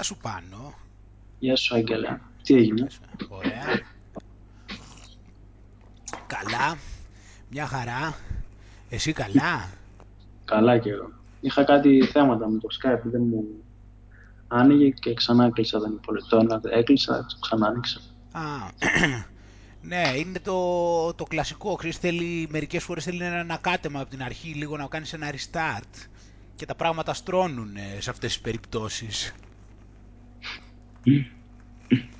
Γεια 0.00 0.08
σου 0.08 0.16
Πάνο. 0.22 0.74
Γεια 1.38 1.56
σου 1.56 1.74
Άγγελα. 1.74 2.20
Τι 2.42 2.54
έγινε; 2.54 2.86
Ωραία. 3.28 3.64
Καλά. 6.26 6.78
Μια 7.50 7.66
χαρά. 7.66 8.16
Εσύ 8.88 9.12
καλά; 9.12 9.68
Καλά 10.44 10.78
και 10.78 10.90
εγώ. 10.90 11.10
Είχα 11.40 11.64
κάτι 11.64 12.04
θέματα 12.06 12.48
με 12.48 12.58
το 12.58 12.68
Skype, 12.80 13.00
δεν 13.02 13.22
μου 13.22 13.44
άνοιγε 14.48 14.88
και 14.88 15.14
ξανά 15.14 15.44
έκλεισα 15.44 15.78
δεν 15.80 15.92
υπολογιστό. 15.92 16.46
Έκλεισα, 16.70 17.26
ξανά 17.40 17.66
άνοιξα. 17.66 18.00
Α, 18.32 18.42
ναι, 19.90 20.12
είναι 20.16 20.38
το, 20.38 21.14
το 21.14 21.24
κλασικό. 21.24 21.74
Ξέρεις, 21.74 21.96
θέλει, 21.96 22.48
μερικές 22.50 22.82
φορές 22.82 23.04
θέλει 23.04 23.24
ένα 23.24 23.40
ανακάτεμα 23.40 24.00
από 24.00 24.10
την 24.10 24.22
αρχή, 24.22 24.48
λίγο 24.48 24.76
να 24.76 24.86
κάνεις 24.86 25.12
ένα 25.12 25.30
restart 25.30 26.08
και 26.56 26.66
τα 26.66 26.74
πράγματα 26.74 27.14
στρώνουν 27.14 27.76
ε, 27.76 28.00
σε 28.00 28.10
αυτές 28.10 28.32
τις 28.32 28.40
περιπτώσεις. 28.40 29.34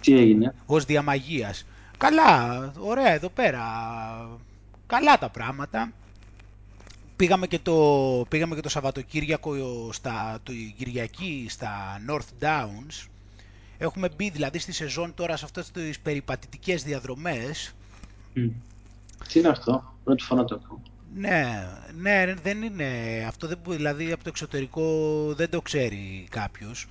Τι 0.01 0.19
έγινε; 0.19 0.55
Ως 0.67 0.85
διαμαγείας. 0.85 1.67
Καλά, 1.99 2.73
ωραία 2.79 3.11
εδώ 3.13 3.29
πέρα. 3.29 3.63
Καλά 4.87 5.19
τα 5.19 5.29
πράγματα. 5.29 5.93
Πήγαμε 7.17 7.47
και 7.47 7.59
το, 7.59 7.77
πήγαμε 8.29 8.55
και 8.55 8.61
το 8.61 8.69
Σαββατοκύριακο 8.69 9.53
στα, 9.93 10.39
το 10.43 10.53
Κυριακή 10.77 11.47
στα 11.49 12.01
North 12.09 12.45
Downs. 12.45 13.09
Έχουμε 13.79 14.09
μπει 14.17 14.31
δηλαδή 14.31 14.59
στη 14.59 14.73
σεζόν 14.73 15.15
τώρα 15.15 15.37
σε 15.37 15.45
αυτές 15.45 15.71
τις 15.71 16.01
περιπατητικές 16.01 16.83
διαδρομές. 16.83 17.75
Τι 19.29 19.39
είναι 19.39 19.49
αυτό, 19.49 19.95
πρώτη 20.05 20.23
φορά 20.23 20.45
το 20.45 20.55
ακούω. 20.55 20.83
Ναι, 21.15 21.69
ναι, 21.97 22.35
δεν 22.43 22.63
είναι. 22.63 22.89
Αυτό 23.29 23.47
δεν, 23.47 23.59
δηλαδή 23.67 24.13
από 24.13 24.23
το 24.23 24.29
εξωτερικό 24.29 24.85
δεν 25.35 25.51
το 25.51 25.61
ξέρει 25.61 26.27
κάποιος. 26.31 26.87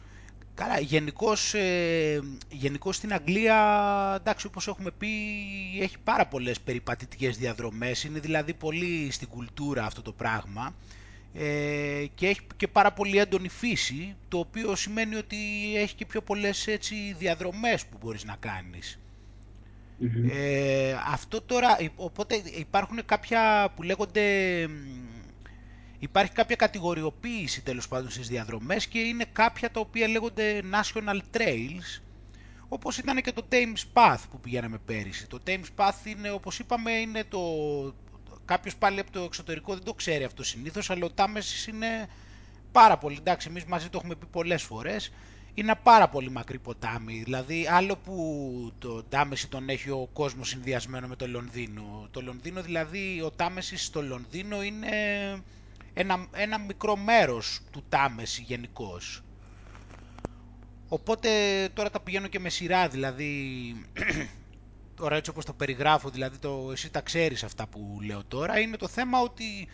Καλά, 0.59 0.79
γενικώς 0.79 1.53
ε, 1.53 2.19
γενικώς 2.49 2.95
στην 2.95 3.13
Αγγλία, 3.13 3.57
εντάξει, 4.19 4.47
όπως 4.47 4.67
έχουμε 4.67 4.91
πει, 4.91 5.07
έχει 5.81 5.97
πάρα 6.03 6.25
πολλές 6.27 6.59
περιπατητικές 6.59 7.37
διαδρομές. 7.37 8.03
Είναι 8.03 8.19
δηλαδή 8.19 8.53
πολύ 8.53 9.11
στην 9.11 9.27
κουλτούρα 9.27 9.85
αυτό 9.85 10.01
το 10.01 10.11
πράγμα 10.11 10.75
ε, 11.33 12.05
και 12.15 12.27
έχει 12.27 12.39
και 12.57 12.67
πάρα 12.67 12.91
πολύ 12.93 13.17
έντονη 13.17 13.49
φύση, 13.49 14.15
το 14.27 14.37
οποίο 14.39 14.75
σημαίνει 14.75 15.15
ότι 15.15 15.37
έχει 15.75 15.95
και 15.95 16.05
πιο 16.05 16.21
πολλές 16.21 16.67
έτσι, 16.67 17.15
διαδρομές 17.17 17.85
που 17.85 17.97
μπορείς 18.01 18.23
να 18.25 18.35
κάνεις. 18.39 18.99
Ε, 20.31 20.95
αυτό 21.11 21.41
τώρα, 21.41 21.77
οπότε 21.95 22.41
υπάρχουν 22.57 22.99
κάποια 23.05 23.71
που 23.75 23.83
λέγονται, 23.83 24.21
υπάρχει 25.99 26.31
κάποια 26.31 26.55
κατηγοριοποίηση 26.55 27.61
τέλος 27.61 27.87
πάντων 27.87 28.09
στις 28.09 28.27
διαδρομές 28.27 28.87
και 28.87 28.99
είναι 28.99 29.25
κάποια 29.31 29.71
τα 29.71 29.79
οποία 29.79 30.07
λέγονται 30.07 30.63
National 30.71 31.19
Trails, 31.37 32.01
όπως 32.69 32.97
ήταν 32.97 33.21
και 33.21 33.31
το 33.31 33.45
Thames 33.51 33.83
Path 33.93 34.23
που 34.31 34.39
πηγαίναμε 34.39 34.77
πέρυσι. 34.85 35.27
Το 35.27 35.39
Thames 35.47 35.69
Path 35.75 36.05
είναι, 36.05 36.31
όπως 36.31 36.59
είπαμε, 36.59 36.91
είναι 36.91 37.23
το... 37.23 37.39
Κάποιος 38.45 38.75
πάλι 38.75 38.99
από 38.99 39.11
το 39.11 39.21
εξωτερικό 39.21 39.73
δεν 39.73 39.83
το 39.83 39.93
ξέρει 39.93 40.23
αυτό 40.23 40.43
συνήθως, 40.43 40.89
αλλά 40.89 41.05
ο 41.05 41.09
Τάμεσης 41.11 41.67
είναι 41.67 42.09
πάρα 42.71 42.97
πολύ, 42.97 43.15
εντάξει, 43.19 43.47
εμείς 43.49 43.65
μαζί 43.65 43.89
το 43.89 43.97
έχουμε 43.97 44.15
πει 44.15 44.25
πολλές 44.25 44.63
φορές, 44.63 45.11
είναι 45.53 45.71
ένα 45.71 45.79
πάρα 45.79 46.09
πολύ 46.09 46.29
μακρύ 46.29 46.59
ποτάμι. 46.59 47.21
Δηλαδή, 47.23 47.67
άλλο 47.67 47.95
που 47.95 48.73
το 48.79 49.03
Τάμεση 49.03 49.47
τον 49.49 49.69
έχει 49.69 49.89
ο 49.89 50.09
κόσμος 50.13 50.47
συνδυασμένο 50.49 51.07
με 51.07 51.15
το 51.15 51.27
Λονδίνο. 51.27 52.07
Το 52.11 52.21
Λονδίνο, 52.21 52.61
δηλαδή, 52.61 53.21
ο 53.25 53.31
Τάμεσης 53.31 53.85
στο 53.85 54.01
Λονδίνο 54.01 54.63
είναι 54.63 54.89
ένα, 55.99 56.27
ένα 56.33 56.57
μικρό 56.57 56.95
μέρος 56.95 57.59
του 57.71 57.83
Τάμεση 57.89 58.41
γενικώς. 58.41 59.23
Οπότε 60.87 61.29
τώρα 61.73 61.89
τα 61.89 61.99
πηγαίνω 61.99 62.27
και 62.27 62.39
με 62.39 62.49
σειρά, 62.49 62.87
δηλαδή, 62.87 63.31
τώρα 64.99 65.15
έτσι 65.15 65.29
όπως 65.29 65.45
το 65.45 65.53
περιγράφω, 65.53 66.09
δηλαδή 66.09 66.37
το, 66.37 66.69
εσύ 66.71 66.91
τα 66.91 67.01
ξέρεις 67.01 67.43
αυτά 67.43 67.67
που 67.67 67.99
λέω 68.01 68.23
τώρα, 68.27 68.59
είναι 68.59 68.77
το 68.77 68.87
θέμα 68.87 69.19
ότι 69.19 69.67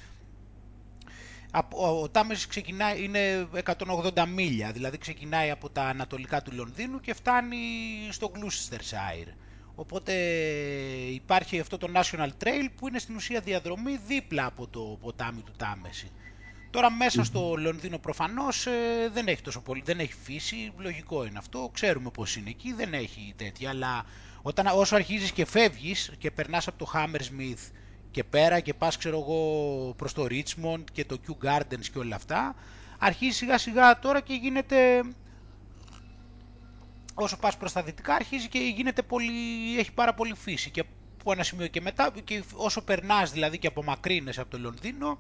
ο 1.72 2.10
Τάμες 2.10 2.48
ξεκινάει, 2.48 3.04
είναι 3.04 3.48
180 3.64 4.26
μίλια, 4.34 4.72
δηλαδή 4.72 4.98
ξεκινάει 4.98 5.50
από 5.52 5.70
τα 5.70 5.84
ανατολικά 5.84 6.42
του 6.42 6.52
Λονδίνου 6.54 7.00
και 7.00 7.14
φτάνει 7.14 7.58
στο 8.10 8.32
Gloucestershire. 8.36 9.34
Οπότε 9.76 10.14
υπάρχει 11.12 11.60
αυτό 11.60 11.78
το 11.78 11.88
National 11.94 12.30
Trail 12.44 12.68
που 12.76 12.88
είναι 12.88 13.00
στην 13.00 13.16
ουσία 13.16 13.40
διαδρομή 13.40 14.00
δίπλα 14.08 14.46
από 14.46 14.68
το 14.68 14.98
ποτάμι 15.02 15.42
του 15.42 15.54
Τάμεση. 15.58 16.12
Τώρα 16.70 16.92
μέσα 16.92 17.24
στο 17.24 17.56
Λονδίνο 17.58 17.98
προφανώς 17.98 18.66
ε, 18.66 18.72
δεν 19.14 19.28
έχει 19.28 19.42
τόσο 19.42 19.62
πολύ, 19.62 19.82
δεν 19.86 20.00
έχει 20.00 20.14
φύση, 20.24 20.72
λογικό 20.78 21.26
είναι 21.26 21.38
αυτό, 21.38 21.70
ξέρουμε 21.74 22.10
πως 22.10 22.36
είναι 22.36 22.50
εκεί, 22.50 22.74
δεν 22.74 22.94
έχει 22.94 23.34
τέτοια, 23.38 23.70
αλλά 23.70 24.06
όταν, 24.42 24.66
όσο 24.76 24.96
αρχίζεις 24.96 25.32
και 25.32 25.46
φεύγεις 25.46 26.12
και 26.18 26.32
περνάς 26.32 26.68
από 26.68 26.78
το 26.78 26.92
Hammersmith 26.94 27.72
και 28.12 28.24
πέρα 28.24 28.60
και 28.60 28.74
πας 28.74 28.98
ξέρω 28.98 29.20
εγώ 29.20 29.94
προς 29.98 30.14
το 30.14 30.28
Richmond 30.30 30.84
και 30.92 31.06
το 31.06 31.18
Kew 31.28 31.48
Gardens 31.48 31.86
και 31.94 32.00
όλα 32.00 32.16
αυτά, 32.16 32.56
αρχίζει 33.00 33.38
σιγά 33.38 33.58
σιγά 33.58 34.00
τώρα 34.00 34.22
και 34.22 34.34
γίνεται, 34.34 35.04
όσο 37.16 37.38
πας 37.38 37.58
προς 37.58 37.72
τα 37.72 37.84
δυτικά 37.84 38.14
αρχίζει 38.14 38.48
και 38.48 38.60
γίνεται 38.60 39.02
πολύ, 39.02 39.32
έχει 39.80 39.92
πάρα 39.92 40.14
πολύ 40.14 40.34
φύση 40.36 40.70
και 40.70 40.84
από 41.20 41.32
ένα 41.32 41.44
σημείο 41.44 41.68
και 41.68 41.82
μετά 41.82 42.12
και 42.24 42.44
όσο 42.54 42.82
περνάς 42.82 43.32
δηλαδή 43.32 43.58
και 43.58 43.68
απομακρύνεσαι 43.68 44.42
από 44.42 44.50
το 44.50 44.58
Λονδίνο 44.60 45.18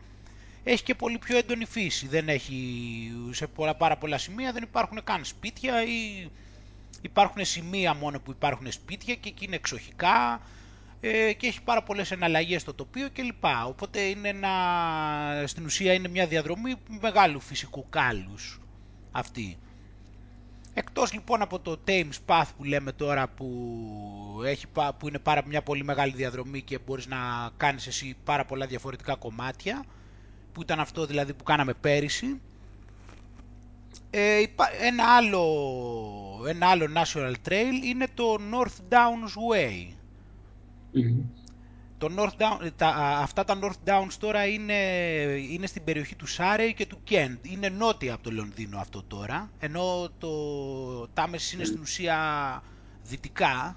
έχει 0.63 0.83
και 0.83 0.95
πολύ 0.95 1.17
πιο 1.17 1.37
έντονη 1.37 1.65
φύση, 1.65 2.07
δεν 2.07 2.29
έχει 2.29 3.11
σε 3.31 3.47
πολλά, 3.47 3.75
πάρα 3.75 3.97
πολλά 3.97 4.17
σημεία 4.17 4.51
δεν 4.51 4.63
υπάρχουν 4.63 5.03
καν 5.03 5.25
σπίτια 5.25 5.83
ή 5.83 6.29
υπάρχουν 7.01 7.45
σημεία 7.45 7.93
μόνο 7.93 8.19
που 8.19 8.31
υπάρχουν 8.31 8.71
σπίτια 8.71 9.15
και 9.15 9.29
εκεί 9.29 9.45
είναι 9.45 9.55
εξοχικά 9.55 10.41
ε, 11.01 11.33
και 11.33 11.47
έχει 11.47 11.61
πάρα 11.61 11.83
πολλές 11.83 12.11
εναλλαγές 12.11 12.61
στο 12.61 12.73
τοπίο 12.73 13.09
κλπ. 13.13 13.43
Οπότε 13.67 13.99
είναι 14.01 14.29
ένα, 14.29 14.49
στην 15.45 15.65
ουσία 15.65 15.93
είναι 15.93 16.07
μια 16.07 16.27
διαδρομή 16.27 16.75
μεγάλου 17.01 17.39
φυσικού 17.39 17.85
κάλους 17.89 18.59
αυτή. 19.11 19.57
Εκτός 20.77 21.13
λοιπόν 21.13 21.41
από 21.41 21.59
το 21.59 21.79
Thames 21.87 22.17
Path 22.25 22.49
που 22.57 22.63
λέμε 22.63 22.91
τώρα 22.91 23.27
που, 23.27 23.47
έχει, 24.45 24.65
που 24.97 25.07
είναι 25.07 25.19
πάρα 25.19 25.43
μια 25.45 25.61
πολύ 25.61 25.83
μεγάλη 25.83 26.11
διαδρομή 26.11 26.61
και 26.61 26.79
μπορείς 26.85 27.07
να 27.07 27.17
κάνεις 27.57 27.87
εσύ 27.87 28.15
πάρα 28.23 28.45
πολλά 28.45 28.65
διαφορετικά 28.65 29.15
κομμάτια 29.15 29.83
που 30.51 30.61
ήταν 30.61 30.79
αυτό 30.79 31.05
δηλαδή 31.05 31.33
που 31.33 31.43
κάναμε 31.43 31.73
πέρυσι 31.73 32.39
ε, 34.09 34.43
ένα, 34.81 35.15
άλλο, 35.15 35.45
ένα 36.47 36.67
άλλο 36.67 36.85
National 36.95 37.33
Trail 37.49 37.83
είναι 37.83 38.07
το 38.13 38.37
North 38.51 38.93
Downs 38.93 39.53
Way 39.53 39.93
το 41.97 42.09
North 42.17 42.41
Down, 42.41 42.69
τα, 42.75 42.87
αυτά 43.21 43.43
τα 43.43 43.59
North 43.61 43.89
Downs 43.89 44.13
τώρα 44.19 44.45
είναι, 44.45 44.73
είναι 45.51 45.67
στην 45.67 45.83
περιοχή 45.83 46.15
του 46.15 46.25
Σάρεϊ 46.27 46.73
και 46.73 46.85
του 46.85 46.99
Κέντ. 47.03 47.45
Είναι 47.45 47.69
νότια 47.69 48.13
από 48.13 48.23
το 48.23 48.31
Λονδίνο 48.31 48.79
αυτό 48.79 49.03
τώρα, 49.03 49.49
ενώ 49.59 50.09
το 50.17 50.29
Τάμες 51.07 51.51
είναι 51.51 51.63
στην 51.63 51.81
ουσία 51.81 52.17
δυτικά, 53.03 53.75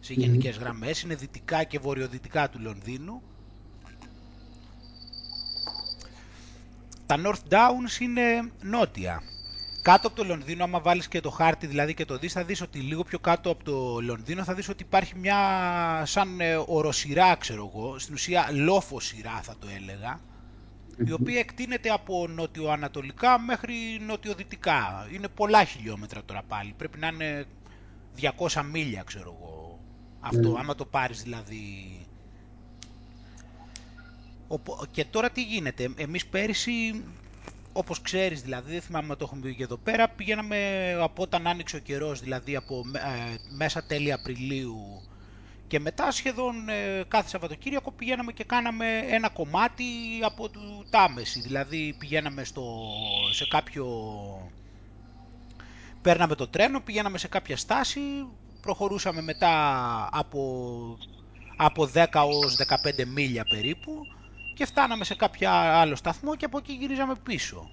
σε 0.00 0.12
γενικές 0.12 0.56
γραμμές, 0.58 1.02
είναι 1.02 1.14
δυτικά 1.14 1.64
και 1.64 1.78
βορειοδυτικά 1.78 2.48
του 2.48 2.58
Λονδίνου. 2.60 3.22
Τα 7.06 7.16
North 7.24 7.52
Downs 7.52 8.00
είναι 8.00 8.52
νότια 8.62 9.22
κάτω 9.82 10.06
από 10.06 10.16
το 10.16 10.24
Λονδίνο, 10.24 10.64
άμα 10.64 10.80
βάλεις 10.80 11.08
και 11.08 11.20
το 11.20 11.30
χάρτη 11.30 11.66
δηλαδή 11.66 11.94
και 11.94 12.04
το 12.04 12.18
δεις, 12.18 12.32
θα 12.32 12.44
δεις 12.44 12.60
ότι 12.60 12.78
λίγο 12.78 13.02
πιο 13.02 13.18
κάτω 13.18 13.50
από 13.50 13.64
το 13.64 14.00
Λονδίνο 14.00 14.44
θα 14.44 14.54
δεις 14.54 14.68
ότι 14.68 14.82
υπάρχει 14.82 15.18
μια 15.18 15.38
σαν 16.06 16.40
ε, 16.40 16.62
οροσυρά, 16.66 17.34
ξέρω 17.34 17.70
εγώ, 17.74 17.98
στην 17.98 18.14
ουσία 18.14 18.48
λόφο 18.52 19.00
σειρά 19.00 19.40
θα 19.42 19.54
το 19.58 19.66
έλεγα, 19.76 20.20
η 21.06 21.12
οποία 21.12 21.38
εκτείνεται 21.38 21.88
από 21.90 22.28
νοτιοανατολικά 22.28 23.38
μέχρι 23.38 23.74
νοτιοδυτικά. 24.06 25.08
Είναι 25.14 25.28
πολλά 25.28 25.64
χιλιόμετρα 25.64 26.22
τώρα 26.24 26.42
πάλι, 26.48 26.74
πρέπει 26.76 26.98
να 26.98 27.06
είναι 27.06 27.44
200 28.20 28.62
μίλια, 28.70 29.02
ξέρω 29.02 29.36
εγώ, 29.40 29.78
αυτό, 30.20 30.56
άμα 30.58 30.74
το 30.74 30.84
πάρεις 30.84 31.22
δηλαδή... 31.22 31.94
Και 34.90 35.04
τώρα 35.04 35.30
τι 35.30 35.42
γίνεται, 35.42 35.90
εμείς 35.96 36.26
πέρυσι 36.26 37.04
όπως 37.80 38.00
ξέρεις 38.02 38.42
δηλαδή, 38.42 38.72
δεν 38.72 38.80
θυμάμαι 38.80 39.16
το 39.16 39.24
έχουμε 39.24 39.40
πει 39.40 39.54
και 39.54 39.62
εδώ 39.62 39.76
πέρα, 39.76 40.08
πηγαίναμε 40.08 40.92
από 41.00 41.22
όταν 41.22 41.46
άνοιξε 41.46 41.76
ο 41.76 41.78
καιρός, 41.78 42.20
δηλαδή 42.20 42.56
από 42.56 42.82
ε, 42.94 43.34
μέσα 43.56 43.82
τέλη 43.82 44.12
Απριλίου 44.12 45.02
και 45.66 45.80
μετά 45.80 46.10
σχεδόν 46.10 46.68
ε, 46.68 47.04
κάθε 47.08 47.28
Σαββατοκύριακο 47.28 47.90
πηγαίναμε 47.92 48.32
και 48.32 48.44
κάναμε 48.44 48.98
ένα 48.98 49.28
κομμάτι 49.28 49.84
από 50.22 50.48
του 50.48 50.86
Τάμεση, 50.90 51.40
δηλαδή 51.40 51.94
πηγαίναμε 51.98 52.44
στο, 52.44 52.64
σε 53.32 53.46
κάποιο... 53.46 53.86
Παίρναμε 56.02 56.34
το 56.34 56.48
τρένο, 56.48 56.80
πηγαίναμε 56.80 57.18
σε 57.18 57.28
κάποια 57.28 57.56
στάση, 57.56 58.00
προχωρούσαμε 58.60 59.22
μετά 59.22 59.54
από, 60.12 60.40
από 61.56 61.90
10 61.94 62.04
ως 62.12 62.56
15 63.00 63.06
μίλια 63.06 63.44
περίπου 63.44 64.06
και 64.60 64.66
φτάναμε 64.66 65.04
σε 65.04 65.14
κάποια 65.14 65.50
άλλο 65.52 65.94
σταθμό 65.94 66.36
και 66.36 66.44
από 66.44 66.58
εκεί 66.58 66.72
γυρίζαμε 66.72 67.14
πίσω. 67.22 67.70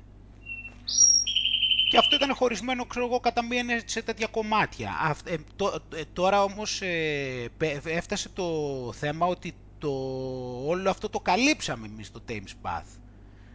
και 1.90 1.98
αυτό 1.98 2.16
ήταν 2.16 2.36
χωρισμένο, 2.36 2.86
ξέρω 2.86 3.06
εγώ, 3.06 3.20
κατά 3.20 3.44
μία 3.44 3.82
σε 3.86 4.02
τέτοια 4.02 4.28
κομμάτια. 4.28 5.16
Ε, 5.26 5.34
ε, 5.34 6.04
τώρα 6.14 6.44
όμως 6.44 6.82
ε, 6.82 7.48
έφτασε 7.84 8.30
το 8.30 8.44
θέμα 8.94 9.26
ότι 9.26 9.56
το, 9.78 9.90
όλο 10.66 10.90
αυτό 10.90 11.10
το 11.10 11.20
καλύψαμε 11.20 11.88
εμείς 11.88 12.12
το 12.12 12.22
Thames 12.30 12.68
Path. 12.68 12.98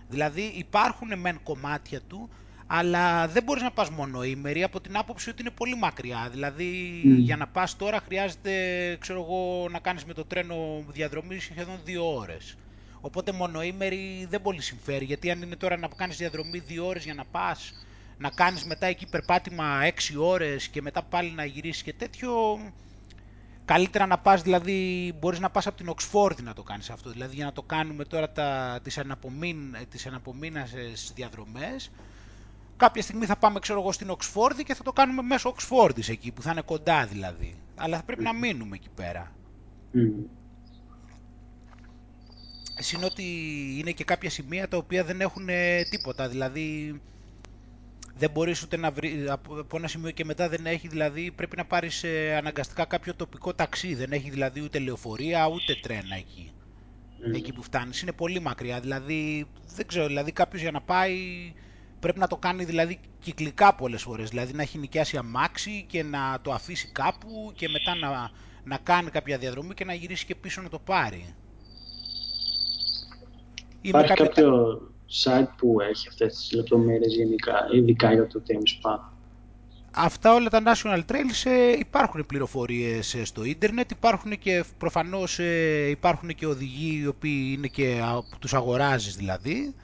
Δηλαδή 0.08 0.42
υπάρχουν 0.56 1.18
μεν 1.18 1.40
κομμάτια 1.42 2.00
του, 2.00 2.28
αλλά 2.66 3.28
δεν 3.28 3.42
μπορείς 3.42 3.62
να 3.62 3.70
πας 3.70 3.90
μονοήμερη 3.90 4.62
από 4.62 4.80
την 4.80 4.96
άποψη 4.96 5.30
ότι 5.30 5.40
είναι 5.40 5.50
πολύ 5.50 5.76
μακριά. 5.76 6.28
Δηλαδή 6.30 7.00
για 7.04 7.36
να 7.36 7.46
πας 7.46 7.76
τώρα 7.76 8.00
χρειάζεται 8.00 8.52
ξέρω 9.00 9.20
εγώ, 9.20 9.68
να 9.70 9.78
κάνεις 9.78 10.04
με 10.04 10.12
το 10.12 10.24
τρένο 10.24 10.84
διαδρομή 10.88 11.38
σχεδόν 11.38 11.80
δύο 11.84 12.14
ώρες. 12.14 12.56
Οπότε 13.04 13.32
μονοήμερη 13.32 14.26
δεν 14.30 14.42
πολύ 14.42 14.60
συμφέρει, 14.62 15.04
γιατί 15.04 15.30
αν 15.30 15.42
είναι 15.42 15.56
τώρα 15.56 15.76
να 15.76 15.88
κάνεις 15.88 16.16
διαδρομή 16.16 16.58
δύο 16.58 16.86
ώρες 16.86 17.04
για 17.04 17.14
να 17.14 17.24
πας, 17.24 17.72
να 18.18 18.30
κάνεις 18.30 18.64
μετά 18.64 18.86
εκεί 18.86 19.06
περπάτημα 19.06 19.82
έξι 19.84 20.16
ώρες 20.16 20.68
και 20.68 20.82
μετά 20.82 21.02
πάλι 21.02 21.30
να 21.30 21.44
γυρίσεις 21.44 21.82
και 21.82 21.92
τέτοιο, 21.92 22.58
καλύτερα 23.64 24.06
να 24.06 24.18
πας, 24.18 24.42
δηλαδή 24.42 25.12
μπορείς 25.18 25.40
να 25.40 25.50
πας 25.50 25.66
από 25.66 25.76
την 25.76 25.88
Οξφόρδη 25.88 26.42
να 26.42 26.52
το 26.52 26.62
κάνεις 26.62 26.90
αυτό, 26.90 27.10
δηλαδή 27.10 27.34
για 27.34 27.44
να 27.44 27.52
το 27.52 27.62
κάνουμε 27.62 28.04
τώρα 28.04 28.30
τα, 28.30 28.80
τις, 28.82 28.98
αναπομείν, 28.98 29.76
τις 29.90 30.06
αναπομείνασες 30.06 31.12
διαδρομές, 31.14 31.90
κάποια 32.76 33.02
στιγμή 33.02 33.26
θα 33.26 33.36
πάμε 33.36 33.58
ξέρω 33.58 33.80
εγώ 33.80 33.92
στην 33.92 34.10
Οξφόρδη 34.10 34.64
και 34.64 34.74
θα 34.74 34.82
το 34.82 34.92
κάνουμε 34.92 35.22
μέσω 35.22 35.48
Οξφόρδης 35.48 36.08
εκεί 36.08 36.32
που 36.32 36.42
θα 36.42 36.50
είναι 36.50 36.62
κοντά 36.62 37.06
δηλαδή, 37.06 37.54
αλλά 37.76 37.96
θα 37.96 38.02
πρέπει 38.02 38.22
να 38.22 38.32
μείνουμε 38.34 38.76
εκεί 38.76 38.88
πέρα. 38.94 39.32
Mm. 39.94 40.40
Είναι 42.90 43.04
ότι 43.04 43.24
είναι 43.78 43.90
και 43.90 44.04
κάποια 44.04 44.30
σημεία 44.30 44.68
τα 44.68 44.76
οποία 44.76 45.04
δεν 45.04 45.20
έχουν 45.20 45.48
τίποτα, 45.90 46.28
δηλαδή 46.28 47.00
δεν 48.16 48.30
μπορείς 48.30 48.62
ούτε 48.62 48.76
να 48.76 48.90
βρει, 48.90 49.24
από 49.28 49.76
ένα 49.76 49.88
σημείο 49.88 50.10
και 50.10 50.24
μετά 50.24 50.48
δεν 50.48 50.66
έχει, 50.66 50.88
δηλαδή 50.88 51.30
πρέπει 51.30 51.56
να 51.56 51.64
πάρεις 51.64 52.02
ε, 52.04 52.36
αναγκαστικά 52.36 52.84
κάποιο 52.84 53.14
τοπικό 53.14 53.54
ταξί, 53.54 53.94
δεν 53.94 54.12
έχει 54.12 54.30
δηλαδή 54.30 54.60
ούτε 54.60 54.78
λεωφορεία 54.78 55.46
ούτε 55.48 55.74
τρένα 55.82 56.16
εκεί, 56.16 56.52
mm. 57.30 57.34
εκεί 57.36 57.52
που 57.52 57.62
φτάνεις, 57.62 58.02
είναι 58.02 58.12
πολύ 58.12 58.40
μακριά, 58.40 58.80
δηλαδή 58.80 59.46
δεν 59.74 59.86
ξέρω, 59.86 60.06
δηλαδή 60.06 60.32
κάποιος 60.32 60.62
για 60.62 60.70
να 60.70 60.80
πάει 60.80 61.16
πρέπει 62.00 62.18
να 62.18 62.26
το 62.26 62.36
κάνει 62.36 62.64
δηλαδή 62.64 62.98
κυκλικά 63.20 63.74
πολλές 63.74 64.02
φορές, 64.02 64.28
δηλαδή 64.28 64.52
να 64.52 64.62
έχει 64.62 64.78
νοικιάσει 64.78 65.16
αμάξι 65.16 65.84
και 65.88 66.02
να 66.02 66.38
το 66.42 66.52
αφήσει 66.52 66.88
κάπου 66.92 67.52
και 67.54 67.68
μετά 67.68 67.94
να, 67.94 68.30
να 68.64 68.76
κάνει 68.76 69.10
κάποια 69.10 69.38
διαδρομή 69.38 69.74
και 69.74 69.84
να 69.84 69.94
γυρίσει 69.94 70.24
και 70.24 70.34
πίσω 70.34 70.62
να 70.62 70.68
το 70.68 70.78
πάρει. 70.78 71.34
Υπάρχει 73.82 74.12
κάποιο 74.12 74.80
site 75.24 75.48
που 75.56 75.80
έχει 75.80 76.08
αυτές 76.08 76.36
τις 76.36 76.52
λεπτομέρειες 76.52 77.14
γενικά, 77.14 77.68
ειδικά 77.72 78.12
για 78.12 78.26
το 78.26 78.42
Thames 78.48 78.86
Path. 78.86 79.12
Αυτά 79.94 80.34
όλα 80.34 80.48
τα 80.48 80.62
National 80.66 80.98
Trails 81.10 81.50
ε, 81.50 81.72
υπάρχουν 81.78 82.26
πληροφορίες 82.26 83.14
ε, 83.14 83.24
στο 83.24 83.44
ίντερνετ, 83.44 83.90
υπάρχουν 83.90 84.38
και 84.38 84.64
προφανώς 84.78 85.38
ε, 85.38 85.88
υπάρχουν 85.88 86.28
και 86.28 86.46
οδηγοί 86.46 87.00
οι 87.02 87.06
οποίοι 87.06 87.54
είναι 87.56 87.66
και 87.66 88.00
που 88.30 88.38
τους 88.38 88.54
αγοράζεις 88.54 89.16
δηλαδή. 89.16 89.74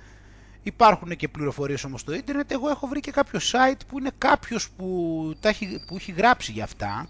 Υπάρχουν 0.62 1.16
και 1.16 1.28
πληροφορίες 1.28 1.84
όμως 1.84 2.00
στο 2.00 2.14
ίντερνετ. 2.14 2.52
Εγώ 2.52 2.68
έχω 2.68 2.86
βρει 2.86 3.00
και 3.00 3.10
κάποιο 3.10 3.40
site 3.42 3.80
που 3.88 3.98
είναι 3.98 4.10
κάποιος 4.18 4.70
που, 4.70 5.32
τα 5.40 5.48
έχει, 5.48 5.84
που 5.86 5.96
έχει 5.96 6.12
γράψει 6.12 6.52
για 6.52 6.64
αυτά 6.64 7.08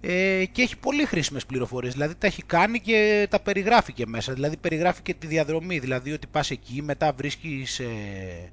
ε, 0.00 0.44
και 0.52 0.62
έχει 0.62 0.76
πολύ 0.76 1.04
χρήσιμες 1.04 1.46
πληροφορίες, 1.46 1.92
δηλαδή 1.92 2.14
τα 2.14 2.26
έχει 2.26 2.42
κάνει 2.42 2.80
και 2.80 3.26
τα 3.30 3.40
περιγράφει 3.40 3.92
και 3.92 4.06
μέσα, 4.06 4.32
δηλαδή 4.32 4.56
περιγράφει 4.56 5.02
και 5.02 5.14
τη 5.14 5.26
διαδρομή, 5.26 5.78
δηλαδή 5.78 6.12
ότι 6.12 6.26
πας 6.26 6.50
εκεί, 6.50 6.82
μετά 6.82 7.12
βρίσκεις 7.12 7.78
ε, 7.78 8.50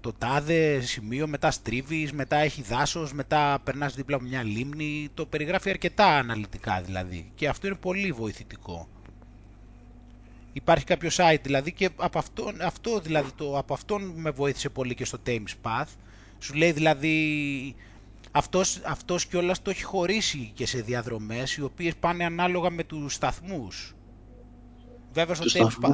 το 0.00 0.12
τάδε 0.12 0.80
σημείο, 0.80 1.26
μετά 1.26 1.50
στρίβεις, 1.50 2.12
μετά 2.12 2.36
έχει 2.36 2.62
δάσος, 2.62 3.12
μετά 3.12 3.60
περνάς 3.64 3.94
δίπλα 3.94 4.16
από 4.16 4.24
μια 4.24 4.42
λίμνη, 4.42 5.08
το 5.14 5.26
περιγράφει 5.26 5.70
αρκετά 5.70 6.06
αναλυτικά 6.06 6.80
δηλαδή. 6.80 7.30
Και 7.34 7.48
αυτό 7.48 7.66
είναι 7.66 7.76
πολύ 7.76 8.12
βοηθητικό. 8.12 8.88
Υπάρχει 10.52 10.84
κάποιο 10.84 11.10
site 11.12 11.40
δηλαδή 11.42 11.72
και 11.72 11.88
από 11.96 12.18
αυτό, 12.18 12.52
αυτό 12.60 13.00
δηλαδή 13.00 13.30
το, 13.36 13.58
από 13.58 13.74
αυτόν 13.74 14.12
με 14.16 14.30
βοήθησε 14.30 14.68
πολύ 14.68 14.94
και 14.94 15.04
στο 15.04 15.18
Thames 15.26 15.54
Path. 15.62 15.88
Σου 16.38 16.54
λέει 16.54 16.72
δηλαδή 16.72 17.74
αυτός, 18.32 18.80
αυτός 18.84 19.26
κιόλας 19.26 19.62
το 19.62 19.70
έχει 19.70 19.82
χωρίσει 19.82 20.50
και 20.54 20.66
σε 20.66 20.80
διαδρομές 20.80 21.56
οι 21.56 21.62
οποίες 21.62 21.96
πάνε 21.96 22.24
ανάλογα 22.24 22.70
με 22.70 22.84
τους 22.84 23.14
σταθμούς. 23.14 23.94
Βέβαια 25.12 25.34
στο 25.34 25.44
Thames 25.54 25.86
Path. 25.86 25.92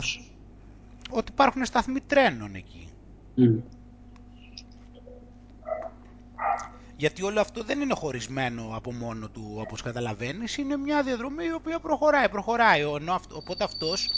Ότι 1.10 1.32
υπάρχουν 1.32 1.64
σταθμοί 1.64 2.00
τρένων 2.00 2.54
εκεί. 2.54 2.88
Γιατί 6.96 7.22
όλο 7.22 7.40
αυτό 7.40 7.62
δεν 7.62 7.80
είναι 7.80 7.94
χωρισμένο 7.94 8.70
από 8.74 8.92
μόνο 8.92 9.28
του 9.28 9.54
όπως 9.56 9.82
καταλαβαίνεις, 9.82 10.56
είναι 10.56 10.76
μια 10.76 11.02
διαδρομή 11.02 11.44
η 11.44 11.52
οποία 11.52 11.78
προχωράει, 11.78 12.28
προχωράει. 12.28 12.84
Οπότε 13.32 13.64
αυτός 13.64 14.08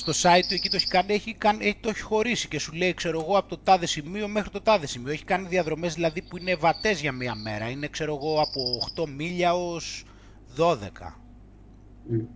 στο 0.00 0.12
site 0.22 0.42
του 0.48 0.54
εκεί 0.54 0.68
το 0.68 0.76
έχει 0.76 0.86
κάνει, 0.86 1.14
έχει, 1.14 1.34
κάνει, 1.34 1.66
έχει, 1.66 1.76
το 1.80 1.88
έχει 1.88 2.00
χωρίσει 2.00 2.48
και 2.48 2.58
σου 2.58 2.72
λέει 2.72 2.94
ξέρω 2.94 3.20
εγώ 3.20 3.38
από 3.38 3.48
το 3.48 3.58
τάδε 3.58 3.86
σημείο 3.86 4.28
μέχρι 4.28 4.50
το 4.50 4.60
τάδε 4.60 4.86
σημείο. 4.86 5.12
Έχει 5.12 5.24
κάνει 5.24 5.48
διαδρομές 5.48 5.94
δηλαδή 5.94 6.22
που 6.22 6.36
είναι 6.36 6.54
βατές 6.54 7.00
για 7.00 7.12
μία 7.12 7.34
μέρα. 7.34 7.68
Είναι 7.68 7.86
ξέρω 7.88 8.14
εγώ 8.14 8.40
από 8.40 8.60
8 9.04 9.08
μίλια 9.08 9.54
ως 9.54 10.04
12. 10.56 10.74
Mm. 10.76 12.26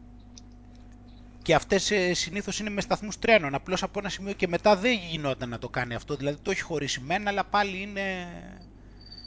Και 1.42 1.54
αυτές 1.54 1.90
ε, 1.90 2.14
συνήθως 2.14 2.58
είναι 2.60 2.70
με 2.70 2.80
σταθμούς 2.80 3.18
τρένων. 3.18 3.54
Απλώς 3.54 3.82
από 3.82 3.98
ένα 3.98 4.08
σημείο 4.08 4.32
και 4.32 4.48
μετά 4.48 4.76
δεν 4.76 4.98
γινόταν 5.10 5.48
να 5.48 5.58
το 5.58 5.68
κάνει 5.68 5.94
αυτό. 5.94 6.16
Δηλαδή 6.16 6.38
το 6.42 6.50
έχει 6.50 6.62
χωρίσει 6.62 7.00
μένα 7.00 7.30
αλλά 7.30 7.44
πάλι 7.44 7.80
είναι... 7.80 8.02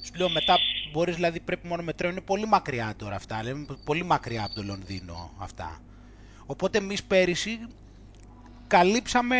Σου 0.04 0.12
λέω 0.18 0.30
μετά 0.30 0.58
μπορείς 0.92 1.16
δηλαδή 1.16 1.40
πρέπει 1.40 1.68
μόνο 1.68 1.84
με 1.84 1.94
τρένο. 1.94 2.14
Είναι 2.14 2.22
πολύ 2.22 2.46
μακριά 2.48 2.94
τώρα 2.98 3.16
αυτά. 3.16 3.44
Λέμε, 3.44 3.66
πολύ 3.84 4.04
μακριά 4.04 4.44
από 4.44 4.54
το 4.54 4.64
Λονδίνο 4.64 5.34
αυτά. 5.38 5.82
Οπότε 6.46 6.78
εμείς 6.78 7.04
πέρυσι 7.04 7.60
καλύψαμε 8.68 9.38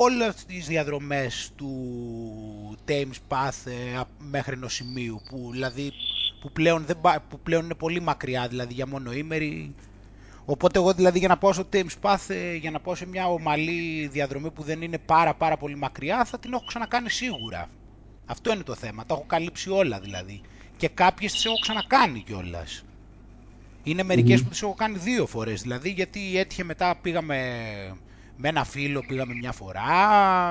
όλες 0.00 0.44
τις 0.44 0.66
διαδρομές 0.66 1.52
του 1.56 2.78
Thames 2.88 3.18
Path 3.28 3.70
ε, 3.70 4.00
μέχρι 4.18 4.52
ενός 4.52 4.74
σημείου 4.74 5.20
που, 5.28 5.48
δηλαδή, 5.52 5.92
που, 6.40 6.52
πλέον 6.52 6.84
δεν, 6.84 6.96
που 7.28 7.40
πλέον 7.40 7.64
είναι 7.64 7.74
πολύ 7.74 8.00
μακριά 8.00 8.48
δηλαδή 8.48 8.74
για 8.74 8.86
μόνο 8.86 9.12
ήμερη. 9.12 9.74
Οπότε 10.44 10.78
εγώ 10.78 10.92
δηλαδή 10.92 11.18
για 11.18 11.28
να 11.28 11.38
πάω 11.38 11.52
στο 11.52 11.68
Thames 11.72 11.94
Path 12.02 12.24
ε, 12.28 12.54
για 12.54 12.70
να 12.70 12.80
πάω 12.80 12.94
σε 12.94 13.06
μια 13.06 13.28
ομαλή 13.28 14.08
διαδρομή 14.12 14.50
που 14.50 14.62
δεν 14.62 14.82
είναι 14.82 14.98
πάρα 14.98 15.34
πάρα 15.34 15.56
πολύ 15.56 15.76
μακριά 15.76 16.24
θα 16.24 16.38
την 16.38 16.52
έχω 16.52 16.64
ξανακάνει 16.66 17.10
σίγουρα. 17.10 17.68
Αυτό 18.26 18.52
είναι 18.52 18.62
το 18.62 18.74
θέμα, 18.74 19.06
τα 19.06 19.14
έχω 19.14 19.24
καλύψει 19.26 19.70
όλα 19.70 20.00
δηλαδή. 20.00 20.40
Και 20.76 20.88
κάποιες 20.88 21.32
τις 21.32 21.44
έχω 21.44 21.58
ξανακάνει 21.58 22.22
κιόλας. 22.26 22.84
Είναι 23.82 24.02
μερικές 24.02 24.42
που 24.42 24.48
τις 24.48 24.62
έχω 24.62 24.74
κάνει 24.74 24.98
δύο 24.98 25.26
φορές 25.26 25.62
δηλαδή 25.62 25.90
γιατί 25.90 26.38
έτυχε 26.38 26.64
μετά 26.64 26.98
πήγαμε 27.02 27.36
με 28.40 28.48
ένα 28.48 28.64
φίλο 28.64 29.04
πήγαμε 29.08 29.34
μια 29.34 29.52
φορά, 29.52 29.90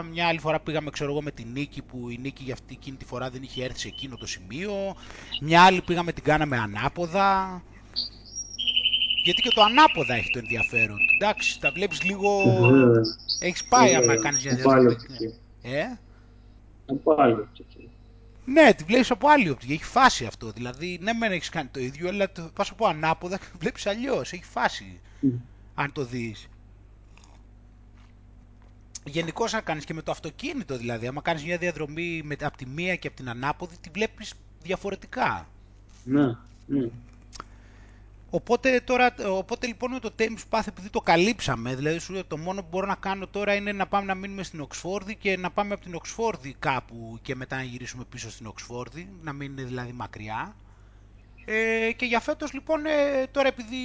μια 0.03 0.27
άλλη 0.27 0.39
φορά 0.39 0.59
πήγαμε 0.59 0.89
ξέρω 0.89 1.11
εγώ 1.11 1.21
με 1.21 1.31
την 1.31 1.47
Νίκη 1.51 1.81
που 1.81 2.09
η 2.09 2.17
Νίκη 2.21 2.43
για 2.43 2.53
αυτή 2.53 2.73
εκείνη 2.73 2.97
τη 2.97 3.05
φορά 3.05 3.29
δεν 3.29 3.43
είχε 3.43 3.63
έρθει 3.63 3.79
σε 3.79 3.87
εκείνο 3.87 4.15
το 4.15 4.27
σημείο, 4.27 4.95
μια 5.41 5.63
άλλη 5.63 5.81
πήγαμε 5.81 6.11
την 6.11 6.23
κάναμε 6.23 6.57
ανάποδα, 6.57 7.61
γιατί 9.23 9.41
και 9.41 9.49
το 9.49 9.61
ανάποδα 9.61 10.13
έχει 10.13 10.31
το 10.31 10.39
ενδιαφέρον. 10.39 10.97
Του, 10.97 11.15
εντάξει, 11.19 11.59
τα 11.59 11.71
βλέπεις 11.71 12.03
λίγο, 12.03 12.43
έχεις 13.39 13.63
πάει 13.63 13.95
άμα 13.95 14.17
κάνεις 14.17 14.43
μια 14.43 14.55
διαδρομή. 14.55 14.95
Ε; 15.61 15.83
Από 16.85 17.15
άλλη 17.17 17.33
οπτική. 17.33 17.89
Ναι, 18.45 18.73
τη 18.73 18.83
βλέπεις 18.83 19.11
από 19.11 19.29
άλλη 19.29 19.49
οπτική, 19.49 19.73
έχει 19.73 19.83
φάση 19.83 20.25
αυτό, 20.25 20.51
δηλαδή 20.51 20.99
ναι 21.01 21.13
μεν 21.13 21.31
έχεις 21.31 21.49
κάνει 21.49 21.69
το 21.71 21.79
ίδιο, 21.79 22.09
αλλά 22.09 22.31
το 22.31 22.49
πας 22.53 22.69
από 22.69 22.87
ανάποδα 22.87 23.37
και 23.37 23.45
το 23.51 23.57
βλέπεις 23.59 23.87
αλλιώς, 23.87 24.33
έχει 24.33 24.43
φάση, 24.43 24.99
αν 25.75 25.91
το 25.91 26.05
δεις. 26.05 26.47
Γενικώ 29.07 29.45
να 29.51 29.61
κάνεις 29.61 29.85
και 29.85 29.93
με 29.93 30.01
το 30.01 30.11
αυτοκίνητο 30.11 30.77
δηλαδή, 30.77 31.07
άμα 31.07 31.21
κάνεις 31.21 31.43
μια 31.43 31.57
διαδρομή 31.57 32.21
με, 32.23 32.35
από 32.41 32.57
τη 32.57 32.65
μία 32.65 32.95
και 32.95 33.07
από 33.07 33.15
την 33.15 33.29
ανάποδη, 33.29 33.77
τη 33.81 33.89
βλέπεις 33.89 34.33
διαφορετικά. 34.61 35.47
Ναι, 36.03 36.25
ναι. 36.65 36.89
Οπότε, 38.29 38.81
τώρα, 38.85 39.13
οπότε 39.27 39.67
λοιπόν 39.67 39.91
με 39.91 39.99
το 39.99 40.11
Thames 40.19 40.43
Path 40.49 40.67
επειδή 40.67 40.89
το 40.89 41.01
καλύψαμε, 41.01 41.75
δηλαδή 41.75 41.99
σου 41.99 42.23
το 42.27 42.37
μόνο 42.37 42.61
που 42.61 42.67
μπορώ 42.71 42.87
να 42.87 42.95
κάνω 42.95 43.27
τώρα 43.27 43.53
είναι 43.53 43.71
να 43.71 43.87
πάμε 43.87 44.05
να 44.05 44.15
μείνουμε 44.15 44.43
στην 44.43 44.61
Οξφόρδη 44.61 45.15
και 45.15 45.37
να 45.37 45.51
πάμε 45.51 45.73
από 45.73 45.83
την 45.83 45.95
Οξφόρδη 45.95 46.55
κάπου 46.59 47.19
και 47.21 47.35
μετά 47.35 47.55
να 47.55 47.63
γυρίσουμε 47.63 48.03
πίσω 48.09 48.29
στην 48.31 48.45
Οξφόρδη, 48.45 49.09
να 49.21 49.33
μην 49.33 49.51
είναι 49.51 49.63
δηλαδή 49.63 49.91
μακριά. 49.91 50.55
Ε, 51.49 51.91
και 51.91 52.05
για 52.05 52.19
φέτος 52.19 52.53
λοιπόν, 52.53 52.85
ε, 52.85 53.27
τώρα 53.31 53.47
επειδή 53.47 53.75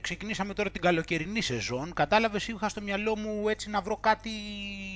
ξεκινήσαμε 0.00 0.54
τώρα 0.54 0.70
την 0.70 0.80
καλοκαιρινή 0.80 1.40
σεζόν, 1.40 1.92
κατάλαβες 1.92 2.48
είχα 2.48 2.68
στο 2.68 2.80
μυαλό 2.80 3.16
μου 3.16 3.48
έτσι 3.48 3.70
να 3.70 3.80
βρω 3.80 3.96
κάτι 3.96 4.30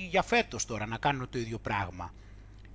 για 0.09 0.21
φέτος 0.21 0.65
τώρα, 0.65 0.85
να 0.85 0.97
κάνω 0.97 1.27
το 1.27 1.39
ίδιο 1.39 1.57
πράγμα. 1.57 2.13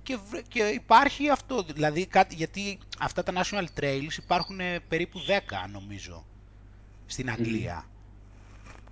Και, 0.03 0.17
και 0.47 0.63
υπάρχει 0.63 1.29
αυτό, 1.29 1.63
δηλαδή 1.73 2.05
κάτι, 2.05 2.35
γιατί 2.35 2.77
αυτά 2.99 3.23
τα 3.23 3.33
National 3.35 3.65
Trails 3.79 4.17
υπάρχουν 4.17 4.59
ε, 4.59 4.79
περίπου 4.87 5.19
10 5.27 5.31
νομίζω 5.71 6.25
στην 7.05 7.29
Αγγλία. 7.29 7.83
Mm. 7.83 7.87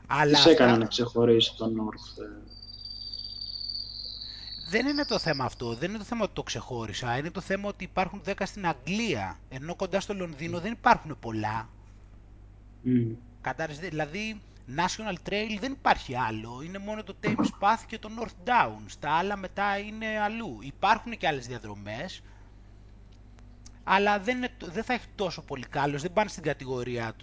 Αλλά 0.08 0.32
Τις 0.32 0.38
αυτά... 0.40 0.50
έκανε 0.50 0.78
να 0.78 0.86
ξεχωρίσει 0.86 1.56
τον 1.58 1.74
North. 1.76 2.24
Ε; 4.72 4.78
Δεν 4.78 4.88
είναι 4.88 5.06
το 5.06 5.20
θέμα 5.20 5.46
αυτό, 5.46 5.74
δεν 5.74 5.90
είναι 5.90 5.98
το 5.98 6.04
θέμα 6.04 6.24
ότι 6.24 6.34
το 6.34 6.44
ξεχώρισα, 6.44 7.18
είναι 7.18 7.32
το 7.32 7.42
θέμα 7.42 7.68
ότι 7.68 7.84
υπάρχουν 7.84 8.22
10 8.26 8.34
στην 8.44 8.68
Αγγλία, 8.68 9.40
ενώ 9.50 9.76
κοντά 9.76 10.00
στο 10.00 10.14
Λονδίνο 10.14 10.60
δεν 10.60 10.72
υπάρχουν 10.72 11.18
πολλά. 11.20 11.70
Mm. 12.86 13.16
Κατάρες, 13.42 13.80
δηλαδή 13.80 14.42
National 14.76 15.30
Trail 15.30 15.58
δεν 15.60 15.72
υπάρχει 15.72 16.16
άλλο, 16.16 16.62
είναι 16.66 16.78
μόνο 16.78 17.04
το 17.04 17.16
Thames 17.24 17.50
Path 17.60 17.84
και 17.88 18.00
το 18.00 18.10
North 18.20 18.50
Downs, 18.50 18.92
τα 19.00 19.12
άλλα 19.12 19.38
μετά 19.38 19.78
είναι 19.78 20.20
αλλού. 20.20 20.58
Υπάρχουν 20.62 21.18
και 21.18 21.28
άλλες 21.28 21.48
διαδρομές, 21.48 22.22
αλλά 23.84 24.20
δεν, 24.20 24.38
είναι, 24.38 24.50
δεν 24.60 24.84
θα 24.84 24.94
έχει 24.94 25.08
τόσο 25.16 25.42
πολύ 25.42 25.66
κάλος, 25.66 26.02
δεν 26.02 26.14
πάνε 26.14 26.30
στην 26.30 26.44
κατηγορία 26.44 27.16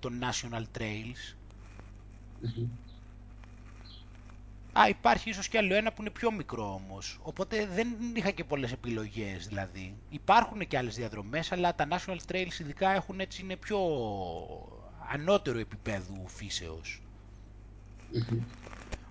των 0.00 0.20
National 0.20 0.78
Trails. 0.78 1.34
Mm-hmm. 2.44 2.83
Α, 4.78 4.88
υπάρχει 4.88 5.28
ίσως 5.30 5.48
και 5.48 5.58
άλλο 5.58 5.74
ένα 5.74 5.92
που 5.92 6.00
είναι 6.02 6.10
πιο 6.10 6.32
μικρό 6.32 6.72
όμως. 6.74 7.18
Οπότε 7.22 7.66
δεν 7.66 7.88
είχα 8.14 8.30
και 8.30 8.44
πολλές 8.44 8.72
επιλογές 8.72 9.46
δηλαδή. 9.46 9.94
Υπάρχουν 10.10 10.66
και 10.66 10.76
άλλες 10.78 10.94
διαδρομές, 10.94 11.52
αλλά 11.52 11.74
τα 11.74 11.86
National 11.90 12.32
Trails 12.32 12.58
ειδικά 12.60 12.90
έχουν 12.90 13.20
έτσι 13.20 13.42
είναι 13.42 13.56
πιο 13.56 13.78
ανώτερο 15.12 15.58
επίπεδου 15.58 16.22
φύσεως. 16.26 17.02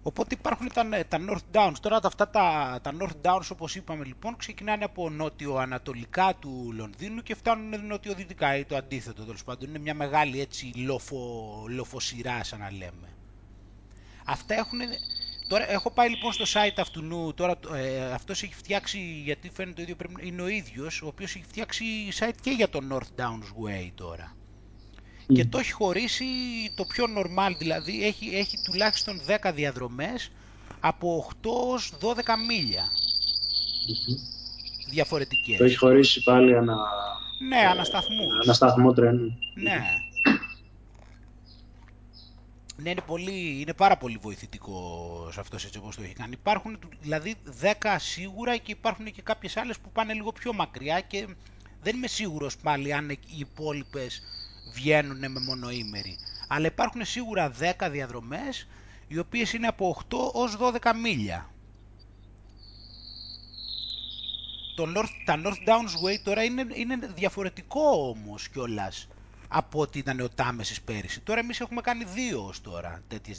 Οπότε 0.04 0.36
υπάρχουν 0.40 0.70
τα, 0.74 0.90
τα 1.08 1.18
North 1.28 1.58
Downs. 1.58 1.74
Τώρα 1.82 2.00
αυτά 2.04 2.30
τα, 2.30 2.80
τα 2.82 2.92
North 3.00 3.30
Downs 3.30 3.48
όπως 3.52 3.76
είπαμε 3.76 4.06
λοιπόν 4.06 4.36
ξεκινάνε 4.38 4.84
από 4.84 5.10
νότιο-ανατολικά 5.10 6.36
του 6.40 6.72
Λονδίνου 6.76 7.22
και 7.22 7.36
φτάνουν 7.36 7.86
νότιο-δυτικά 7.86 8.56
ή 8.58 8.66
το 8.66 8.76
αντίθετο 8.76 9.24
τέλος 9.24 9.44
πάντων. 9.44 9.70
Είναι 9.70 9.80
μια 9.80 9.94
μεγάλη 9.94 10.42
έτσι 10.42 10.72
λοφο, 10.76 11.66
λοφοσυρά 11.70 12.44
σαν 12.44 12.60
να 12.60 12.72
λέμε. 12.72 13.08
Αυτά 14.26 14.54
έχουν 14.56 14.80
Τώρα 15.54 15.72
έχω 15.72 15.92
πάει 15.92 16.10
λοιπόν 16.10 16.32
στο 16.32 16.44
site 16.48 16.78
αυτού 16.78 17.02
νου, 17.02 17.34
τώρα 17.34 17.60
ε, 17.76 18.14
αυτός 18.14 18.44
έχει 18.44 18.54
φτιάξει, 18.54 19.22
γιατί 19.24 19.50
φαίνεται 19.54 19.76
το 19.76 19.82
ίδιο 19.82 19.96
πρέπει, 19.96 20.28
είναι 20.28 20.42
ο 20.42 20.48
ίδιος, 20.48 21.02
ο 21.02 21.08
οποίος 21.08 21.36
έχει 21.36 21.44
φτιάξει 21.48 21.86
site 22.20 22.36
και 22.42 22.50
για 22.50 22.70
το 22.70 22.80
North 22.92 23.22
Downs 23.22 23.66
Way 23.66 23.92
τώρα. 23.96 24.36
Και 25.28 25.46
το 25.46 25.58
έχει 25.58 25.72
χωρίσει 25.72 26.26
το 26.76 26.84
πιο 26.86 27.06
normal, 27.18 27.52
δηλαδή 27.58 28.06
έχει, 28.06 28.36
έχει 28.36 28.58
τουλάχιστον 28.64 29.22
10 29.44 29.52
διαδρομές 29.54 30.32
από 30.80 31.28
8 31.44 31.50
ως 31.50 31.92
12 32.02 32.06
μιλια 32.48 32.88
διαφορετικές. 34.90 35.58
Το 35.58 35.64
έχει 35.64 35.78
χωρίσει 35.78 36.24
πάλι 36.24 36.58
ανα... 36.58 36.78
Ναι, 37.48 37.58
ε, 37.58 37.66
ανασταθμούς. 37.66 38.40
Ανασταθμό 38.44 38.94
τρένου. 38.94 39.38
Ναι. 39.54 39.82
Ναι, 42.84 42.90
είναι, 42.90 43.02
πολύ, 43.02 43.62
είναι 43.62 43.74
πάρα 43.74 43.98
πολύ 43.98 44.18
βοηθητικό 44.22 45.30
σε 45.32 45.40
αυτός 45.40 45.66
έτσι 45.66 45.78
όπως 45.78 45.96
το 45.96 46.04
έχει 46.04 46.14
κάνει. 46.14 46.32
Υπάρχουν 46.34 46.80
δηλαδή 47.02 47.36
10 47.62 47.96
σίγουρα 47.98 48.58
και 48.58 48.72
υπάρχουν 48.72 49.12
και 49.12 49.22
κάποιες 49.22 49.58
άλλες 49.58 49.80
που 49.80 49.92
πάνε 49.92 50.14
λίγο 50.14 50.32
πιο 50.32 50.54
μακριά 50.54 51.00
και 51.00 51.28
δεν 51.82 51.96
είμαι 51.96 52.08
σίγουρος 52.08 52.58
πάλι 52.58 52.94
αν 52.94 53.10
οι 53.10 53.20
υπόλοιπες 53.38 54.22
βγαίνουν 54.74 55.18
με 55.32 55.40
μονοήμερη. 55.40 56.18
Αλλά 56.48 56.66
υπάρχουν 56.66 57.06
σίγουρα 57.06 57.52
10 57.60 57.90
διαδρομές 57.92 58.68
οι 59.08 59.20
οποίες 59.20 59.54
είναι 59.54 59.68
από 59.68 60.04
8 60.10 60.18
ως 60.34 60.58
12 60.60 60.92
μίλια. 61.02 61.50
Το 64.76 64.94
North, 64.96 65.22
τα 65.26 65.42
North 65.44 65.70
Downs 65.70 66.06
Way 66.06 66.20
τώρα 66.24 66.44
είναι, 66.44 66.66
είναι 66.74 66.98
διαφορετικό 67.16 68.16
όμως 68.18 68.50
κιόλας 68.50 69.08
από 69.56 69.80
ό,τι 69.80 70.00
ήταν 70.00 70.20
ο 70.20 70.30
Τάμεσης 70.30 70.82
πέρυσι. 70.82 71.20
Τώρα 71.22 71.40
εμείς 71.40 71.60
έχουμε 71.60 71.82
κάνει 71.82 72.04
δύο 72.04 72.46
ως 72.46 72.62
τώρα 72.62 73.02
τέτοιες 73.08 73.38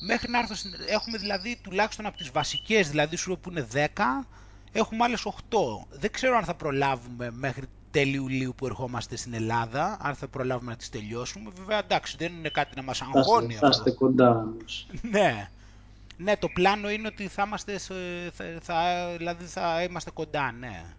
Μέχρι 0.00 0.30
να 0.30 0.38
έρθω, 0.38 0.54
έχουμε 0.86 1.18
δηλαδή 1.18 1.58
τουλάχιστον 1.62 2.06
από 2.06 2.16
τις 2.16 2.30
βασικές, 2.30 2.88
δηλαδή 2.88 3.16
σου 3.16 3.38
που 3.40 3.50
είναι 3.50 3.66
10, 3.72 3.86
έχουμε 4.72 5.04
άλλες 5.04 5.26
8. 5.26 5.32
Δεν 5.90 6.10
ξέρω 6.10 6.36
αν 6.36 6.44
θα 6.44 6.54
προλάβουμε 6.54 7.30
μέχρι 7.30 7.64
τέλη 7.90 8.14
Ιουλίου 8.14 8.54
που 8.56 8.66
ερχόμαστε 8.66 9.16
στην 9.16 9.34
Ελλάδα, 9.34 9.96
αν 10.00 10.14
θα 10.14 10.28
προλάβουμε 10.28 10.70
να 10.70 10.76
τις 10.76 10.88
τελειώσουμε. 10.88 11.50
Βέβαια 11.56 11.78
εντάξει, 11.78 12.16
δεν 12.18 12.32
είναι 12.32 12.48
κάτι 12.48 12.76
να 12.76 12.82
μας 12.82 13.02
αγχώνει 13.02 13.54
αυτό. 13.54 13.66
Θα 13.66 13.76
είστε 13.76 13.90
κοντά 13.90 14.30
όμως. 14.30 14.86
ναι. 15.10 15.50
Ναι, 16.16 16.36
το 16.36 16.48
πλάνο 16.48 16.90
είναι 16.90 17.06
ότι 17.06 17.28
θα 17.28 17.42
είμαστε, 17.46 17.78
θα, 17.78 17.94
θα, 18.60 19.08
δηλαδή 19.16 19.44
θα 19.44 19.82
είμαστε 19.82 20.10
κοντά, 20.10 20.52
ναι 20.52 20.94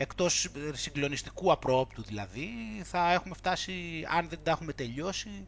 εκτός 0.00 0.48
συγκλονιστικού 0.72 1.52
απρόπτου 1.52 2.02
δηλαδή, 2.02 2.48
θα 2.84 3.12
έχουμε 3.12 3.34
φτάσει, 3.34 4.06
αν 4.08 4.28
δεν 4.28 4.38
τα 4.42 4.50
έχουμε 4.50 4.72
τελειώσει, 4.72 5.46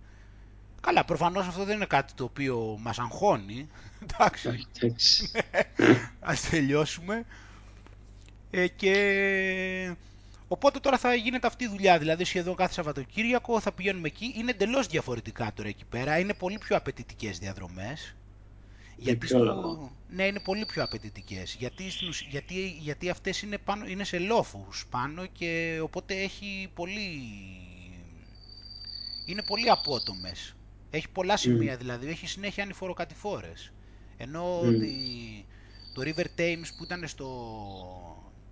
καλά, 0.80 1.04
προφανώς 1.04 1.46
αυτό 1.46 1.64
δεν 1.64 1.76
είναι 1.76 1.86
κάτι 1.86 2.12
το 2.14 2.24
οποίο 2.24 2.78
μας 2.80 2.98
αγχώνει, 2.98 3.68
εντάξει, 4.02 4.66
ας 6.30 6.48
τελειώσουμε, 6.48 7.24
ε, 8.50 8.66
και 8.68 9.96
οπότε 10.48 10.78
τώρα 10.78 10.98
θα 10.98 11.14
γίνεται 11.14 11.46
αυτή 11.46 11.64
η 11.64 11.68
δουλειά, 11.68 11.98
δηλαδή 11.98 12.24
σχεδόν 12.24 12.54
κάθε 12.54 12.72
Σαββατοκύριακο 12.72 13.60
θα 13.60 13.72
πηγαίνουμε 13.72 14.06
εκεί, 14.08 14.32
είναι 14.36 14.50
εντελώς 14.50 14.86
διαφορετικά 14.86 15.52
τώρα 15.54 15.68
εκεί 15.68 15.84
πέρα, 15.84 16.18
είναι 16.18 16.34
πολύ 16.34 16.58
πιο 16.58 16.76
απαιτητικές 16.76 17.38
διαδρομές, 17.38 18.14
γιατί 19.00 19.26
στο... 19.26 19.90
Ναι, 20.08 20.26
είναι 20.26 20.40
πολύ 20.40 20.66
πιο 20.66 20.82
απαιτητικές. 20.82 21.54
Γιατί, 21.58 21.84
γιατί, 22.30 22.76
γιατί 22.80 23.10
αυτές 23.10 23.42
είναι, 23.42 23.58
πάνω, 23.58 23.86
είναι 23.86 24.04
σε 24.04 24.18
λόφους 24.18 24.86
πάνω 24.90 25.26
και 25.26 25.80
οπότε 25.82 26.14
έχει 26.14 26.70
πολύ... 26.74 27.22
Είναι 29.26 29.42
πολύ 29.42 29.70
απότομες. 29.70 30.54
Έχει 30.90 31.08
πολλά 31.08 31.36
σημεία 31.36 31.76
δηλαδή, 31.76 32.08
έχει 32.08 32.26
συνέχεια 32.26 32.62
ανηφοροκατηφόρες. 32.62 33.72
Ενώ 34.16 34.60
mm. 34.60 35.44
το 35.94 36.02
River 36.04 36.40
Thames 36.40 36.68
που 36.76 36.84
ήταν 36.84 37.08
στο... 37.08 37.28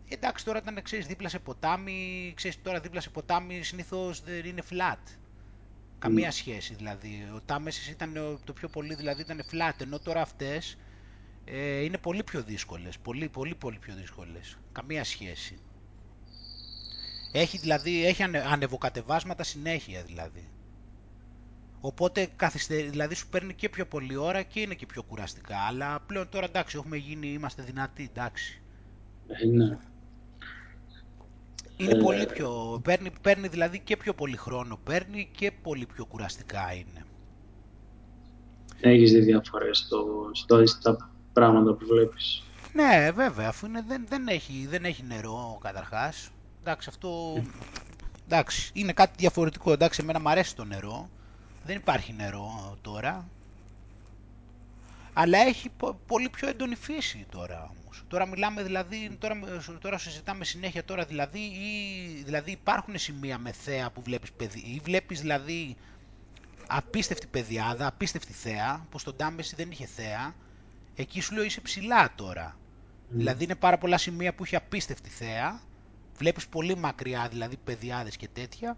Εντάξει 0.08 0.44
τώρα 0.44 0.58
ήταν 0.58 0.82
ξέρεις, 0.82 1.06
δίπλα 1.06 1.28
σε 1.28 1.38
ποτάμι, 1.38 2.32
ξέρεις 2.36 2.62
τώρα 2.62 2.80
δίπλα 2.80 3.00
σε 3.00 3.10
ποτάμι 3.10 3.62
συνήθως 3.62 4.20
δεν 4.20 4.44
είναι 4.44 4.62
flat. 4.70 5.18
Καμία 5.98 6.30
σχέση 6.30 6.74
δηλαδή. 6.74 7.30
Ο 7.34 7.40
Τάμεσης 7.46 7.88
ήταν 7.88 8.40
το 8.44 8.52
πιο 8.52 8.68
πολύ 8.68 8.94
δηλαδή 8.94 9.20
ήταν 9.20 9.40
flat, 9.52 9.80
ενώ 9.80 9.98
τώρα 9.98 10.20
αυτές 10.20 10.78
ε, 11.44 11.84
είναι 11.84 11.98
πολύ 11.98 12.22
πιο 12.22 12.42
δύσκολες. 12.42 12.98
Πολύ, 12.98 13.28
πολύ, 13.28 13.54
πολύ 13.54 13.78
πιο 13.78 13.94
δύσκολες. 13.94 14.58
Καμία 14.72 15.04
σχέση. 15.04 15.58
Έχει 17.32 17.58
δηλαδή, 17.58 18.06
έχει 18.06 18.22
ανε, 18.22 18.38
ανεβοκατεβάσματα 18.38 19.42
συνέχεια 19.42 20.02
δηλαδή. 20.02 20.48
Οπότε 21.80 22.28
καθυστερεί, 22.36 22.88
δηλαδή 22.88 23.14
σου 23.14 23.28
παίρνει 23.28 23.54
και 23.54 23.68
πιο 23.68 23.86
πολλή 23.86 24.16
ώρα 24.16 24.42
και 24.42 24.60
είναι 24.60 24.74
και 24.74 24.86
πιο 24.86 25.02
κουραστικά. 25.02 25.58
Αλλά 25.58 26.00
πλέον 26.00 26.28
τώρα 26.28 26.46
εντάξει, 26.46 26.76
έχουμε 26.76 26.96
γίνει, 26.96 27.28
είμαστε 27.28 27.62
δυνατοί, 27.62 28.08
εντάξει. 28.12 28.62
Ε, 29.28 29.46
ναι. 29.46 29.78
Είναι 31.80 31.94
πολύ 31.94 32.26
πιο, 32.26 32.80
παίρνει, 32.84 33.10
παίρνει 33.20 33.48
δηλαδή 33.48 33.78
και 33.78 33.96
πιο 33.96 34.14
πολύ 34.14 34.36
χρόνο 34.36 34.80
παίρνει 34.84 35.28
και 35.36 35.52
πολύ 35.62 35.86
πιο 35.86 36.04
κουραστικά 36.04 36.72
είναι. 36.72 37.04
Έχεις 38.80 39.12
δει 39.12 39.20
διαφορές 39.20 39.78
στο, 39.78 40.30
στο, 40.32 40.66
στα 40.66 41.10
πράγματα 41.32 41.72
που 41.74 41.86
βλέπεις; 41.86 42.42
Ναι, 42.72 43.10
βέβαια, 43.14 43.48
αφού 43.48 43.66
είναι, 43.66 43.84
δεν, 43.86 44.06
δεν, 44.08 44.28
έχει, 44.28 44.66
δεν 44.70 44.84
έχει 44.84 45.04
νερό 45.04 45.58
καταρχάς. 45.62 46.30
Εντάξει, 46.60 46.88
αυτό 46.90 47.42
εντάξει, 48.26 48.70
είναι 48.74 48.92
κάτι 48.92 49.12
διαφορετικό. 49.16 49.72
Εντάξει, 49.72 50.00
εμένα 50.02 50.20
μου 50.20 50.28
αρέσει 50.28 50.56
το 50.56 50.64
νερό. 50.64 51.08
Δεν 51.64 51.76
υπάρχει 51.76 52.12
νερό 52.12 52.76
τώρα. 52.80 53.28
Αλλά 55.20 55.38
έχει 55.38 55.70
πολύ 56.06 56.28
πιο 56.28 56.48
έντονη 56.48 56.74
φύση 56.74 57.26
τώρα 57.30 57.62
όμως. 57.62 58.04
Τώρα 58.08 58.26
μιλάμε 58.26 58.62
δηλαδή, 58.62 59.16
τώρα, 59.18 59.38
τώρα 59.80 59.98
συζητάμε 59.98 60.44
συνέχεια 60.44 60.84
τώρα 60.84 61.04
δηλαδή, 61.04 61.38
ή, 61.38 62.22
δηλαδή 62.24 62.50
υπάρχουν 62.50 62.98
σημεία 62.98 63.38
με 63.38 63.52
θέα 63.52 63.90
που 63.90 64.02
βλέπεις 64.02 64.32
παιδί, 64.32 64.58
ή 64.58 64.80
βλέπεις 64.84 65.20
δηλαδή 65.20 65.76
απίστευτη 66.66 67.26
παιδιάδα, 67.26 67.86
απίστευτη 67.86 68.32
θέα, 68.32 68.86
που 68.90 68.98
στον 68.98 69.16
Τάμπεση 69.16 69.54
δεν 69.56 69.70
είχε 69.70 69.86
θέα, 69.86 70.34
εκεί 70.94 71.20
σου 71.20 71.34
λέω 71.34 71.44
είσαι 71.44 71.60
ψηλά 71.60 72.12
τώρα. 72.14 72.58
Δηλαδή 73.08 73.44
είναι 73.44 73.54
πάρα 73.54 73.78
πολλά 73.78 73.98
σημεία 73.98 74.34
που 74.34 74.44
είχε 74.44 74.56
απίστευτη 74.56 75.08
θέα, 75.08 75.60
βλέπεις 76.16 76.46
πολύ 76.48 76.76
μακριά 76.76 77.28
δηλαδή 77.30 77.56
παιδιάδες 77.56 78.16
και 78.16 78.28
τέτοια, 78.28 78.76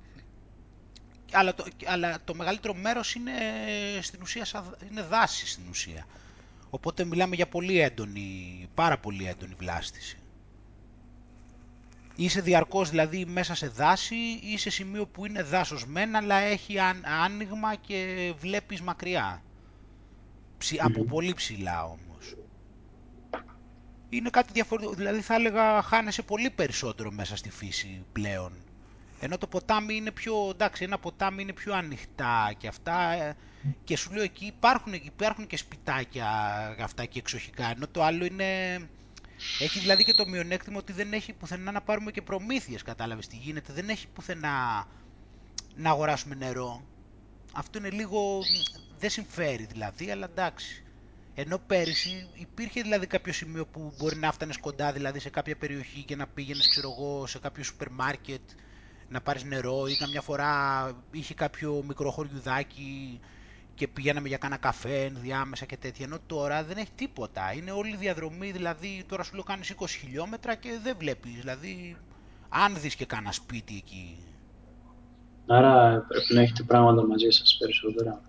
αλλά 1.33 1.55
το, 1.55 1.65
αλλά 1.87 2.19
το 2.25 2.35
μεγαλύτερο 2.35 2.75
μέρος 2.75 3.15
είναι 3.15 3.33
στην 4.01 4.23
ουσία 4.23 4.47
είναι 4.91 5.03
δάση 5.03 5.47
στην 5.47 5.65
ουσία. 5.69 6.07
Οπότε 6.71 7.05
μιλάμε 7.05 7.35
για 7.35 7.49
πολύ 7.49 7.81
έντονη, 7.81 8.69
πάρα 8.75 8.99
πολύ 8.99 9.27
έντονη 9.27 9.55
βλάστηση. 9.59 10.19
Είσαι 12.17 12.41
διαρκώς 12.41 12.91
δηλαδή 12.91 13.25
μέσα 13.25 13.55
σε 13.55 13.69
δάση 13.69 14.15
ή 14.43 14.59
σε 14.59 14.71
σημείο 14.71 15.07
που 15.07 15.27
είναι 15.27 15.43
δάσος 15.43 15.87
μεν 15.87 16.17
αλλά 16.17 16.35
έχει 16.35 16.75
άνοιγμα 17.25 17.75
και 17.75 18.33
βλέπεις 18.39 18.81
μακριά. 18.81 19.43
Από 20.79 21.05
πολύ 21.05 21.35
ψηλά 21.35 21.85
όμως. 21.85 22.35
Είναι 24.09 24.31
κάτι 24.31 24.53
διαφορετικό, 24.53 24.95
δηλαδή 24.95 25.21
θα 25.21 25.35
έλεγα 25.35 25.83
χάνεσαι 25.83 26.23
πολύ 26.23 26.51
περισσότερο 26.51 27.11
μέσα 27.11 27.37
στη 27.37 27.51
φύση 27.51 28.05
πλέον. 28.13 28.53
Ενώ 29.21 29.39
το 29.39 29.47
ποτάμι 29.47 29.95
είναι 29.95 30.11
πιο, 30.11 30.35
εντάξει, 30.51 30.85
ένα 30.85 30.99
ποτάμι 30.99 31.43
είναι 31.43 31.53
πιο 31.53 31.75
ανοιχτά 31.75 32.53
και 32.59 32.69
αυτά. 32.69 33.15
Ε, 33.65 33.69
Και 33.85 33.97
σου 33.97 34.13
λέω 34.13 34.23
εκεί 34.23 34.45
υπάρχουν, 34.45 34.93
υπάρχουν 34.93 35.47
και 35.47 35.57
σπιτάκια 35.57 36.27
αυτά 36.81 37.05
και 37.05 37.19
εξοχικά. 37.19 37.71
Ενώ 37.71 37.89
το 37.89 38.03
άλλο 38.03 38.25
είναι. 38.25 38.79
Έχει 39.61 39.79
δηλαδή 39.79 40.05
και 40.05 40.15
το 40.15 40.27
μειονέκτημα 40.27 40.79
ότι 40.79 40.93
δεν 40.93 41.13
έχει 41.13 41.33
πουθενά 41.33 41.71
να 41.73 41.81
πάρουμε 41.81 42.11
και 42.11 42.23
προμήθειες, 42.23 42.83
κατάλαβες 42.83 43.27
τι 43.27 43.37
γίνεται. 43.37 43.73
Δεν 43.73 43.89
έχει 43.89 44.09
πουθενά 44.09 44.87
να 45.77 45.91
αγοράσουμε 45.91 46.35
νερό. 46.35 46.83
Αυτό 47.53 47.79
είναι 47.79 47.91
λίγο, 47.91 48.39
δεν 48.99 49.11
συμφέρει 49.11 49.65
δηλαδή, 49.65 50.11
αλλά 50.11 50.25
εντάξει. 50.31 50.85
Ενώ 51.35 51.59
πέρυσι 51.59 52.29
υπήρχε 52.35 52.83
δηλαδή 52.83 53.07
κάποιο 53.07 53.33
σημείο 53.33 53.67
που 53.67 53.93
μπορεί 53.99 54.17
να 54.17 54.33
φτάνει 54.33 54.55
κοντά 54.55 54.93
δηλαδή 54.93 55.19
σε 55.19 55.31
κάποια 55.31 55.57
περιοχή 55.57 56.03
και 56.03 56.17
να 56.17 56.27
πήγαινες, 56.27 56.69
ξέρω 56.69 56.91
εγώ, 56.99 57.27
σε 57.27 57.39
κάποιο 57.39 57.65
σούπερ 57.65 57.91
μάρκετ 57.91 58.41
να 59.09 59.21
πάρεις 59.21 59.45
νερό 59.45 59.87
ή 59.87 59.97
καμιά 59.97 60.21
φορά 60.21 60.53
είχε 61.11 61.35
κάποιο 61.35 61.83
μικρό 61.87 62.11
χωριουδάκι 62.11 63.21
και 63.81 63.89
πηγαίναμε 63.89 64.29
για 64.29 64.37
κάνα 64.37 64.57
καφέ 64.57 65.13
διάμεσα 65.15 65.65
και 65.65 65.77
τέτοια. 65.77 66.05
Ενώ 66.05 66.19
τώρα 66.27 66.65
δεν 66.65 66.77
έχει 66.77 66.91
τίποτα. 66.95 67.53
Είναι 67.53 67.71
όλη 67.71 67.93
η 67.93 67.97
διαδρομή, 67.97 68.51
δηλαδή 68.51 69.05
τώρα 69.09 69.23
σου 69.23 69.35
λέω 69.35 69.43
κάνεις 69.43 69.75
20 69.79 69.85
χιλιόμετρα 69.89 70.55
και 70.55 70.79
δεν 70.83 70.97
βλέπεις. 70.99 71.33
Δηλαδή, 71.35 71.97
αν 72.49 72.77
δεις 72.81 72.95
και 72.95 73.05
κάνα 73.05 73.33
σπίτι 73.33 73.77
εκεί. 73.77 74.19
Άρα 75.47 76.05
πρέπει 76.09 76.35
να 76.35 76.41
έχετε 76.41 76.63
πράγματα 76.63 77.07
μαζί 77.07 77.31
σας 77.31 77.57
περισσότερα. 77.59 78.21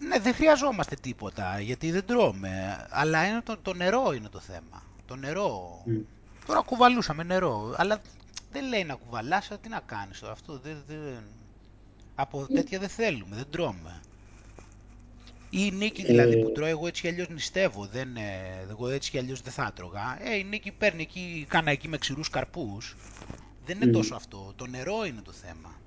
Ναι, 0.00 0.18
δεν 0.18 0.34
χρειαζόμαστε 0.34 0.96
τίποτα 1.00 1.60
γιατί 1.60 1.90
δεν 1.90 2.06
τρώμε. 2.06 2.86
Αλλά 2.90 3.26
είναι 3.26 3.40
το, 3.44 3.56
το 3.62 3.74
νερό 3.74 4.12
είναι 4.12 4.28
το 4.28 4.38
θέμα. 4.38 4.82
Το 5.06 5.16
νερό. 5.16 5.82
Mm. 5.86 6.04
Τώρα 6.46 6.60
κουβαλούσαμε 6.60 7.22
νερό. 7.22 7.74
Αλλά 7.76 8.00
δεν 8.52 8.68
λέει 8.68 8.84
να 8.84 8.94
κουβαλάς, 8.94 9.50
τι 9.60 9.68
να 9.68 9.80
κάνεις 9.86 10.18
τώρα 10.18 10.32
αυτό. 10.32 10.58
Δεν, 10.58 10.82
δεν... 10.86 11.22
Από 12.14 12.46
τέτοια 12.46 12.78
δεν 12.78 12.88
θέλουμε, 12.88 13.36
δεν 13.36 13.46
τρώμε. 13.50 14.00
Ή 15.50 15.58
η 15.66 15.70
Νίκη 15.70 16.04
δηλαδή 16.04 16.38
Ε, 16.38 16.42
που 16.42 16.52
τρώει, 16.52 16.70
εγώ 16.70 16.86
έτσι 16.86 17.02
κι 17.02 17.08
αλλιώς 17.08 17.28
νηστεύω, 17.28 17.86
δεν, 17.86 18.16
ε, 18.16 18.66
εγώ 18.70 18.88
έτσι 18.88 19.10
κι 19.10 19.18
αλλιώς 19.18 19.40
δεν 19.40 19.52
θα 19.52 19.72
τρώγα. 19.74 20.18
Ε, 20.20 20.36
η 20.36 20.44
Νίκη 20.44 20.72
παίρνει 20.72 21.02
εκεί, 21.02 21.46
κάνα 21.48 21.70
εκεί 21.70 21.88
με 21.88 21.98
ξηρούς 21.98 22.28
καρπούς. 22.30 22.96
Δεν 23.64 23.76
είναι 23.76 23.86
Μμμ. 23.86 23.92
τόσο 23.92 24.14
αυτό, 24.14 24.52
το 24.56 24.66
νερό 24.66 25.04
είναι 25.04 25.20
το 25.22 25.32
θέμα. 25.32 25.80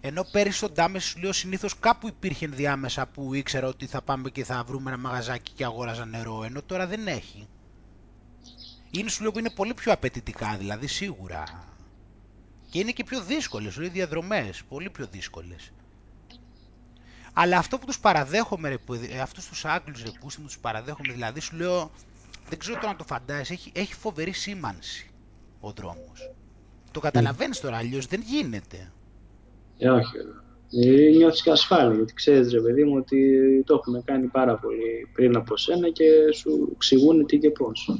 Ενώ 0.00 0.22
πέρυσι 0.32 0.56
στον 0.56 0.74
Τάμεση 0.74 1.08
σου 1.08 1.18
λέω 1.20 1.32
συνήθως 1.32 1.78
κάπου 1.78 2.08
υπήρχε 2.08 2.44
ενδιάμεσα 2.44 3.06
που 3.06 3.34
ήξερα 3.34 3.66
ότι 3.66 3.86
θα 3.86 4.02
πάμε 4.02 4.30
και 4.30 4.44
θα 4.44 4.64
βρούμε 4.64 4.90
ένα 4.90 5.00
μαγαζάκι 5.00 5.52
και 5.52 5.64
αγόραζα 5.64 6.04
νερό, 6.04 6.44
ενώ 6.44 6.62
τώρα 6.62 6.86
δεν 6.86 7.06
έχει. 7.06 7.48
Είναι 8.90 9.08
σου 9.10 9.22
λέω 9.22 9.32
που 9.32 9.38
είναι 9.38 9.50
πολύ 9.50 9.74
πιο 9.74 9.92
απαιτητικά 9.92 10.56
δηλαδή 10.58 10.86
σίγουρα. 10.86 11.64
Και 12.70 12.78
είναι 12.78 12.90
και 12.90 13.04
πιο 13.04 13.22
δύσκολες, 13.22 13.76
οι 13.76 13.88
διαδρομές, 13.88 14.62
πολύ 14.68 14.90
πιο 14.90 15.06
δύσκολες. 15.06 15.72
Αλλά 17.32 17.58
αυτό 17.58 17.78
που 17.78 17.86
τους 17.86 17.98
παραδέχομαι, 17.98 18.68
ρε, 18.68 18.78
που, 18.78 18.94
ε, 18.94 19.20
αυτούς 19.20 19.48
τους 19.48 19.64
Άγγλους 19.64 20.02
ρε, 20.02 20.10
που 20.20 20.26
μου 20.38 20.46
τους 20.46 20.58
παραδέχομαι, 20.58 21.12
δηλαδή 21.12 21.40
σου 21.40 21.56
λέω, 21.56 21.90
δεν 22.48 22.58
ξέρω 22.58 22.78
τώρα 22.80 22.92
να 22.92 22.98
το 22.98 23.04
φαντάζεσαι, 23.04 23.52
έχει, 23.52 23.72
έχει 23.74 23.94
φοβερή 23.94 24.32
σήμανση 24.32 25.10
ο 25.60 25.70
δρόμος. 25.70 26.30
Το 26.90 27.00
καταλαβαίνεις 27.00 27.60
τώρα, 27.60 27.76
αλλιώς 27.76 28.06
δεν 28.06 28.20
γίνεται. 28.20 28.92
Ε, 29.78 29.88
όχι 29.88 30.16
βέβαια. 30.16 30.40
Ε, 30.74 31.10
νιώθεις 31.16 31.42
και 31.42 31.50
ασφάλεια, 31.50 31.94
γιατί 31.94 32.12
ξέρεις 32.14 32.52
ρε 32.52 32.60
παιδί 32.60 32.84
μου 32.84 32.96
ότι 32.96 33.62
το 33.66 33.74
έχουν 33.74 34.04
κάνει 34.04 34.26
πάρα 34.26 34.56
πολύ 34.56 35.08
πριν 35.12 35.36
από 35.36 35.56
σένα 35.56 35.90
και 35.90 36.04
σου 36.34 36.68
εξηγούν 36.74 37.26
τι 37.26 37.38
και 37.38 37.50
πώς. 37.50 37.90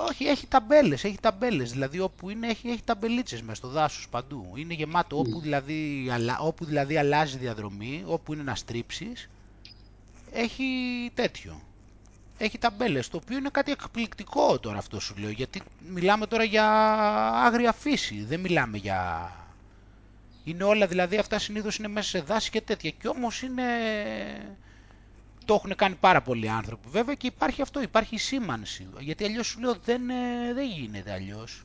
Όχι, 0.00 0.24
έχει 0.24 0.46
ταμπέλες, 0.46 1.04
έχει 1.04 1.18
ταμπέλες, 1.20 1.72
δηλαδή 1.72 2.00
όπου 2.00 2.30
είναι 2.30 2.46
έχει, 2.46 2.68
έχει 2.68 2.82
ταμπελίτσες 2.84 3.42
μέσα 3.42 3.54
στο 3.54 3.68
δάσος 3.68 4.08
παντού. 4.08 4.52
Είναι 4.56 4.74
γεμάτο, 4.74 5.18
όπου, 5.18 5.40
δηλαδή, 5.40 6.08
αλλα- 6.12 6.38
όπου 6.38 6.64
δηλαδή 6.64 6.96
αλλάζει 6.96 7.36
διαδρομή, 7.38 8.02
όπου 8.06 8.32
είναι 8.32 8.42
να 8.42 8.54
στρίψεις, 8.54 9.28
έχει 10.32 10.64
τέτοιο. 11.14 11.60
Έχει 12.38 12.58
ταμπέλες, 12.58 13.08
το 13.08 13.16
οποίο 13.16 13.36
είναι 13.36 13.48
κάτι 13.52 13.70
εκπληκτικό 13.70 14.58
τώρα 14.58 14.78
αυτό 14.78 15.00
σου 15.00 15.14
λέω, 15.18 15.30
γιατί 15.30 15.62
μιλάμε 15.88 16.26
τώρα 16.26 16.44
για 16.44 16.66
άγρια 17.44 17.72
φύση, 17.72 18.24
δεν 18.24 18.40
μιλάμε 18.40 18.76
για... 18.78 19.32
Είναι 20.44 20.64
όλα 20.64 20.86
δηλαδή 20.86 21.16
αυτά 21.16 21.38
συνήθως 21.38 21.76
είναι 21.76 21.88
μέσα 21.88 22.08
σε 22.08 22.20
δάση 22.20 22.50
και 22.50 22.60
τέτοια. 22.60 22.90
Και 22.90 23.08
όμως 23.08 23.42
είναι... 23.42 23.62
Το 25.48 25.54
έχουν 25.54 25.74
κάνει 25.76 25.94
πάρα 25.94 26.22
πολλοί 26.22 26.48
άνθρωποι 26.48 26.88
βέβαια 26.88 27.14
και 27.14 27.26
υπάρχει 27.26 27.62
αυτό, 27.62 27.82
υπάρχει 27.82 28.14
η 28.14 28.18
σήμανση. 28.18 28.88
Γιατί 28.98 29.24
αλλιώς 29.24 29.46
σου 29.46 29.60
λέω 29.60 29.74
δεν, 29.84 30.10
ε, 30.10 30.52
δεν 30.54 30.66
γίνεται 30.70 31.12
αλλιώς. 31.12 31.62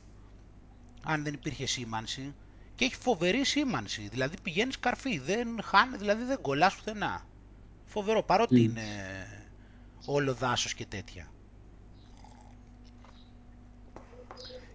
Αν 1.02 1.22
δεν 1.22 1.32
υπήρχε 1.34 1.66
σήμανση. 1.66 2.34
Και 2.74 2.84
έχει 2.84 2.94
φοβερή 2.96 3.44
σήμανση. 3.44 4.08
Δηλαδή 4.08 4.36
πηγαίνεις 4.42 4.78
καρφί, 4.78 5.18
δεν 5.18 5.48
χάνεις, 5.62 5.98
δηλαδή 5.98 6.24
δεν 6.24 6.40
κολλάς 6.40 6.74
πουθενά. 6.74 7.26
Φοβερό, 7.84 8.22
παρότι 8.22 8.54
Μμ. 8.60 8.64
είναι 8.64 8.82
όλο 10.04 10.34
δάσος 10.34 10.74
και 10.74 10.86
τέτοια. 10.86 11.30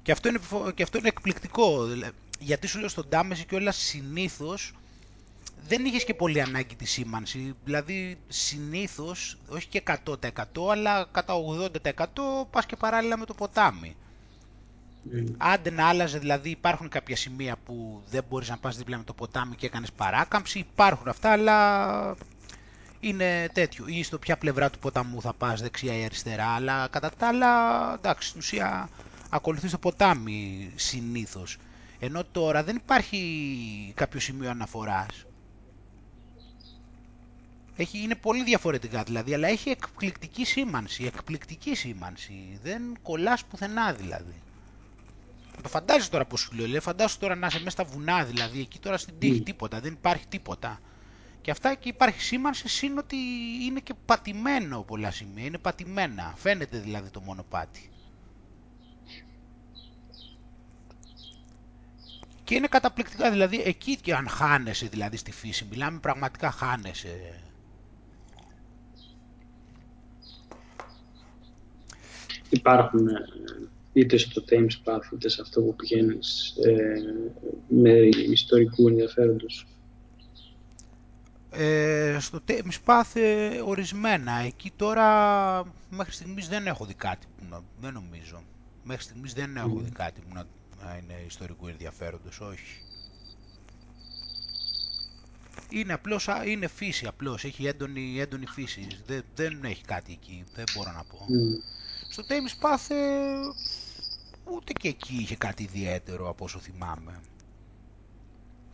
Και 0.01 0.11
αυτό 0.11 0.29
είναι, 0.29 0.39
φο- 0.39 0.71
και 0.71 0.83
αυτό 0.83 0.97
είναι 0.97 1.07
εκπληκτικό. 1.07 1.85
δηλα- 1.85 2.11
Γιατί 2.39 2.67
σου 2.67 2.79
λέω 2.79 2.87
στον 2.89 3.09
Τάμεση 3.09 3.45
και 3.45 3.55
όλα 3.55 3.71
συνήθως 3.71 4.73
δεν 5.67 5.85
είχες 5.85 6.03
και 6.03 6.13
πολύ 6.13 6.41
ανάγκη 6.41 6.75
τη 6.75 6.85
σήμανση. 6.85 7.55
Δηλαδή 7.63 8.17
συνήθως, 8.27 9.37
όχι 9.49 9.67
και 9.67 9.83
100% 10.05 10.71
αλλά 10.71 11.07
κατά 11.11 11.33
80% 11.33 12.05
πας 12.51 12.65
και 12.65 12.75
παράλληλα 12.75 13.17
με 13.17 13.25
το 13.25 13.33
ποτάμι. 13.33 13.95
Μμ. 15.03 15.25
Άντε 15.37 15.69
να 15.71 15.87
άλλαζε, 15.87 16.19
δηλαδή 16.19 16.49
υπάρχουν 16.49 16.89
κάποια 16.89 17.15
σημεία 17.15 17.55
που 17.65 18.01
δεν 18.09 18.23
μπορείς 18.29 18.49
να 18.49 18.57
πας 18.57 18.77
δίπλα 18.77 18.97
με 18.97 19.03
το 19.03 19.13
ποτάμι 19.13 19.55
και 19.55 19.65
έκανες 19.65 19.91
παράκαμψη, 19.91 20.59
υπάρχουν 20.59 21.07
αυτά, 21.07 21.31
αλλά 21.31 22.15
είναι 22.99 23.49
τέτοιο. 23.53 23.85
Ή 23.87 24.03
στο 24.03 24.17
ποια 24.19 24.37
πλευρά 24.37 24.69
του 24.69 24.79
ποταμού 24.79 25.21
θα 25.21 25.33
πας, 25.33 25.61
δεξιά 25.61 25.97
ή 25.97 26.03
αριστερά, 26.03 26.47
αλλά 26.47 26.87
κατά 26.87 27.09
τα 27.17 27.27
άλλα, 27.27 27.93
εντάξει, 27.93 28.27
στην 28.27 28.39
ουσία 28.39 28.89
ακολουθείς 29.29 29.71
το 29.71 29.77
ποτάμι 29.77 30.71
συνήθως. 30.75 31.57
Ενώ 31.99 32.23
τώρα 32.23 32.63
δεν 32.63 32.75
υπάρχει 32.75 33.91
κάποιο 33.95 34.19
σημείο 34.19 34.49
αναφοράς. 34.49 35.25
Έχει, 37.81 37.97
είναι 38.03 38.15
πολύ 38.15 38.43
διαφορετικά 38.43 39.03
δηλαδή, 39.03 39.33
αλλά 39.33 39.47
έχει 39.47 39.69
εκπληκτική 39.69 40.45
σήμανση, 40.45 41.03
εκπληκτική 41.03 41.75
σήμανση. 41.75 42.59
Δεν 42.63 42.97
κολλάς 43.01 43.45
πουθενά 43.45 43.93
δηλαδή. 43.93 44.41
Το 45.61 45.69
φαντάζεσαι 45.69 46.09
τώρα 46.09 46.25
πώς 46.25 46.39
σου 46.39 46.55
λέω, 46.55 46.67
λέει, 46.67 46.79
φαντάσου 46.79 47.17
τώρα 47.19 47.35
να 47.35 47.47
είσαι 47.47 47.57
μέσα 47.57 47.69
στα 47.69 47.83
βουνά 47.83 48.23
δηλαδή, 48.25 48.59
εκεί 48.59 48.79
τώρα 48.79 48.97
στην 48.97 49.19
τύχη 49.19 49.39
Μμ. 49.39 49.43
τίποτα, 49.43 49.79
δεν 49.79 49.93
υπάρχει 49.93 50.27
τίποτα. 50.27 50.79
Και 51.41 51.51
αυτά 51.51 51.75
και 51.75 51.89
υπάρχει 51.89 52.21
σήμανση, 52.21 52.67
συν 52.67 52.97
ότι 52.97 53.15
είναι 53.65 53.79
και 53.79 53.93
πατημένο 54.05 54.81
πολλά 54.81 55.11
σημεία, 55.11 55.45
είναι 55.45 55.57
πατημένα, 55.57 56.33
φαίνεται 56.37 56.77
δηλαδή 56.77 57.09
το 57.09 57.21
μονοπάτι. 57.21 57.89
Και 62.43 62.55
είναι 62.55 62.67
καταπληκτικά, 62.67 63.31
δηλαδή 63.31 63.61
εκεί 63.65 63.95
και 63.95 64.13
αν 64.15 64.27
χάνεσαι 64.27 64.87
δηλαδή 64.87 65.17
στη 65.17 65.31
φύση, 65.31 65.65
μιλάμε 65.69 65.99
πραγματικά 65.99 66.51
χάνεσαι. 66.51 67.43
Υπάρχουν 72.49 73.07
ε, 73.07 73.25
είτε 73.93 74.17
στο 74.17 74.43
Thames 74.49 74.83
Path 74.83 75.13
είτε 75.13 75.29
σε 75.29 75.41
αυτό 75.41 75.61
που 75.61 75.75
πηγαίνεις 75.75 76.55
ε, 76.65 77.01
μέρη 77.67 78.31
ιστορικού 78.31 78.87
ενδιαφέροντος. 78.87 79.67
Ε, 81.51 82.17
στο 82.19 82.41
Thames 82.47 82.79
Path 82.85 83.11
ε, 83.13 83.61
ορισμένα. 83.65 84.31
Εκεί 84.31 84.71
τώρα 84.75 85.05
μέχρι 85.89 86.13
στιγμής 86.13 86.47
δεν 86.47 86.67
έχω 86.67 86.85
δει 86.85 86.93
κάτι 86.93 87.27
που 87.37 87.43
να... 87.49 87.61
δεν 87.81 87.93
νομίζω. 87.93 88.43
Μέχρι 88.83 89.03
στιγμής 89.03 89.33
δεν 89.33 89.57
έχω 89.57 89.67
Μμ. 89.67 89.83
δει 89.83 89.91
κάτι 89.91 90.21
που 90.21 90.33
να, 90.33 90.43
να 90.83 90.97
είναι 91.01 91.23
ιστορικού 91.27 91.67
ενδιαφέροντος, 91.67 92.39
όχι. 92.39 92.81
Είναι 95.69 95.93
απλώς, 95.93 96.27
α, 96.27 96.43
είναι 96.45 96.67
φύση 96.67 97.05
απλώς, 97.05 97.43
έχει 97.43 97.65
έντονη, 97.65 98.19
έντονη 98.19 98.45
φύση. 98.45 98.87
Δεν, 99.05 99.23
δεν 99.35 99.63
έχει 99.63 99.83
κάτι 99.83 100.11
εκεί, 100.11 100.43
δεν 100.55 100.63
μπορώ 100.75 100.91
να 100.91 101.03
πω. 101.03 101.25
Μμ. 101.27 101.53
Στο 102.09 102.23
Thames 102.27 102.65
Path 102.65 102.95
ε, 102.95 103.35
ούτε 104.43 104.73
και 104.73 104.87
εκεί 104.87 105.15
είχε 105.15 105.35
κάτι 105.35 105.63
ιδιαίτερο 105.63 106.29
από 106.29 106.43
όσο 106.43 106.59
θυμάμαι. 106.59 107.19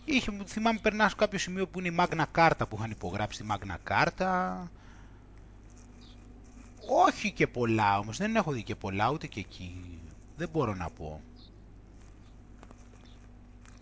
Είχε, 0.05 0.31
θυμάμαι 0.45 0.79
περνάς 0.79 1.09
σε 1.09 1.17
κάποιο 1.17 1.39
σημείο 1.39 1.67
που 1.67 1.79
είναι 1.79 1.87
η 1.87 1.95
Magna 1.99 2.25
Carta 2.35 2.61
που 2.69 2.75
είχαν 2.77 2.91
υπογράψει 2.91 3.41
τη 3.41 3.47
Magna 3.51 3.91
Carta. 3.91 4.61
Όχι 6.87 7.31
και 7.31 7.47
πολλά 7.47 7.97
όμως, 7.97 8.17
δεν 8.17 8.35
έχω 8.35 8.51
δει 8.51 8.63
και 8.63 8.75
πολλά 8.75 9.11
ούτε 9.11 9.27
και 9.27 9.39
εκεί. 9.39 9.99
Δεν 10.37 10.49
μπορώ 10.49 10.73
να 10.73 10.89
πω. 10.89 11.21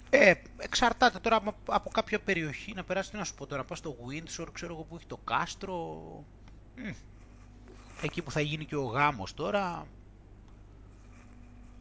Ε, 0.10 0.34
εξαρτάται 0.58 1.20
τώρα 1.20 1.36
από, 1.36 1.54
από 1.66 1.90
κάποια 1.90 2.20
περιοχή 2.20 2.74
να 2.74 2.84
περάσει, 2.84 3.12
τι 3.12 3.18
να 3.18 3.24
σου 3.24 3.36
πω 3.36 3.46
τώρα, 3.46 3.62
να 3.62 3.68
πας 3.68 3.78
στο 3.78 3.96
Windsor, 4.08 4.48
ξέρω 4.52 4.74
εγώ 4.74 4.84
που 4.84 4.96
έχει 4.96 5.06
το 5.06 5.18
κάστρο. 5.18 5.76
Μμ. 6.78 6.92
Εκεί 8.04 8.22
που 8.22 8.32
θα 8.32 8.42
γίνει 8.42 8.66
και 8.66 8.76
ο 8.76 8.84
γάμος 8.84 9.34
τώρα. 9.34 9.88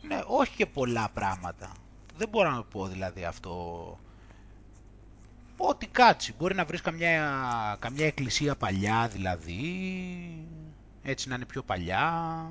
Ναι, 0.02 0.20
όχι 0.26 0.56
και 0.56 0.66
πολλά 0.66 1.08
πράγματα. 1.14 1.72
δεν 2.16 2.28
μπορώ 2.28 2.50
να 2.50 2.62
πω 2.64 2.86
δηλαδή 2.86 3.24
αυτό. 3.24 3.98
Ό,τι 5.56 5.86
κάτσει. 5.86 6.34
Μπορεί 6.38 6.54
να 6.54 6.64
βρεις 6.64 6.80
καμιά, 6.80 7.76
καμιά 7.78 8.06
εκκλησία 8.06 8.56
παλιά 8.56 9.08
δηλαδή, 9.08 9.60
έτσι 11.02 11.28
να 11.28 11.34
είναι 11.34 11.44
πιο 11.44 11.62
παλιά. 11.62 12.46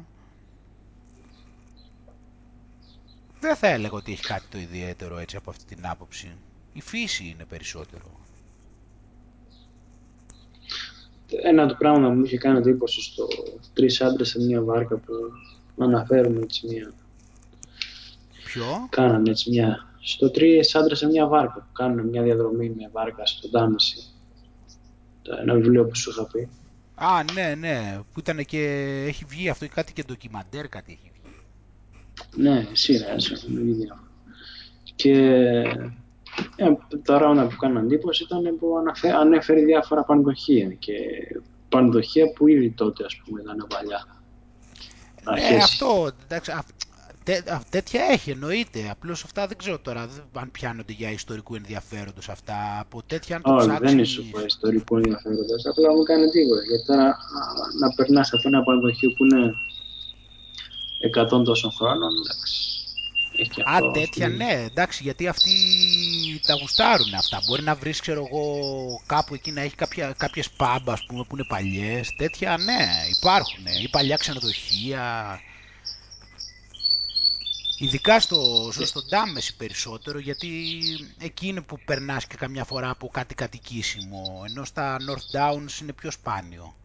Δεν 3.40 3.56
θα 3.56 3.68
έλεγα 3.68 3.94
ότι 3.94 4.12
έχει 4.12 4.24
κάτι 4.24 4.46
το 4.50 4.58
ιδιαίτερο 4.58 5.18
έτσι 5.18 5.36
από 5.36 5.50
αυτή 5.50 5.76
την 5.76 5.88
άποψη. 5.88 6.38
Η 6.74 6.82
φύση 6.82 7.28
είναι 7.28 7.46
περισσότερο. 7.46 8.21
Ένα 11.44 11.64
από 11.64 11.72
τα 11.72 11.78
πράγματα 11.78 12.08
που 12.08 12.20
μου 12.20 12.26
είχε 12.26 12.38
κάνει 12.38 12.58
εντύπωση 12.58 13.02
στο 13.02 13.28
τρεις 13.74 14.02
άντρες 14.02 14.30
σε 14.30 14.40
μια 14.40 14.62
βάρκα 14.62 14.96
που 14.96 15.14
αναφέρουμε 15.78 16.40
έτσι 16.42 16.68
μια. 16.68 16.94
Ποιο; 18.46 18.88
Κάνανε 18.90 19.30
έτσι 19.30 19.50
μια. 19.50 19.90
Στο 20.02 20.32
τρεις 20.32 20.76
άντρες 20.76 20.98
σε 20.98 21.08
μια 21.08 21.28
βάρκα 21.28 21.54
που 21.54 21.72
κάνουν 21.74 22.08
μια 22.08 22.22
διαδρομή 22.22 22.70
με 22.70 22.90
βάρκα 22.92 23.26
στο 23.26 23.50
Ντάμιση. 23.50 23.98
Ένα 25.42 25.54
βιβλίο 25.54 25.86
που 25.86 25.96
σου 25.96 26.10
είχα 26.10 26.28
πει. 26.28 26.50
Α, 26.96 27.24
ναι, 27.34 27.56
ναι. 27.56 28.00
Που 28.14 28.20
ήταν 28.20 28.46
και. 28.46 29.04
Έχει 29.08 29.26
βγει 29.28 29.50
αυτό 29.50 29.68
κάτι 29.68 29.94
και 29.94 30.04
ντοκιμαντέρ, 30.04 30.68
κάτι 30.68 30.92
έχει 30.92 31.12
βγει. 31.14 31.36
Ναι, 32.36 32.68
σειρά, 32.72 33.10
έχουν 33.10 33.56
βγει 33.56 33.72
διάφορα. 33.72 34.10
Και 34.96 35.14
ε, 36.56 36.72
τα 37.04 37.18
ράουνα 37.18 37.48
που 37.48 37.56
κάναν 37.56 37.84
εντύπωση 37.84 38.24
ήταν 38.24 38.58
που 38.60 38.78
αναφέ, 38.78 39.12
ανέφερε 39.12 39.62
διάφορα 39.62 40.04
πανδοχεία 40.04 40.68
και 40.80 40.94
πανδοχεία 41.70 42.34
που 42.34 42.48
ήδη 42.48 42.72
τότε 42.72 43.04
ας 43.06 43.22
πούμε 43.26 43.42
ήταν 43.42 43.68
παλιά. 43.70 44.06
Ναι, 45.24 45.56
αυτό, 45.56 46.12
εντάξει, 46.24 46.52
τέ, 47.24 47.44
τέτοια 47.70 48.04
έχει 48.04 48.30
εννοείται. 48.30 48.90
Απλώς 48.92 49.24
αυτά 49.24 49.48
δεν 49.48 49.58
ξέρω 49.58 49.80
τώρα 49.80 50.10
αν 50.34 50.52
πιάνονται 50.52 50.94
για 50.94 51.12
ιστορικού 51.12 51.56
ενδιαφέροντος 51.56 52.30
αυτά. 52.30 52.80
Από 52.80 53.04
τέτοια 53.08 53.36
αν 53.36 53.42
το 53.42 53.54
Όχι, 53.54 53.78
δεν 53.80 53.94
είναι 53.94 54.04
σου 54.04 54.30
πω 54.32 54.40
ιστορικού 54.46 54.96
ενδιαφέροντος. 54.98 55.66
Απλά 55.66 55.94
μου 55.94 56.04
κάνει 56.04 56.30
τίποτα. 56.30 56.62
Γιατί 56.70 56.86
τώρα 56.86 57.18
να 57.80 57.94
περνάς 57.96 58.34
από 58.34 58.42
ένα 58.46 58.64
πανδοχείο 58.64 59.10
που 59.12 59.24
είναι 59.26 59.54
100 61.40 61.44
τόσων 61.44 61.72
χρόνων, 61.72 62.12
εντάξει. 62.24 62.81
Α, 63.64 63.92
τέτοια 63.92 64.28
ναι, 64.28 64.52
εντάξει, 64.52 65.04
γιατί 65.04 65.28
αυτοί 65.28 65.52
τα 66.46 66.54
γουστάρουν 66.54 67.14
αυτά. 67.14 67.42
Μπορεί 67.46 67.64
να 67.64 67.76
βρεις, 67.76 68.00
ξέρω 68.00 68.28
εγώ, 68.32 68.46
κάπου 69.06 69.34
εκεί 69.34 69.52
να 69.52 69.62
έχει 69.62 69.76
κάποια, 69.76 70.14
κάποιες 70.18 70.50
πάμπα, 70.50 70.94
ας 70.94 71.06
πούμε, 71.06 71.24
που 71.24 71.36
είναι 71.36 71.46
παλιές. 71.48 72.14
Τέτοια, 72.16 72.58
ναι, 72.58 72.90
υπάρχουν. 73.18 73.66
Ή 73.84 73.90
παλιά 73.90 74.18
ξενοδοχεία. 74.18 75.40
Ειδικά 77.78 78.20
στο, 78.20 78.72
στο 78.72 79.04
Ντάμεση 79.04 79.56
περισσότερο, 79.56 80.20
γιατί 80.20 80.50
εκεί 81.20 81.48
είναι 81.48 81.62
που 81.62 81.80
περνάς 81.86 82.28
και 82.28 82.36
καμιά 82.36 82.64
φορά 82.64 82.90
από 82.90 83.08
κάτι 83.08 83.36
κατοικήσιμο, 83.36 84.44
ενώ 84.50 84.66
στα 84.66 84.98
North 85.00 85.38
Downs 85.38 85.82
είναι 85.82 85.94
πιο 85.94 86.12
σπάνιο 86.12 86.76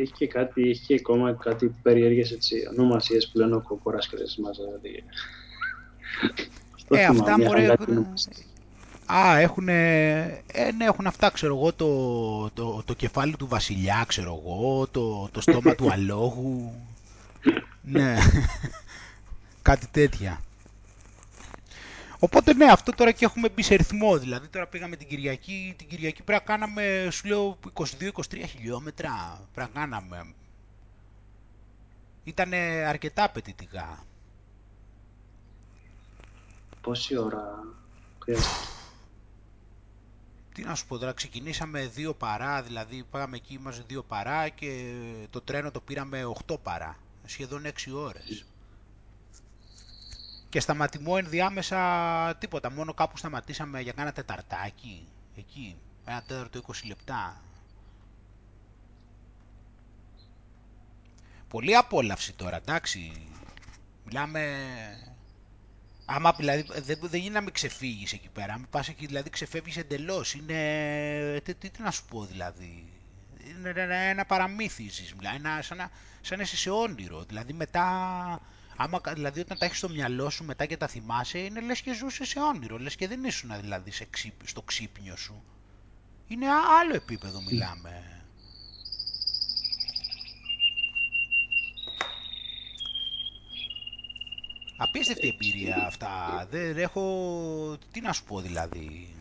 έχει 0.00 0.12
και 0.12 0.26
κάτι, 0.26 0.68
έχει 0.68 0.86
και 0.86 0.94
ακόμα 0.94 1.32
κάτι 1.32 1.74
περίεργες 1.82 2.30
έτσι, 2.30 2.56
ονομασίες 2.70 3.28
που 3.28 3.38
λένε 3.38 3.54
ο 3.54 3.60
κόκορας 3.60 4.08
και 4.08 4.16
δεν 4.16 4.26
μας 4.42 4.56
δηλαδή. 4.56 5.04
Ε, 6.88 7.04
αυτά 7.04 7.38
μωρέ... 7.38 7.74
Α, 9.12 9.38
έχουν, 9.38 9.68
ε, 9.68 10.42
ναι, 10.76 10.84
έχουν 10.84 11.06
αυτά, 11.06 11.30
ξέρω 11.30 11.56
εγώ, 11.56 11.72
το, 11.72 12.50
το, 12.50 12.82
το 12.84 12.94
κεφάλι 12.94 13.36
του 13.36 13.46
βασιλιά, 13.46 14.04
ξέρω 14.08 14.42
εγώ, 14.42 14.86
το, 14.86 15.28
το 15.32 15.40
στόμα 15.40 15.74
του 15.74 15.90
αλόγου. 15.94 16.72
ναι, 17.82 18.16
κάτι 19.62 19.86
τέτοια. 19.90 20.40
Οπότε 22.18 22.54
ναι, 22.54 22.64
αυτό 22.70 22.92
τώρα 22.92 23.12
και 23.12 23.24
έχουμε 23.24 23.48
μπει 23.48 23.62
σε 23.62 23.74
ρυθμό. 23.74 24.18
Δηλαδή 24.18 24.48
τώρα 24.48 24.66
πήγαμε 24.66 24.96
την 24.96 25.08
Κυριακή, 25.08 25.74
την 25.78 25.88
Κυριακή 25.88 26.22
πρέπει 26.22 26.44
να 26.48 26.54
κάναμε, 26.54 27.08
σου 27.10 27.26
λέω, 27.26 27.58
22-23 27.74 27.88
χιλιόμετρα. 28.46 29.40
Πρέπει 29.54 29.70
να 29.74 29.80
κάναμε. 29.80 30.34
Ήταν 32.24 32.52
αρκετά 32.86 33.24
απαιτητικά. 33.24 34.06
Πόση 36.80 37.16
ώρα 37.16 37.64
Τι 40.54 40.62
να 40.62 40.74
σου 40.74 40.86
πω 40.86 40.98
τώρα, 40.98 41.12
ξεκινήσαμε 41.12 41.86
δύο 41.86 42.14
παρά, 42.14 42.62
δηλαδή 42.62 43.04
πήγαμε 43.10 43.36
εκεί, 43.36 43.54
είμαστε 43.54 43.84
δύο 43.86 44.02
παρά 44.02 44.48
και 44.48 44.94
το 45.30 45.40
τρένο 45.40 45.70
το 45.70 45.80
πήραμε 45.80 46.22
8 46.46 46.56
παρά, 46.62 46.96
σχεδόν 47.24 47.62
6 47.64 47.70
ώρες. 47.94 48.46
Και 50.48 50.60
σταματημό 50.60 51.14
ενδιάμεσα 51.18 52.36
τίποτα, 52.38 52.70
μόνο 52.70 52.94
κάπου 52.94 53.16
σταματήσαμε 53.16 53.80
για 53.80 53.92
κάνα 53.92 54.12
τεταρτάκι, 54.12 55.08
εκεί, 55.36 55.76
ένα 56.04 56.22
τέταρτο 56.22 56.60
20 56.66 56.72
λεπτά. 56.86 57.42
Πολύ 61.48 61.76
απόλαυση 61.76 62.32
τώρα, 62.32 62.56
εντάξει. 62.56 63.28
Μιλάμε... 64.04 64.56
Άμα 66.10 66.32
δηλαδή 66.32 66.66
δεν, 66.80 66.98
δεν 67.02 67.20
γίνει 67.20 67.34
να 67.34 67.40
μην 67.40 67.52
ξεφύγεις 67.52 68.12
εκεί 68.12 68.28
πέρα, 68.28 68.52
αν 68.52 68.66
πας 68.70 68.88
εκεί 68.88 69.06
δηλαδή 69.06 69.30
ξεφεύγεις 69.30 69.76
εντελώς, 69.76 70.34
είναι... 70.34 71.40
Τι, 71.44 71.54
τι, 71.54 71.70
τι 71.70 71.82
να 71.82 71.90
σου 71.90 72.04
πω 72.04 72.24
δηλαδή, 72.24 72.92
είναι 73.48 73.68
ένα, 73.68 73.94
ένα 73.94 74.24
παραμύθι 74.24 74.88
ζεις, 74.88 75.14
ένα, 75.34 75.62
σαν, 75.62 75.76
να, 75.76 75.90
σαν 76.20 76.36
να 76.36 76.42
είσαι 76.42 76.56
σε 76.56 76.70
όνειρο, 76.70 77.24
δηλαδή 77.24 77.52
μετά 77.52 77.86
Άμα, 78.80 79.00
δηλαδή 79.14 79.40
όταν 79.40 79.58
τα 79.58 79.64
έχεις 79.64 79.78
στο 79.78 79.88
μυαλό 79.88 80.30
σου 80.30 80.44
μετά 80.44 80.66
και 80.66 80.76
τα 80.76 80.86
θυμάσαι, 80.86 81.38
είναι 81.38 81.60
λες 81.60 81.80
και 81.80 81.94
ζούσε 81.94 82.24
σε 82.24 82.40
όνειρο, 82.40 82.78
λες 82.78 82.96
και 82.96 83.08
δεν 83.08 83.24
ήσουν 83.24 83.50
δηλαδή 83.60 83.90
σε 83.90 84.08
στο 84.44 84.62
ξύπνιο 84.62 85.16
σου. 85.16 85.42
Είναι 86.28 86.46
άλλο 86.80 86.94
επίπεδο 86.94 87.42
μιλάμε. 87.42 88.22
Απίστευτη 94.76 95.28
εμπειρία 95.28 95.86
αυτά. 95.86 96.46
Δεν 96.50 96.78
έχω... 96.78 97.78
Τι 97.92 98.00
να 98.00 98.12
σου 98.12 98.24
πω 98.24 98.40
δηλαδή. 98.40 99.14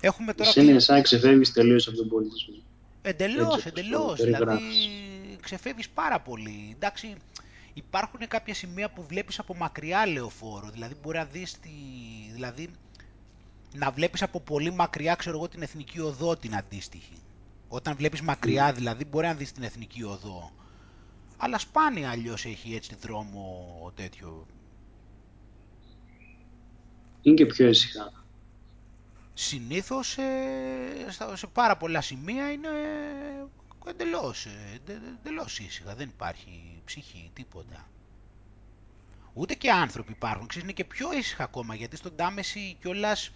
Έχουμε 0.00 0.34
τώρα... 0.34 0.48
Εσύ 0.48 0.64
είναι 0.64 0.78
σαν 0.78 1.02
ξεφεύγεις 1.02 1.52
τελείως 1.52 1.88
από 1.88 1.96
τον 1.96 2.08
πολιτισμό. 2.08 2.54
Εντελώς, 3.02 3.66
εντελώς. 3.66 4.20
Δηλαδή 4.20 4.60
ξεφεύγεις 5.42 5.88
πάρα 5.88 6.20
πολύ. 6.20 6.72
Εντάξει, 6.74 7.16
υπάρχουν 7.78 8.28
κάποια 8.28 8.54
σημεία 8.54 8.90
που 8.90 9.02
βλέπεις 9.02 9.38
από 9.38 9.54
μακριά 9.54 10.06
λεωφόρο, 10.06 10.70
δηλαδή 10.70 10.94
μπορεί 11.02 11.18
να 11.18 11.24
δεις 11.24 11.52
τη... 11.60 11.70
δηλαδή 12.32 12.68
να 13.74 13.90
βλέπεις 13.90 14.22
από 14.22 14.40
πολύ 14.40 14.72
μακριά, 14.72 15.14
ξέρω 15.14 15.36
εγώ, 15.36 15.48
την 15.48 15.62
εθνική 15.62 16.00
οδό 16.00 16.36
την 16.36 16.56
αντίστοιχη. 16.56 17.16
Όταν 17.68 17.96
βλέπεις 17.96 18.20
μακριά 18.20 18.72
δηλαδή 18.72 19.04
μπορεί 19.04 19.26
να 19.26 19.34
δεις 19.34 19.52
την 19.52 19.62
εθνική 19.62 20.02
οδό. 20.02 20.52
Αλλά 21.36 21.58
σπάνια 21.58 22.10
αλλιώς 22.10 22.44
έχει 22.44 22.74
έτσι 22.74 22.96
δρόμο 23.00 23.92
τέτοιο. 23.94 24.46
Είναι 27.22 27.34
και 27.34 27.46
πιο 27.46 27.68
ήσυχα. 27.68 28.12
Συνήθως 29.34 30.16
σε 31.34 31.46
πάρα 31.52 31.76
πολλά 31.76 32.00
σημεία 32.00 32.52
είναι 32.52 32.68
εντελώς, 33.88 34.46
ε, 34.46 34.80
εντελώς 35.20 35.58
ήσυχα, 35.58 35.94
δεν 35.94 36.08
υπάρχει 36.08 36.82
ψυχή, 36.84 37.30
τίποτα. 37.34 37.88
Ούτε 39.32 39.54
και 39.54 39.70
άνθρωποι 39.70 40.12
υπάρχουν, 40.12 40.46
ξέρεις, 40.46 40.64
είναι 40.68 40.76
και 40.76 40.84
πιο 40.84 41.12
ήσυχα 41.12 41.44
ακόμα, 41.44 41.74
γιατί 41.74 41.96
στον 41.96 42.16
Τάμεση 42.16 42.76
κιόλας 42.80 43.30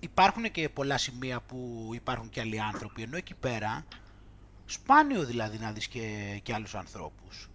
υπάρχουν 0.00 0.50
και 0.50 0.68
πολλά 0.68 0.98
σημεία 0.98 1.40
που 1.40 1.90
υπάρχουν 1.94 2.28
και 2.28 2.40
άλλοι 2.40 2.60
άνθρωποι, 2.60 3.02
ενώ 3.02 3.16
εκεί 3.16 3.34
πέρα 3.34 3.84
σπάνιο 4.66 5.24
δηλαδή 5.24 5.58
να 5.58 5.72
δεις 5.72 5.88
και, 5.88 6.40
και 6.42 6.54
άλλους 6.54 6.74
ανθρώπους. 6.74 7.48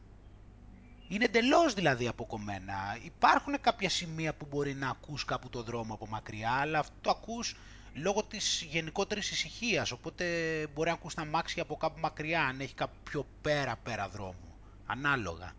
Είναι 1.08 1.24
εντελώς 1.24 1.74
δηλαδή 1.74 2.08
αποκομμένα. 2.08 2.98
Υπάρχουν 3.04 3.62
κάποια 3.62 3.90
σημεία 3.90 4.34
που 4.34 4.48
μπορεί 4.50 4.74
να 4.74 4.90
ακούς 4.90 5.26
κάπου 5.26 5.50
το 5.50 5.64
δρόμο 5.64 5.94
από 5.94 6.08
μακριά, 6.08 6.52
αλλά 6.52 6.80
αυτό 6.80 6.96
το 7.02 7.10
ακούς 7.10 7.56
λόγω 7.96 8.24
της 8.24 8.68
γενικότερης 8.70 9.32
ησυχίας. 9.32 9.92
οπότε 9.92 10.26
μπορεί 10.74 10.90
να 10.90 10.96
ακούς 10.96 11.14
τα 11.14 11.26
μάξια 11.26 11.64
από 11.64 11.76
κάπου 11.76 12.00
μακριά, 12.00 12.42
αν 12.42 12.60
έχει 12.60 12.74
κάπου 12.74 12.96
πιο 13.04 13.26
πέρα 13.42 13.76
πέρα 13.84 14.10
δρόμο, 14.10 14.58
ανάλογα. 14.86 15.54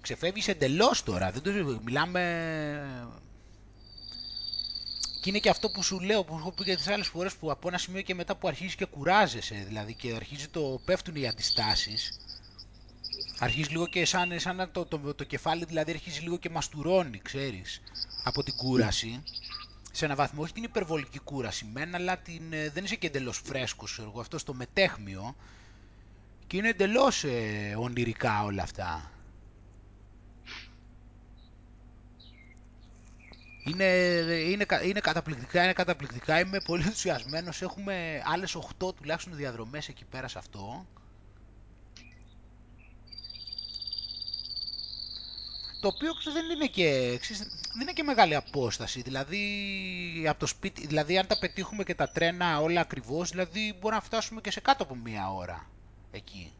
Ξεφεύγεις 0.00 0.48
εντελώς 0.48 1.02
τώρα, 1.02 1.30
δεν 1.30 1.42
το 1.42 1.80
μιλάμε... 1.84 2.22
Και 5.20 5.30
είναι 5.30 5.38
και 5.38 5.48
αυτό 5.48 5.70
που 5.70 5.82
σου 5.82 6.00
λέω, 6.00 6.24
που 6.24 6.36
έχω 6.38 6.52
πει 6.52 6.64
και 6.64 6.76
τις 6.76 6.88
άλλες 6.88 7.06
φορές, 7.06 7.34
που 7.36 7.50
από 7.50 7.68
ένα 7.68 7.78
σημείο 7.78 8.02
και 8.02 8.14
μετά 8.14 8.36
που 8.36 8.48
αρχίζεις 8.48 8.74
και 8.74 8.84
κουράζεσαι, 8.84 9.64
δηλαδή 9.66 9.94
και 9.94 10.12
αρχίζει 10.14 10.48
το 10.48 10.80
πέφτουν 10.84 11.14
οι 11.16 11.28
αντιστάσεις, 11.28 12.18
αρχίζεις 13.38 13.70
λίγο 13.70 13.86
και 13.86 14.04
σαν, 14.04 14.40
σαν 14.40 14.70
το, 14.72 14.84
το, 14.84 15.14
το, 15.14 15.24
κεφάλι 15.24 15.64
δηλαδή 15.64 15.90
αρχίζει 15.90 16.20
λίγο 16.20 16.36
και 16.36 16.50
μαστουρώνει, 16.50 17.18
ξέρεις 17.18 17.82
από 18.22 18.42
την 18.42 18.54
κούραση 18.56 19.22
σε 19.92 20.04
ένα 20.04 20.14
βαθμό, 20.14 20.42
όχι 20.42 20.52
την 20.52 20.62
υπερβολική 20.62 21.18
κούραση 21.18 21.64
μένα 21.72 21.96
αλλά 21.96 22.16
την, 22.18 22.52
ε, 22.52 22.68
δεν 22.68 22.84
είσαι 22.84 22.96
και 22.96 23.06
εντελώς 23.06 23.42
φρέσκος, 23.44 23.98
εγώ, 23.98 24.20
αυτό 24.20 24.38
στο 24.38 24.54
μετέχμιο. 24.54 25.36
Και 26.46 26.56
είναι 26.56 26.68
εντελώς 26.68 27.24
ε, 27.24 27.74
ονειρικά 27.78 28.44
όλα 28.44 28.62
αυτά. 28.62 29.10
Είναι, 33.64 33.84
ε, 33.84 34.50
είναι, 34.50 34.66
είναι 34.84 35.00
καταπληκτικά, 35.00 35.62
είναι 35.62 35.72
καταπληκτικά, 35.72 36.40
είμαι 36.40 36.60
πολύ 36.60 36.82
ενθουσιασμένος. 36.82 37.62
έχουμε 37.62 38.22
άλλες 38.24 38.56
8 38.56 38.94
τουλάχιστον 38.94 39.36
διαδρομές 39.36 39.88
εκεί 39.88 40.04
πέρα 40.04 40.28
σε 40.28 40.38
αυτό. 40.38 40.86
Το 45.82 45.88
οποίο 45.88 46.12
δεν 46.32 46.50
είναι 46.50 46.66
και, 46.66 47.18
δεν 47.72 47.80
είναι 47.80 47.92
και 47.92 48.02
μεγάλη 48.02 48.34
απόσταση. 48.34 49.02
Δηλαδή, 49.02 49.44
από 50.28 50.38
το 50.38 50.46
σπίτι, 50.46 50.86
δηλαδή 50.86 51.18
αν 51.18 51.26
τα 51.26 51.38
πετύχουμε 51.38 51.84
και 51.84 51.94
τα 51.94 52.08
τρένα 52.08 52.60
όλα 52.60 52.80
ακριβώς, 52.80 53.30
δηλαδή 53.30 53.72
μπορούμε 53.72 53.94
να 53.94 54.00
φτάσουμε 54.00 54.40
και 54.40 54.50
σε 54.50 54.60
κάτω 54.60 54.82
από 54.82 54.94
μία 54.94 55.32
ώρα 55.32 55.66
εκεί. 56.12 56.52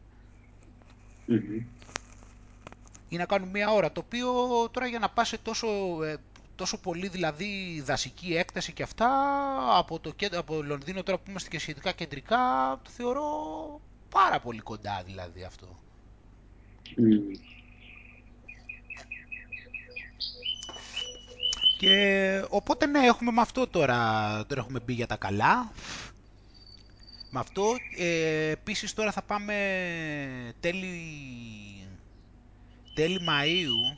Ή 3.09 3.17
να 3.17 3.25
κάνουμε 3.25 3.51
μία 3.51 3.71
ώρα, 3.71 3.91
το 3.91 4.01
οποίο 4.05 4.29
τώρα 4.71 4.87
για 4.87 4.99
να 4.99 5.09
πας 5.09 5.27
σε 5.27 5.37
τόσο, 5.37 5.67
ε, 6.03 6.17
τόσο 6.55 6.79
πολύ 6.79 7.07
δηλαδή 7.07 7.81
δασική 7.85 8.35
έκταση 8.35 8.73
και 8.73 8.83
αυτά, 8.83 9.09
από 9.77 9.99
το 9.99 10.13
από 10.37 10.61
Λονδίνο 10.61 11.03
τώρα 11.03 11.17
που 11.17 11.29
είμαστε 11.29 11.49
και 11.49 11.59
σχετικά 11.59 11.91
κεντρικά, 11.91 12.37
το 12.83 12.89
θεωρώ 12.89 13.25
πάρα 14.09 14.39
πολύ 14.39 14.59
κοντά 14.59 15.03
δηλαδή 15.05 15.43
αυτό. 15.43 15.79
Και 21.83 22.45
οπότε 22.49 22.85
ναι, 22.85 22.99
έχουμε 22.99 23.31
με 23.31 23.41
αυτό 23.41 23.67
τώρα, 23.67 23.97
τώρα 24.45 24.61
έχουμε 24.61 24.79
μπει 24.79 24.93
για 24.93 25.07
τα 25.07 25.15
καλά. 25.17 25.71
Με 27.29 27.39
αυτό, 27.39 27.75
ε, 27.97 28.49
επίσης 28.49 28.93
τώρα 28.93 29.11
θα 29.11 29.21
πάμε 29.21 29.53
τέλη, 30.59 31.01
τέλη 32.93 33.19
Μαΐου, 33.29 33.97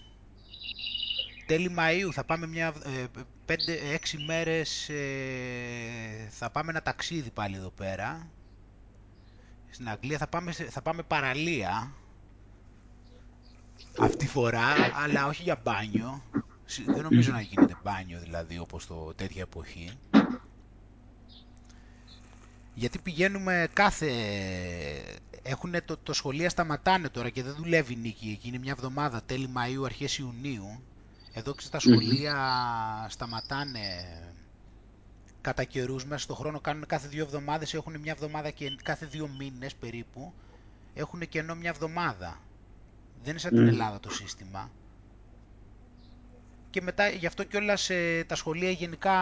τέλη 1.45 1.75
Μαΐου 1.77 2.11
θα 2.11 2.23
πάμε 2.23 2.47
μια, 2.47 2.67
ε, 2.67 3.05
πέντε, 3.45 3.79
έξι 3.93 4.17
μέρες, 4.17 4.89
ε, 4.89 6.27
θα 6.29 6.49
πάμε 6.49 6.69
ένα 6.71 6.81
ταξίδι 6.81 7.29
πάλι 7.29 7.55
εδώ 7.55 7.69
πέρα. 7.69 8.29
Στην 9.69 9.89
Αγγλία 9.89 10.17
θα 10.17 10.27
πάμε, 10.27 10.51
θα 10.51 10.81
πάμε 10.81 11.03
παραλία, 11.03 11.93
αυτή 13.99 14.17
τη 14.17 14.27
φορά, 14.27 14.67
αλλά 15.03 15.27
όχι 15.27 15.43
για 15.43 15.61
μπάνιο. 15.63 16.21
Δεν 16.85 17.03
νομίζω 17.03 17.31
να 17.31 17.41
γίνεται 17.41 17.75
μπάνιο 17.83 18.19
δηλαδή 18.19 18.59
όπως 18.59 18.87
το 18.87 19.13
τέτοια 19.15 19.41
εποχή. 19.41 19.91
Γιατί 22.73 22.99
πηγαίνουμε 22.99 23.67
κάθε... 23.73 24.09
Έχουν 25.43 25.73
το, 25.85 25.97
το 25.97 26.13
σχολεία 26.13 26.49
σταματάνε 26.49 27.09
τώρα 27.09 27.29
και 27.29 27.43
δεν 27.43 27.55
δουλεύει 27.55 27.93
η 27.93 27.95
νίκη 27.95 28.29
εκεί. 28.29 28.47
Είναι 28.47 28.57
μια 28.57 28.71
εβδομάδα 28.71 29.21
τέλη 29.25 29.49
Μαΐου, 29.55 29.83
αρχές 29.85 30.17
Ιουνίου. 30.17 30.81
Εδώ 31.33 31.53
ξέρεις 31.53 31.71
τα 31.71 31.79
σχολεία 31.79 32.35
σταματάνε 33.09 33.79
κατά 35.41 35.63
καιρούς 35.63 36.05
μέσα 36.05 36.21
στον 36.21 36.35
χρόνο. 36.35 36.59
Κάνουν 36.59 36.85
κάθε 36.85 37.07
δύο 37.07 37.23
εβδομάδες, 37.23 37.73
έχουν 37.73 37.99
μια 37.99 38.11
εβδομάδα 38.11 38.49
και 38.49 38.77
κάθε 38.83 39.05
δύο 39.05 39.27
μήνες 39.27 39.75
περίπου. 39.75 40.33
Έχουν 40.93 41.29
κενό 41.29 41.55
μια 41.55 41.69
εβδομάδα. 41.69 42.39
Δεν 43.21 43.29
είναι 43.29 43.39
σαν 43.39 43.51
την 43.51 43.67
Ελλάδα 43.67 43.99
το 43.99 44.09
σύστημα 44.09 44.71
και 46.75 46.81
μετά 46.81 47.07
γι' 47.09 47.25
αυτό 47.25 47.43
κιόλας 47.43 47.89
ε, 47.89 48.23
τα 48.27 48.35
σχολεία 48.35 48.69
γενικά 48.69 49.13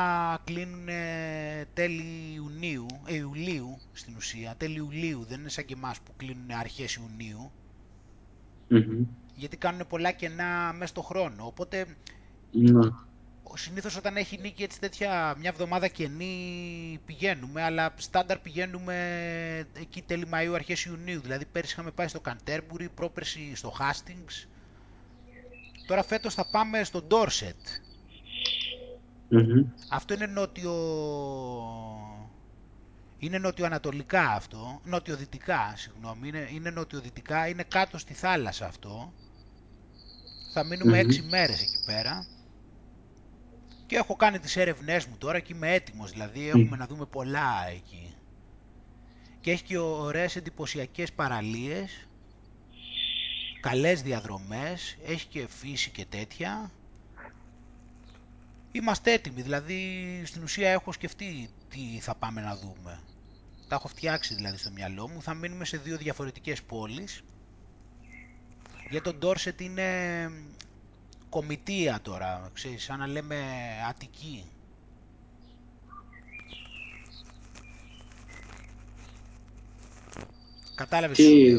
κλείνουν 0.43 0.87
ε, 0.87 1.65
τέλη 1.73 2.03
Ιουνίου, 2.35 2.85
ε, 3.05 3.15
Ιουλίου 3.15 3.79
στην 3.91 4.15
ουσία, 4.15 4.55
τέλη 4.57 4.75
Ιουλίου, 4.75 5.25
δεν 5.29 5.39
είναι 5.39 5.49
σαν 5.49 5.65
και 5.65 5.73
εμάς 5.73 5.99
που 5.99 6.11
κλείνουν 6.17 6.51
αρχές 6.51 6.93
Ιουνίου, 6.93 7.51
γιατί 9.35 9.57
κάνουν 9.57 9.87
πολλά 9.87 10.11
κενά 10.11 10.73
μέσα 10.73 10.85
στο 10.85 11.01
χρόνο, 11.01 11.45
οπότε 11.45 11.85
mm. 12.53 12.89
συνήθως 13.53 13.97
όταν 13.97 14.15
έχει 14.15 14.39
νίκη 14.41 14.63
έτσι 14.63 14.79
τέτοια 14.79 15.35
μια 15.39 15.49
εβδομάδα 15.49 15.87
κενή 15.87 16.99
πηγαίνουμε, 17.05 17.63
αλλά 17.63 17.93
στάνταρ 17.95 18.39
πηγαίνουμε 18.39 18.95
εκεί 19.79 20.01
τέλη 20.01 20.27
Μαΐου, 20.33 20.53
αρχές 20.53 20.85
Ιουνίου, 20.85 21.21
δηλαδή 21.21 21.45
πέρσι 21.45 21.71
είχαμε 21.71 21.91
πάει 21.91 22.07
στο 22.07 22.19
Καντέρμπουρι, 22.19 22.89
πρόπερσι 22.89 23.55
στο 23.55 23.69
Χάστινγκς, 23.69 24.47
Τώρα 25.87 26.03
φέτος 26.03 26.33
θα 26.33 26.45
πάμε 26.45 26.83
στο 26.83 27.07
Dorset. 27.09 27.81
Αυτό 29.89 30.13
είναι 30.13 30.25
νότιο... 30.25 30.73
Είναι 33.17 33.37
νότιο-ανατολικά 33.37 34.29
αυτό, 34.29 34.79
νότιο-δυτικά, 34.83 35.73
συγγνώμη, 35.75 36.27
είναι, 36.27 36.47
είναι 36.53 36.69
νότιο-δυτικά, 36.69 37.47
είναι 37.47 37.63
κάτω 37.63 37.97
στη 37.97 38.13
θάλασσα 38.13 38.65
αυτό. 38.65 39.13
Θα 40.53 40.63
μείνουμε 40.63 40.99
έξι 40.99 41.21
μέρες 41.21 41.61
εκεί 41.61 41.83
πέρα. 41.85 42.25
Και 43.85 43.95
έχω 43.95 44.15
κάνει 44.15 44.39
τις 44.39 44.55
έρευνές 44.55 45.05
μου 45.05 45.15
τώρα 45.17 45.39
και 45.39 45.53
είμαι 45.53 45.73
έτοιμος, 45.73 46.11
δηλαδή 46.11 46.47
έχουμε 46.47 46.77
να 46.77 46.87
δούμε 46.87 47.05
πολλά 47.05 47.67
εκεί. 47.75 48.15
Και 49.41 49.51
έχει 49.51 49.63
και 49.63 49.77
ωραίες 49.77 50.35
εντυπωσιακές 50.35 51.13
παραλίες 51.13 52.07
καλές 53.63 54.01
διαδρομές, 54.01 54.97
έχει 55.05 55.27
και 55.27 55.47
φύση 55.47 55.89
και 55.89 56.05
τέτοια. 56.05 56.71
Είμαστε 58.71 59.11
έτοιμοι, 59.11 59.41
δηλαδή 59.41 59.81
στην 60.25 60.43
ουσία 60.43 60.69
έχω 60.71 60.91
σκεφτεί 60.91 61.49
τι 61.69 61.99
θα 61.99 62.15
πάμε 62.15 62.41
να 62.41 62.55
δούμε. 62.55 62.99
Τα 63.67 63.75
έχω 63.75 63.87
φτιάξει 63.87 64.35
δηλαδή 64.35 64.57
στο 64.57 64.71
μυαλό 64.71 65.09
μου, 65.09 65.21
θα 65.21 65.33
μείνουμε 65.33 65.65
σε 65.65 65.77
δύο 65.77 65.97
διαφορετικές 65.97 66.61
πόλεις. 66.61 67.23
Για 68.89 69.01
τον 69.01 69.17
Ντόρσετ 69.17 69.61
είναι 69.61 70.29
κομιτεία 71.29 71.99
τώρα, 72.01 72.49
ξέρεις, 72.53 72.83
σαν 72.83 72.99
να 72.99 73.07
λέμε 73.07 73.43
Αττική. 73.89 74.45
Κατάλαβες 80.75 81.17
τι, 81.17 81.55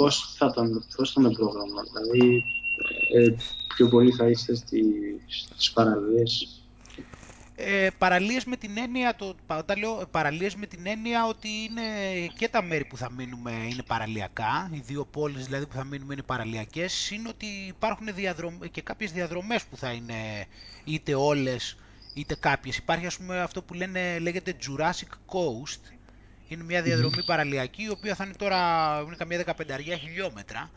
πώς 0.00 0.34
θα 0.36 0.46
ήταν, 0.52 0.84
πώς 0.96 1.12
το 1.12 1.20
πρόγραμμα, 1.20 1.82
δηλαδή 1.92 2.44
ε, 3.14 3.34
πιο 3.74 3.88
πολύ 3.88 4.12
θα 4.12 4.28
είστε 4.28 4.54
στις, 4.54 4.84
στις 5.54 5.72
παραλίες. 5.72 6.48
Ε, 7.56 7.88
παραλίες 7.98 8.44
με 8.44 8.56
την 8.56 8.78
έννοια, 8.78 9.16
το, 9.16 9.34
όταν 9.46 9.78
λέω 9.78 10.02
παραλίες 10.10 10.54
με 10.54 10.66
την 10.66 10.86
έννοια 10.86 11.26
ότι 11.26 11.48
είναι 11.48 11.82
και 12.38 12.48
τα 12.48 12.62
μέρη 12.62 12.84
που 12.84 12.96
θα 12.96 13.10
μείνουμε 13.12 13.52
είναι 13.70 13.82
παραλιακά, 13.86 14.70
οι 14.72 14.82
δύο 14.86 15.04
πόλεις 15.04 15.44
δηλαδή 15.44 15.66
που 15.66 15.74
θα 15.74 15.84
μείνουμε 15.84 16.12
είναι 16.12 16.22
παραλιακές, 16.22 17.10
είναι 17.10 17.28
ότι 17.28 17.46
υπάρχουν 17.68 18.06
και 18.70 18.82
κάποιες 18.82 19.12
διαδρομές 19.12 19.64
που 19.64 19.76
θα 19.76 19.90
είναι 19.92 20.46
είτε 20.84 21.14
όλες 21.14 21.76
είτε 22.14 22.34
κάποιες. 22.34 22.76
Υπάρχει 22.76 23.06
ας 23.06 23.16
πούμε 23.16 23.40
αυτό 23.40 23.62
που 23.62 23.74
λένε, 23.74 24.18
λέγεται 24.18 24.56
Jurassic 24.66 25.34
Coast, 25.34 25.80
είναι 26.54 26.64
μια 26.64 26.82
διαδρομή 26.82 27.24
παραλιακή, 27.24 27.82
η 27.82 27.90
οποία 27.90 28.14
θα 28.14 28.24
είναι 28.24 28.34
τώρα 28.34 28.58
είναι 29.06 29.16
καμία 29.16 29.36
δεκαπενταριά 29.36 29.96
χιλιόμετρα 29.96 30.70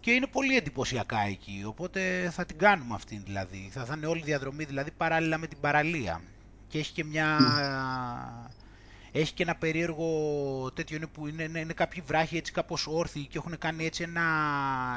και 0.00 0.10
είναι 0.10 0.26
πολύ 0.26 0.56
εντυπωσιακά 0.56 1.20
εκεί, 1.20 1.62
οπότε 1.66 2.30
θα 2.32 2.44
την 2.44 2.58
κάνουμε 2.58 2.94
αυτή 2.94 3.22
δηλαδή. 3.24 3.68
Θα, 3.72 3.84
θα 3.84 3.94
είναι 3.96 4.06
όλη 4.06 4.20
η 4.20 4.24
διαδρομή 4.24 4.64
δηλαδή 4.64 4.90
παράλληλα 4.90 5.38
με 5.38 5.46
την 5.46 5.60
παραλία. 5.60 6.22
Και 6.68 6.78
έχει 6.78 6.92
και 6.92 7.04
μια... 7.04 7.38
Έχει 9.12 9.32
και 9.32 9.42
ένα 9.42 9.56
περίεργο 9.56 10.08
τέτοιο 10.74 10.96
είναι 10.96 11.06
που 11.06 11.26
είναι, 11.26 11.42
είναι, 11.42 11.58
είναι 11.60 11.72
κάποιοι 11.72 12.02
βράχοι 12.06 12.36
έτσι 12.36 12.52
κάπως 12.52 12.86
όρθιοι 12.86 13.26
και 13.26 13.38
έχουν 13.38 13.58
κάνει 13.58 13.86
έτσι 13.86 14.02
ένα... 14.02 14.22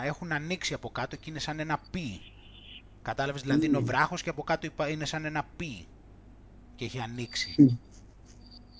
έχουν 0.03 0.31
ανοίξει 0.31 0.73
από 0.73 0.89
κάτω 0.89 1.15
και 1.15 1.29
είναι 1.29 1.39
σαν 1.39 1.59
ένα 1.59 1.79
πι. 1.91 2.21
Κατάλαβες, 3.01 3.41
δηλαδή 3.41 3.65
είναι 3.65 3.77
ο 3.77 3.83
βράχος 3.83 4.23
και 4.23 4.29
από 4.29 4.43
κάτω 4.43 4.69
είναι 4.89 5.05
σαν 5.05 5.25
ένα 5.25 5.45
πι 5.55 5.87
και 6.75 6.85
έχει 6.85 6.99
ανοίξει 6.99 7.79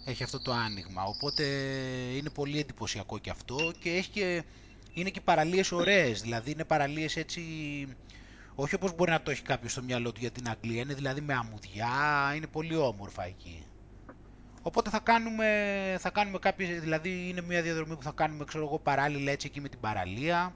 έχει 0.07 0.23
αυτό 0.23 0.39
το 0.39 0.51
άνοιγμα. 0.51 1.03
Οπότε 1.03 1.43
είναι 2.17 2.29
πολύ 2.29 2.59
εντυπωσιακό 2.59 3.17
και 3.17 3.29
αυτό 3.29 3.71
και, 3.79 3.89
έχει 3.89 4.09
και 4.09 4.43
είναι 4.93 5.09
και 5.09 5.21
παραλίες 5.21 5.71
ωραίες, 5.71 6.21
δηλαδή 6.21 6.51
είναι 6.51 6.63
παραλίες 6.63 7.15
έτσι, 7.15 7.41
όχι 8.55 8.75
όπως 8.75 8.95
μπορεί 8.95 9.11
να 9.11 9.21
το 9.21 9.31
έχει 9.31 9.41
κάποιος 9.41 9.71
στο 9.71 9.83
μυαλό 9.83 10.11
του 10.11 10.19
για 10.19 10.31
την 10.31 10.49
Αγγλία, 10.49 10.81
είναι 10.81 10.93
δηλαδή 10.93 11.21
με 11.21 11.33
αμμουδιά, 11.33 11.87
είναι 12.35 12.47
πολύ 12.47 12.75
όμορφα 12.75 13.23
εκεί. 13.25 13.63
Οπότε 14.61 14.89
θα 14.89 14.99
κάνουμε, 14.99 15.47
θα 15.99 16.09
κάνουμε 16.09 16.39
κάποιες, 16.39 16.79
δηλαδή 16.79 17.29
είναι 17.29 17.41
μια 17.41 17.61
διαδρομή 17.61 17.95
που 17.95 18.03
θα 18.03 18.11
κάνουμε 18.11 18.43
ξέρω 18.45 18.63
εγώ 18.63 18.79
παράλληλα 18.79 19.31
έτσι 19.31 19.47
εκεί 19.47 19.61
με 19.61 19.69
την 19.69 19.79
παραλία. 19.79 20.55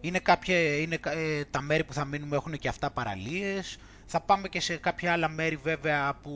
Είναι, 0.00 0.18
κάποια, 0.18 0.76
είναι 0.78 0.98
ε, 1.04 1.44
τα 1.44 1.60
μέρη 1.60 1.84
που 1.84 1.92
θα 1.92 2.04
μείνουμε 2.04 2.36
έχουν 2.36 2.58
και 2.58 2.68
αυτά 2.68 2.90
παραλίες. 2.90 3.78
Θα 4.14 4.20
πάμε 4.20 4.48
και 4.48 4.60
σε 4.60 4.76
κάποια 4.76 5.12
άλλα 5.12 5.28
μέρη 5.28 5.56
βέβαια 5.56 6.14
που 6.14 6.32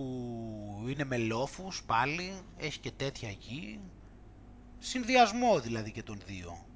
είναι 0.88 1.04
με 1.04 1.16
λόφους 1.16 1.82
πάλι, 1.86 2.32
έχει 2.56 2.78
και 2.78 2.90
τέτοια 2.96 3.28
εκεί. 3.28 3.80
Συνδυασμό 4.78 5.60
δηλαδή 5.60 5.90
και 5.92 6.02
των 6.02 6.18
δύο. 6.26 6.66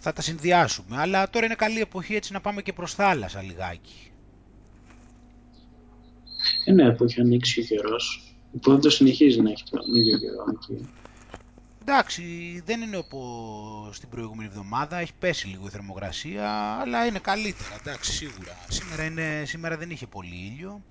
Θα 0.00 0.12
τα 0.12 0.22
συνδυάσουμε, 0.22 0.96
αλλά 0.96 1.30
τώρα 1.30 1.46
είναι 1.46 1.54
καλή 1.54 1.80
εποχή 1.80 2.14
έτσι 2.14 2.32
να 2.32 2.40
πάμε 2.40 2.62
και 2.62 2.72
προς 2.72 2.94
θάλασσα 2.94 3.42
λιγάκι. 3.42 4.10
Ε, 6.64 6.72
ναι, 6.72 6.92
που 6.92 7.04
έχει 7.04 7.20
ανοίξει 7.20 7.60
ο 7.60 7.64
καιρός. 7.64 8.34
Οπότε 8.56 8.80
το 8.80 8.90
συνεχίζει 8.90 9.40
να 9.40 9.50
έχει 9.50 9.64
τον 9.70 9.94
ίδιο 9.96 10.18
καιρό 10.18 10.44
εκεί. 10.52 10.88
Εντάξει, 11.84 12.22
δεν 12.64 12.80
είναι 12.80 12.96
όπως 12.96 14.00
την 14.00 14.08
προηγούμενη 14.08 14.48
εβδομάδα, 14.48 14.96
έχει 14.96 15.14
πέσει 15.18 15.46
λίγο 15.46 15.66
η 15.66 15.70
θερμοκρασία, 15.70 16.50
αλλά 16.80 17.06
είναι 17.06 17.18
καλύτερα, 17.18 17.74
εντάξει, 17.80 18.12
σίγουρα. 18.12 18.56
Σήμερα, 18.68 19.04
είναι, 19.04 19.42
σήμερα 19.46 19.76
δεν 19.76 19.90
είχε 19.90 20.06
πολύ 20.06 20.34
ήλιο, 20.34 20.82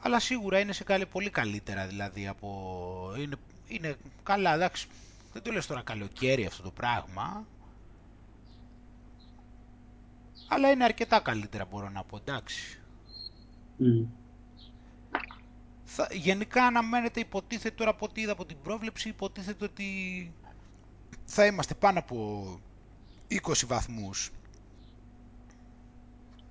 αλλά 0.00 0.20
σίγουρα 0.20 0.58
είναι 0.58 0.72
σε 0.72 0.84
καλή, 0.84 1.06
πολύ 1.06 1.30
καλύτερα 1.30 1.86
δηλαδή 1.86 2.26
από... 2.26 3.14
Είναι, 3.18 3.36
είναι 3.66 3.96
καλά, 4.22 4.54
εντάξει, 4.54 4.86
δεν 5.32 5.42
το 5.42 5.50
λες 5.52 5.66
τώρα 5.66 5.82
καλοκαίρι 5.82 6.46
αυτό 6.46 6.62
το 6.62 6.70
πράγμα, 6.70 7.46
αλλά 10.48 10.70
είναι 10.70 10.84
αρκετά 10.84 11.20
καλύτερα 11.20 11.64
μπορώ 11.64 11.88
να 11.90 12.04
πω, 12.04 12.16
εντάξει. 12.16 12.80
Mm. 13.80 14.06
Θα, 15.92 16.08
γενικά 16.12 16.64
αναμένεται, 16.64 17.20
υποτίθεται 17.20 17.74
τώρα 17.74 17.90
από 17.90 18.04
ό,τι 18.04 18.20
είδα 18.20 18.32
από 18.32 18.44
την 18.44 18.56
πρόβλεψη, 18.62 19.08
υποτίθεται 19.08 19.64
ότι 19.64 19.84
θα 21.24 21.46
είμαστε 21.46 21.74
πάνω 21.74 21.98
από 21.98 22.60
20 23.28 23.66
βαθμούς. 23.66 24.30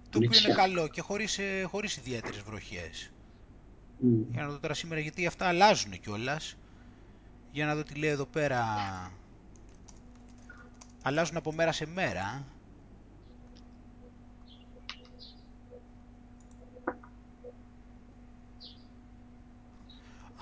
Το 0.09 0.19
οποίο 0.23 0.39
είναι 0.45 0.53
καλό 0.53 0.87
και 0.87 1.01
χωρίς, 1.01 1.37
ε, 1.37 1.63
χωρίς 1.63 1.97
ιδιαίτερες 1.97 2.41
βροχές. 2.41 3.11
Mm. 4.03 4.25
Για 4.31 4.43
να 4.43 4.49
δω 4.49 4.59
τώρα 4.59 4.73
σήμερα 4.73 5.01
γιατί 5.01 5.25
αυτά 5.25 5.45
αλλάζουν 5.47 5.99
κιόλας. 5.99 6.57
Για 7.51 7.65
να 7.65 7.75
δω 7.75 7.83
τι 7.83 7.93
λέει 7.93 8.09
εδώ 8.09 8.25
πέρα. 8.25 8.65
Αλλάζουν 11.01 11.37
από 11.37 11.53
μέρα 11.53 11.71
σε 11.71 11.85
μέρα. 11.85 12.45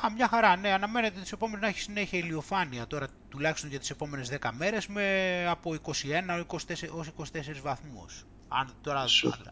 Α, 0.05 0.11
μια 0.15 0.27
χαρά, 0.27 0.55
ναι. 0.55 0.71
Αναμένεται 0.71 1.19
τις 1.19 1.31
επόμενες 1.31 1.61
να 1.61 1.67
έχει 1.67 1.79
συνέχεια 1.79 2.19
ηλιοφάνεια 2.19 2.87
τώρα 2.87 3.07
τουλάχιστον 3.29 3.69
για 3.69 3.79
τις 3.79 3.89
επόμενες 3.89 4.29
10 4.29 4.49
μέρες 4.51 4.87
με 4.87 5.45
από 5.47 5.73
21 5.73 6.45
ως 6.91 7.07
24 7.07 7.61
βαθμούς. 7.61 8.25
Αν 8.47 8.73
τώρα... 8.81 9.05
Super. 9.23 9.51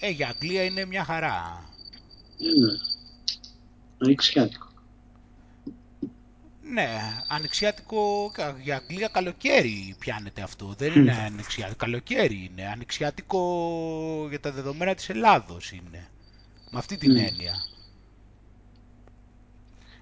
Ε, 0.00 0.08
για 0.10 0.28
Αγγλία 0.28 0.64
είναι 0.64 0.84
μια 0.84 1.04
χαρά. 1.04 1.64
Ναι. 2.38 2.72
Ανοιξιάτικο. 3.98 4.66
Ναι, 6.62 6.88
ανοιξιάτικο 7.28 8.32
για 8.62 8.76
Αγγλία 8.76 9.08
καλοκαίρι 9.08 9.96
πιάνεται 9.98 10.42
αυτό. 10.42 10.74
Δεν 10.78 10.92
είναι 10.92 11.12
ανοιξιάτικο, 11.12 11.76
καλοκαίρι 11.76 12.50
είναι. 12.50 12.68
Ανοιξιάτικο 12.68 13.40
για 14.28 14.40
τα 14.40 14.52
δεδομένα 14.52 14.94
της 14.94 15.08
Ελλάδος 15.08 15.72
είναι. 15.72 16.08
Με 16.70 16.78
αυτή 16.78 16.96
την 16.96 17.12
Mm. 17.12 17.20
έννοια. 17.28 17.54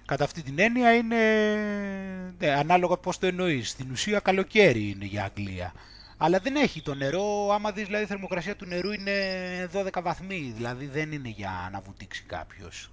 Κατά 0.07 0.23
αυτή 0.23 0.41
την 0.41 0.59
έννοια 0.59 0.95
είναι 0.95 1.17
ναι, 2.39 2.51
ανάλογα 2.51 2.97
πώς 2.97 3.17
το 3.17 3.27
εννοείς. 3.27 3.69
Στην 3.69 3.91
ουσία 3.91 4.19
καλοκαίρι 4.19 4.89
είναι 4.89 5.05
για 5.05 5.23
Αγγλία. 5.23 5.73
Αλλά 6.17 6.39
δεν 6.39 6.55
έχει 6.55 6.81
το 6.81 6.93
νερό, 6.93 7.51
άμα 7.53 7.71
δεις 7.71 7.85
δηλαδή 7.85 8.03
η 8.03 8.07
θερμοκρασία 8.07 8.55
του 8.55 8.65
νερού 8.65 8.91
είναι 8.91 9.13
12 9.73 10.01
βαθμοί, 10.03 10.53
δηλαδή 10.55 10.85
δεν 10.85 11.11
είναι 11.11 11.29
για 11.29 11.69
να 11.71 11.81
βουτήξει 11.81 12.23
κάποιος. 12.27 12.91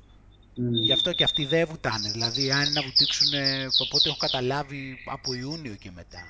Mm. 0.56 0.84
Γι' 0.84 0.92
αυτό 0.92 1.12
και 1.12 1.24
αυτοί 1.24 1.44
δεν 1.44 1.66
βουτάνε. 1.66 2.10
Δηλαδή, 2.10 2.50
αν 2.50 2.62
είναι 2.62 2.70
να 2.70 2.82
βουτήξουν, 2.82 3.34
από 3.84 3.96
ό,τι 3.96 4.08
έχω 4.08 4.18
καταλάβει, 4.18 4.98
από 5.04 5.34
Ιούνιο 5.34 5.74
και 5.74 5.90
μετά. 5.94 6.24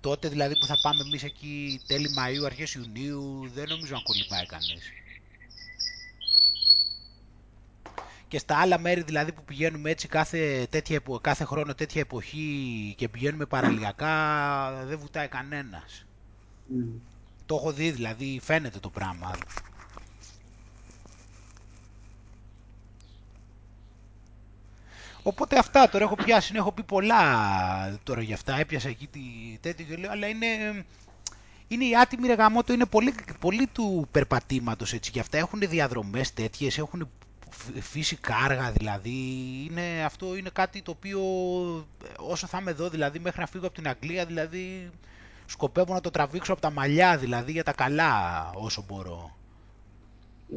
Τότε 0.00 0.28
δηλαδή 0.28 0.58
που 0.58 0.66
θα 0.66 0.78
πάμε 0.82 1.02
εμείς 1.02 1.22
εκεί 1.22 1.80
τέλη 1.86 2.08
Μαΐου, 2.18 2.44
αρχές 2.44 2.74
Ιουνίου, 2.74 3.50
δεν 3.54 3.64
νομίζω 3.68 3.94
να 3.94 4.00
κολυμπάει 4.00 4.46
κανείς. 4.46 4.92
Και 8.28 8.38
στα 8.38 8.56
άλλα 8.56 8.78
μέρη 8.78 9.02
δηλαδή 9.02 9.32
που 9.32 9.44
πηγαίνουμε 9.44 9.90
έτσι 9.90 10.08
κάθε, 10.08 10.66
τέτοια, 10.70 10.96
επο- 10.96 11.18
κάθε 11.20 11.44
χρόνο 11.44 11.74
τέτοια 11.74 12.00
εποχή 12.00 12.94
και 12.96 13.08
πηγαίνουμε 13.08 13.46
παραλιακά, 13.46 14.14
δεν 14.84 14.98
βουτάει 14.98 15.28
κανένας. 15.28 16.04
Mm. 16.72 17.00
Το 17.46 17.54
έχω 17.54 17.72
δει 17.72 17.90
δηλαδή, 17.90 18.40
φαίνεται 18.42 18.78
το 18.78 18.90
πράγμα. 18.90 19.30
Οπότε 25.22 25.58
αυτά 25.58 25.88
τώρα 25.88 26.04
έχω 26.04 26.14
πιάσει, 26.14 26.52
έχω 26.56 26.72
πει 26.72 26.82
πολλά 26.82 28.00
τώρα 28.02 28.22
για 28.22 28.34
αυτά, 28.34 28.58
έπιασα 28.58 28.88
εκεί 28.88 29.06
τη 29.06 29.20
τέτοιο 29.60 29.84
και 29.84 29.96
λέω, 29.96 30.10
αλλά 30.10 30.26
είναι, 30.26 30.46
είναι 31.68 31.84
η 31.84 31.96
άτιμη 31.96 32.26
ρε 32.26 32.34
γαμώτο, 32.34 32.72
είναι 32.72 32.86
πολύ, 32.86 33.14
πολύ 33.40 33.66
του 33.66 34.08
περπατήματος 34.10 34.92
έτσι 34.92 35.10
και 35.10 35.20
αυτά 35.20 35.38
έχουν 35.38 35.60
διαδρομές 35.60 36.32
τέτοιες, 36.34 36.78
έχουν 36.78 37.08
φ- 37.50 37.80
φύση 37.80 38.16
κάργα 38.16 38.72
δηλαδή, 38.72 39.16
είναι, 39.70 40.04
αυτό 40.04 40.36
είναι 40.36 40.50
κάτι 40.52 40.82
το 40.82 40.90
οποίο 40.90 41.20
όσο 42.18 42.46
θα 42.46 42.58
είμαι 42.60 42.70
εδώ 42.70 42.88
δηλαδή 42.88 43.18
μέχρι 43.18 43.40
να 43.40 43.46
φύγω 43.46 43.66
από 43.66 43.74
την 43.74 43.88
Αγγλία 43.88 44.26
δηλαδή 44.26 44.90
σκοπεύω 45.46 45.94
να 45.94 46.00
το 46.00 46.10
τραβήξω 46.10 46.52
από 46.52 46.60
τα 46.60 46.70
μαλλιά 46.70 47.16
δηλαδή 47.18 47.52
για 47.52 47.64
τα 47.64 47.72
καλά 47.72 48.50
όσο 48.54 48.84
μπορώ. 48.88 49.36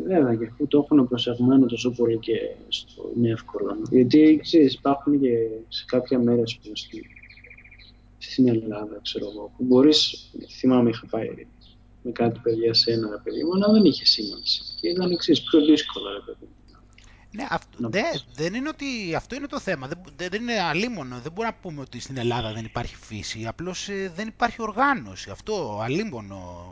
Βέβαια, 0.07 0.35
και 0.35 0.45
αφού 0.45 0.67
το 0.67 0.77
έχουν 0.77 1.07
προσεγμένο 1.07 1.65
τόσο 1.65 1.91
πολύ 1.91 2.17
και 2.17 2.35
στο 2.67 3.11
είναι 3.15 3.29
εύκολο. 3.29 3.77
Γιατί 3.91 4.39
ξέρεις, 4.41 4.73
υπάρχουν 4.73 5.21
και 5.21 5.47
σε 5.67 5.85
κάποια 5.87 6.19
μέρη, 6.19 6.41
ας 6.41 6.57
πούμε, 6.57 6.75
στη, 6.75 7.05
στην 8.17 8.47
Ελλάδα, 8.47 8.99
ξέρω 9.01 9.25
εγώ, 9.29 9.53
που 9.57 9.63
μπορείς, 9.63 10.31
θυμάμαι 10.59 10.89
είχα 10.89 11.05
πάει 11.09 11.47
με 12.01 12.11
κάτι 12.11 12.39
παιδιά 12.43 12.73
σε 12.73 12.91
ένα 12.91 13.09
ρε 13.09 13.17
παιδί 13.23 13.43
μου, 13.43 13.53
αλλά 13.53 13.73
δεν 13.73 13.85
είχε 13.85 14.05
σήμανση. 14.05 14.61
Και 14.79 14.87
ήταν 14.89 15.11
εξής, 15.11 15.43
πιο 15.43 15.65
δύσκολο 15.65 16.11
ρε 16.11 16.19
παιδί 16.25 16.45
μου. 16.45 16.50
Ναι, 17.31 17.47
αυτό, 17.49 17.77
Να 17.81 17.89
ναι, 17.89 18.01
πας. 18.01 18.25
δεν 18.35 18.53
είναι 18.53 18.69
ότι 18.69 19.15
αυτό 19.15 19.35
είναι 19.35 19.47
το 19.47 19.59
θέμα. 19.59 19.87
Δεν, 19.87 20.01
δεν- 20.15 20.29
δεν 20.29 20.41
είναι 20.41 20.59
αλίμονο. 20.61 21.19
Δεν 21.19 21.31
μπορούμε 21.31 21.53
να 21.53 21.61
πούμε 21.61 21.81
ότι 21.81 21.99
στην 21.99 22.17
Ελλάδα 22.17 22.53
δεν 22.53 22.65
υπάρχει 22.65 22.95
φύση. 22.95 23.45
Απλώς 23.47 23.89
ε, 23.89 24.11
δεν 24.15 24.27
υπάρχει 24.27 24.61
οργάνωση. 24.61 25.29
Αυτό, 25.29 25.79
αλίμονο. 25.83 26.65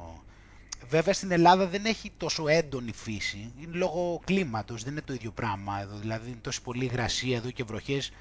Βέβαια 0.90 1.14
στην 1.14 1.32
Ελλάδα 1.32 1.68
δεν 1.68 1.86
έχει 1.86 2.12
τόσο 2.18 2.48
έντονη 2.48 2.92
φύση. 2.94 3.54
Είναι 3.62 3.78
λόγω 3.78 4.22
κλίματος, 4.26 4.84
δεν 4.84 4.92
είναι 4.92 5.02
το 5.02 5.14
ίδιο 5.14 5.32
πράγμα 5.32 5.82
εδώ. 5.82 5.96
Δηλαδή 5.98 6.28
είναι 6.30 6.40
τόσο 6.42 6.62
πολύ 6.62 6.84
υγρασία 6.86 7.38
εδώ 7.38 7.52
και 7.52 7.64
βροχές. 7.64 8.12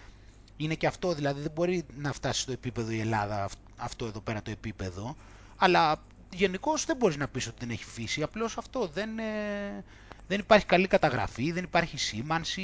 Είναι 0.57 0.75
και 0.75 0.87
αυτό, 0.87 1.15
δηλαδή 1.15 1.41
δεν 1.41 1.51
μπορεί 1.55 1.85
να 1.97 2.13
φτάσει 2.13 2.41
στο 2.41 2.53
επίπεδο 2.53 2.91
η 2.91 3.01
Ελλάδα, 3.01 3.45
αυ- 3.45 3.59
αυτό 3.77 4.07
εδώ 4.07 4.21
πέρα 4.21 4.43
το 4.43 4.51
επίπεδο. 4.51 5.17
Αλλά 5.57 6.03
γενικώς 6.35 6.85
δεν 6.85 6.97
μπορείς 6.97 7.17
να 7.17 7.29
πεις 7.29 7.47
ότι 7.47 7.57
δεν 7.59 7.71
έχει 7.71 7.85
φύση. 7.85 8.23
Απλώς 8.23 8.59
αυτό 8.59 8.87
δεν, 8.87 9.19
ε, 9.19 9.85
δεν 10.29 10.39
υπάρχει 10.39 10.67
καλή 10.67 10.87
καταγραφή, 10.87 11.53
δεν 11.53 11.65
υπάρχει 11.65 11.99
σήμανση, 11.99 12.63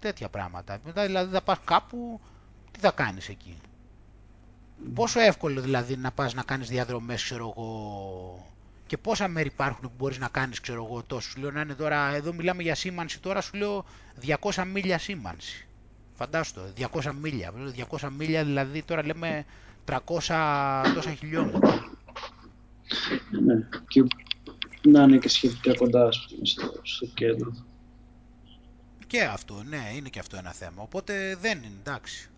τέτοια 0.00 0.28
πράγματα. 0.28 0.78
Μετά 0.84 1.06
δηλαδή 1.06 1.32
θα 1.32 1.42
πας 1.42 1.58
κάπου, 1.64 2.20
τι 2.70 2.80
θα 2.80 2.90
κάνεις 2.90 3.28
εκεί; 3.28 3.56
Πόσο 4.94 5.20
εύκολο 5.20 5.60
δηλαδή 5.60 5.96
να 5.96 6.10
πας 6.12 6.34
να 6.34 6.42
κάνεις 6.42 6.68
διαδρομές, 6.68 7.22
ξέρω 7.22 7.52
εγώ, 7.56 8.46
και 8.86 8.96
πόσα 8.96 9.28
μέρη 9.28 9.48
υπάρχουν 9.48 9.80
που 9.88 9.94
μπορείς 9.98 10.18
να 10.18 10.28
κάνεις, 10.28 10.60
ξέρω 10.60 10.84
εγώ, 10.84 11.02
τόσο. 11.02 11.30
Σου 11.30 11.40
λέω 11.40 11.50
να 11.50 11.60
είναι 11.60 11.74
τώρα, 11.74 12.14
εδώ 12.14 12.32
μιλάμε 12.32 12.62
για 12.62 12.74
σήμανση, 12.74 13.20
τώρα 13.20 13.40
σου 13.40 13.56
λέω 13.56 13.84
200 14.40 14.64
μίλια 14.72 14.98
σήμανση. 14.98 15.66
Φαντάσου 16.14 16.54
το, 16.54 16.60
200 17.02 17.12
μίλια. 17.20 17.52
200 18.00 18.08
μίλια 18.16 18.44
δηλαδή 18.44 18.82
τώρα 18.82 19.06
λέμε 19.06 19.44
300 19.84 19.96
τόσα 20.94 21.10
χιλιόμετρα. 21.18 21.90
Ναι, 23.44 23.54
και 23.88 24.04
να 24.84 25.02
είναι 25.02 25.18
και 25.18 25.28
σχετικά 25.28 25.74
κοντά, 25.74 26.06
ας 26.06 26.26
πούμε, 26.28 26.46
στο, 26.46 26.80
στο 26.82 27.06
κέντρο. 27.06 27.52
Και 29.06 29.22
αυτό, 29.22 29.62
ναι, 29.62 29.90
είναι 29.94 30.08
και 30.08 30.18
αυτό 30.18 30.36
ένα 30.36 30.52
θέμα. 30.52 30.82
Οπότε 30.82 31.36
δεν 31.40 31.58
είναι, 31.58 31.76
εντάξει. 31.80 32.30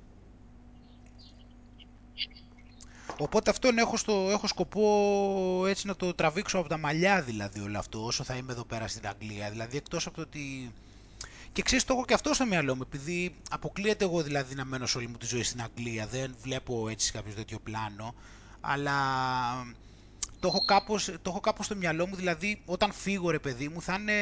Οπότε 3.18 3.50
αυτόν 3.50 3.78
έχω, 3.78 3.96
στο, 3.96 4.28
έχω 4.30 4.46
σκοπό 4.46 5.64
έτσι 5.68 5.86
να 5.86 5.96
το 5.96 6.14
τραβήξω 6.14 6.58
από 6.58 6.68
τα 6.68 6.78
μαλλιά 6.78 7.22
δηλαδή 7.22 7.60
όλο 7.60 7.78
αυτό 7.78 8.04
όσο 8.04 8.24
θα 8.24 8.36
είμαι 8.36 8.52
εδώ 8.52 8.64
πέρα 8.64 8.88
στην 8.88 9.06
Αγγλία. 9.06 9.50
Δηλαδή 9.50 9.76
εκτός 9.76 10.06
από 10.06 10.16
το 10.16 10.22
ότι... 10.22 10.72
Και 11.52 11.62
ξέρεις 11.62 11.84
το 11.84 11.92
έχω 11.94 12.04
και 12.04 12.14
αυτό 12.14 12.34
στο 12.34 12.46
μυαλό 12.46 12.74
μου 12.74 12.82
επειδή 12.86 13.34
αποκλείεται 13.50 14.04
εγώ 14.04 14.22
δηλαδή 14.22 14.54
να 14.54 14.64
μένω 14.64 14.86
σε 14.86 14.98
όλη 14.98 15.06
μου 15.06 15.16
τη 15.16 15.26
ζωή 15.26 15.42
στην 15.42 15.62
Αγγλία. 15.62 16.06
Δεν 16.06 16.34
βλέπω 16.42 16.88
έτσι 16.88 17.06
σε 17.06 17.12
κάποιο 17.12 17.34
τέτοιο 17.34 17.58
πλάνο. 17.58 18.14
Αλλά 18.60 18.94
το 20.44 20.50
έχω, 20.54 20.64
κάπως, 20.64 21.04
το 21.04 21.30
έχω 21.30 21.40
κάπως 21.40 21.66
στο 21.66 21.76
μυαλό 21.76 22.06
μου, 22.06 22.14
δηλαδή 22.16 22.62
όταν 22.64 22.92
φύγω 22.92 23.30
ρε 23.30 23.38
παιδί 23.38 23.68
μου 23.68 23.80
θα 23.82 23.94
είναι 24.00 24.12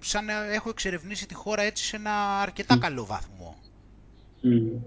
σαν 0.00 0.24
να 0.24 0.52
έχω 0.52 0.68
εξερευνήσει 0.68 1.26
τη 1.26 1.34
χώρα 1.34 1.62
έτσι 1.62 1.84
σε 1.84 1.96
ένα 1.96 2.40
αρκετά 2.40 2.76
Μμ. 2.76 2.78
καλό 2.78 3.04
βαθμό. 3.06 3.56
Mm. 4.44 4.80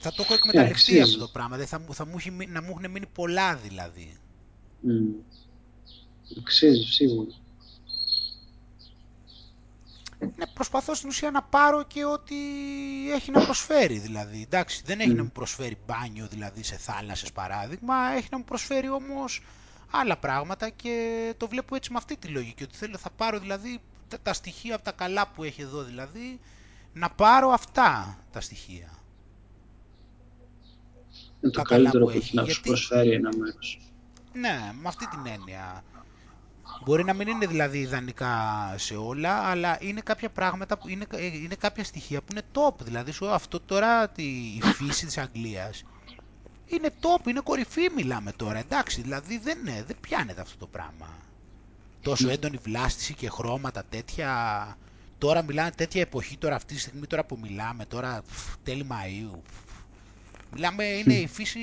Θα 0.00 0.10
το 0.12 0.22
έχω 0.22 0.34
εκμεταλλευτεί 0.34 0.74
αξίζει. 0.74 1.00
αυτό 1.00 1.18
το 1.18 1.28
πράγμα, 1.32 1.50
δηλαδή 1.50 1.70
θα, 1.70 1.78
μου- 1.80 1.94
θα 1.94 2.06
μου 2.06 2.14
έχει, 2.18 2.30
μείνει- 2.30 2.52
να 2.52 2.62
μου 2.62 2.68
έχουν 2.78 2.90
μείνει 2.90 3.06
πολλά 3.06 3.56
δηλαδή. 3.56 4.16
Mm. 4.86 5.22
Αξίζει, 6.38 6.84
σίγουρα. 6.92 7.30
Ναι, 10.36 10.46
προσπαθώ 10.54 10.94
στην 10.94 11.08
ουσία 11.08 11.30
να 11.30 11.42
πάρω 11.42 11.82
και 11.82 12.04
ό,τι 12.04 12.34
έχει 13.14 13.30
να 13.30 13.44
προσφέρει 13.44 13.98
δηλαδή. 13.98 14.42
Εντάξει, 14.42 14.82
δεν 14.84 15.00
έχει 15.00 15.10
Μμ. 15.12 15.16
να 15.16 15.22
μου 15.22 15.30
προσφέρει 15.32 15.78
μπάνιο 15.86 16.26
δηλαδή 16.26 16.62
σε 16.62 16.76
θάλασσες 16.76 17.32
παράδειγμα, 17.32 17.94
έχει 18.16 18.28
να 18.30 18.38
μου 18.38 18.44
προσφέρει 18.44 18.90
όμως 18.90 19.42
άλλα 19.90 20.16
πράγματα 20.16 20.68
και 20.68 21.34
το 21.36 21.48
βλέπω 21.48 21.74
έτσι 21.76 21.90
με 21.92 21.98
αυτή 21.98 22.16
τη 22.16 22.28
λογική, 22.28 22.62
ότι 22.62 22.76
θέλω 22.76 22.98
θα 22.98 23.10
πάρω 23.10 23.38
δηλαδή 23.38 23.80
τα, 24.08 24.18
τα 24.22 24.32
στοιχεία 24.32 24.74
από 24.74 24.84
τα 24.84 24.92
καλά 24.92 25.28
που 25.28 25.44
έχει 25.44 25.62
εδώ 25.62 25.82
δηλαδή, 25.82 26.40
να 26.92 27.10
πάρω 27.10 27.48
αυτά 27.50 28.18
τα 28.32 28.40
στοιχεία. 28.40 28.90
Είναι 31.40 31.52
το 31.52 31.60
τα 31.60 31.62
καλά 31.62 31.82
καλύτερο 31.82 32.04
που 32.04 32.10
που 32.10 32.16
έχει 32.16 32.26
έχει, 32.26 32.36
να 32.36 32.42
σου 32.42 32.48
γιατί- 32.50 32.68
προσφέρει 32.68 33.10
ένα 33.10 33.30
μέρος. 33.36 33.80
Ναι, 34.32 34.72
με 34.82 34.88
αυτή 34.88 35.08
την 35.08 35.26
έννοια. 35.26 35.84
Μπορεί 36.84 37.04
να 37.04 37.12
μην 37.12 37.28
είναι 37.28 37.46
δηλαδή 37.46 37.78
ιδανικά 37.78 38.34
σε 38.76 38.96
όλα, 38.96 39.34
αλλά 39.38 39.78
είναι 39.80 40.00
κάποια 40.00 40.30
πράγματα, 40.30 40.78
που 40.78 40.88
είναι, 40.88 41.06
ε, 41.10 41.26
είναι 41.26 41.54
κάποια 41.54 41.84
στοιχεία 41.84 42.20
που 42.20 42.26
είναι 42.30 42.42
top. 42.52 42.74
Δηλαδή 42.82 43.10
σου 43.12 43.28
αυτό 43.28 43.60
τώρα, 43.60 44.08
τη, 44.08 44.22
η 44.22 44.60
φύση 44.62 45.06
της 45.06 45.18
Αγγλίας, 45.18 45.84
είναι 46.66 46.90
top, 47.00 47.26
είναι 47.28 47.40
κορυφή 47.40 47.90
μιλάμε 47.96 48.32
τώρα, 48.32 48.58
εντάξει, 48.58 49.02
δηλαδή 49.02 49.38
δεν, 49.38 49.58
είναι, 49.58 49.84
δεν 49.86 49.96
πιάνεται 50.00 50.40
αυτό 50.40 50.58
το 50.58 50.66
πράγμα. 50.66 51.08
Τόσο 52.02 52.30
έντονη 52.30 52.56
βλάστηση 52.62 53.14
και 53.14 53.28
χρώματα 53.30 53.84
τέτοια, 53.88 54.32
τώρα 55.18 55.42
μιλάνε 55.42 55.70
τέτοια 55.70 56.00
εποχή 56.00 56.36
τώρα 56.36 56.54
αυτή 56.54 56.74
τη 56.74 56.80
στιγμή 56.80 57.06
τώρα 57.06 57.24
που 57.24 57.38
μιλάμε, 57.42 57.84
τώρα 57.84 58.22
φ, 58.26 58.54
τέλη 58.62 58.86
Μαΐου, 58.90 59.38
φ, 59.44 59.74
μιλάμε 60.52 60.84
είναι 60.84 61.14
η 61.14 61.26
φύση, 61.26 61.60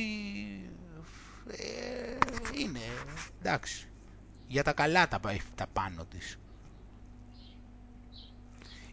ε, 1.48 2.18
είναι, 2.62 2.80
εντάξει, 3.40 3.89
για 4.50 4.64
τα 4.64 4.74
καλά 4.74 5.08
τα, 5.08 5.20
πα- 5.20 5.38
τα 5.56 5.68
πάνω 5.74 6.06
της. 6.06 6.38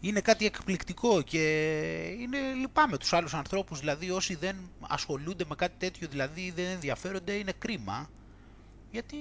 Είναι 0.01 0.21
κάτι 0.21 0.47
εκπληκτικό 0.47 1.23
και 1.23 1.43
είναι, 2.21 2.39
λυπάμαι 2.53 2.97
τους 2.99 3.13
άλλους 3.13 3.35
ανθρώπους, 3.35 3.79
δηλαδή 3.81 4.11
όσοι 4.11 4.35
δεν 4.35 4.57
ασχολούνται 4.81 5.45
με 5.49 5.55
κάτι 5.55 5.75
τέτοιο, 5.79 6.09
δηλαδή 6.09 6.51
δεν 6.51 6.65
ενδιαφέρονται, 6.65 7.33
είναι 7.33 7.53
κρίμα. 7.53 8.11
Γιατί 8.91 9.17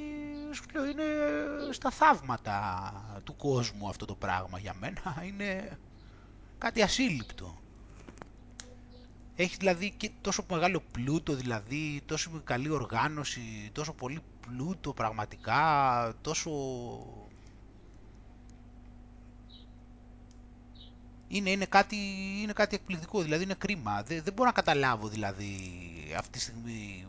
σου 0.53 0.63
λέω 0.73 0.85
είναι 0.85 1.03
στα 1.71 1.89
θαύματα 1.91 3.21
του 3.23 3.35
κόσμου 3.35 3.89
αυτό 3.89 4.05
το 4.05 4.15
πράγμα 4.15 4.59
για 4.59 4.73
μένα, 4.79 5.23
είναι 5.27 5.79
κάτι 6.57 6.81
ασύλληπτο. 6.81 7.61
Έχει 9.35 9.55
δηλαδή 9.59 9.93
και 9.97 10.11
τόσο 10.21 10.45
μεγάλο 10.49 10.83
πλούτο, 10.91 11.33
δηλαδή 11.35 12.01
τόσο 12.05 12.41
καλή 12.43 12.69
οργάνωση, 12.69 13.69
τόσο 13.73 13.93
πολύ 13.93 14.19
πλούτο 14.47 14.93
πραγματικά, 14.93 16.13
τόσο... 16.21 16.51
Είναι, 21.27 21.49
είναι, 21.49 21.65
κάτι, 21.65 21.95
είναι 22.41 22.53
κάτι 22.53 22.75
εκπληκτικό, 22.75 23.21
δηλαδή 23.21 23.43
είναι 23.43 23.53
κρίμα. 23.53 24.03
Δεν, 24.03 24.23
δεν 24.23 24.33
μπορώ 24.33 24.47
να 24.49 24.53
καταλάβω 24.55 25.07
δηλαδή 25.07 25.51
αυτή 26.17 26.29
τη 26.31 26.39
στιγμή 26.39 27.05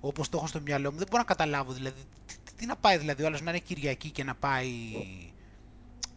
όπως 0.00 0.28
το 0.28 0.36
έχω 0.36 0.46
στο 0.46 0.60
μυαλό 0.60 0.92
μου, 0.92 0.98
δεν 0.98 1.06
μπορώ 1.10 1.18
να 1.22 1.28
καταλάβω 1.28 1.72
δηλαδή 1.72 2.00
τι, 2.26 2.34
τι- 2.44 2.52
τι 2.54 2.66
να 2.66 2.76
πάει 2.76 2.98
δηλαδή 2.98 3.22
ο 3.22 3.26
άλλος 3.26 3.40
να 3.42 3.50
είναι 3.50 3.58
Κυριακή 3.58 4.10
και 4.10 4.24
να 4.24 4.34
πάει 4.34 4.70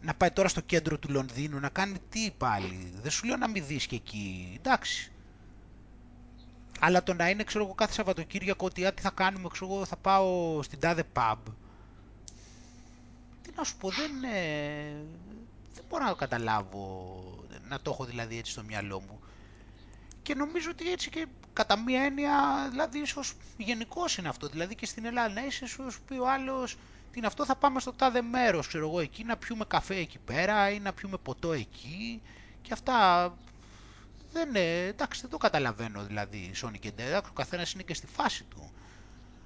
να 0.00 0.14
πάει 0.14 0.30
τώρα 0.30 0.48
στο 0.48 0.60
κέντρο 0.60 0.98
του 0.98 1.10
Λονδίνου 1.10 1.60
να 1.60 1.68
κάνει 1.68 1.98
τι 2.08 2.30
πάλι. 2.38 2.92
Δεν 3.02 3.10
σου 3.10 3.26
λέω 3.26 3.36
να 3.36 3.48
μην 3.48 3.66
δεις 3.66 3.86
και 3.86 3.94
εκεί, 3.96 4.52
εντάξει. 4.56 5.12
Αλλά 6.80 7.02
το 7.02 7.14
να 7.14 7.28
είναι, 7.28 7.44
ξέρω 7.44 7.64
εγώ, 7.64 7.74
κάθε 7.74 7.92
Σαββατοκύριακο 7.92 8.66
ότι 8.66 8.86
«Α, 8.86 8.92
τι 8.92 9.02
θα 9.02 9.10
κάνουμε, 9.10 9.48
ξέρω 9.52 9.72
εγώ, 9.72 9.84
θα 9.84 9.96
πάω 9.96 10.62
στην 10.62 10.80
τάδε 10.80 11.04
pub. 11.14 11.36
Τι 13.42 13.50
να 13.56 13.64
σου 13.64 13.76
πω, 13.76 13.88
δεν, 13.88 14.10
ε, 14.34 15.04
δεν 15.74 15.84
μπορώ 15.88 16.04
να 16.04 16.12
καταλάβω, 16.12 17.22
να 17.68 17.80
το 17.80 17.90
έχω 17.90 18.04
δηλαδή 18.04 18.38
έτσι 18.38 18.52
στο 18.52 18.62
μυαλό 18.62 19.00
μου. 19.00 19.20
Και 20.22 20.34
νομίζω 20.34 20.70
ότι 20.70 20.90
έτσι 20.92 21.10
και 21.10 21.26
κατά 21.52 21.78
μία 21.78 22.02
έννοια, 22.02 22.66
δηλαδή 22.70 22.98
ίσως 22.98 23.34
γενικώ 23.56 24.04
είναι 24.18 24.28
αυτό. 24.28 24.48
Δηλαδή 24.48 24.74
και 24.74 24.86
στην 24.86 25.04
Ελλάδα 25.04 25.28
να 25.28 25.44
είσαι, 25.44 25.66
σου 25.66 26.00
πει 26.06 26.14
ο 26.14 26.30
άλλος, 26.30 26.72
τι 27.12 27.18
είναι 27.18 27.26
αυτό, 27.26 27.44
θα 27.44 27.56
πάμε 27.56 27.80
στο 27.80 27.92
τάδε 27.92 28.22
μέρος, 28.22 28.66
ξέρω 28.68 28.88
εγώ, 28.88 29.00
εκεί 29.00 29.24
να 29.24 29.36
πιούμε 29.36 29.64
καφέ 29.68 29.94
εκεί 29.94 30.18
πέρα 30.18 30.70
ή 30.70 30.80
να 30.80 30.92
πιούμε 30.92 31.16
ποτό 31.16 31.52
εκεί. 31.52 32.22
Και 32.62 32.72
αυτά 32.72 33.34
δεν, 34.32 34.54
ε, 34.54 34.86
εντάξει, 34.86 35.20
δεν 35.20 35.30
το 35.30 35.36
καταλαβαίνω 35.36 36.02
δηλαδή 36.02 36.50
Sonic 36.62 36.78
και 36.80 36.92
Dead, 36.98 37.22
ο 37.30 37.32
καθένας 37.32 37.72
είναι 37.72 37.82
και 37.82 37.94
στη 37.94 38.06
φάση 38.06 38.44
του. 38.44 38.70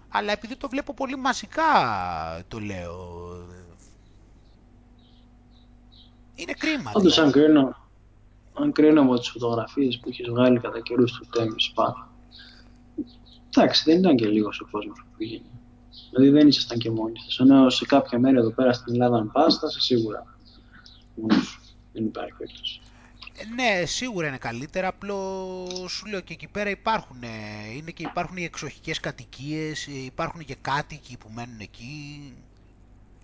Αλλά 0.09 0.33
επειδή 0.33 0.57
το 0.57 0.69
βλέπω 0.69 0.95
πολύ 0.95 1.17
μαζικά 1.17 1.65
το 2.49 2.59
λέω. 2.59 3.29
Είναι 6.35 6.53
κρίμα. 6.53 6.93
Όντως, 6.95 7.15
δηλαδή. 7.15 7.39
αν 7.39 7.45
κρίνω, 7.45 7.77
αν 8.55 8.73
κρίνω 8.73 9.01
από 9.03 9.19
τις 9.19 9.29
φωτογραφίες 9.29 9.99
που 9.99 10.09
έχεις 10.09 10.29
βγάλει 10.29 10.61
κατά 10.61 10.81
καιρούς 10.81 11.13
του 11.13 11.27
Thames 11.35 11.85
Park, 11.85 12.07
εντάξει, 13.49 13.83
δεν 13.87 13.99
ήταν 13.99 14.17
και 14.17 14.27
λίγος 14.27 14.61
ο 14.61 14.69
κόσμος 14.71 14.99
που 14.99 15.17
πήγαινε. 15.17 15.51
Δηλαδή 16.11 16.31
δεν 16.31 16.49
ήσασταν 16.49 16.79
και 16.79 16.91
μόνοι 16.91 17.19
σας. 17.19 17.39
Ενώ 17.39 17.71
σε 17.71 17.87
κάποια 17.87 18.19
μέρη 18.19 18.37
εδώ 18.37 18.51
πέρα 18.51 18.73
στην 18.73 18.93
Ελλάδα, 18.93 19.17
αν 19.17 19.33
πας, 19.33 19.59
θα 19.59 19.67
είσαι 19.71 19.81
σίγουρα 19.81 20.37
μόνος 21.15 21.45
σου. 21.45 21.61
Δεν 21.93 22.05
υπάρχει 22.05 22.33
περίπτωση. 22.39 22.82
Ε, 23.37 23.45
Ναι, 23.45 23.85
σίγουρα 23.87 24.27
είναι 24.27 24.37
καλύτερα, 24.39 24.89
απλώς 24.89 25.93
σου 25.93 26.07
λέω 26.07 26.21
και 26.21 26.33
εκεί 26.33 26.49
πέρα 26.49 26.71
υπάρχουν, 26.71 27.23
ε, 27.23 27.29
είναι 27.77 27.91
και 27.91 28.03
υπάρχουν 28.03 28.37
οι 28.37 28.45
εξοχικές 28.45 29.01
κατοικίες, 29.01 29.87
ε, 29.87 29.93
υπάρχουν 30.05 30.45
και 30.45 30.57
κάτοικοι 30.61 31.17
που 31.17 31.31
μένουν 31.35 31.61
εκεί, 31.61 32.33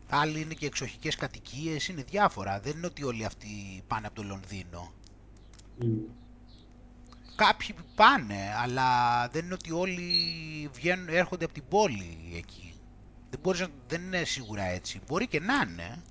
άλλοι 0.08 0.40
είναι 0.40 0.54
και 0.54 0.66
εξοχικές 0.66 1.16
κατοικίες, 1.16 1.88
είναι 1.88 2.02
διάφορα, 2.02 2.60
δεν 2.60 2.76
είναι 2.76 2.86
ότι 2.86 3.04
όλοι 3.04 3.24
αυτοί 3.24 3.82
πάνε 3.86 4.06
από 4.06 4.16
το 4.16 4.22
Λονδίνο. 4.22 4.92
Μμ. 5.78 5.98
Κάποιοι 7.36 7.74
πάνε, 7.94 8.54
αλλά 8.62 8.88
δεν 9.28 9.44
είναι 9.44 9.54
ότι 9.54 9.72
όλοι 9.72 10.04
βγαίνουν, 10.72 11.08
έρχονται 11.08 11.44
από 11.44 11.54
την 11.54 11.64
πόλη 11.68 12.32
εκεί. 12.36 12.74
Δεν, 13.30 13.40
μπορείς 13.42 13.60
να, 13.60 13.68
δεν 13.88 14.02
είναι 14.02 14.24
σίγουρα 14.24 14.62
έτσι. 14.64 15.00
Μπορεί 15.06 15.26
και 15.26 15.40
να 15.40 15.54
είναι. 15.70 16.02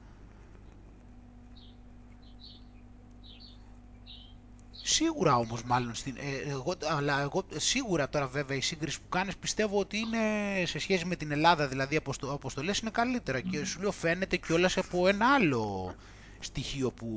Σίγουρα 4.89 5.35
όμως 5.35 5.63
μάλλον, 5.63 5.95
στην, 5.95 6.15
ε, 6.17 6.49
εγώ, 6.49 6.73
αλλά 6.97 7.21
εγώ 7.21 7.45
σίγουρα 7.55 8.09
τώρα 8.09 8.27
βέβαια 8.27 8.57
η 8.57 8.61
σύγκριση 8.61 9.01
που 9.01 9.09
κάνεις 9.09 9.37
πιστεύω 9.37 9.79
ότι 9.79 9.97
είναι 9.97 10.17
σε 10.65 10.79
σχέση 10.79 11.05
με 11.05 11.15
την 11.15 11.31
Ελλάδα 11.31 11.67
δηλαδή 11.67 11.97
όπως 11.97 12.17
το, 12.17 12.31
όπως 12.31 12.53
το 12.53 12.63
λες 12.63 12.79
είναι 12.79 12.89
καλύτερα 12.89 13.39
και 13.39 13.65
σου 13.65 13.81
λέω 13.81 13.91
φαίνεται 13.91 14.37
κιόλας 14.37 14.77
από 14.77 15.07
ένα 15.07 15.33
άλλο 15.33 15.95
στοιχείο 16.39 16.91
που 16.91 17.07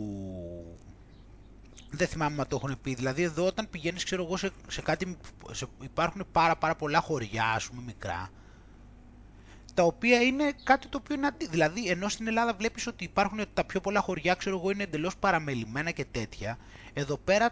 δεν 1.90 2.06
θυμάμαι 2.08 2.40
αν 2.40 2.48
το 2.48 2.56
έχουν 2.62 2.80
πει. 2.82 2.94
Δηλαδή 2.94 3.22
εδώ 3.22 3.46
όταν 3.46 3.70
πηγαίνεις 3.70 4.04
ξέρω 4.04 4.24
εγώ 4.24 4.36
σε, 4.36 4.50
σε 4.68 4.82
κάτι, 4.82 5.16
σε, 5.50 5.66
υπάρχουν 5.82 6.26
πάρα 6.32 6.56
πάρα 6.56 6.74
πολλά 6.76 7.00
χωριά 7.00 7.44
ας 7.44 7.66
πούμε 7.68 7.82
μικρά 7.82 8.30
τα 9.74 9.82
οποία 9.82 10.22
είναι 10.22 10.52
κάτι 10.62 10.88
το 10.88 10.98
οποίο 11.02 11.14
είναι 11.14 11.26
αντί... 11.26 11.46
Δηλαδή, 11.46 11.88
ενώ 11.88 12.08
στην 12.08 12.26
Ελλάδα 12.26 12.54
βλέπεις 12.54 12.86
ότι 12.86 13.04
υπάρχουν 13.04 13.40
τα 13.54 13.64
πιο 13.64 13.80
πολλά 13.80 14.00
χωριά, 14.00 14.34
ξέρω 14.34 14.56
εγώ, 14.56 14.70
είναι 14.70 14.82
εντελώς 14.82 15.16
παραμελημένα 15.16 15.90
και 15.90 16.04
τέτοια, 16.04 16.58
εδώ 16.92 17.16
πέρα 17.16 17.50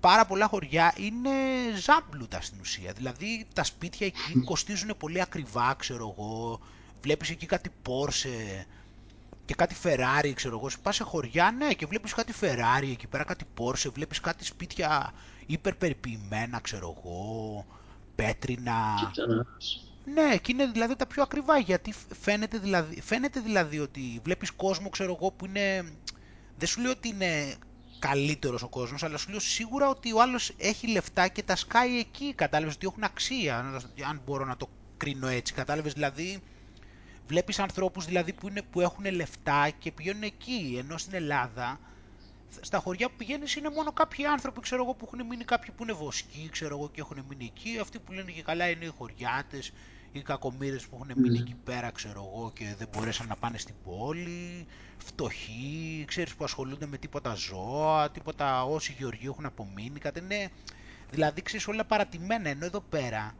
πάρα 0.00 0.26
πολλά 0.26 0.46
χωριά 0.46 0.94
είναι 0.96 1.30
ζάμπλουτα 1.80 2.40
στην 2.40 2.60
ουσία. 2.60 2.92
Δηλαδή, 2.92 3.46
τα 3.54 3.64
σπίτια 3.64 4.06
εκεί 4.06 4.40
κοστίζουν 4.44 4.96
πολύ 4.98 5.20
ακριβά, 5.20 5.74
ξέρω 5.78 6.14
εγώ, 6.16 6.60
βλέπεις 7.02 7.30
εκεί 7.30 7.46
κάτι 7.46 7.70
Porsche 7.86 8.64
και 9.44 9.54
κάτι 9.54 9.76
Ferrari, 9.82 10.32
ξέρω 10.34 10.56
εγώ, 10.58 10.70
πας 10.82 10.96
σε 10.96 11.02
χωριά, 11.02 11.50
ναι, 11.50 11.72
και 11.72 11.86
βλέπεις 11.86 12.14
κάτι 12.14 12.34
Ferrari 12.40 12.90
εκεί 12.90 13.06
πέρα, 13.06 13.24
κάτι 13.24 13.44
Porsche, 13.58 13.92
βλέπεις 13.92 14.20
κάτι 14.20 14.44
σπίτια 14.44 15.12
υπερπεριποιημένα, 15.46 16.60
ξέρω 16.60 16.96
εγώ, 16.98 17.66
πέτρινα. 18.14 18.74
Κοίτα 19.12 19.26
να 19.26 19.46
δεις. 19.56 19.84
Ναι, 20.04 20.36
και 20.36 20.52
είναι 20.52 20.66
δηλαδή 20.66 20.96
τα 20.96 21.06
πιο 21.06 21.22
ακριβά 21.22 21.58
γιατί 21.58 21.94
φαίνεται 22.20 22.58
δηλαδή, 22.58 23.00
φαίνεται 23.00 23.40
δηλαδή 23.40 23.78
ότι 23.78 24.20
βλέπεις 24.22 24.50
κόσμο 24.50 24.88
ξέρω 24.88 25.16
εγώ 25.20 25.30
που 25.30 25.46
είναι, 25.46 25.92
δεν 26.58 26.68
σου 26.68 26.80
λέω 26.80 26.90
ότι 26.90 27.08
είναι 27.08 27.54
καλύτερος 28.00 28.62
ο 28.62 28.68
κόσμος 28.68 29.02
αλλά 29.02 29.16
σου 29.16 29.30
λέω 29.30 29.40
σίγουρα 29.40 29.88
ότι 29.88 30.12
ο 30.12 30.22
άλλος 30.22 30.52
έχει 30.58 30.88
λεφτά 30.88 31.28
και 31.28 31.42
τα 31.42 31.56
σκάει 31.56 31.98
εκεί, 31.98 32.34
κατάλαβες 32.34 32.74
ότι 32.74 32.86
έχουν 32.86 33.02
αξία 33.02 33.58
αν 34.08 34.20
μπορώ 34.26 34.44
να 34.44 34.56
το 34.56 34.68
κρίνω 34.96 35.26
έτσι, 35.26 35.52
κατάλαβες 35.52 35.92
δηλαδή 35.92 36.42
βλέπεις 37.26 37.58
ανθρώπους 37.58 38.04
δηλαδή 38.04 38.32
που, 38.32 38.48
είναι, 38.48 38.62
που 38.62 38.80
έχουν 38.80 39.04
λεφτά 39.14 39.70
και 39.78 39.92
πηγαίνουν 39.92 40.22
εκεί 40.22 40.76
ενώ 40.78 40.98
στην 40.98 41.14
Ελλάδα 41.14 41.80
στα 42.60 42.78
χωριά 42.78 43.08
που 43.08 43.14
πηγαίνεις 43.16 43.54
είναι 43.54 43.70
μόνο 43.70 43.92
κάποιοι 43.92 44.24
άνθρωποι 44.24 44.60
ξέρω 44.60 44.82
εγώ, 44.82 44.94
που 44.94 45.04
έχουν 45.12 45.26
μείνει, 45.26 45.44
κάποιοι 45.44 45.74
που 45.76 45.82
είναι 45.82 45.92
βοσκοί 45.92 46.48
ξέρω 46.52 46.76
εγώ, 46.76 46.90
και 46.90 47.00
έχουν 47.00 47.24
μείνει 47.28 47.52
εκεί. 47.56 47.78
Αυτοί 47.80 47.98
που 47.98 48.12
λένε 48.12 48.30
και 48.30 48.42
καλά 48.42 48.70
είναι 48.70 48.84
οι 48.84 48.92
χωριάτες, 48.98 49.72
οι 50.12 50.22
κακομοίρες 50.22 50.86
που 50.86 50.96
έχουν 50.96 51.12
μείνει 51.22 51.38
Mm. 51.38 51.42
εκεί 51.42 51.54
πέρα 51.64 51.90
ξέρω 51.90 52.30
εγώ, 52.32 52.52
και 52.54 52.74
δεν 52.78 52.88
μπορέσαν 52.92 53.26
να 53.26 53.36
πάνε 53.36 53.58
στην 53.58 53.74
πόλη. 53.84 54.66
Φτωχοί, 54.98 56.04
ξέρεις 56.06 56.34
που 56.34 56.44
ασχολούνται 56.44 56.86
με 56.86 56.96
τίποτα 56.98 57.34
ζώα, 57.34 58.10
τίποτα 58.10 58.64
όσοι 58.64 58.94
γεωργοί 58.98 59.26
έχουν 59.26 59.46
απομείνει. 59.46 59.98
Κάτι 59.98 60.18
είναι, 60.18 60.50
δηλαδή 61.10 61.42
ξέρεις 61.42 61.68
όλα 61.68 61.84
παρατημένα. 61.84 62.48
Ενώ 62.48 62.64
εδώ 62.64 62.80
πέρα 62.80 63.34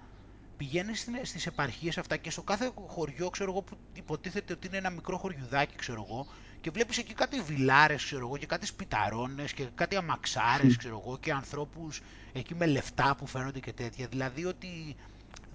πηγαίνεις 0.57 1.09
στις 1.23 1.47
επαρχίες 1.47 1.99
αυτά 1.99 2.17
και 2.17 2.31
στο 2.31 2.43
κάθε 2.43 2.71
χωριό, 2.87 3.31
ξέρω 3.31 3.51
εγώ, 3.51 3.63
που 3.63 3.77
υποτίθεται 3.93 4.53
ότι 4.53 4.67
είναι 4.67 4.77
ένα 4.77 4.91
μικρό 4.91 5.17
χωριουδάκι, 5.19 5.77
ξέρω 5.77 6.07
εγώ, 6.09 6.27
και 6.61 6.71
βλέπεις 6.71 6.99
εκεί 6.99 7.15
κάτι 7.15 7.41
βιλάρες, 7.41 8.05
ξέρω 8.05 8.27
εγώ, 8.27 8.37
και 8.37 8.47
κάτι 8.47 8.67
σπιταρώνες 8.67 9.53
και 9.53 9.65
κάτι 9.75 9.97
αμαξάρες, 9.97 10.77
ξέρω 10.77 11.03
εγώ, 11.05 11.19
και 11.19 11.33
ανθρώπους 11.33 12.01
εκεί 12.33 12.55
με 12.55 12.67
λεφτά 12.67 13.15
που 13.19 13.27
φαίνονται 13.27 13.61
και 13.61 13.73
τέτοια. 13.73 14.07
Δηλαδή 14.07 14.45
ότι 14.45 14.97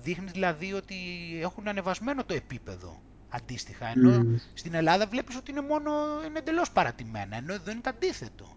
δείχνεις 0.05 0.31
δηλαδή 0.31 0.73
ότι 0.73 0.95
έχουν 1.41 1.67
ανεβασμένο 1.67 2.23
το 2.23 2.33
επίπεδο 2.33 3.01
αντίστοιχα. 3.29 3.87
Ενώ 3.87 4.23
Μμ. 4.23 4.35
στην 4.53 4.73
Ελλάδα 4.73 5.07
βλέπεις 5.07 5.35
ότι 5.35 5.51
είναι 5.51 5.61
μόνο, 5.61 5.91
είναι 6.27 6.39
εντελώς 6.39 6.71
παρατημένα, 6.71 7.35
ενώ 7.35 7.53
εδώ 7.53 7.71
είναι 7.71 7.81
το 7.81 7.89
αντίθετο. 7.89 8.55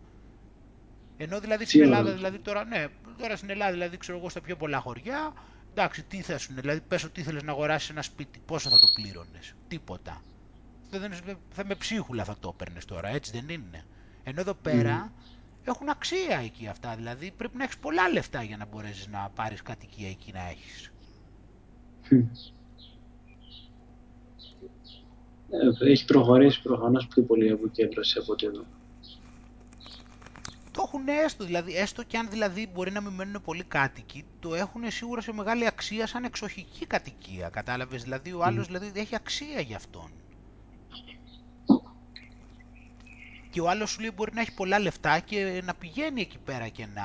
Ενώ 1.17 1.41
δηλαδή 1.41 1.65
στην 1.65 1.83
Ελλάδα, 1.83 2.13
δηλαδή 2.13 2.39
τώρα, 2.39 2.65
ναι, 2.65 2.87
τώρα 3.19 3.37
στην 3.37 3.51
Ελλάδα, 3.51 3.73
δηλαδή 3.73 3.97
ξέρω 3.97 4.19
εγώ 4.19 4.29
στα 4.29 4.41
πιο 4.41 4.57
πολλά 4.57 4.81
χωριά, 4.81 5.33
εντάξει, 5.71 6.03
τι 6.03 6.21
θα 6.23 6.39
σου 6.39 6.53
δηλαδή 6.55 6.81
πες 6.81 7.05
ότι 7.05 7.21
ήθελες 7.21 7.43
να 7.43 7.53
αγοράσεις 7.53 7.91
ένα 7.91 8.03
σπίτι, 8.03 8.39
πόσο 8.47 8.69
θα 8.71 8.79
το 8.79 8.87
πλήρωνες, 8.95 9.55
τίποτα. 9.69 10.23
Θα, 10.91 11.11
θα 11.51 11.65
με 11.65 11.75
ψίχουλα 11.75 12.25
θα 12.25 12.37
το 12.41 12.51
έπαιρνες 12.55 12.85
τώρα, 12.85 13.09
έτσι 13.09 13.31
δεν 13.33 13.49
είναι. 13.49 13.85
Ενώ 14.23 14.41
εδώ 14.41 14.55
πέρα 14.55 15.13
έχουν 15.65 15.89
αξία 15.89 16.39
εκεί 16.45 16.67
αυτά, 16.67 16.95
δηλαδή 16.97 17.33
πρέπει 17.37 17.57
να 17.57 17.65
έχεις 17.65 17.79
πολλά 17.79 18.09
λεφτά 18.09 18.43
για 18.43 18.57
να 18.57 18.67
μπορέσεις 18.67 19.07
να 19.07 19.31
πάρεις 19.35 19.63
κατοικία 19.63 20.09
εκεί 20.09 20.33
να 20.33 20.49
έχεις. 20.49 20.93
Ε, 25.51 25.91
έχει 25.91 26.05
προχωρήσει 26.05 26.63
προφανώς 26.63 27.07
πιο 27.07 27.23
πολύ 27.23 27.51
από 27.51 27.69
κέντρωση 27.69 28.19
από 28.19 28.35
εδώ. 28.41 28.65
Το 30.71 30.85
έχουν 30.87 31.09
έστω, 31.25 31.45
δηλαδή, 31.45 31.77
έστω 31.77 32.03
και 32.03 32.19
αν 32.19 32.29
δηλαδή 32.31 32.69
μπορεί 32.75 32.91
να 32.91 33.01
μην 33.01 33.13
μένουν 33.13 33.43
πολύ 33.45 33.65
κάτοικοι, 33.65 34.25
το 34.41 34.55
έχουν 34.55 34.91
σίγουρα 34.91 35.21
σε 35.21 35.33
μεγάλη 35.33 35.67
αξία 35.67 36.07
σαν 36.07 36.25
εξοχική 36.25 36.87
κατοικία, 36.87 37.49
κατάλαβες, 37.49 38.03
δηλαδή 38.03 38.33
ο 38.33 38.43
άλλος 38.43 38.67
δηλαδή, 38.67 38.93
έχει 38.95 39.15
αξία 39.15 39.61
για 39.61 39.77
αυτόν. 39.77 40.11
Και 43.51 43.61
ο 43.61 43.69
άλλος 43.69 43.91
σου 43.91 44.01
λέει 44.01 44.11
μπορεί 44.15 44.35
να 44.35 44.41
έχει 44.41 44.55
πολλά 44.55 44.79
λεφτά 44.79 45.21
και 45.21 45.63
να 45.65 45.75
πηγαίνει 45.75 46.21
εκεί 46.21 46.39
πέρα 46.39 46.69
και 46.69 46.87
να, 46.87 47.05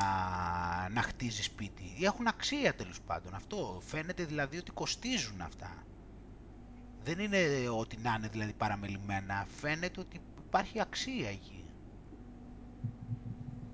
να 0.90 1.02
χτίζει 1.02 1.44
σπίτι. 1.44 1.96
Έχουν 2.02 2.28
αξία 2.28 2.76
τέλος 2.76 3.02
πάντων. 3.02 3.36
Αυτό 3.36 3.82
φαίνεται 3.86 4.24
δηλαδή 4.24 4.58
ότι 4.58 4.72
κοστίζουν 4.72 5.42
αυτά. 5.42 5.84
Δεν 7.04 7.20
είναι 7.20 7.38
ότι 7.78 7.98
να 7.98 8.16
είναι 8.18 8.28
δηλαδή 8.28 8.54
παραμελημένα. 8.54 9.46
Φαίνεται 9.62 10.00
ότι 10.00 10.22
υπάρχει 10.46 10.82
αξία 10.82 11.30
εκεί. 11.30 11.66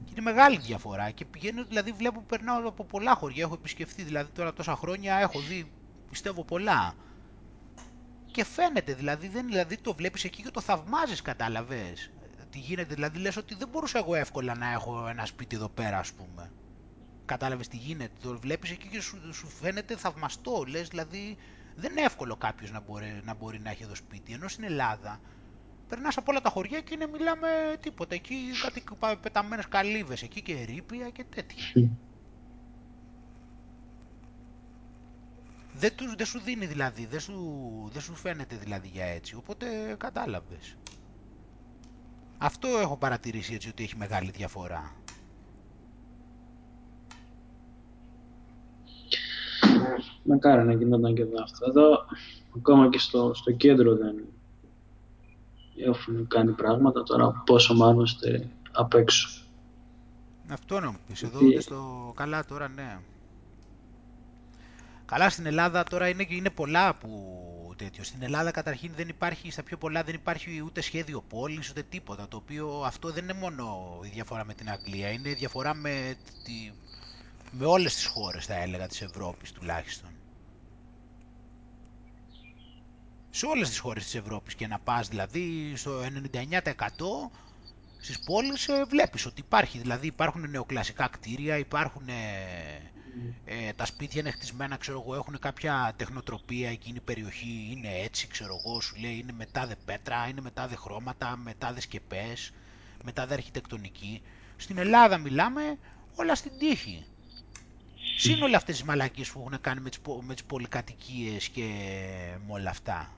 Και 0.06 0.12
είναι 0.12 0.22
μεγάλη 0.22 0.58
διαφορά 0.58 1.12
και 1.12 1.26
πηγαίνω 1.26 1.64
δηλαδή 1.64 1.92
βλέπω 1.92 2.22
περνάω 2.22 2.68
από 2.68 2.84
πολλά 2.84 3.16
χωριά. 3.16 3.44
Έχω 3.44 3.54
επισκεφθεί 3.54 4.04
δηλαδή 4.04 4.32
τώρα 4.32 4.54
τόσα 4.54 4.76
χρόνια 4.76 5.16
έχω 5.16 5.40
δει 5.40 5.72
πιστεύω 6.10 6.44
πολλά. 6.44 6.94
Και 8.32 8.44
φαίνεται 8.44 8.94
δηλαδή, 8.94 9.28
δεν, 9.28 9.46
δηλαδή 9.46 9.78
το 9.78 9.94
βλέπεις 9.94 10.24
εκεί 10.24 10.42
και 10.42 10.52
το 10.52 10.62
θαυμάζεις 10.62 11.22
κατάλαβες 11.22 12.12
τι 12.50 12.60
γίνεται, 12.60 12.94
δηλαδή 12.94 13.20
λες 13.20 13.38
ότι 13.38 13.56
δεν 13.56 13.68
μπορούσα 13.68 13.98
εγώ 13.98 14.16
εύκολα 14.16 14.56
να 14.56 14.72
έχω 14.72 15.08
ένα 15.08 15.26
σπίτι 15.26 15.56
εδώ 15.56 15.70
πέρα 15.70 16.00
ας 16.00 16.12
πούμε. 16.12 16.52
Κατάλαβες 17.26 17.68
τι 17.68 17.78
γίνεται, 17.78 18.14
το 18.22 18.40
βλέπεις 18.40 18.72
εκεί 18.72 18.88
και 18.88 19.02
σου, 19.02 19.34
σου 19.34 19.48
φαίνεται 19.48 19.98
θαυμαστό, 19.98 20.64
λες 20.68 20.88
δηλαδή 20.88 21.38
δεν 21.76 21.92
είναι 21.92 22.02
εύκολο 22.02 22.36
κάποιος 22.36 22.72
να 22.72 22.80
μπορεί, 22.80 23.22
να 23.24 23.34
μπορεί 23.34 23.60
να 23.60 23.70
έχει 23.70 23.84
εδώ 23.84 23.96
σπίτι, 23.96 24.34
ενώ 24.34 24.48
στην 24.48 24.64
Ελλάδα 24.64 25.20
περνάς 25.88 26.18
από 26.18 26.32
όλα 26.32 26.42
τα 26.42 26.50
χωριά 26.50 26.82
και 26.82 26.94
είναι 26.94 27.08
μιλάμε 27.08 27.48
τίποτα, 27.80 28.16
εκεί 28.16 28.36
κάτι 28.62 28.84
πεταμένες 29.22 29.68
καλύβες, 29.68 30.22
εκεί 30.22 30.42
και 30.42 30.64
ρήπια 30.64 31.10
και 31.10 31.24
τέτοια. 31.24 31.90
Δεν, 35.74 35.96
τους, 35.96 36.16
δεν 36.16 36.26
σου 36.26 36.40
δίνει 36.40 36.66
δηλαδή, 36.66 37.06
δεν 37.06 37.20
σου, 37.20 37.90
δεν 37.92 38.02
σου 38.02 38.16
φαίνεται 38.16 38.56
δηλαδή 38.56 38.88
για 38.88 39.06
έτσι, 39.06 39.36
οπότε 39.36 39.96
κατάλαβες. 39.98 40.78
Αυτό 42.42 42.68
έχω 42.68 42.98
παρατηρήσει 42.98 43.54
έτσι 43.54 43.70
ότι 43.70 43.84
έχει 43.84 43.98
μεγάλη 43.98 44.32
διαφορά. 44.32 44.94
Μακάρι 50.24 50.64
να 50.66 50.74
γινόταν 50.74 51.16
και 51.16 51.22
εδώ 51.22 51.44
αυτό. 51.44 51.66
Εδώ 51.70 52.06
ακόμα 52.56 52.90
και 52.90 53.00
στο, 53.00 53.34
στο 53.34 53.52
κέντρο 53.52 53.96
δεν 53.96 54.16
έχουν 55.86 56.28
κάνει 56.28 56.52
πράγματα 56.52 57.04
τώρα 57.04 57.44
πόσο 57.46 57.74
μάλλον 57.74 58.04
είστε 58.04 58.50
απ' 58.72 58.94
έξω. 58.94 59.30
Αυτό 60.50 60.80
να 60.80 60.92
μου 60.92 60.98
πεις, 61.08 61.24
εδώ 61.24 61.40
ούτε 61.46 61.62
στο 61.62 62.14
καλά 62.16 62.46
τώρα 62.46 62.68
ναι. 62.68 63.00
Καλά 65.06 65.30
στην 65.30 65.46
Ελλάδα 65.46 65.84
τώρα 65.84 66.08
είναι, 66.08 66.26
είναι 66.30 66.50
πολλά 66.50 66.96
που 66.96 67.10
τέτοιο. 67.84 68.04
Στην 68.04 68.24
Ελλάδα 68.24 68.52
καταρχήν 68.52 68.92
δεν 68.96 69.10
υπάρχει, 69.10 69.52
στα 69.52 69.64
πιο 69.64 69.78
πολλά 69.78 70.04
δεν 70.04 70.16
υπάρχει 70.16 70.62
ούτε 70.66 70.82
σχέδιο 70.82 71.22
πόλης 71.22 71.70
ούτε 71.70 71.84
τίποτα. 71.84 72.28
Το 72.28 72.38
οποίο 72.38 72.82
αυτό 72.86 73.12
δεν 73.12 73.24
είναι 73.24 73.34
μόνο 73.34 74.00
η 74.04 74.08
διαφορά 74.08 74.46
με 74.46 74.54
την 74.54 74.70
Αγγλία, 74.70 75.10
είναι 75.10 75.30
η 75.30 75.34
διαφορά 75.34 75.74
με, 75.74 76.16
τη, 76.44 76.72
με 77.52 77.66
όλες 77.66 77.94
τις 77.94 78.06
χώρες 78.06 78.46
θα 78.46 78.56
έλεγα 78.56 78.88
της 78.88 79.02
Ευρώπης 79.02 79.52
τουλάχιστον. 79.52 80.10
Σε 83.30 83.46
όλες 83.46 83.70
τις 83.70 83.80
χώρες 83.80 84.04
της 84.04 84.16
Ευρώπης 84.16 84.56
και 84.56 84.68
να 84.68 84.80
πας 84.80 85.08
δηλαδή 85.08 85.74
στο 85.76 86.02
99% 86.02 87.30
στις 88.00 88.20
πόλεις 88.20 88.68
ε, 88.68 88.86
βλέπεις 88.90 89.26
ότι 89.26 89.42
υπάρχει, 89.42 89.78
δηλαδή 89.80 90.08
υπάρχουν 90.08 90.50
νεοκλασικά 90.50 91.08
κτίρια, 91.08 91.58
υπάρχουν 91.58 92.08
ε, 92.08 92.14
τα 93.76 93.86
σπίτια 93.86 94.22
είναι 94.22 94.32
χτισμένα, 94.32 94.78
ξέρω 94.78 95.02
εγώ, 95.06 95.16
έχουν 95.16 95.40
κάποια 95.40 95.94
τεχνοτροπία, 95.98 96.70
εκείνη 96.70 96.98
η 96.98 97.02
περιοχή 97.06 97.68
είναι 97.72 98.00
έτσι, 98.04 98.28
ξέρω 98.28 98.62
εγώ, 98.66 98.82
σου 98.82 98.96
λέει 99.00 99.18
είναι 99.18 99.32
μετά 99.32 99.68
δε 99.68 99.76
πέτρα, 99.86 100.28
είναι 100.28 100.42
μετά 100.42 100.68
δε 100.68 100.76
χρώματα, 100.76 101.38
μετά 101.38 101.74
δε 101.74 101.82
σκεπές, 101.82 102.54
μετά 103.04 103.28
δε 103.28 103.34
αρχιτεκτονική. 103.34 104.22
Στην 104.58 104.78
Ελλάδα 104.78 105.18
μιλάμε 105.18 105.78
όλα 106.16 106.36
στην 106.36 106.52
τύχη. 106.60 107.06
Συν 108.18 108.42
όλα 108.44 108.58
αυτές 108.58 108.76
τις 108.76 108.86
μαλακίες 108.86 109.30
που 109.32 109.40
έχουν 109.40 109.62
κάνει 109.62 109.82
με 109.82 109.90
τις, 109.90 110.00
με 110.22 110.34
τις 110.34 110.44
πολυκατοικίες 110.44 111.50
και 111.50 111.64
με 112.48 112.54
όλα 112.54 112.70
αυτά. 112.70 113.14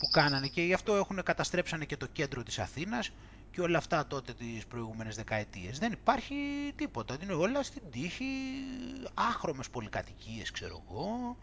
Που 0.00 0.08
κάνανε 0.10 0.46
και 0.46 0.62
γι' 0.62 0.72
αυτό 0.74 0.94
έχουν 0.94 1.22
καταστρέψανε 1.22 1.84
και 1.84 1.96
το 1.96 2.06
κέντρο 2.06 2.42
της 2.42 2.58
Αθήνας 2.58 3.10
και 3.52 3.60
όλα 3.60 3.78
αυτά 3.78 4.06
τότε 4.06 4.32
τις 4.32 4.66
προηγούμενες 4.66 5.16
δεκαετίες. 5.16 5.78
Δεν 5.78 5.92
υπάρχει 5.92 6.34
τίποτα, 6.76 7.16
είναι 7.22 7.32
όλα 7.32 7.62
στην 7.62 7.82
τύχη, 7.90 8.24
άχρωμες 9.14 9.70
πολυκατοικίες 9.70 10.50
ξέρω 10.50 10.84
εγώ, 10.88 11.36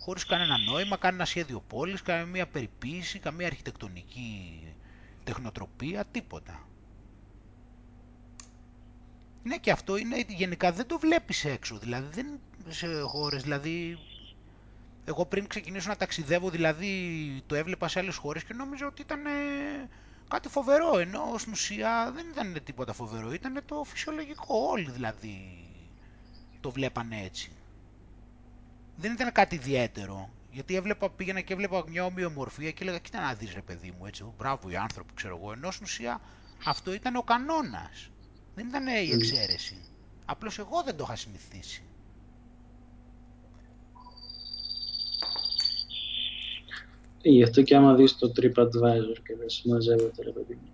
χωρίς 0.00 0.24
κανένα 0.24 0.58
νόημα, 0.58 0.96
κανένα 0.96 1.24
σχέδιο 1.24 1.60
πόλης, 1.68 2.02
καμία 2.02 2.46
περιποίηση, 2.46 3.18
καμία 3.18 3.46
αρχιτεκτονική 3.46 4.62
τεχνοτροπία, 5.24 6.04
τίποτα. 6.04 6.66
Ναι 9.42 9.56
και 9.56 9.70
αυτό 9.70 9.96
είναι 9.96 10.24
γενικά 10.28 10.72
δεν 10.72 10.86
το 10.86 10.98
βλέπεις 10.98 11.44
έξω, 11.44 11.78
δηλαδή 11.78 12.08
δεν 12.14 12.40
σε 12.68 13.00
χώρες, 13.00 13.42
δηλαδή 13.42 13.98
εγώ 15.04 15.26
πριν 15.26 15.46
ξεκινήσω 15.46 15.88
να 15.88 15.96
ταξιδεύω 15.96 16.50
δηλαδή 16.50 16.92
το 17.46 17.54
έβλεπα 17.54 17.88
σε 17.88 17.98
άλλες 17.98 18.16
χώρες 18.16 18.44
και 18.44 18.54
νόμιζα 18.54 18.86
ότι 18.86 19.02
ήταν 19.02 19.20
κάτι 20.28 20.48
φοβερό, 20.48 20.98
ενώ 20.98 21.34
στην 21.38 21.52
ουσία 21.52 22.12
δεν 22.14 22.26
ήταν 22.28 22.60
τίποτα 22.64 22.92
φοβερό, 22.92 23.32
ήταν 23.32 23.62
το 23.66 23.84
φυσιολογικό, 23.84 24.68
όλοι 24.70 24.90
δηλαδή 24.90 25.68
το 26.60 26.70
βλέπανε 26.70 27.22
έτσι. 27.22 27.52
Δεν 28.96 29.12
ήταν 29.12 29.32
κάτι 29.32 29.54
ιδιαίτερο, 29.54 30.30
γιατί 30.50 30.74
έβλεπα, 30.74 31.10
πήγαινα 31.10 31.40
και 31.40 31.52
έβλεπα 31.52 31.84
μια 31.88 32.04
ομοιομορφία 32.04 32.70
και 32.70 32.82
έλεγα 32.82 32.98
κοίτα 32.98 33.20
να 33.20 33.34
δεις 33.34 33.52
ρε 33.54 33.62
παιδί 33.62 33.94
μου 33.98 34.06
έτσι, 34.06 34.24
μπράβο 34.38 34.70
οι 34.70 34.76
άνθρωποι 34.76 35.14
ξέρω 35.14 35.36
εγώ, 35.36 35.52
ενώ 35.52 35.70
στην 35.70 35.84
ουσία 35.84 36.20
αυτό 36.64 36.92
ήταν 36.92 37.16
ο 37.16 37.22
κανόνας, 37.22 38.10
δεν 38.54 38.68
ήταν 38.68 38.86
η 38.86 39.10
εξαίρεση. 39.12 39.76
Απλώς 40.24 40.58
εγώ 40.58 40.82
δεν 40.82 40.96
το 40.96 41.04
είχα 41.06 41.16
συνηθίσει. 41.16 41.82
Γι' 47.22 47.42
αυτό 47.42 47.62
και 47.62 47.76
άμα 47.76 47.94
δεις 47.94 48.18
το 48.18 48.32
TripAdvisor 48.36 49.18
και 49.26 49.36
δεν 49.38 49.48
συμμαζεύεται, 49.48 50.22
ρε 50.22 50.30
παιδί 50.30 50.58
μου. 50.62 50.68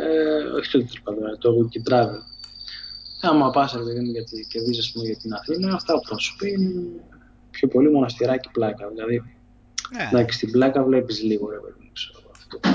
Ε, 0.00 0.42
όχι 0.42 0.70
το 0.70 0.78
TripAdvisor, 0.78 1.38
το 1.38 1.50
Wiki 1.58 1.92
Travel. 1.92 2.20
Άμα 3.20 3.50
πας, 3.50 3.72
ρε 3.72 3.82
παιδί 3.82 4.00
μου, 4.00 4.10
γιατί, 4.10 4.46
και 4.50 4.60
δεις, 4.60 4.78
ας 4.78 4.90
πούμε, 4.92 5.06
για 5.06 5.16
την 5.16 5.32
Αθήνα, 5.32 5.74
αυτά 5.74 5.94
που 5.94 6.08
θα 6.08 6.18
σου 6.18 6.36
πει 6.36 6.50
είναι 6.50 6.82
πιο 7.50 7.68
πολύ 7.68 7.90
μοναστηράκι 7.90 8.50
πλάκα. 8.52 8.88
Δηλαδή, 8.88 9.22
ναι. 9.96 10.08
εντάξει, 10.12 10.36
στην 10.36 10.50
πλάκα 10.50 10.82
βλέπεις 10.82 11.22
λίγο, 11.22 11.50
ρε 11.50 11.56
παιδί 11.56 11.84
μου, 11.84 11.90
ξέρω 11.92 12.30
αυτό 12.30 12.58
το 12.58 12.68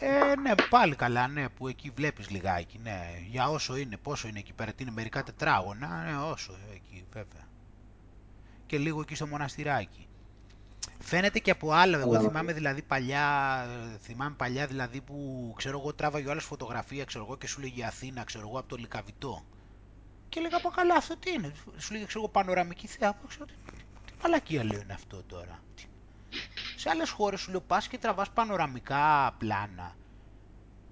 Ε, 0.00 0.36
ναι, 0.40 0.54
πάλι 0.70 0.94
καλά, 0.94 1.28
ναι, 1.28 1.48
που 1.48 1.68
εκεί 1.68 1.92
βλέπεις 1.96 2.30
λιγάκι, 2.30 2.80
ναι, 2.82 3.00
για 3.30 3.48
όσο 3.48 3.76
είναι, 3.76 3.96
πόσο 4.02 4.28
είναι 4.28 4.38
εκεί 4.38 4.52
πέρα, 4.52 4.72
είναι 4.76 4.90
μερικά 4.90 5.22
τετράγωνα, 5.22 6.04
ναι, 6.04 6.30
όσο 6.32 6.52
εκεί, 6.74 7.04
βέβαια. 7.12 7.48
Και 8.66 8.78
λίγο 8.78 9.00
εκεί 9.00 9.14
στο 9.14 9.26
μοναστηράκι. 9.26 10.06
Φαίνεται 10.98 11.38
και 11.38 11.50
από 11.50 11.72
άλλα. 11.72 11.98
Εγώ 11.98 12.20
θυμάμαι 12.20 12.52
δηλαδή 12.52 12.82
παλιά, 12.82 13.66
θυμάμαι 14.00 14.34
παλιά 14.36 14.66
δηλαδή 14.66 15.00
που 15.00 15.52
ξέρω 15.56 15.78
εγώ 15.78 15.94
τράβαγε 15.94 16.28
ο 16.28 16.30
άλλος 16.30 16.44
φωτογραφία 16.44 17.04
ξέρω 17.04 17.24
εγώ 17.24 17.36
και 17.36 17.46
σου 17.46 17.60
λέγει 17.60 17.84
Αθήνα 17.84 18.24
ξέρω 18.24 18.48
εγώ 18.48 18.58
από 18.58 18.68
το 18.68 18.76
Λικαβιτό. 18.76 19.44
Και 20.28 20.38
έλεγα 20.38 20.56
από 20.56 20.68
καλά 20.68 20.94
αυτό 20.94 21.16
τι 21.16 21.32
είναι. 21.32 21.52
Σου 21.76 21.92
λέγει 21.92 22.04
ξέρω 22.04 22.20
εγώ 22.20 22.32
πανοραμική 22.32 22.86
θέα. 22.86 23.18
Ξέρω, 23.28 23.44
τι, 23.44 23.52
τι 24.04 24.12
παλακία 24.22 24.64
λέω 24.64 24.80
είναι 24.80 24.92
αυτό 24.92 25.22
τώρα. 25.22 25.62
Σε 26.76 26.90
άλλες 26.90 27.10
χώρες 27.10 27.40
σου 27.40 27.50
λέω 27.50 27.60
πας 27.60 27.88
και 27.88 27.98
τραβάς 27.98 28.30
πανοραμικά 28.30 29.34
πλάνα. 29.38 29.96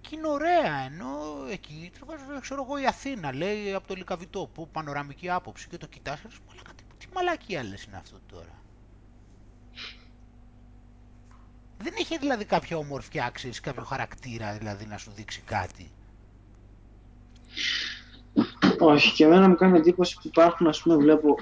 Και 0.01 0.17
είναι 0.17 0.27
ωραία, 0.27 0.79
ενώ 0.85 1.09
εκεί 1.51 1.91
τραβάς, 1.95 2.41
ξέρω 2.41 2.63
εγώ, 2.63 2.79
η 2.79 2.87
Αθήνα, 2.87 3.35
λέει 3.35 3.75
από 3.75 3.87
το 3.87 3.95
Λικαβιτό, 3.95 4.51
που 4.55 4.69
πανοραμική 4.69 5.31
άποψη 5.31 5.69
και 5.69 5.79
το 5.79 5.87
κοιτάς, 5.87 6.21
τι, 6.21 6.85
τι 6.99 7.07
μαλακία 7.15 7.65
λες 7.65 7.85
είναι 7.85 7.97
αυτό 7.97 8.21
τώρα. 8.33 8.58
Δεν 11.83 11.93
έχει 11.99 12.19
δηλαδή 12.19 12.45
κάποια 12.45 12.77
ομορφιά, 12.77 13.31
ξέρεις, 13.33 13.61
κάποιο 13.61 13.85
χαρακτήρα 13.85 14.53
δηλαδή 14.59 14.87
να 14.87 14.97
σου 14.99 15.11
δείξει 15.15 15.41
κάτι; 15.45 15.91
Όχι, 18.79 19.13
και 19.15 19.25
εμένα 19.25 19.49
μου 19.49 19.55
κάνει 19.55 19.79
εντύπωση 19.79 20.15
που 20.15 20.23
υπάρχουν, 20.25 20.67
ας 20.67 20.83
πούμε, 20.83 20.97
βλέπω 20.97 21.35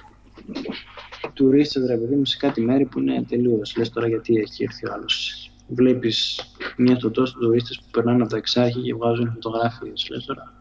τουρίστες, 1.32 1.86
ρε 1.86 1.96
παιδί 1.96 2.14
μου, 2.14 2.24
σε 2.24 2.36
κάτι 2.36 2.60
μέρη 2.60 2.84
που 2.84 2.98
είναι 3.00 3.22
τελείως. 3.22 3.76
Λες 3.76 3.90
τώρα 3.90 4.08
γιατί 4.08 4.34
έχει 4.36 4.64
έρθει 4.64 4.88
ο 4.88 4.92
άλλος. 4.92 5.50
Βλέπεις 5.68 6.40
μια 6.76 6.96
στο 6.96 7.10
τόσο 7.10 7.38
τουρίστες 7.38 7.78
που 7.78 7.86
περνάνε 7.90 8.22
από 8.22 8.30
τα 8.30 8.36
εξάρχη 8.36 8.80
και 8.82 8.94
βγάζουν 8.94 9.32
φωτογράφιες. 9.32 10.08
Λες 10.10 10.24
τώρα, 10.24 10.54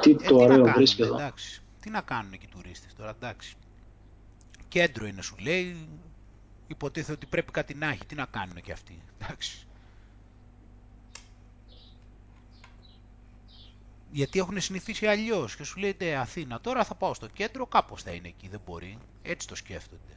τι 0.00 0.10
Ε, 0.10 0.14
το 0.14 0.16
τι 0.16 0.32
να 0.34 0.42
ωραίο 0.42 0.56
κάνουν, 0.56 0.72
βρίσκει 0.74 1.02
εδώ. 1.02 1.14
εντάξει. 1.14 1.62
Τι 1.80 1.90
να 1.90 2.00
κάνουν 2.00 2.32
εκεί 2.32 2.44
οι 2.44 2.48
τουρίστες 2.56 2.94
τώρα, 2.94 3.10
εντάξει. 3.20 3.54
Κέντρο 4.68 5.06
είναι 5.06 5.22
σου 5.22 5.36
λέει, 5.42 5.88
υποτίθεται 6.68 7.12
ότι 7.12 7.26
πρέπει 7.26 7.52
κάτι 7.52 7.74
να 7.74 7.88
έχει, 7.88 8.04
τι 8.06 8.14
να 8.14 8.24
κάνουν 8.26 8.60
και 8.62 8.72
αυτοί, 8.72 9.02
εντάξει. 9.20 9.66
Γιατί 14.10 14.38
έχουν 14.38 14.60
συνηθίσει 14.60 15.06
αλλιώς 15.06 15.56
και 15.56 15.64
σου 15.64 15.78
λέει 15.78 15.96
«Ε, 15.98 16.16
Αθήνα, 16.16 16.60
τώρα 16.60 16.84
θα 16.84 16.94
πάω 16.94 17.14
στο 17.14 17.26
κέντρο, 17.28 17.66
κάπως 17.66 18.02
θα 18.02 18.10
είναι 18.10 18.28
εκεί, 18.28 18.48
δεν 18.48 18.60
μπορεί. 18.66 18.98
Έτσι 19.22 19.46
το 19.46 19.54
σκέφτονται. 19.54 20.12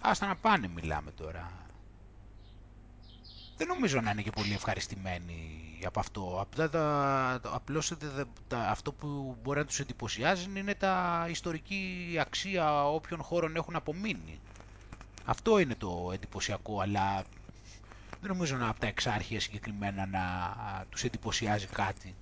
Άστα 0.00 0.26
να 0.26 0.36
πάνε 0.36 0.68
μιλάμε 0.68 1.10
τώρα. 1.10 1.52
Δεν 3.56 3.66
νομίζω 3.66 4.00
να 4.00 4.10
είναι 4.10 4.22
και 4.22 4.30
πολύ 4.30 4.52
ευχαριστημένοι 4.52 5.71
από 5.86 6.00
αυτό. 6.00 6.38
Απλά 6.40 6.68
τα, 6.70 6.80
τα- 7.42 7.50
απλώς 7.54 7.92
δε- 7.98 8.24
τα- 8.48 8.68
αυτό 8.70 8.92
που 8.92 9.36
μπορεί 9.42 9.58
να 9.58 9.64
τους 9.64 9.80
εντυπωσιάζει 9.80 10.46
είναι 10.56 10.74
τα 10.74 11.26
ιστορική 11.30 12.16
αξία 12.20 12.88
όποιων 12.88 13.22
χώρων 13.22 13.56
έχουν 13.56 13.76
απομείνει. 13.76 14.40
Αυτό 15.24 15.58
είναι 15.58 15.74
το 15.74 16.10
εντυπωσιακό, 16.14 16.80
αλλά 16.80 17.24
δεν 18.20 18.30
νομίζω 18.30 18.56
να 18.56 18.68
από 18.68 18.80
τα 18.80 18.86
εξάρχεια 18.86 19.40
συγκεκριμένα 19.40 20.06
να 20.06 20.20
τους 20.90 21.04
εντυπωσιάζει 21.04 21.66
κάτι. 21.66 22.14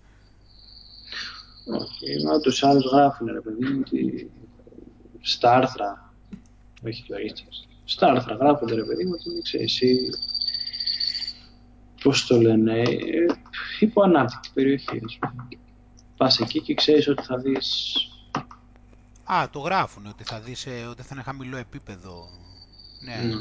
Όχι, 1.67 2.25
μα 2.27 2.41
τους 2.41 2.63
άλλους 2.63 2.85
γράφουν, 2.93 3.27
ρε 3.27 3.41
παιδί 3.41 3.65
μου, 3.65 3.83
ότι 3.87 4.31
στα 5.21 5.55
άρθρα, 5.55 6.15
όχι 6.87 7.05
τουρίστες, 7.07 7.69
στα 7.85 8.07
άρθρα 8.07 8.35
γράφονται, 8.35 8.75
ρε 8.75 8.85
παιδί 8.85 9.05
μου, 9.05 9.13
ότι 9.15 9.31
δεν 9.31 9.43
ξέρεις 9.43 9.73
εσύ, 9.75 10.09
πώς 12.03 12.27
το 12.27 12.41
λένε, 12.41 12.81
ε, 12.81 13.27
υποανάπτυκτη 13.81 14.51
περιοχή, 14.55 15.01
ας 15.05 15.19
πούμε. 15.19 15.49
Πας 16.17 16.41
εκεί 16.41 16.61
και 16.61 16.75
ξέρεις 16.75 17.09
ότι 17.09 17.23
θα 17.23 17.39
δεις 17.39 17.95
Α, 19.33 19.49
το 19.51 19.59
γράφουν 19.59 20.07
ότι 20.07 20.25
θα 20.25 20.41
δεις 20.41 20.67
ε, 20.67 20.85
ότι 20.91 21.03
θα 21.03 21.09
είναι 21.13 21.23
χαμηλό 21.23 21.57
επίπεδο. 21.57 22.29
Ναι. 23.01 23.17
Ναι. 23.17 23.35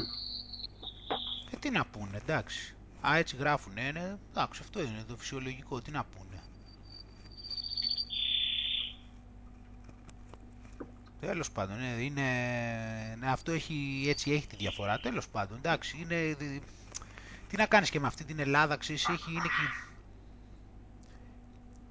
Ε, 1.50 1.56
τι 1.58 1.70
να 1.70 1.86
πούνε, 1.86 2.16
εντάξει. 2.22 2.74
Α, 3.08 3.16
έτσι 3.16 3.36
γράφουν, 3.36 3.72
ε, 3.76 3.92
ναι, 3.92 4.16
εντάξει, 4.30 4.60
αυτό 4.64 4.80
είναι 4.80 5.04
το 5.08 5.16
φυσιολογικό, 5.16 5.80
τι 5.80 5.90
να 5.90 6.04
πούνε. 6.04 6.42
Τέλος 11.20 11.50
πάντων, 11.50 11.76
ναι, 11.78 12.02
είναι, 12.02 12.22
ναι, 13.18 13.30
αυτό 13.30 13.52
έχει, 13.52 14.04
έτσι 14.08 14.32
έχει 14.32 14.46
τη 14.46 14.56
διαφορά, 14.56 14.98
τέλος 14.98 15.28
πάντων, 15.28 15.56
εντάξει, 15.56 15.98
είναι, 16.00 16.34
δι- 16.38 16.62
τι 17.50 17.56
να 17.56 17.66
κάνεις 17.66 17.90
και 17.90 18.00
με 18.00 18.06
αυτή 18.06 18.24
την 18.24 18.38
Ελλάδα, 18.38 18.76
ξέρεις, 18.76 19.08
έχει, 19.08 19.32
είναι 19.32 19.42
και, 19.42 19.88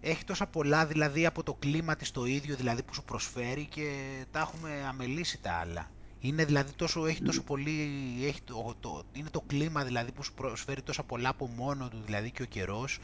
έχει 0.10 0.24
τόσα 0.24 0.48
πολλά 0.48 0.86
δηλαδή 0.86 1.26
από 1.26 1.44
το 1.44 1.54
κλίμα 1.54 1.96
της 1.96 2.12
το 2.12 2.26
ίδιο 2.26 2.56
δηλαδή 2.56 2.84
που 2.84 2.94
σου 2.94 3.04
προσφέρει 3.04 3.66
και 3.66 3.92
τα 4.32 4.40
έχουμε 4.40 4.86
αμελήσει 4.88 5.42
τα 5.42 5.54
άλλα. 5.54 5.92
Είναι 6.20 6.46
δηλαδή 6.46 6.72
τόσο, 6.72 7.06
έχει 7.06 7.22
τόσο 7.22 7.44
πολύ, 7.44 7.82
έχει 8.24 8.42
το, 8.42 8.76
το, 8.80 9.04
είναι 9.12 9.30
το 9.30 9.42
κλίμα 9.42 9.84
δηλαδή 9.84 10.12
που 10.12 10.24
σου 10.24 10.34
προσφέρει 10.34 10.82
τόσα 10.82 11.04
πολλά 11.04 11.30
από 11.30 11.48
μόνο 11.48 11.90
του 11.90 12.02
δηλαδή 12.06 12.32
και 12.32 12.42
ο 12.42 12.46
καιρός 12.46 13.00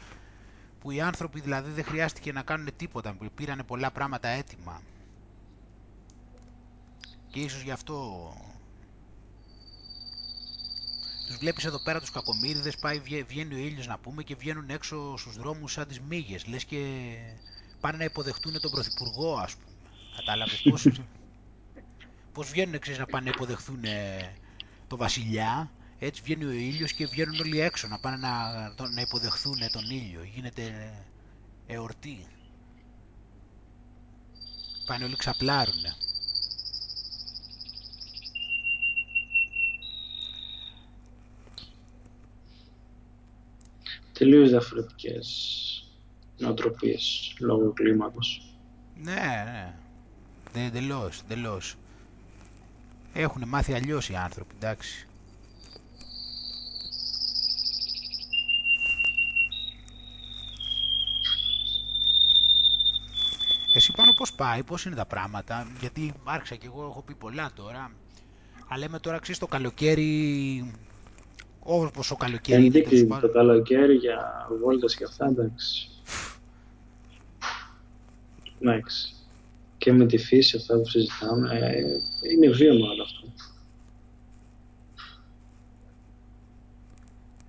που 0.80 0.90
οι 0.90 1.00
άνθρωποι 1.00 1.40
δηλαδή 1.40 1.70
δεν 1.70 1.84
χρειάστηκε 1.84 2.32
να 2.32 2.42
κάνουν 2.42 2.68
τίποτα, 2.76 3.16
πήρανε 3.34 3.62
πολλά 3.62 3.90
πράγματα 3.90 4.28
έτοιμα. 4.28 4.82
Και 7.26 7.40
ίσως 7.40 7.62
γι' 7.62 7.70
αυτό 7.70 8.32
τους 11.26 11.36
βλέπεις 11.36 11.64
εδώ 11.64 11.78
πέρα 11.82 12.00
τους 12.00 12.10
κακομύριδες, 12.10 12.76
πάει, 12.76 12.98
βγε- 13.00 13.26
βγαίνει 13.26 13.54
ο 13.54 13.58
ήλιος 13.58 13.86
να 13.86 13.98
πούμε 13.98 14.22
και 14.22 14.34
βγαίνουν 14.34 14.70
έξω 14.70 15.16
στους 15.16 15.36
δρόμους 15.36 15.72
σαν 15.72 15.86
τις 15.86 16.00
μύγες. 16.00 16.46
Λες 16.46 16.64
και 16.64 16.78
πάνε 17.80 17.96
να 17.96 18.04
υποδεχτούν 18.04 18.60
τον 18.60 18.70
Πρωθυπουργό 18.70 19.36
ας 19.36 19.56
πούμε. 19.56 19.76
Κατάλαβες 20.16 20.62
πώς, 20.62 20.86
πώς 22.34 22.48
βγαίνουν 22.50 22.78
ξέρεις, 22.78 22.98
να 22.98 23.06
πάνε 23.06 23.24
να 23.24 23.30
υποδεχθούν 23.34 23.80
τον 24.88 24.98
Βασιλιά. 24.98 25.70
Έτσι 25.98 26.22
βγαίνει 26.24 26.44
ο 26.44 26.50
ήλιος 26.50 26.92
και 26.92 27.06
βγαίνουν 27.06 27.40
όλοι 27.40 27.60
έξω 27.60 27.88
να 27.88 27.98
πάνε 27.98 28.16
να, 28.16 28.30
τον- 28.76 28.92
να 28.94 29.00
υποδεχθούν 29.00 29.58
τον 29.72 29.90
ήλιο. 29.90 30.22
Γίνεται 30.34 30.92
εορτή. 31.66 32.26
Πάνε 34.86 35.04
όλοι 35.04 35.16
ξαπλάρουνε. 35.16 35.96
Τελείως 44.18 44.48
διαφορετικές 44.48 45.26
νοοτροπίες 46.38 47.34
λόγω 47.40 47.72
κλίματος. 47.72 48.56
Ναι, 48.94 49.44
ναι. 49.44 49.74
Δεν 50.52 50.62
εντελώς, 50.64 51.20
εντελώς. 51.20 51.74
Έχουν 53.12 53.48
μάθει 53.48 53.72
αλλιώς 53.72 54.08
οι 54.08 54.14
άνθρωποι, 54.14 54.54
εντάξει. 54.56 55.06
Εσύ 63.74 63.92
πάνω 63.96 64.12
πώς 64.12 64.32
πάει, 64.32 64.62
πώς 64.62 64.84
είναι 64.84 64.94
τα 64.94 65.06
πράγματα, 65.06 65.66
γιατί 65.80 66.12
άρχισα 66.24 66.54
και 66.54 66.66
εγώ, 66.66 66.84
έχω 66.84 67.02
πει 67.02 67.14
πολλά 67.14 67.50
τώρα. 67.54 67.92
Αλλά 68.68 68.78
λέμε 68.78 68.98
τώρα, 68.98 69.18
ξέρεις, 69.18 69.40
το 69.40 69.46
καλοκαίρι, 69.46 70.74
όπως 71.66 72.10
ο 72.10 72.16
καλοκαίρι 72.16 72.64
είναι 72.64 72.70
τέλος 72.80 73.00
Ενδείξει 73.00 73.06
το 73.06 73.14
πάντων. 73.14 73.32
καλοκαίρι 73.32 73.94
για 73.94 74.46
βόλτες 74.62 74.96
και 74.96 75.04
αυτά, 75.04 75.26
εντάξει. 75.26 75.88
Εντάξει. 78.60 79.14
Και 79.78 79.92
με 79.92 80.06
τη 80.06 80.18
φύση 80.18 80.56
αυτά 80.56 80.76
που 80.78 80.88
συζητάμε, 80.88 81.58
ε, 81.58 81.82
είναι 82.32 82.48
βίωμα 82.48 82.90
όλο 82.90 83.02
αυτό. 83.02 83.32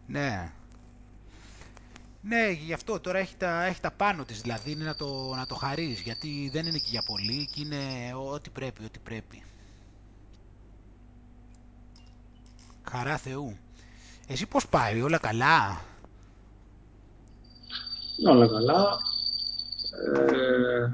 Ναι. 0.07 0.51
Ναι, 2.21 2.49
γι' 2.49 2.73
αυτό 2.73 2.99
τώρα 2.99 3.17
έχει 3.19 3.35
τα, 3.37 3.65
έχει 3.65 3.81
τα 3.81 3.91
πάνω 3.91 4.25
της, 4.25 4.41
δηλαδή 4.41 4.71
είναι 4.71 4.83
να 4.83 4.95
το, 4.95 5.33
να 5.35 5.45
το 5.45 5.55
χαρείς, 5.55 5.99
γιατί 6.01 6.49
δεν 6.53 6.65
είναι 6.65 6.77
και 6.77 6.89
για 6.89 7.03
πολύ 7.05 7.49
και 7.53 7.61
είναι 7.61 8.13
ό,τι 8.31 8.49
πρέπει, 8.49 8.83
ό,τι 8.83 8.99
πρέπει. 8.99 9.43
Χαρά 12.89 13.17
Θεού. 13.17 13.57
Εσύ 14.27 14.47
πώς 14.47 14.67
πάει, 14.67 15.01
όλα 15.01 15.17
καλά; 15.17 15.81
Όλα 18.25 18.47
καλά. 18.47 18.99
Ε, 20.15 20.91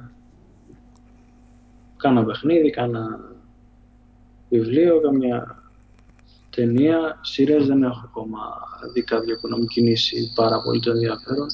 κάνα 1.98 2.26
παιχνίδι, 2.26 2.70
κάνα 2.70 3.20
βιβλίο, 4.50 5.02
καμιά 5.02 5.64
ταινία. 6.50 7.20
Σειρές 7.22 7.66
δεν 7.66 7.84
έχω 7.84 8.02
ακόμα 8.04 8.40
δει 8.94 9.04
κάποια 9.04 9.40
που 9.40 9.48
να 9.48 9.58
μου 9.58 9.66
κινήσει 9.66 10.32
πάρα 10.36 10.62
πολύ 10.62 10.80
το 10.80 10.92
ενδιαφέρον. 10.92 11.48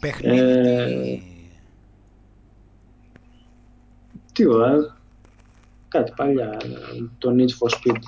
Παιχνίδι 0.00 0.38
Ε, 0.38 0.86
τι... 0.86 1.22
Τι 4.32 4.46
ωραία, 4.46 4.96
κάτι 5.88 6.12
παλιά, 6.16 6.56
το 7.18 7.34
Need 7.36 7.48
for 7.48 7.70
Speed. 7.70 8.00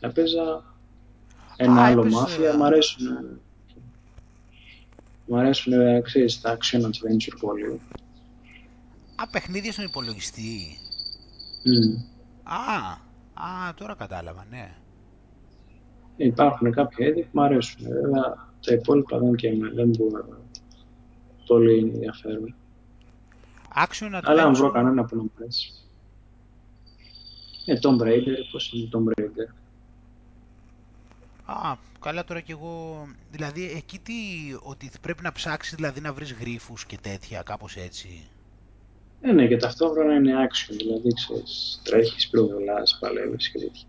Έπαιζα 0.00 0.73
ένα 1.56 1.82
Α, 1.82 1.84
άλλο 1.86 2.00
έπαιζε. 2.00 2.16
μάφια, 2.16 2.56
μ' 2.56 2.62
αρέσουν, 2.62 3.40
μ' 5.26 5.34
αρέσουν, 5.34 5.72
ε, 5.72 6.00
ξέρεις, 6.00 6.40
τα 6.40 6.56
action 6.56 6.80
adventure 6.80 7.36
πολύ. 7.40 7.80
Α, 9.16 9.28
παιχνίδια 9.28 9.72
στον 9.72 9.84
υπολογιστή. 9.84 10.78
Μμ. 11.64 11.94
Α, 12.42 12.90
α, 13.68 13.74
τώρα 13.74 13.94
κατάλαβα, 13.94 14.46
ναι. 14.50 14.74
Υπάρχουν 16.16 16.72
κάποια 16.72 17.06
είδη 17.06 17.22
που 17.22 17.28
μ' 17.32 17.40
αρέσουν. 17.40 17.82
Βέβαια, 17.88 18.52
τα 18.66 18.72
υπόλοιπα 18.74 19.18
δεν 19.18 19.34
και 19.34 19.52
με, 19.52 19.70
δεν 19.70 19.88
μπορώ 19.88 20.24
πολύ 21.46 21.78
ενδιαφέρον. 21.78 22.54
Action 23.86 24.20
Αλλά 24.22 24.42
αν 24.42 24.54
βρω 24.54 24.68
Adventure. 24.68 24.72
κανένα 24.72 25.04
που 25.04 25.16
να 25.16 25.22
μου 25.22 25.30
αρέσει. 25.40 25.72
Ε, 27.66 27.74
Tomb 27.82 28.00
Raider, 28.02 28.36
πώς 28.52 28.72
είναι 28.72 28.88
το 28.88 29.04
Tomb 29.04 29.20
Raider; 29.20 29.63
Α, 31.44 31.76
καλά 32.00 32.24
τώρα 32.24 32.40
κι 32.40 32.50
εγώ... 32.50 33.06
Δηλαδή, 33.30 33.72
εκεί 33.76 33.98
τι... 33.98 34.12
Ότι 34.62 34.90
πρέπει 35.00 35.22
να 35.22 35.32
ψάξεις, 35.32 35.74
δηλαδή 35.74 36.00
να 36.00 36.12
βρεις 36.12 36.32
γρίφους 36.32 36.86
και 36.86 36.98
τέτοια, 37.02 37.42
κάπως 37.42 37.76
έτσι. 37.76 38.28
Ε, 39.20 39.32
ναι, 39.32 39.46
και 39.46 39.56
ταυτόχρονα 39.56 40.14
είναι 40.14 40.32
action, 40.48 40.74
δηλαδή 40.76 41.14
ξέρεις, 41.14 41.80
τρέχεις, 41.84 42.28
πυροβολάς, 42.28 42.96
παλεύεις 43.00 43.50
και 43.50 43.58
τέτοια. 43.58 43.86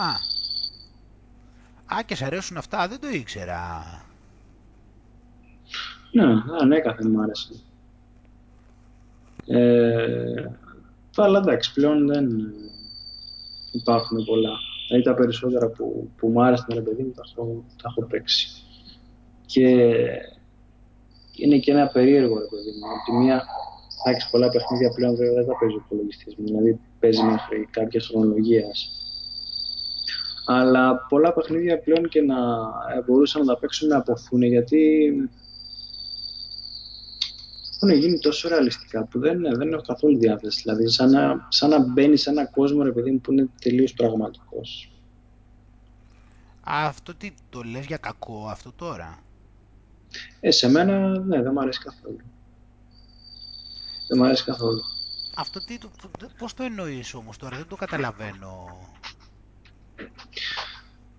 Α, 0.00 0.30
Α, 1.94 2.02
και 2.06 2.14
σε 2.14 2.24
αρέσουν 2.24 2.56
αυτά, 2.56 2.88
δεν 2.88 3.00
το 3.00 3.08
ήξερα. 3.08 3.84
Ναι, 6.12 6.24
ανέκαθεν 6.60 7.10
μου 7.10 7.20
άρεσε. 7.22 7.54
Ε, 9.46 10.50
αλλά 11.16 11.38
εντάξει, 11.38 11.72
πλέον 11.72 12.06
δεν 12.06 12.28
υπάρχουν 13.72 14.24
πολλά. 14.24 14.52
Δηλαδή 14.92 15.10
τα 15.10 15.14
περισσότερα 15.14 15.68
που, 15.68 16.10
που 16.16 16.28
μου 16.28 16.42
άρεσαν, 16.42 16.68
ρε 16.72 16.80
παιδί 16.80 17.02
μου, 17.02 17.12
τα 17.16 17.22
έχω, 17.30 17.64
τα 17.82 17.88
έχω 17.90 18.06
παίξει. 18.06 18.48
Και 19.46 19.66
είναι 21.36 21.58
και 21.58 21.70
ένα 21.70 21.86
περίεργο, 21.86 22.38
ρε 22.38 22.46
παιδί 22.50 22.70
μου. 22.78 22.86
Από 22.94 23.04
τη 23.04 23.12
μία, 23.12 23.44
θα 24.04 24.28
πολλά 24.30 24.48
παιχνίδια 24.48 24.90
πλέον 24.94 25.16
βέβαια 25.16 25.34
δεν 25.34 25.46
τα 25.46 25.58
παίζει 25.58 25.74
ο 25.74 25.82
υπολογιστής 25.84 26.34
μου. 26.36 26.44
Δηλαδή 26.44 26.80
παίζει 27.00 27.22
μέχρι 27.22 27.68
κάποια 27.70 28.00
χρονολογίας. 28.00 28.90
Αλλά 30.46 31.06
πολλά 31.08 31.32
παιχνίδια 31.32 31.78
πλέον 31.78 32.08
και 32.08 32.20
να 32.20 32.36
μπορούσαν 33.06 33.44
να 33.44 33.54
τα 33.54 33.60
παίξουν 33.60 33.88
να 33.88 33.96
αποθούν 33.96 34.42
γιατί 34.42 35.12
έχουν 37.82 37.98
γίνει 37.98 38.18
τόσο 38.18 38.48
ρεαλιστικά 38.48 39.04
που 39.04 39.18
δεν, 39.18 39.56
δεν 39.56 39.72
έχω 39.72 39.82
καθόλου 39.82 40.18
διάθεση. 40.18 40.62
Δηλαδή, 40.62 40.88
σαν 40.88 41.10
να, 41.10 41.46
σαν 41.48 41.70
να 41.70 41.78
μπαίνει 41.78 42.16
σε 42.16 42.30
ένα 42.30 42.46
κόσμο, 42.46 42.82
ρε 42.82 42.92
παιδί 42.92 43.10
μου, 43.10 43.20
που 43.20 43.32
είναι 43.32 43.48
τελείως 43.60 43.92
πραγματικός. 43.92 44.92
Αυτό 46.60 47.14
τι 47.14 47.32
το 47.50 47.62
λες 47.62 47.86
για 47.86 47.96
κακό 47.96 48.46
αυτό 48.48 48.72
τώρα; 48.76 49.22
Ε, 50.40 50.50
σε 50.50 50.68
μένα, 50.68 51.18
ναι, 51.18 51.42
δεν 51.42 51.52
μου 51.54 51.60
αρέσει 51.60 51.80
καθόλου. 51.80 52.20
Δεν 54.08 54.18
μου 54.18 54.24
αρέσει 54.24 54.44
καθόλου. 54.44 54.80
Αυτό 55.36 55.64
τι, 55.64 55.78
πώς 56.38 56.54
το 56.54 56.62
εννοείς 56.62 57.14
όμως 57.14 57.36
τώρα, 57.36 57.56
δεν 57.56 57.66
το 57.68 57.76
καταλαβαίνω. 57.76 58.78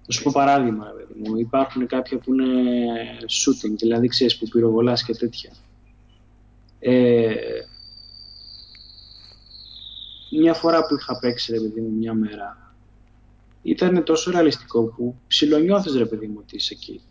Θα 0.05 0.11
σου 0.11 0.23
πω 0.23 0.31
παράδειγμα, 0.33 0.93
ρε 0.97 1.03
παιδί 1.03 1.29
μου. 1.29 1.39
Υπάρχουν 1.39 1.87
κάποια 1.87 2.17
που 2.17 2.33
είναι 2.33 2.49
shooting, 3.19 3.75
δηλαδή 3.77 4.07
ξέρεις 4.07 4.37
που 4.37 4.47
πυροβολάς 4.47 5.03
και 5.03 5.13
τέτοια. 5.13 5.51
Ε, 6.85 7.35
μια 10.31 10.53
φορά 10.53 10.85
που 10.85 10.95
είχα 10.95 11.19
παίξει, 11.19 11.51
ρε 11.51 11.59
παιδί 11.59 11.81
μου, 11.81 11.91
μια 11.97 12.13
μέρα, 12.13 12.75
ήταν 13.61 14.03
τόσο 14.03 14.31
ρεαλιστικό 14.31 14.83
που 14.83 15.15
ψιλονιώθεις, 15.27 15.95
ρε 15.95 16.05
παιδί 16.05 16.27
μου, 16.27 16.37
ότι 16.39 16.55
είσαι 16.55 16.73
εκεί. 16.73 17.01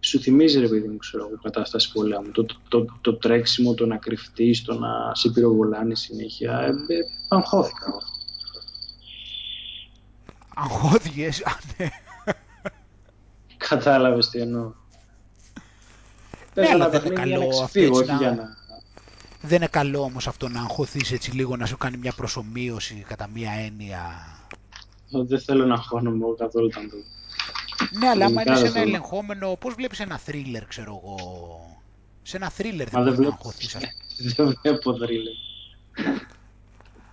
Σου 0.00 0.20
θυμίζει, 0.20 0.60
ρε 0.60 0.68
παιδί 0.68 0.88
μου, 0.88 0.96
ξέρω 0.96 1.26
εγώ, 1.26 1.38
κατάσταση 1.42 1.92
πολέμου. 1.92 2.30
Το, 2.30 2.44
το, 2.44 2.56
το, 2.68 2.98
το, 3.00 3.14
τρέξιμο, 3.14 3.74
το 3.74 3.86
να 3.86 3.96
κρυφτείς, 3.96 4.62
το 4.62 4.74
να 4.74 5.14
σε 5.14 5.30
πυροβολάνε 5.30 5.94
συνέχεια. 5.94 6.60
Ε, 6.60 6.94
ε, 6.94 7.00
αγχώθηκα. 7.28 7.86
Αγχώθηκες, 10.54 11.42
ναι. 11.78 11.88
Κατάλαβες 13.56 14.28
τι 14.28 14.40
εννοώ. 14.40 14.72
Ναι, 16.60 16.68
αλλά 16.68 16.88
δεν 16.88 17.04
είναι 17.04 17.14
καλό 17.14 17.60
αυτό 17.62 17.80
έτσι 17.80 18.04
να... 18.04 18.16
Για 18.16 18.34
να... 18.34 18.58
Δεν 19.42 19.56
είναι 19.56 19.66
καλό 19.66 20.00
όμως 20.00 20.26
αυτό 20.26 20.48
να 20.48 20.60
αγχωθείς 20.60 21.12
έτσι 21.12 21.30
λίγο, 21.30 21.56
να 21.56 21.66
σου 21.66 21.76
κάνει 21.76 21.96
μια 21.96 22.12
προσωμείωση 22.12 23.04
κατά 23.08 23.28
μία 23.34 23.52
έννοια. 23.52 24.26
Δεν 25.10 25.40
θέλω 25.40 25.66
να 25.66 25.74
αγχώνομαι 25.74 26.24
εγώ 26.24 26.34
καθόλου 26.34 26.68
το. 26.68 26.80
Ναι, 27.98 28.08
αλλά 28.08 28.24
άμα 28.24 28.42
είναι 28.46 28.56
σε 28.56 28.66
ένα 28.66 28.80
ελεγχόμενο, 28.80 29.56
πώς 29.60 29.74
βλέπεις 29.74 30.00
ένα 30.00 30.18
θρίλερ, 30.18 30.66
ξέρω 30.66 31.00
εγώ; 31.02 31.16
Σε 32.22 32.36
ένα 32.36 32.50
θρίλερ 32.50 32.88
δεν 32.88 33.02
μπορείς 33.02 33.18
να 33.18 33.26
αγχωθείς. 33.26 33.76
Δεν 34.36 34.58
βλέπω 34.62 34.96
θρίλερ. 34.96 35.34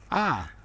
Α, 0.07 0.55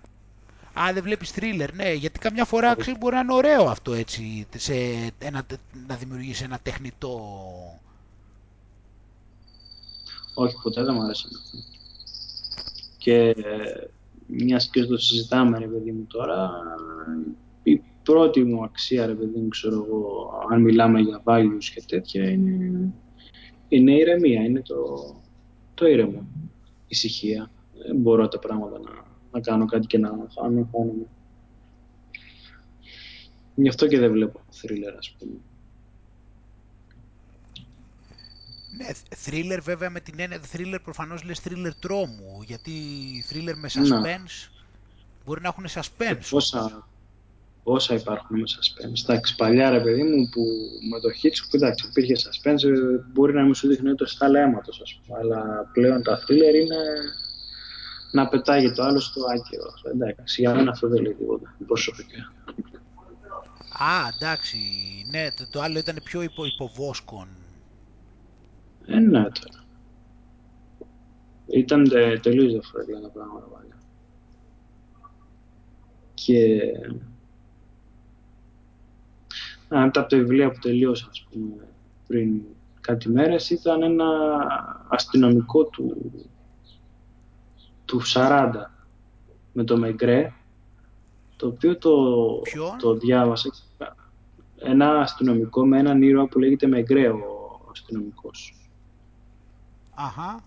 Α, 0.80 0.92
δεν 0.92 1.02
βλέπεις 1.02 1.30
θρίλερ, 1.30 1.74
ναι, 1.74 1.92
γιατί 1.92 2.18
καμιά 2.18 2.44
φορά 2.44 2.76
ξέρεις, 2.76 2.98
μπορεί 2.98 3.14
να 3.14 3.20
είναι 3.20 3.32
ωραίο 3.32 3.64
αυτό 3.64 3.92
έτσι, 3.92 4.46
σε 4.56 4.74
ένα, 5.18 5.46
να 5.86 5.96
δημιουργήσει 5.96 6.44
ένα 6.44 6.58
τεχνητό 6.62 7.20
όχι, 10.34 10.56
ποτέ 10.62 10.84
δεν 10.84 10.94
μου 10.94 11.02
άρεσε 11.02 11.28
αυτό. 11.34 11.58
Και 12.98 13.34
μια 14.26 14.60
και 14.70 14.84
το 14.84 14.96
συζητάμε, 14.96 15.58
ρε 15.58 15.66
παιδί 15.66 15.92
μου, 15.92 16.06
τώρα, 16.08 16.50
η 17.62 17.82
πρώτη 18.02 18.44
μου 18.44 18.64
αξία, 18.64 19.06
ρε 19.06 19.14
παιδί 19.14 19.38
μου, 19.40 19.48
ξέρω 19.48 19.84
εγώ, 19.86 20.30
αν 20.50 20.60
μιλάμε 20.60 21.00
για 21.00 21.22
values 21.24 21.64
και 21.74 21.82
τέτοια, 21.86 22.30
είναι, 22.30 22.92
είναι 23.68 23.92
η 23.92 23.98
ηρεμία, 23.98 24.42
είναι 24.42 24.60
το, 24.60 24.76
το 25.74 25.86
ήρεμο, 25.86 26.26
η 26.38 26.86
ησυχία. 26.86 27.50
Δεν 27.86 27.96
μπορώ 27.96 28.28
τα 28.28 28.38
πράγματα 28.38 28.78
να, 28.78 29.04
να 29.32 29.40
κάνω 29.40 29.64
κάτι 29.64 29.86
και 29.86 29.98
να 29.98 30.08
χάνω. 30.40 30.68
Γι' 33.54 33.68
αυτό 33.68 33.86
και 33.86 33.98
δεν 33.98 34.12
βλέπω 34.12 34.40
θρίλερ, 34.50 34.96
ας 34.96 35.16
πούμε. 35.18 35.34
Ναι, 38.76 38.86
thriller 39.24 39.58
βέβαια 39.62 39.90
με 39.90 40.00
την 40.00 40.14
έννοια, 40.20 40.40
thriller 40.52 40.78
προφανώς 40.84 41.22
λες 41.24 41.40
thriller 41.44 41.70
τρόμου, 41.80 42.42
γιατί 42.46 42.72
thriller 43.30 43.54
με 43.54 43.68
suspense 43.72 44.50
μπορεί 45.24 45.40
να 45.40 45.48
έχουν 45.48 45.66
suspense. 45.68 46.16
Ε, 46.16 46.18
πόσα, 46.30 46.88
πόσα 47.62 47.94
υπάρχουν 47.94 48.38
με 48.38 48.44
suspense. 48.46 49.08
Εντάξει, 49.08 49.34
παλιά 49.34 49.70
ρε 49.70 49.80
παιδί 49.80 50.02
μου 50.02 50.28
που 50.28 50.46
με 50.90 51.00
το 51.00 51.08
Hitchcock, 51.08 51.54
εντάξει, 51.54 51.86
υπήρχε 51.88 52.14
suspense, 52.16 52.60
μπορεί 53.12 53.32
να 53.32 53.42
μην 53.42 53.54
σου 53.54 53.68
δείχνει 53.68 53.94
το 53.94 54.06
στάλα 54.06 54.40
αίματος, 54.40 54.80
ας 54.80 55.00
πούμε, 55.06 55.18
αλλά 55.18 55.70
πλέον 55.72 56.02
τα 56.02 56.18
thriller 56.22 56.54
είναι 56.62 56.76
να 58.12 58.28
πετάγει 58.28 58.72
το 58.72 58.82
άλλο 58.82 59.00
στο 59.00 59.20
άκυρο. 59.34 59.72
Εντάξει, 59.92 60.40
για 60.40 60.54
μένα 60.54 60.70
αυτό 60.70 60.88
δεν 60.88 61.02
λέει 61.02 61.12
τίποτα, 61.12 61.56
προσωπικά. 61.66 62.32
Α, 63.72 64.08
εντάξει, 64.14 64.58
ναι, 65.10 65.30
το, 65.30 65.46
το 65.50 65.60
άλλο 65.60 65.78
ήταν 65.78 66.00
πιο 66.04 66.22
υπο, 66.22 66.44
υποβόσκον 66.44 67.28
ε, 68.86 68.98
ναι, 68.98 69.22
τώρα. 69.22 69.64
Ήταν 71.46 71.88
τε, 71.88 72.18
τελείως 72.18 72.52
διαφορετικά 72.52 73.00
τα 73.00 73.08
πράγματα 73.08 73.46
πάλι. 73.46 73.72
Και 76.14 76.60
ένα 79.68 79.82
από 79.82 79.92
τα 79.92 80.06
βιβλία 80.10 80.50
που 80.50 80.58
τελείωσα, 80.58 81.06
ας 81.10 81.26
πούμε, 81.30 81.68
πριν 82.06 82.42
κάτι 82.80 83.08
μέρες 83.08 83.50
ήταν 83.50 83.82
ένα 83.82 84.06
αστυνομικό 84.88 85.64
του, 85.64 86.12
του 87.84 88.00
40 88.14 88.50
με 89.52 89.64
το 89.64 89.76
Μεγκρέ, 89.76 90.32
το 91.36 91.46
οποίο 91.46 91.78
το, 91.78 92.42
το 92.78 92.94
διάβασα. 92.94 93.50
Ένα 94.56 95.00
αστυνομικό 95.00 95.66
με 95.66 95.78
έναν 95.78 96.02
ήρωα 96.02 96.28
που 96.28 96.38
λέγεται 96.38 96.66
Μεγκρέ 96.66 97.08
ο 97.08 97.68
αστυνομικός. 97.70 98.61
Αχα. 99.94 100.44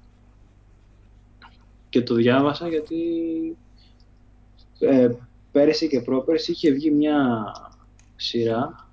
Και 1.89 2.01
το 2.01 2.15
διάβασα 2.15 2.67
γιατί 2.67 2.97
ε, 4.79 5.11
πέρυσι 5.51 5.87
και 5.87 6.01
πρόπερσι 6.01 6.51
είχε 6.51 6.71
βγει 6.71 6.91
μια 6.91 7.51
σειρά 8.15 8.89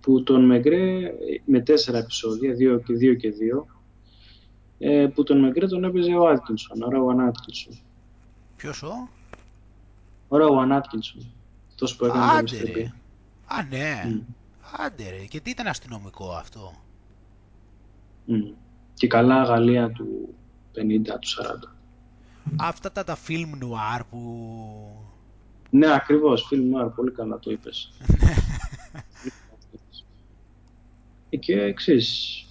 που 0.00 0.22
τον 0.22 0.44
Μεγκρέ 0.44 1.12
με 1.44 1.60
τέσσερα 1.60 1.98
επεισόδια, 1.98 2.52
δύο 2.54 2.78
και 2.78 2.94
δύο 2.94 3.14
και 3.14 3.30
δύο, 3.30 3.66
ε, 4.78 5.06
που 5.14 5.22
τον 5.22 5.40
Μεγκρέ 5.40 5.66
τον 5.66 5.84
έπαιζε 5.84 6.14
ο 6.14 6.28
Άτκινσον, 6.28 6.82
ο 6.82 6.88
Ρόγαν 6.88 7.20
Άτκινσον. 7.20 7.78
Ποιος 8.56 8.82
ο; 8.82 9.08
Ο 10.28 10.36
Ρόγαν 10.36 10.72
Άτκινσον. 10.72 11.32
Τόσο 11.76 11.96
που 11.96 12.04
έκανε 12.04 12.24
Άντε 12.24 12.62
ρε. 12.62 12.92
Α, 13.46 13.62
ναι. 13.62 14.02
Mm. 14.06 14.34
Άντε 14.76 15.10
ρε. 15.10 15.24
Και 15.24 15.40
τι 15.40 15.50
ήταν 15.50 15.66
αστυνομικό 15.66 16.32
αυτό; 16.32 16.72
Mm 18.28 18.54
και 19.02 19.08
καλά 19.08 19.42
Γαλλία 19.42 19.90
του 19.90 20.34
50, 20.74 20.80
του 21.04 21.28
40. 21.66 21.72
Αυτά 22.56 22.92
τα, 22.92 23.04
τα 23.04 23.16
film 23.28 23.64
noir 23.64 24.00
που... 24.10 24.18
Ναι, 25.70 25.94
ακριβώς, 25.94 26.48
film 26.52 26.76
noir, 26.76 26.90
πολύ 26.94 27.10
καλά 27.10 27.38
το 27.38 27.50
είπες. 27.50 27.92
και 31.44 31.60
εξής, 31.60 32.46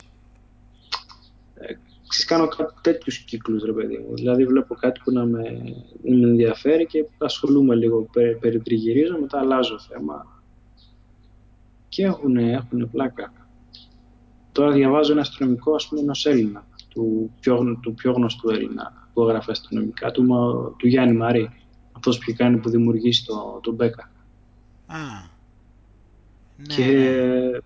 εξής 2.03 2.25
κάνω 2.25 2.47
κάτι 2.47 2.73
τέτοιους 2.81 3.17
κύκλους, 3.17 3.63
ρε 3.63 3.73
παιδί 3.73 3.97
μου. 3.97 4.15
Δηλαδή 4.15 4.45
βλέπω 4.45 4.75
κάτι 4.75 5.01
που 5.03 5.11
να 5.11 5.25
με, 5.25 5.41
με 6.03 6.27
ενδιαφέρει 6.27 6.85
και 6.85 7.05
ασχολούμαι 7.17 7.75
λίγο, 7.75 8.09
περιτριγυρίζω, 8.39 9.19
μετά 9.19 9.39
αλλάζω 9.39 9.79
θέμα. 9.79 10.41
Και 11.89 12.03
έχουν, 12.03 12.37
έχουν 12.37 12.89
πλάκα. 12.91 13.40
Τώρα 14.51 14.71
διαβάζω 14.71 15.11
ένα 15.11 15.21
αστυνομικό, 15.21 15.75
ας 15.75 15.87
πούμε, 15.87 16.01
ενός 16.01 16.25
Έλληνα, 16.25 16.65
του 16.89 17.31
πιο, 17.39 17.79
του 17.81 17.93
πιο 17.93 18.11
γνωστού 18.11 18.49
Έλληνα 18.49 19.07
που 19.13 19.21
έγραφε 19.21 19.51
αστυνομικά, 19.51 20.11
του, 20.11 20.25
του 20.77 20.87
Γιάννη 20.87 21.15
Μαρή. 21.15 21.49
Αυτός 21.91 22.17
που 22.17 22.33
κάνει 22.37 22.57
που 22.57 22.69
δημιουργήσει 22.69 23.25
το, 23.25 23.59
το 23.63 23.71
Μπέκα. 23.71 24.11
Α, 24.85 24.97
ναι, 26.57 26.75
και 26.75 26.85
ναι. 26.85 27.57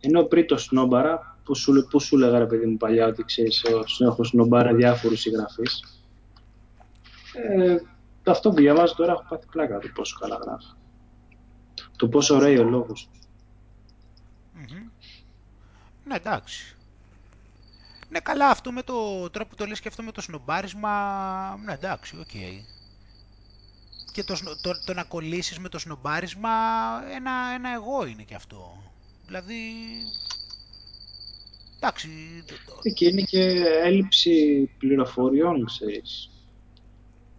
ενώ 0.00 0.22
πριν 0.22 0.46
το 0.46 0.56
Σνόμπαρα, 0.56 1.38
που 1.44 1.54
σου, 1.54 1.86
που 1.90 2.00
σου 2.00 2.16
λέγα 2.16 2.38
ρε 2.38 2.46
παιδί 2.46 2.66
μου 2.66 2.76
παλιά 2.76 3.06
ότι 3.06 3.22
ξέρεις, 3.22 3.64
έχω 3.98 4.24
σνομπάρει 4.24 4.74
διάφορους 4.74 5.20
συγγραφείς. 5.20 6.02
Ε, 7.34 7.76
αυτό 8.24 8.50
που 8.50 8.56
διαβάζω 8.56 8.94
τώρα 8.94 9.12
έχω 9.12 9.24
πάθει 9.28 9.46
πλάκα 9.50 9.78
το 9.78 9.88
πόσο 9.94 10.16
καλά 10.20 10.38
γράφει. 10.44 10.66
Το 11.96 12.08
πόσο 12.08 12.34
ωραίο 12.34 12.62
ο 12.62 12.68
λόγος 12.68 13.08
του. 13.12 13.18
Ναι, 16.04 16.14
εντάξει. 16.14 16.76
Ναι, 18.08 18.20
καλά, 18.20 18.48
αυτό 18.48 18.72
με 18.72 18.82
το 18.82 19.30
τρόπο 19.30 19.50
που 19.50 19.56
το 19.56 19.66
λες 19.66 19.80
και 19.80 19.88
αυτό 19.88 20.02
με 20.02 20.12
το 20.12 20.20
σνομπάρισμα, 20.20 20.90
ναι, 21.64 21.72
εντάξει, 21.72 22.16
ok. 22.18 22.26
Okay. 22.32 22.64
Και 24.12 24.24
το, 24.24 24.34
το, 24.62 24.84
το, 24.84 24.92
να 24.92 25.04
κολλήσεις 25.04 25.58
με 25.58 25.68
το 25.68 25.78
σνομπάρισμα, 25.78 26.50
ένα, 27.14 27.32
ένα 27.54 27.72
εγώ 27.72 28.06
είναι 28.06 28.22
και 28.22 28.34
αυτό. 28.34 28.82
Δηλαδή, 29.26 29.62
εντάξει. 31.76 32.08
Και 32.94 33.08
είναι 33.08 33.22
και 33.22 33.40
έλλειψη 33.82 34.70
πληροφοριών, 34.78 35.64
ξέρεις. 35.64 36.30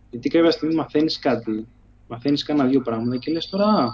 Γιατί 0.09 0.29
κάποια 0.29 0.51
στιγμή 0.51 0.75
μαθαίνεις 0.75 1.19
κάτι, 1.19 1.67
μαθαίνεις 2.07 2.43
κάνα 2.43 2.65
δύο 2.65 2.81
πράγματα 2.81 3.17
και 3.17 3.31
λες 3.31 3.49
τώρα, 3.49 3.93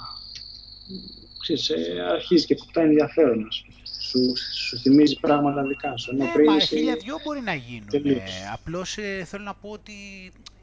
ξέρεις, 1.39 1.70
ε, 1.70 2.01
αρχίζει 2.11 2.45
και 2.45 2.55
κουτάει 2.55 2.86
ενδιαφέρον, 2.86 3.47
ας 3.47 3.61
πούμε 3.65 3.68
σου, 4.10 4.34
σου 4.53 4.78
θυμίζει 4.78 5.20
πράγματα 5.20 5.64
δικά 5.64 5.97
σου. 5.97 6.16
Ναι, 6.16 6.32
πριν 6.34 6.51
μα 6.51 6.60
χίλια 6.60 6.95
δυο 6.95 7.20
μπορεί 7.24 7.41
να 7.41 7.53
γίνουν. 7.53 7.88
Ε, 7.93 8.22
απλώς 8.53 8.97
ε, 8.97 9.24
θέλω 9.26 9.43
να 9.43 9.53
πω 9.53 9.70
ότι 9.70 9.93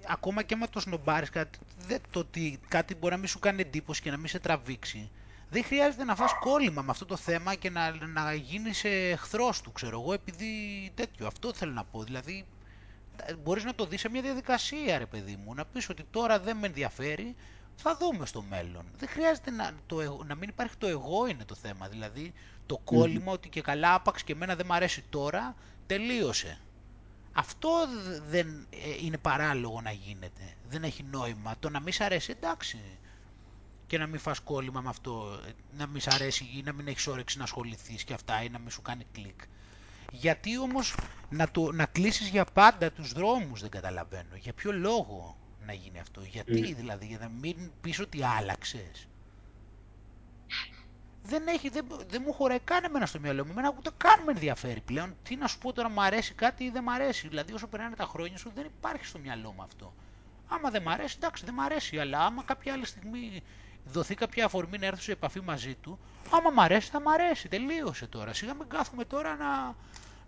ακόμα 0.07 0.43
και 0.43 0.57
με 0.57 0.67
το 0.67 0.81
σνομπάρεις 0.81 1.31
κάτι, 1.31 1.59
το 2.11 2.19
ότι 2.19 2.61
κάτι 2.69 2.95
μπορεί 2.95 3.13
να 3.13 3.19
μην 3.19 3.29
σου 3.29 3.39
κάνει 3.39 3.61
εντύπωση 3.61 4.03
και 4.03 4.11
να 4.11 4.17
μην 4.17 4.29
σε 4.29 4.39
τραβήξει. 4.39 5.11
Δεν 5.51 5.65
χρειάζεται 5.65 6.05
να 6.05 6.15
φας 6.15 6.31
κόλλημα 6.41 6.83
με 6.83 6.91
αυτό 6.91 7.05
το 7.05 7.17
θέμα 7.17 7.55
και 7.55 7.71
να, 7.71 8.07
να 8.07 8.35
γίνεις 8.35 8.85
εχθρός 8.85 9.61
του, 9.61 9.73
ξέρω 9.73 10.01
εγώ, 10.01 10.13
επειδή 10.13 10.53
τέτοιο. 10.95 11.27
Αυτό 11.27 11.53
θέλω 11.53 11.73
να 11.73 11.85
πω. 11.85 12.03
Δηλαδή, 12.03 12.45
μπορείς 13.43 13.65
να 13.65 13.75
το 13.75 13.87
δεις 13.87 14.01
σε 14.01 14.09
μια 14.09 14.23
διαδικασία, 14.23 14.99
ρε 14.99 15.07
παιδί 15.07 15.39
μου. 15.45 15.55
Να 15.55 15.65
πεις 15.65 15.89
ότι 15.89 16.05
τώρα 16.11 16.41
δεν 16.41 16.57
με 16.57 16.67
ενδιαφέρει, 16.67 17.35
θα 17.77 17.97
δούμε 17.97 18.27
στο 18.27 18.43
μέλλον. 18.43 18.85
Δεν 18.99 19.09
χρειάζεται 19.09 19.51
να, 19.51 19.73
το, 19.87 20.25
να 20.27 20.35
μην 20.35 20.49
υπάρχει 20.49 20.77
το 20.77 20.87
εγώ 20.87 21.27
είναι 21.27 21.45
το 21.45 21.55
θέμα. 21.55 21.89
Δηλαδή 21.89 22.33
το 22.67 22.79
κόλλημα 22.85 23.33
ότι 23.33 23.49
και 23.49 23.61
καλά 23.61 23.95
άπαξ 23.95 24.23
και 24.23 24.33
εμένα 24.33 24.57
δεν 24.57 24.67
μου 24.69 24.75
αρέσει 24.75 25.05
τώρα, 25.11 25.55
τελείωσε. 25.87 26.61
Αυτό 27.33 27.71
δεν 28.29 28.67
ε, 28.71 29.05
είναι 29.05 29.19
παράλογο 29.19 29.81
να 29.81 29.91
γίνεται. 29.91 30.55
Δεν 30.69 30.85
έχει 30.85 31.03
νόημα. 31.03 31.55
Το 31.61 31.71
να 31.71 31.81
μην 31.81 31.93
σ' 31.93 32.01
αρέσει 32.01 32.31
εντάξει. 32.31 32.79
Και 33.87 33.99
να 33.99 34.07
μην 34.07 34.21
φας 34.21 34.41
κόλλημα 34.41 34.81
με 34.81 34.89
αυτό. 34.89 35.41
Να 35.77 35.87
μην 35.87 36.01
σ' 36.01 36.07
αρέσει 36.07 36.45
ή 36.57 36.63
να 36.63 36.73
μην 36.73 36.89
έχεις 36.89 37.07
όρεξη 37.07 37.39
να 37.39 37.45
ασχοληθείς 37.45 38.05
και 38.05 38.15
αυτά 38.15 38.43
ή 38.43 38.49
να 38.49 38.59
μην 38.59 38.71
σου 38.71 38.83
κάνει 38.83 39.07
κλικ. 39.13 39.41
Γιατί 40.11 40.59
όμως 40.59 40.95
να, 41.29 41.51
το, 41.51 41.73
να 41.73 41.87
κλείσεις 41.87 42.29
για 42.29 42.45
πάντα 42.45 42.93
τους 42.93 43.13
δρόμους 43.13 43.61
δεν 43.61 43.71
καταλαβαίνω. 43.71 44.37
Για 44.37 44.53
ποιο 44.53 44.73
λόγο; 44.73 45.37
Να 45.67 45.73
γίνει 45.73 45.99
αυτό. 45.99 46.21
Γιατί 46.21 46.75
δηλαδή, 46.75 47.07
για 47.07 47.19
να 47.19 47.29
μην 47.29 47.71
πεις 47.81 48.01
ότι 48.01 48.23
άλλαξες. 48.25 49.09
Δεν, 51.23 51.47
έχει, 51.47 51.69
δεν, 51.69 51.87
δεν 52.09 52.23
μου 52.27 52.33
χωράει 52.33 52.59
καν 52.59 52.85
εμένα 52.85 53.07
στο 53.07 53.21
μυαλό 53.21 53.45
μου. 53.45 53.51
Εμένα 53.51 53.75
ούτε 53.79 53.91
καν 53.97 54.23
με 54.25 54.33
ενδιαφέρει 54.33 54.81
πλέον. 54.81 55.17
Τι 55.23 55.37
να 55.37 55.47
σου 55.47 55.59
πω 55.59 55.73
τώρα, 55.73 55.89
μου 55.89 56.03
αρέσει 56.03 56.35
κάτι 56.35 56.65
ή 56.65 56.71
δεν 56.71 56.83
μου 56.87 56.93
αρέσει. 56.93 57.29
Δηλαδή, 57.29 57.53
όσο 57.53 57.67
περνάνε 57.67 57.97
τα 57.97 58.05
χρόνια 58.05 58.39
σου, 58.39 58.53
δεν 58.55 58.65
υπάρχει 58.65 59.05
στο 59.05 59.19
μυαλό 59.19 59.53
μου 59.53 59.63
αυτό. 59.63 59.95
Άμα 60.49 60.71
δεν 60.71 60.83
μ' 60.83 60.89
αρέσει, 60.89 61.15
εντάξει, 61.19 61.45
δεν 61.45 61.55
μ' 61.55 61.61
αρέσει. 61.61 61.99
Αλλά 61.99 62.25
άμα 62.25 62.43
κάποια 62.43 62.73
άλλη 62.73 62.87
στιγμή 62.87 63.43
δοθεί 63.85 64.15
κάποια 64.15 64.45
αφορμή 64.45 64.79
να 64.79 64.87
έρθω 64.87 65.03
σε 65.03 65.13
επαφή 65.13 65.41
μαζί 65.41 65.75
του, 65.75 65.99
άμα 66.31 66.51
μ' 66.51 66.61
αρέσει, 66.61 66.91
θα 66.91 67.01
μ' 67.01 67.09
αρέσει. 67.09 67.49
Τελείωσε 67.49 68.07
τώρα. 68.07 68.33
Σιγά 68.33 68.55
μην 68.55 68.69
κάθομαι 68.69 69.05
τώρα 69.05 69.37
να, 69.37 69.75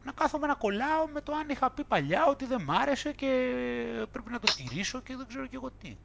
να 0.05 0.13
κάθομαι 0.13 0.47
να 0.47 0.55
κολλάω 0.55 1.07
με 1.13 1.21
το 1.21 1.33
αν 1.33 1.49
είχα 1.49 1.71
πει 1.71 1.85
παλιά 1.85 2.27
ότι 2.27 2.45
δεν 2.45 2.63
μ' 2.63 2.71
άρεσε 2.71 3.13
και 3.13 3.27
πρέπει 4.13 4.31
να 4.31 4.39
το 4.39 4.53
τηρήσω 4.55 5.01
και 5.01 5.17
δεν 5.17 5.27
ξέρω 5.27 5.47
και 5.47 5.57
εγώ 5.57 5.71
τι. 5.71 5.97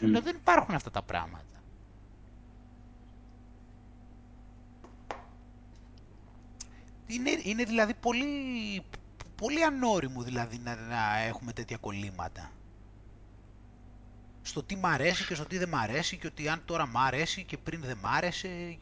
Mm. 0.00 0.20
Δεν 0.22 0.36
υπάρχουν 0.36 0.74
αυτά 0.74 0.90
τα 0.90 1.02
πράγματα. 1.02 1.44
Είναι, 7.06 7.30
είναι 7.42 7.64
δηλαδή 7.64 7.94
πολύ, 7.94 8.26
πολύ 9.36 9.64
ανώριμο 9.64 10.22
δηλαδή 10.22 10.58
να, 10.58 10.74
να 10.74 11.18
έχουμε 11.18 11.52
τέτοια 11.52 11.76
κολλήματα. 11.76 12.50
Στο 14.42 14.62
τι 14.62 14.76
μ' 14.76 14.86
αρέσει 14.86 15.24
και 15.26 15.34
στο 15.34 15.44
τι 15.44 15.58
δεν 15.58 15.68
μ' 15.68 15.76
αρέσει 15.76 16.16
και 16.16 16.26
ότι 16.26 16.48
αν 16.48 16.62
τώρα 16.64 16.86
μ' 16.86 16.98
αρέσει 16.98 17.44
και 17.44 17.58
πριν 17.58 17.80
δεν 17.80 17.98
μ' 17.98 18.06
άρεσε. 18.06 18.78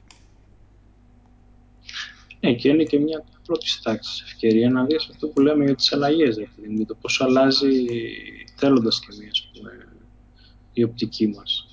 Ναι, 2.45 2.55
και 2.55 2.69
είναι 2.69 2.85
και 2.85 2.99
μια 2.99 3.25
πρώτη 3.47 3.67
τάξη 3.83 4.23
ευκαιρία 4.27 4.71
να 4.71 4.85
δεις 4.85 5.09
αυτό 5.11 5.29
που 5.29 5.41
λέμε 5.41 5.65
για 5.65 5.75
τις 5.75 5.93
αλλαγές, 5.93 6.37
δηλαδή 6.57 6.85
το 6.85 6.95
πώς 6.95 7.21
αλλάζει 7.21 7.85
θέλοντας 8.57 9.01
και 9.01 9.07
μία 9.19 9.31
η 10.73 10.83
οπτική 10.83 11.29
μας. 11.29 11.67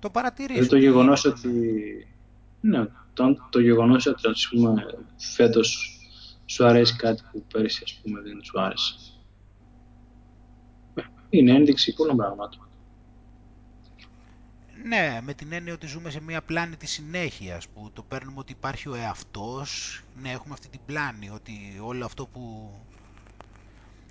Το 0.00 0.10
παρατηρήσω. 0.10 0.52
Δηλαδή 0.52 0.68
το 0.68 0.76
γεγονός 0.76 1.24
ότι. 1.24 1.48
Ναι, 2.60 2.86
το, 3.12 3.36
το 3.50 3.60
γεγονός 3.60 4.06
ότι 4.06 4.28
ας 4.28 4.48
πούμε, 4.50 4.86
φέτος 5.16 5.98
σου 6.46 6.66
αρέσει 6.66 6.96
κάτι 6.96 7.22
που 7.32 7.44
πέρυσι 7.52 7.82
ας 7.84 8.00
πούμε, 8.02 8.20
δεν 8.20 8.42
σου 8.42 8.60
άρεσε. 8.60 8.94
Ε, 10.94 11.02
είναι 11.30 11.52
ένδειξη 11.52 11.94
πολλών 11.94 12.16
πραγμάτων. 12.16 12.67
Ναι, 14.84 15.20
με 15.22 15.34
την 15.34 15.52
έννοια 15.52 15.72
ότι 15.72 15.86
ζούμε 15.86 16.10
σε 16.10 16.20
μια 16.20 16.42
πλάνη 16.42 16.76
της 16.76 16.90
συνέχειας 16.90 17.68
που 17.68 17.90
το 17.92 18.02
παίρνουμε 18.02 18.38
ότι 18.38 18.52
υπάρχει 18.52 18.88
ο 18.88 18.94
εαυτός. 18.94 20.02
Ναι, 20.20 20.30
έχουμε 20.30 20.54
αυτή 20.54 20.68
την 20.68 20.80
πλάνη, 20.86 21.30
ότι 21.30 21.52
όλο 21.82 22.04
αυτό 22.04 22.26
που... 22.26 22.72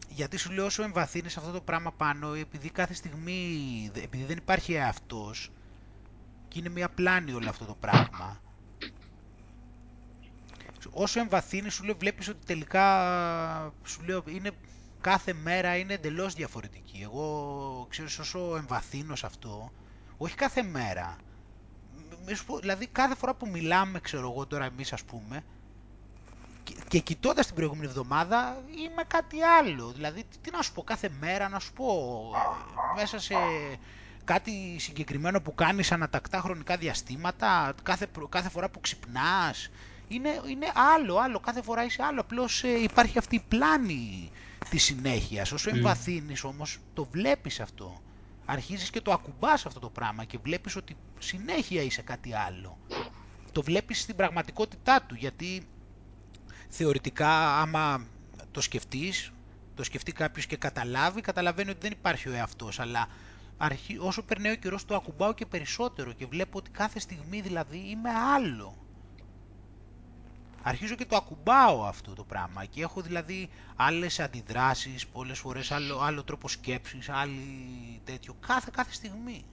Γιατί 0.10 0.38
σου 0.38 0.52
λέω 0.52 0.66
όσο 0.66 0.84
εμβαθύνεις 0.84 1.38
αυτό 1.38 1.52
το 1.52 1.62
πράγμα 1.62 1.92
πάνω, 1.92 2.34
επειδή 2.34 2.70
κάθε 2.70 2.94
στιγμή, 2.94 3.92
επειδή 3.96 4.24
δεν 4.24 4.38
υπάρχει 4.38 4.74
εαυτός 4.74 5.52
και 6.48 6.60
είναι 6.60 6.70
μια 6.70 6.90
πλάνη 6.90 7.32
όλο 7.32 7.50
αυτό 7.50 7.66
το 7.66 7.76
πράγμα, 7.80 8.42
όσο 10.92 11.20
εμβαθύνεις 11.20 11.74
σου 11.74 11.84
λέω 11.84 11.96
βλέπεις 11.96 12.28
ότι 12.28 12.46
τελικά 12.46 12.84
σου 13.84 14.02
λέω 14.04 14.24
είναι 14.28 14.52
κάθε 15.02 15.34
μέρα 15.34 15.78
είναι 15.78 15.94
εντελώς 15.94 16.34
διαφορετική. 16.34 17.00
Εγώ 17.04 17.88
ξέρεις 17.90 18.20
όσο 18.20 18.56
εμβαθύνω 18.58 19.16
σε 19.16 19.26
αυτό, 19.26 19.72
όχι 20.18 20.36
κάθε 20.36 20.64
μέρα. 20.64 21.16
Δηλαδή 22.60 22.88
κάθε 22.88 23.16
φορά 23.16 23.34
που 23.34 23.48
μιλάμε 23.48 24.00
ξέρω 24.00 24.32
εγώ 24.32 24.46
τώρα 24.46 24.66
εμείς 24.66 24.94
ας 24.94 25.04
πούμε 25.04 25.44
και, 26.64 26.74
και 26.88 27.00
κοιτώντας 27.00 27.46
την 27.46 27.56
προηγούμενη 27.56 27.86
εβδομάδα 27.88 28.64
είμαι 28.88 29.04
κάτι 29.08 29.42
άλλο. 29.42 29.92
Δηλαδή 29.92 30.24
τι 30.42 30.52
να 30.52 30.62
σου 30.62 30.74
πω 30.74 30.84
κάθε 30.84 31.10
μέρα 31.20 31.50
να 31.50 31.60
σου 31.60 31.74
πω 31.74 31.86
μέσα 32.96 33.20
σε 33.20 33.36
κάτι 34.24 34.76
συγκεκριμένο 34.80 35.42
που 35.42 35.56
κάνεις 35.56 35.92
ανατακτά 35.92 36.40
χρονικά 36.40 36.78
διαστήματα, 36.78 37.74
κάθε, 37.84 38.08
κάθε 38.30 38.50
φορά 38.50 38.70
που 38.70 38.80
ξυπνάς, 38.80 39.70
είναι, 40.08 40.42
είναι 40.50 40.72
άλλο, 40.96 41.18
άλλο, 41.18 41.40
κάθε 41.40 41.62
φορά 41.62 41.84
είσαι 41.84 42.04
άλλο, 42.04 42.22
απλώς 42.22 42.64
ε, 42.64 42.82
υπάρχει 42.82 43.18
αυτή 43.18 43.36
η 43.36 43.44
πλάνη 43.48 44.32
της 44.70 44.84
συνέχειας. 44.84 45.52
Όσο 45.52 45.70
mm. 45.72 45.74
εμβαθύνεις 45.74 46.44
όμως 46.44 46.78
το 46.94 47.08
βλέπεις 47.12 47.60
αυτό. 47.60 48.02
Αρχίζεις 48.50 48.90
και 48.90 49.02
το 49.02 49.12
ακουμπάς 49.12 49.66
αυτό 49.66 49.80
το 49.80 49.90
πράγμα 49.90 50.24
και 50.24 50.38
βλέπεις 50.38 50.76
ότι 50.76 50.98
συνέχεια 51.20 51.82
είσαι 51.82 52.02
κάτι 52.02 52.34
άλλο. 52.34 52.78
Το 53.52 53.62
βλέπεις 53.62 54.02
στην 54.02 54.16
πραγματικότητά 54.16 55.02
του, 55.02 55.16
γιατί 55.16 55.68
θεωρητικά 56.70 57.60
άμα 57.62 58.08
το 58.52 58.62
σκεφτείς, 58.62 59.32
το 59.76 59.84
σκεφτεί 59.84 60.12
κάποιος 60.12 60.46
και 60.46 60.58
καταλάβει, 60.58 61.22
καταλαβαίνει 61.22 61.70
ότι 61.70 61.80
δεν 61.80 61.92
υπάρχει 61.92 62.30
ο 62.30 62.34
εαυτός, 62.34 62.80
αλλά 62.80 63.08
όσο 64.00 64.24
περνάει 64.24 64.52
ο 64.52 64.56
καιρός 64.56 64.86
το 64.86 64.96
ακουμπάω 64.96 65.34
και 65.34 65.46
περισσότερο 65.46 66.14
και 66.14 66.26
βλέπω 66.26 66.58
ότι 66.58 66.72
κάθε 66.72 67.00
στιγμή 67.00 67.42
δηλαδή 67.42 67.78
είμαι 67.78 68.10
άλλο 68.10 68.87
αρχίζω 70.68 70.96
και 70.96 71.06
το 71.06 71.16
ακουμπάω 71.16 71.86
αυτό 71.86 72.14
το 72.14 72.24
πράγμα 72.24 72.66
και 72.66 72.82
έχω 72.82 73.02
δηλαδή 73.02 73.50
άλλες 73.76 74.20
αντιδράσεις, 74.20 75.08
πολλές 75.08 75.40
φορές 75.40 75.72
άλλο, 75.72 76.00
άλλο 76.00 76.24
τρόπο 76.24 76.48
σκέψης, 76.48 77.10
άλλη 77.10 78.02
τέτοιο, 78.04 78.36
κάθε, 78.48 78.70
κάθε 78.74 78.94
στιγμή. 78.94 79.46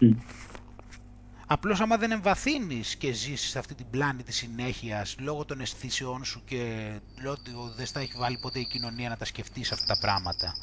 Mm. 0.00 0.14
Απλώς 1.46 1.80
άμα 1.80 1.96
δεν 1.96 2.10
εμβαθύνεις 2.10 2.96
και 2.96 3.12
ζήσεις 3.12 3.50
σε 3.50 3.58
αυτή 3.58 3.74
την 3.74 3.86
πλάνη 3.90 4.22
της 4.22 4.36
συνέχειας 4.36 5.16
λόγω 5.18 5.44
των 5.44 5.60
αισθήσεών 5.60 6.24
σου 6.24 6.42
και 6.44 6.92
λόγω 7.22 7.32
ότι 7.34 7.50
δεν 7.76 7.86
θα 7.86 8.00
έχει 8.00 8.12
βάλει 8.16 8.38
ποτέ 8.38 8.58
η 8.58 8.66
κοινωνία 8.66 9.08
να 9.08 9.16
τα 9.16 9.24
σκεφτείς 9.24 9.72
αυτά 9.72 9.94
τα 9.94 9.98
πράγματα 10.00 10.54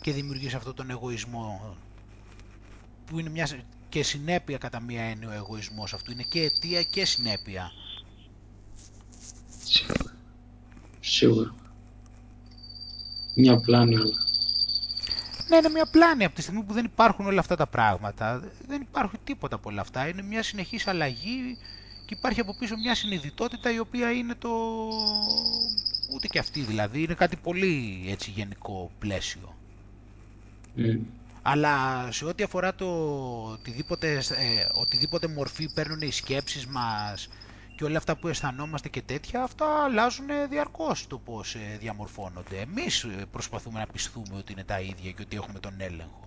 και 0.00 0.12
δημιουργείς 0.12 0.54
αυτό 0.54 0.74
τον 0.74 0.90
εγωισμό 0.90 1.76
που 3.06 3.18
είναι 3.18 3.30
μια, 3.30 3.48
και 3.94 4.02
συνέπεια 4.02 4.58
κατά 4.58 4.80
μία 4.80 5.02
έννοια 5.02 5.28
ο 5.28 5.32
εγωισμός 5.32 5.94
αυτού. 5.94 6.12
Είναι 6.12 6.22
και 6.28 6.40
αιτία 6.40 6.82
και 6.82 7.04
συνέπεια. 7.04 7.70
Σίγουρα. 9.64 10.14
Σίγουρα. 11.00 11.54
Μια 13.34 13.56
πλάνη 13.60 13.96
όλα. 13.96 14.26
Ναι, 15.48 15.56
είναι 15.56 15.68
μια 15.68 15.86
πλάνη 15.90 16.24
από 16.24 16.34
τη 16.34 16.42
στιγμή 16.42 16.62
που 16.62 16.72
δεν 16.72 16.84
υπάρχουν 16.84 17.26
όλα 17.26 17.40
αυτά 17.40 17.56
τα 17.56 17.66
πράγματα. 17.66 18.50
Δεν 18.66 18.80
υπάρχει 18.80 19.18
τίποτα 19.24 19.54
από 19.54 19.70
όλα 19.70 19.80
αυτά. 19.80 20.08
Είναι 20.08 20.22
μια 20.22 20.42
συνεχής 20.42 20.86
αλλαγή 20.86 21.58
και 22.06 22.14
υπάρχει 22.14 22.40
από 22.40 22.56
πίσω 22.58 22.76
μια 22.76 22.94
συνειδητότητα 22.94 23.72
η 23.72 23.78
οποία 23.78 24.12
είναι 24.12 24.34
το... 24.34 24.50
ούτε 26.14 26.26
και 26.26 26.38
αυτή 26.38 26.60
δηλαδή, 26.60 27.02
είναι 27.02 27.14
κάτι 27.14 27.36
πολύ 27.36 28.04
έτσι 28.08 28.30
γενικό 28.30 28.90
πλαίσιο. 28.98 29.54
Αλλά 31.46 32.08
σε 32.12 32.24
ό,τι 32.24 32.42
αφορά 32.42 32.74
το 32.74 32.86
οτιδήποτε, 33.52 34.12
ε, 34.16 34.66
οτιδήποτε 34.74 35.26
μορφή 35.26 35.72
παίρνουν 35.74 36.00
οι 36.00 36.10
σκέψεις 36.10 36.66
μας 36.66 37.28
και 37.76 37.84
όλα 37.84 37.98
αυτά 37.98 38.16
που 38.16 38.28
αισθανόμαστε 38.28 38.88
και 38.88 39.02
τέτοια, 39.02 39.42
αυτά 39.42 39.84
αλλάζουν 39.84 40.26
διαρκώς 40.50 41.06
το 41.06 41.18
πώς 41.18 41.54
ε, 41.54 41.76
διαμορφώνονται. 41.80 42.60
Εμείς 42.60 43.02
ε, 43.04 43.26
προσπαθούμε 43.32 43.78
να 43.78 43.86
πιστούμε 43.86 44.36
ότι 44.38 44.52
είναι 44.52 44.64
τα 44.64 44.80
ίδια 44.80 45.10
και 45.10 45.22
ότι 45.22 45.36
έχουμε 45.36 45.58
τον 45.58 45.74
έλεγχο. 45.78 46.23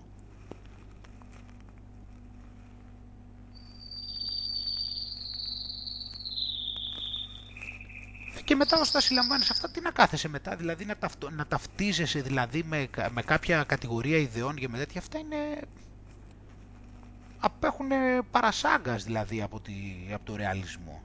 Και 8.47 8.55
μετά 8.55 8.79
όσο 8.79 8.91
τα 8.91 8.99
συλλαμβάνεις 9.01 9.49
αυτά, 9.49 9.69
τι 9.69 9.81
να 9.81 9.91
κάθεσαι 9.91 10.27
μετά, 10.27 10.55
δηλαδή 10.55 10.85
να, 10.85 10.97
ταυτο, 10.97 11.29
να 11.29 11.45
ταυτίζεσαι 11.47 12.21
δηλαδή 12.21 12.63
με, 12.63 12.89
με 13.11 13.21
κάποια 13.21 13.63
κατηγορία 13.63 14.17
ιδεών 14.17 14.55
και 14.55 14.67
με 14.67 14.77
τέτοια, 14.77 14.99
αυτά 15.01 15.19
είναι... 15.19 15.37
απέχουν 17.39 17.89
παρασάγκας 18.31 19.03
δηλαδή 19.03 19.41
από, 19.41 19.59
τη, 19.59 19.73
από 20.13 20.25
το 20.25 20.35
ρεαλισμό. 20.35 21.01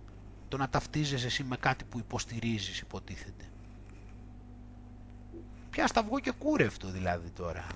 Το 0.49 0.57
να 0.57 0.69
ταυτίζεσαι 0.69 1.27
εσύ 1.27 1.43
με 1.45 1.57
κάτι 1.57 1.85
που 1.85 1.99
υποστηρίζεις 1.99 2.81
υποτίθεται. 2.81 3.45
Πια 5.71 5.87
στα 5.87 6.03
βγω 6.03 6.21
και 6.21 6.31
κούρευτο 6.31 6.89
δηλαδή 6.89 7.31
τώρα. 7.31 7.67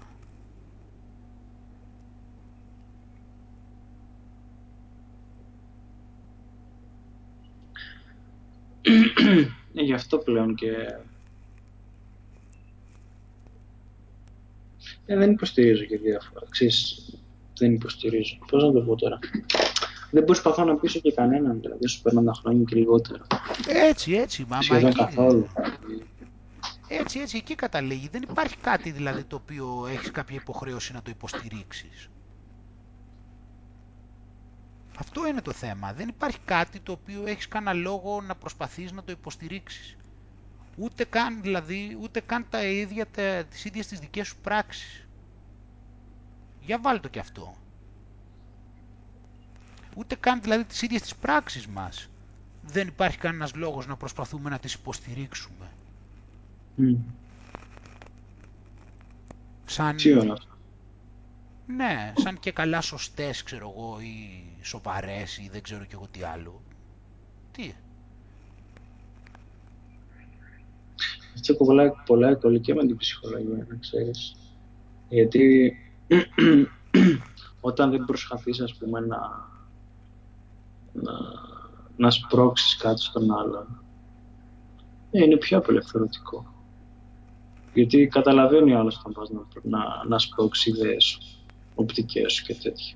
Γι' 9.72 9.93
αυτό 9.93 10.18
πλέον 10.18 10.55
και... 10.55 10.70
Ε, 15.07 15.16
δεν 15.16 15.30
υποστηρίζω 15.30 15.84
και 15.84 15.99
διάφορα. 15.99 16.47
Ξέρεις, 16.49 17.11
δεν 17.59 17.74
υποστηρίζω. 17.74 18.39
Πώς 18.51 18.62
να 18.62 18.72
το 18.72 18.80
πω 18.80 18.97
τώρα; 18.97 19.18
Δεν 20.11 20.24
προσπαθώ 20.24 20.64
να 20.64 20.74
πείσω 20.74 21.01
και 21.01 21.12
κανέναν, 21.12 21.61
δηλαδή, 21.61 21.84
όσο 21.84 22.01
παίρνω 22.03 22.22
τα 22.22 22.32
χρόνια 22.32 22.64
και 22.64 22.76
λιγότερο. 22.76 23.26
Έτσι, 23.66 24.12
έτσι. 24.12 24.45
Μα, 24.49 24.62
Σχεδόν 24.62 24.87
εκεί... 24.87 24.99
καθόλου. 24.99 25.47
Έτσι, 26.89 27.18
έτσι, 27.18 27.37
εκεί 27.37 27.55
καταλήγει. 27.55 28.09
Δεν 28.12 28.22
υπάρχει 28.22 28.57
κάτι 28.57 28.91
δηλαδή 28.91 29.24
το 29.24 29.37
οποίο 29.37 29.87
έχεις 29.93 30.11
κάποια 30.11 30.37
υποχρέωση 30.37 30.93
να 30.93 31.03
το 31.03 31.11
υποστηρίξεις. 31.11 32.09
Αυτό 34.99 35.26
είναι 35.26 35.40
το 35.40 35.53
θέμα. 35.53 35.92
Δεν 35.92 36.09
υπάρχει 36.09 36.38
κάτι 36.44 36.80
το 36.80 36.92
οποίο 36.92 37.26
έχεις 37.26 37.49
κανένα 37.49 37.72
λόγο 37.72 38.20
να 38.20 38.34
προσπαθείς 38.34 38.92
να 38.92 39.03
το 39.03 39.12
υποστηρίξεις. 39.12 39.97
Ούτε 40.76 41.05
καν, 41.05 41.42
δηλαδή, 41.42 41.99
ούτε 42.01 42.20
καν 42.20 42.47
τα 42.51 42.64
ίδια, 42.64 43.07
τα, 43.07 43.44
τις 43.44 43.64
ίδιες 43.64 43.86
τις 43.86 43.99
δικές 43.99 44.26
σου 44.26 44.36
πράξεις. 44.42 45.07
Για 46.61 46.78
βάλ 46.80 47.01
το 47.01 47.09
και 47.09 47.18
αυτό. 47.18 47.57
Ούτε 49.97 50.14
καν 50.14 50.40
δηλαδή 50.40 50.64
τις 50.64 50.82
ίδιες 50.82 51.01
τις 51.01 51.14
πράξεις 51.16 51.66
μας. 51.66 52.09
Δεν 52.62 52.88
υπάρχει 52.88 53.18
κανένας 53.18 53.55
λόγος 53.55 53.86
να 53.86 53.97
προσπαθούμε 53.97 54.51
να 54.51 54.59
τις 54.59 54.74
υποστηρίξουμε. 54.74 55.70
Mm. 56.78 56.97
Σαν... 59.64 59.97
Τι 59.97 60.18
ώρα. 60.18 60.36
Ναι, 61.66 62.12
σαν 62.16 62.38
και 62.38 62.52
καλά 62.52 62.80
σωστές, 62.80 63.42
ξέρω 63.42 63.74
εγώ, 63.76 64.00
ή 64.00 64.44
σοβαρές 64.62 65.38
ή 65.38 65.48
δεν 65.52 65.62
ξέρω 65.62 65.84
κι 65.84 65.94
εγώ 65.94 66.06
τι 66.10 66.22
άλλο. 66.22 66.62
Τι; 67.52 67.74
Αυτό 71.34 71.52
έχω 71.52 71.64
πολλά, 71.64 72.02
πολλά 72.06 72.28
εύκολη 72.28 72.60
και 72.60 72.74
με 72.74 72.86
την 72.86 72.96
ψυχολογία, 72.96 73.66
να 73.68 73.76
ξέρεις. 73.76 74.36
Γιατί 75.08 75.76
όταν 77.60 77.90
δεν 77.90 78.04
προσπαθείς, 78.04 78.60
ας 78.60 78.74
πούμε, 78.74 79.00
να, 79.00 79.18
να, 80.92 81.12
να 81.96 82.10
σπρώξεις 82.10 82.76
κάτι 82.76 83.00
στον 83.00 83.30
άλλον, 83.32 83.82
ε, 85.10 85.22
είναι 85.22 85.36
πιο 85.36 85.58
απελευθερωτικό. 85.58 86.54
Γιατί 87.74 88.06
καταλαβαίνει 88.06 88.74
ο 88.74 88.78
άλλος 88.78 88.98
όταν 88.98 89.12
πας 89.12 89.30
να, 89.30 89.40
να, 89.62 90.04
να 90.08 90.18
σπρώξει 90.18 90.70
ιδέες 90.70 91.04
σου, 91.04 91.36
οπτικές 91.76 92.32
σου 92.32 92.44
και 92.44 92.54
τέτοια. 92.54 92.94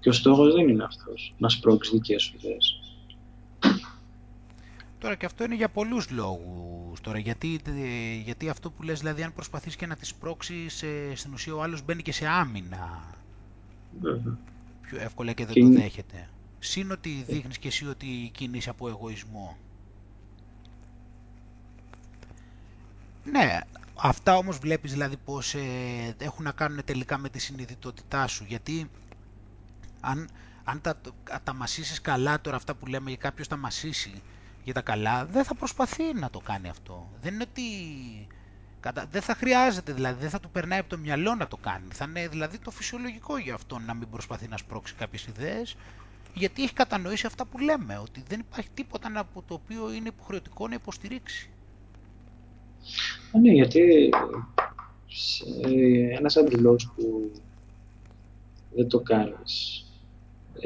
Και 0.00 0.08
ο 0.08 0.12
στόχος 0.12 0.54
δεν 0.54 0.68
είναι 0.68 0.84
αυτός, 0.84 1.34
να 1.38 1.48
σπρώξεις 1.48 1.92
δικές 1.92 2.22
σου 2.22 2.34
ιδέες. 2.36 2.78
Τώρα 4.98 5.14
και 5.16 5.26
αυτό 5.26 5.44
είναι 5.44 5.54
για 5.54 5.68
πολλούς 5.68 6.10
λόγους. 6.10 7.00
Τώρα, 7.00 7.18
γιατί, 7.18 7.60
ε, 7.66 8.14
γιατί 8.24 8.48
αυτό 8.48 8.70
που 8.70 8.82
λες, 8.82 8.98
δηλαδή 8.98 9.22
αν 9.22 9.32
προσπαθείς 9.32 9.76
και 9.76 9.86
να 9.86 9.96
τις 9.96 10.08
σπρώξεις, 10.08 10.82
ε, 10.82 11.12
στην 11.14 11.32
ουσία 11.32 11.54
ο 11.54 11.62
άλλος 11.62 11.84
μπαίνει 11.84 12.02
και 12.02 12.12
σε 12.12 12.26
άμυνα. 12.26 13.14
Βέβαια. 14.00 14.38
Πιο 14.82 15.00
εύκολα 15.00 15.32
και 15.32 15.44
δεν 15.44 15.54
Και 15.54 15.60
το 15.60 15.66
είναι- 15.66 15.80
δέχεται. 15.80 16.28
Συν 16.58 16.90
ότι 16.90 17.24
δείχνεις 17.28 17.58
και 17.58 17.68
εσύ 17.68 17.86
ότι 17.86 18.30
κινείσαι 18.34 18.70
από 18.70 18.88
εγωισμό. 18.88 19.56
Ναι, 23.24 23.58
αυτά 24.08 24.36
όμως 24.36 24.58
βλέπεις 24.58 24.92
δηλαδή 24.92 25.16
πως 25.16 25.54
ε, 25.54 26.14
έχουν 26.18 26.44
να 26.44 26.52
κάνουν 26.52 26.84
τελικά 26.84 27.18
με 27.18 27.28
τη 27.28 27.38
συνειδητότητά 27.38 28.26
σου. 28.26 28.44
Γιατί 28.48 28.90
αν, 30.00 30.28
αν 30.64 30.80
τα, 30.80 31.00
τα 31.44 31.54
μασίσεις 31.54 32.00
καλά 32.00 32.40
τώρα 32.40 32.56
αυτά 32.56 32.74
που 32.74 32.86
λέμε 32.86 33.08
για 33.08 33.18
κάποιος 33.18 33.48
τα 33.48 33.56
μασίσει 33.56 34.22
για 34.64 34.74
τα 34.74 34.80
καλά, 34.82 35.24
δεν 35.26 35.44
θα 35.44 35.54
προσπαθεί 35.54 36.14
να 36.14 36.30
το 36.30 36.38
κάνει 36.38 36.68
αυτό. 36.68 37.10
Δεν 37.22 37.34
είναι 37.34 37.42
ότι... 37.50 37.62
κατα- 38.80 39.06
Δεν 39.10 39.22
θα 39.22 39.34
χρειάζεται 39.34 39.92
δηλαδή, 39.92 40.20
δεν 40.20 40.30
θα 40.30 40.40
του 40.40 40.50
περνάει 40.50 40.78
από 40.78 40.88
το 40.88 40.98
μυαλό 40.98 41.34
να 41.34 41.46
το 41.48 41.56
κάνει. 41.56 41.88
Θα 41.92 42.04
είναι 42.08 42.28
δηλαδή 42.28 42.58
το 42.58 42.70
φυσιολογικό 42.70 43.36
για 43.38 43.54
αυτόν 43.54 43.84
να 43.84 43.94
μην 43.94 44.10
προσπαθεί 44.10 44.48
να 44.48 44.56
σπρώξει 44.56 44.94
κάποιες 44.94 45.26
ιδέες, 45.26 45.76
γιατί 46.34 46.62
έχει 46.62 46.72
κατανοήσει 46.72 47.26
αυτά 47.26 47.44
που 47.44 47.58
λέμε, 47.58 47.98
ότι 47.98 48.22
δεν 48.28 48.40
υπάρχει 48.40 48.68
τίποτα 48.74 49.10
από 49.14 49.42
το 49.42 49.54
οποίο 49.54 49.92
είναι 49.92 50.08
υποχρεωτικό 50.08 50.68
να 50.68 50.74
υποστηρίξει. 50.74 51.48
Α, 53.36 53.38
ναι, 53.40 53.52
γιατί 53.52 54.10
σε, 55.06 55.44
ένας 56.18 56.36
από 56.36 56.50
τους 56.50 56.60
λόγους 56.60 56.92
που 56.96 57.30
δεν 58.74 58.88
το 58.88 59.00
κάνεις 59.00 59.84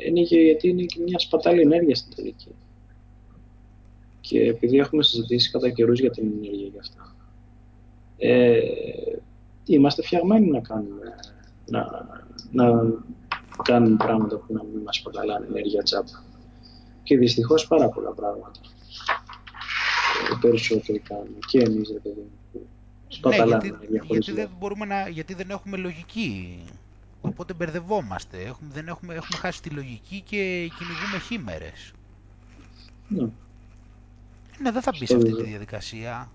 είναι 0.07 0.23
και 0.23 0.41
γιατί 0.41 0.69
είναι 0.69 0.83
και 0.83 1.01
μια 1.01 1.19
σπατάλη 1.19 1.61
ενέργεια 1.61 1.95
στην 1.95 2.15
τελική. 2.15 2.55
Και 4.21 4.41
επειδή 4.41 4.79
έχουμε 4.79 5.03
συζητήσει 5.03 5.51
κατά 5.51 5.71
καιρούς 5.71 6.01
για 6.01 6.11
την 6.11 6.33
ενέργεια 6.37 6.67
για 6.67 6.81
αυτά, 6.81 7.15
ε, 8.19 8.61
είμαστε 9.65 10.03
φτιαγμένοι 10.03 10.51
να 10.51 10.61
κάνουμε, 10.61 11.15
να, 11.67 12.07
να 12.51 12.93
κάνουμε 13.63 13.97
πράγματα 13.97 14.37
που 14.37 14.53
να 14.53 14.63
μην 14.65 14.83
μας 14.83 14.97
σπαταλάνε 14.97 15.47
ενέργεια 15.47 15.83
τσάπα. 15.83 16.25
Και 17.03 17.17
δυστυχώς 17.19 17.67
πάρα 17.67 17.89
πολλά 17.89 18.11
πράγματα. 18.11 18.61
Ε, 20.33 20.39
περισσότεροι 20.41 20.99
κάνουμε. 20.99 21.39
Και 21.47 21.59
εμείς, 21.59 21.91
ρε 21.93 21.99
παιδί 21.99 22.21
μου, 22.21 22.31
που 23.09 23.29
Ναι, 23.29 23.35
σπαταλάμε 23.35 23.63
γιατί, 23.63 23.69
ενέργεια 23.69 24.03
χωρίς 24.07 24.25
γιατί, 24.27 24.33
δεν 24.41 24.45
λόγο. 24.49 24.57
μπορούμε 24.61 24.85
να, 24.85 25.09
γιατί 25.09 25.35
δεν 25.35 25.51
έχουμε 25.51 25.77
λογική. 25.77 26.59
Οπότε 27.21 27.55
μπερδευόμαστε. 27.55 28.39
Έχουμε, 28.43 28.71
δεν 28.73 28.89
έχουμε, 28.89 29.15
έχουμε 29.15 29.39
χάσει 29.39 29.63
τη 29.63 29.71
λογική 29.71 30.21
και 30.21 30.71
κυνηγούμε 30.79 31.19
χήμερες. 31.19 31.93
Ναι. 33.09 33.29
Ναι, 34.61 34.71
δεν 34.73 34.83
θα 34.83 34.91
μπει 34.99 35.07
σε 35.07 35.07
Στο 35.07 35.17
αυτή 35.17 35.25
τη 35.29 35.31
βιβλίο. 35.31 35.51
διαδικασία. 35.51 36.33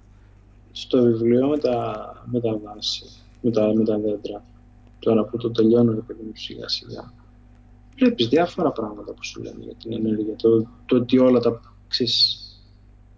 στο 0.71 1.01
βιβλίο 1.03 1.47
με 1.47 1.57
τα, 1.57 2.05
με 2.25 2.39
τα 2.41 2.57
βάση, 2.57 3.05
με 3.41 3.51
τα, 3.51 3.73
με 3.75 3.83
τα 3.83 3.97
δέντρα, 3.99 4.43
τώρα 4.99 5.25
που 5.25 5.37
το 5.37 5.51
τελειώνω, 5.51 5.91
ρε 5.93 6.01
παιδί 6.01 6.23
μου, 6.23 6.31
σιγά 6.35 6.67
σιγά, 6.69 7.13
βλέπεις 7.95 8.27
διάφορα 8.27 8.71
πράγματα 8.71 9.13
που 9.13 9.23
σου 9.23 9.41
λένε 9.41 9.63
για 9.63 9.75
την 9.75 9.93
ενέργεια, 9.93 10.35
το, 10.35 10.67
το 10.85 10.95
ότι 10.95 11.17
όλα 11.19 11.39
τα, 11.39 11.61
ξέρεις, 11.87 12.42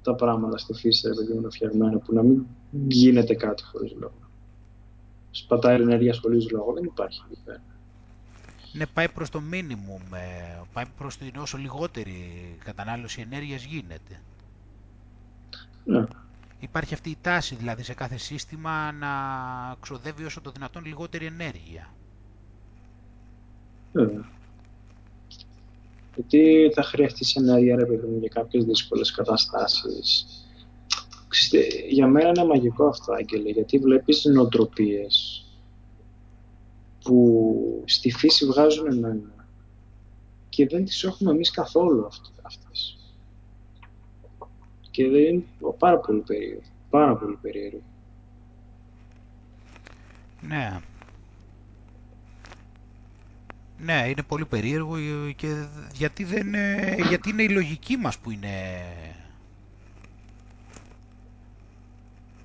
τα 0.06 0.16
πράγματα 0.16 0.58
στη 0.58 0.74
φύση, 0.74 1.08
ρε 1.08 1.14
παιδί 1.14 1.34
μου, 1.34 1.40
είναι 1.40 1.50
φτιαγμένα, 1.50 1.98
που 1.98 2.14
να 2.14 2.24
μην 2.24 2.46
γίνεται 2.88 3.36
κάτι 3.36 3.64
χωρίς 3.64 3.92
λόγο. 4.00 4.20
Σπατάει 5.32 5.82
ενέργεια 5.82 6.16
χωρίς 6.22 6.52
λόγο, 6.52 6.74
δεν 6.74 6.84
υπάρχει 6.84 7.22
εκεί 7.32 7.40
πέρα. 7.46 7.62
Ναι, 8.74 8.86
πάει 8.86 9.10
προς 9.10 9.30
το 9.30 9.42
minimum, 9.52 10.16
ε, 10.16 10.62
πάει 10.74 10.86
προς 10.98 11.18
την 11.18 11.36
όσο 11.38 11.58
λιγότερη 11.58 12.16
κατανάλωση 12.64 13.22
ενέργειας 13.22 13.64
γίνεται. 13.64 14.22
Ναι, 15.84 16.06
Υπάρχει 16.60 16.94
αυτή 16.94 17.10
η 17.10 17.18
τάση 17.22 17.56
δηλαδή 17.56 17.84
σε 17.84 17.94
κάθε 17.94 18.18
σύστημα 18.18 18.92
να 18.92 19.10
ξοδεύει 19.80 20.24
όσο 20.24 20.42
το 20.42 20.52
δυνατόν 20.52 20.86
λιγότερη 20.86 21.26
ενέργεια. 21.26 21.94
βέβαια. 23.92 24.26
Γιατί 26.16 26.72
θα 26.76 26.84
χρειαστείς 26.84 27.36
ενέργεια, 27.36 27.76
ρε 27.76 27.86
παιδί 27.86 28.08
μου, 28.08 28.18
για 28.20 28.30
κάποιες 28.30 28.64
δύσκολες 28.66 29.12
καταστάσεις. 29.12 30.26
Ξέρετε, 31.28 31.76
για 31.90 32.08
μένα 32.08 32.28
είναι 32.28 32.46
μαγικό 32.46 32.86
αυτό, 32.86 33.14
Άγγελε, 33.14 33.50
γιατί 33.50 33.78
βλέπεις 33.78 34.26
νοοτροπίες 34.26 35.46
που 37.04 37.84
στη 37.86 38.12
φύση 38.12 38.46
βγάζουν 38.46 39.00
νόημα 39.00 39.48
και 40.50 40.68
δεν 40.68 40.86
τις 40.86 41.04
έχουμε 41.04 41.32
εμείς 41.32 41.52
καθόλου 41.52 42.06
αυτ- 42.06 42.40
αυτές. 42.42 42.98
Και 44.92 45.08
δεν 45.10 45.24
είναι 45.24 45.44
πάρα 45.78 46.00
πολύ 46.00 46.20
περίεργο. 46.20 46.62
Πάρα 46.90 47.16
πολύ 47.18 47.38
περίεργο. 47.42 47.82
Ναι. 50.42 50.82
Ναι, 53.86 54.08
είναι 54.08 54.24
πολύ 54.24 54.46
περίεργο 54.46 54.98
και 55.36 55.66
γιατί, 55.94 56.24
δεν, 56.24 56.54
γιατί 57.08 57.30
είναι 57.30 57.44
η 57.44 57.50
λογική 57.50 57.98
μας 57.98 58.18
που 58.18 58.32
είναι... 58.32 58.50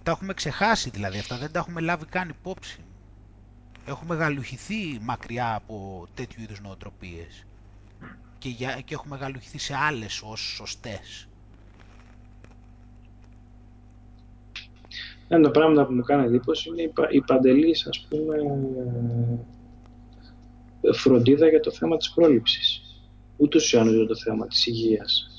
Τα 0.03 0.11
έχουμε 0.11 0.35
ξεχάσει 0.35 0.91
δηλαδή 0.91 1.19
αυτά, 1.19 1.37
δεν 1.37 1.53
τα 1.53 1.59
έχουμε 1.59 1.81
λάβει 1.81 2.05
καν 2.05 2.29
υπόψη. 2.29 2.81
Έχουμε 3.87 4.15
γαλουχηθεί 4.15 4.99
μακριά 5.01 5.55
από 5.55 6.07
τέτοιου 6.15 6.43
είδους 6.43 6.61
νοοτροπίες 6.61 7.47
και, 8.39 8.49
για, 8.49 8.81
και 8.85 8.95
έχουμε 8.95 9.17
γαλουχηθεί 9.17 9.59
σε 9.59 9.75
άλλες 9.77 10.23
ως 10.25 10.41
σωστές. 10.41 11.29
Ένα 15.29 15.39
από 15.39 15.47
τα 15.47 15.51
πράγματα 15.51 15.87
που 15.87 15.93
μου 15.93 16.03
κάνει 16.03 16.25
εντύπωση 16.27 16.69
είναι 16.69 16.83
η, 16.83 16.93
η 17.11 17.21
παντελής, 17.21 17.87
ας 17.87 18.07
πούμε, 18.09 18.37
φροντίδα 20.93 21.49
για 21.49 21.61
το 21.61 21.71
θέμα 21.71 21.97
της 21.97 22.11
πρόληψης. 22.11 22.83
Ούτως 23.37 23.73
ή 23.73 23.77
άλλως 23.77 23.95
για 23.95 24.07
το 24.07 24.17
θέμα 24.17 24.47
της 24.47 24.67
υγείας 24.67 25.31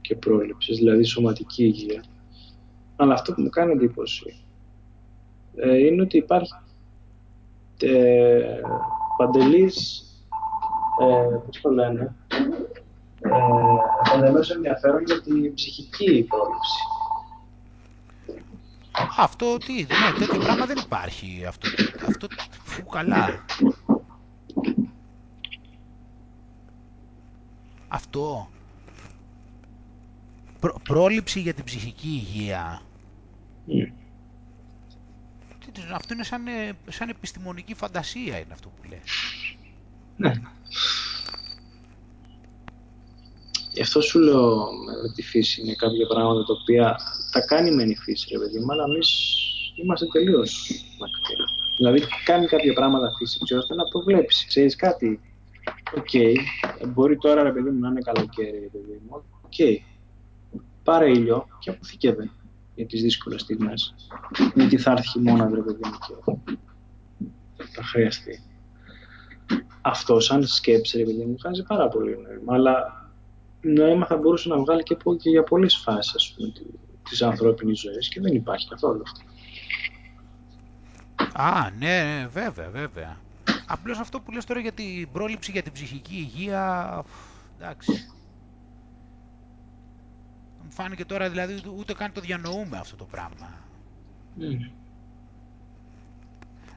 και 0.00 0.16
πρόληψης, 0.16 0.76
δηλαδή 0.78 1.04
σωματική 1.04 1.64
υγεία. 1.64 2.04
Αλλά 2.96 3.14
αυτό 3.14 3.32
που 3.32 3.42
μου 3.42 3.48
κάνει 3.48 3.72
εντύπωση 3.72 4.44
ε, 5.56 5.76
είναι 5.76 6.02
ότι 6.02 6.16
υπάρχει 6.16 6.54
ε, 7.80 8.60
παντελής, 9.16 10.02
ε, 11.00 11.36
πώς 11.46 11.60
το 11.60 11.70
λένε, 11.70 12.16
ε, 13.18 13.30
παντελώς 14.10 14.50
ενδιαφέρον 14.50 15.02
για 15.02 15.22
την 15.22 15.54
ψυχική 15.54 16.26
πρόληψη. 16.28 16.80
Αυτό 19.18 19.56
τι, 19.56 19.72
ναι, 19.72 20.18
τέτοιο 20.18 20.40
πράγμα 20.40 20.66
δεν 20.66 20.76
υπάρχει. 20.84 21.44
Αυτό, 21.48 21.68
αυτό 22.08 22.26
φου 22.64 22.84
καλά. 22.86 23.44
Αυτό. 27.88 28.48
πρόληψη 30.82 31.40
για 31.40 31.54
την 31.54 31.64
ψυχική 31.64 32.08
υγεία. 32.08 32.82
Mm. 33.68 33.92
Αυτό 35.94 36.14
είναι 36.14 36.24
σαν, 36.24 36.42
σαν 36.88 37.08
επιστημονική 37.08 37.74
φαντασία 37.74 38.38
είναι 38.38 38.52
αυτό 38.52 38.68
που 38.68 38.88
λέει. 38.88 39.00
Ναι. 40.16 40.32
Γι' 43.72 43.82
αυτό 43.82 44.00
σου 44.00 44.18
λέω 44.18 44.68
με 45.02 45.12
τη 45.14 45.22
φύση 45.22 45.60
είναι 45.60 45.74
κάποια 45.74 46.06
πράγματα 46.06 46.44
τα 46.44 46.52
οποία 46.52 46.96
τα 47.32 47.40
κάνει 47.40 47.70
μεν 47.70 47.90
η 47.90 47.96
φύση, 47.96 48.28
ρε 48.32 48.38
παιδί 48.38 48.58
μου, 48.58 48.72
αλλά 48.72 48.84
εμείς 48.84 49.08
είμαστε 49.74 50.06
τελείως 50.06 50.70
μακριά. 50.98 51.44
Δηλαδή, 51.76 52.02
κάνει 52.24 52.46
κάποια 52.46 52.72
πράγματα 52.72 53.12
φύση, 53.18 53.54
ώστε 53.54 53.74
να 53.74 53.84
προβλέψει. 53.84 54.46
Ξέρεις 54.46 54.76
κάτι, 54.76 55.20
Ok, 55.96 56.08
okay. 56.12 56.34
μπορεί 56.88 57.16
τώρα 57.16 57.42
ρε 57.42 57.52
παιδί 57.52 57.70
μου 57.70 57.78
να 57.78 57.88
είναι 57.88 58.00
καλοκαίρι, 58.00 58.58
ρε 58.58 58.66
παιδί 58.66 59.00
μου. 59.08 59.24
Ok. 59.40 59.52
Okay. 59.58 59.76
Πάρε 60.82 61.10
ήλιο 61.10 61.46
και 61.58 61.70
αποθηκεύε 61.70 62.30
για 62.74 62.86
τις 62.86 63.02
δύσκολες 63.02 63.40
στιγμές. 63.40 63.94
Γιατί 64.54 64.78
θα 64.78 64.90
έρθει 64.90 65.08
χειμώνα, 65.08 65.50
ρε 65.54 65.60
παιδί 65.60 65.80
μου, 65.84 66.40
και 67.56 67.64
θα 67.72 67.82
χρειαστεί. 67.82 68.40
Αυτό 69.80 70.20
σαν 70.20 70.46
σκέψη, 70.46 70.98
ρε 70.98 71.04
παιδί 71.04 71.24
μου, 71.24 71.36
βγάζει 71.38 71.62
πάρα 71.62 71.88
πολύ 71.88 72.18
νόημα. 72.18 72.54
Αλλά 72.54 73.06
νόημα 73.60 74.06
θα 74.06 74.16
μπορούσε 74.16 74.48
να 74.48 74.58
βγάλει 74.58 74.82
και, 74.82 74.96
και 75.18 75.30
για 75.30 75.42
πολλές 75.42 75.76
φάσεις, 75.76 76.14
ας 76.14 76.34
πούμε, 76.36 76.52
της 77.08 77.22
ανθρώπινης 77.22 77.80
ζωής 77.80 78.08
και 78.08 78.20
δεν 78.20 78.34
υπάρχει 78.34 78.68
καθόλου 78.68 79.02
αυτό. 79.02 79.20
Α, 81.32 81.70
ναι, 81.78 82.26
βέβαια, 82.32 82.70
βέβαια. 82.70 83.16
Απλώς 83.66 83.98
αυτό 83.98 84.20
που 84.20 84.32
λες 84.32 84.44
τώρα 84.44 84.60
για 84.60 84.72
την 84.72 85.10
πρόληψη 85.12 85.50
για 85.50 85.62
την 85.62 85.72
ψυχική 85.72 86.14
υγεία, 86.14 87.02
εντάξει. 87.58 88.08
Μου 90.64 90.70
φάνηκε 90.72 91.04
τώρα 91.04 91.30
δηλαδή 91.30 91.62
ούτε 91.76 91.94
καν 91.94 92.12
το 92.12 92.20
διανοούμε 92.20 92.78
αυτό 92.78 92.96
το 92.96 93.04
πράγμα. 93.04 93.48
Mm. 94.40 94.70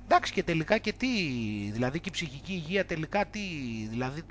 Εντάξει 0.04 0.34
και 0.34 0.44
τελικά 0.44 0.78
και 0.78 0.94
τι, 0.94 1.08
δηλαδή 1.72 2.00
και 2.00 2.10
η 2.10 2.12
ψυχική 2.12 2.54
υγεία 2.54 2.86
τελικά 2.86 3.26
τι, 3.26 3.40
δηλαδή 3.90 4.22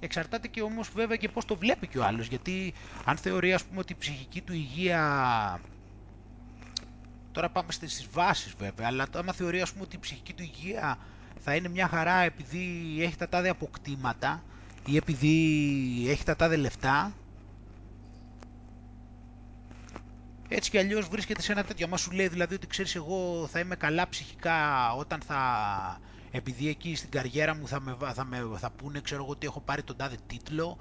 Εξαρτάται 0.00 0.48
και 0.48 0.62
όμως 0.62 0.90
βέβαια 0.94 1.16
και 1.16 1.28
πώς 1.28 1.44
το 1.44 1.56
βλέπει 1.56 1.86
και 1.86 1.98
ο 1.98 2.04
άλλος, 2.04 2.26
γιατί 2.26 2.74
αν 3.04 3.16
θεωρεί 3.16 3.52
ας 3.52 3.64
πούμε 3.64 3.80
ότι 3.80 3.92
η 3.92 3.96
ψυχική 3.98 4.40
του 4.40 4.52
υγεία... 4.52 5.60
Τώρα 7.36 7.48
πάμε 7.50 7.72
στις 7.72 8.08
βάσεις 8.12 8.54
βέβαια, 8.58 8.86
αλλά 8.86 9.06
άμα 9.14 9.32
θεωρεί 9.32 9.60
ας 9.60 9.72
πούμε 9.72 9.84
ότι 9.84 9.96
η 9.96 9.98
ψυχική 9.98 10.32
του 10.32 10.42
υγεία 10.42 10.98
θα 11.38 11.54
είναι 11.54 11.68
μια 11.68 11.88
χαρά 11.88 12.14
επειδή 12.20 12.96
έχει 13.00 13.16
τα 13.16 13.28
τάδε 13.28 13.48
αποκτήματα 13.48 14.42
ή 14.86 14.96
επειδή 14.96 15.34
έχει 16.08 16.24
τα 16.24 16.36
τάδε 16.36 16.56
λεφτά, 16.56 17.12
έτσι 20.48 20.70
κι 20.70 20.78
αλλιώς 20.78 21.08
βρίσκεται 21.08 21.42
σε 21.42 21.52
ένα 21.52 21.64
τέτοιο. 21.64 21.88
Μα 21.88 21.96
σου 21.96 22.10
λέει 22.10 22.28
δηλαδή 22.28 22.54
ότι 22.54 22.66
ξέρεις 22.66 22.94
εγώ 22.94 23.46
θα 23.52 23.58
είμαι 23.58 23.76
καλά 23.76 24.08
ψυχικά 24.08 24.92
όταν 24.92 25.20
θα 25.20 25.40
επειδή 26.30 26.68
εκεί 26.68 26.94
στην 26.94 27.10
καριέρα 27.10 27.54
μου 27.54 27.68
θα, 27.68 27.80
με, 27.80 27.96
θα, 28.14 28.24
με, 28.24 28.44
θα 28.56 28.70
πούνε 28.70 29.00
ξέρω 29.00 29.22
εγώ 29.22 29.30
ότι 29.30 29.46
έχω 29.46 29.60
πάρει 29.60 29.82
τον 29.82 29.96
τάδε 29.96 30.16
τίτλο 30.26 30.78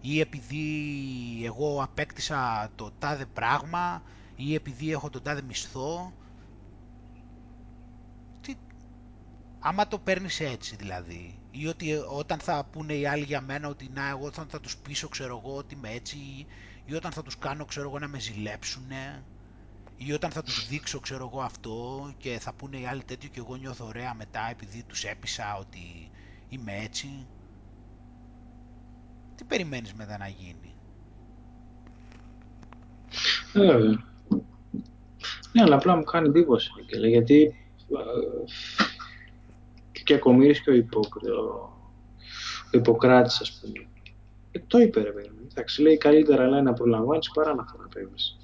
ή 0.00 0.20
επειδή 0.20 0.64
εγώ 1.44 1.82
απέκτησα 1.82 2.70
το 2.74 2.92
τάδε 2.98 3.24
πράγμα 3.24 4.02
ή 4.46 4.54
επειδή 4.54 4.92
έχω 4.92 5.10
τον 5.10 5.22
τάδε 5.22 5.42
μισθό. 5.42 6.12
Τι... 8.40 8.54
Άμα 9.58 9.88
το 9.88 9.98
παίρνεις 9.98 10.40
έτσι 10.40 10.76
δηλαδή 10.76 11.38
ή 11.50 11.66
ότι 11.66 11.92
όταν 12.08 12.38
θα 12.38 12.64
πούνε 12.72 12.92
οι 12.94 13.06
άλλοι 13.06 13.24
για 13.24 13.40
μένα 13.40 13.68
ότι 13.68 13.90
να 13.94 14.08
εγώ 14.08 14.30
θα, 14.30 14.46
θα 14.48 14.60
τους 14.60 14.76
πείσω 14.76 15.08
ξέρω 15.08 15.42
εγώ 15.44 15.56
ότι 15.56 15.74
είμαι 15.74 15.90
έτσι 15.90 16.46
ή 16.84 16.94
όταν 16.94 17.12
θα 17.12 17.22
τους 17.22 17.38
κάνω 17.38 17.64
ξέρω 17.64 17.88
εγώ 17.88 17.98
να 17.98 18.08
με 18.08 18.18
ζηλέψουνε 18.18 19.24
ή 19.96 20.12
όταν 20.12 20.30
θα 20.30 20.42
τους 20.42 20.68
δείξω 20.68 21.00
ξέρω 21.00 21.30
εγώ 21.32 21.42
αυτό 21.42 22.10
και 22.18 22.38
θα 22.40 22.52
πούνε 22.52 22.76
οι 22.76 22.86
άλλοι 22.86 23.04
τέτοιο 23.04 23.28
και 23.28 23.38
εγώ 23.38 23.56
νιώθω 23.56 23.86
ωραία 23.86 24.14
μετά 24.14 24.48
επειδή 24.50 24.82
τους 24.82 25.04
έπεισα 25.04 25.56
ότι 25.56 26.10
είμαι 26.48 26.72
έτσι. 26.76 27.26
Τι 29.34 29.44
περιμένεις 29.44 29.94
μετά 29.94 30.18
να 30.18 30.28
γίνει; 30.28 30.74
Ε, 33.52 34.09
ναι, 35.52 35.62
αλλά 35.62 35.74
απλά 35.74 35.96
μου 35.96 36.04
κάνει 36.04 36.28
εντύπωση 36.28 36.70
γιατί 37.08 37.54
ε, 37.90 38.02
και 40.04 40.14
ακομήρης 40.14 40.60
και 40.60 40.70
ο, 40.70 40.74
ο 42.72 42.78
Ιπποκράτης 42.78 43.40
ας 43.40 43.60
πούμε. 43.60 43.86
Ε, 44.50 44.58
το 44.66 44.78
είπε 44.78 45.02
ρε 45.02 45.10
παιδί. 45.10 45.30
Εντάξει, 45.50 45.82
λέει 45.82 45.96
καλύτερα 45.96 46.46
λέει 46.46 46.62
να 46.62 46.72
προλαμβάνεις 46.72 47.30
παρά 47.30 47.54
να 47.54 47.66
θεραπεύεις. 47.66 48.38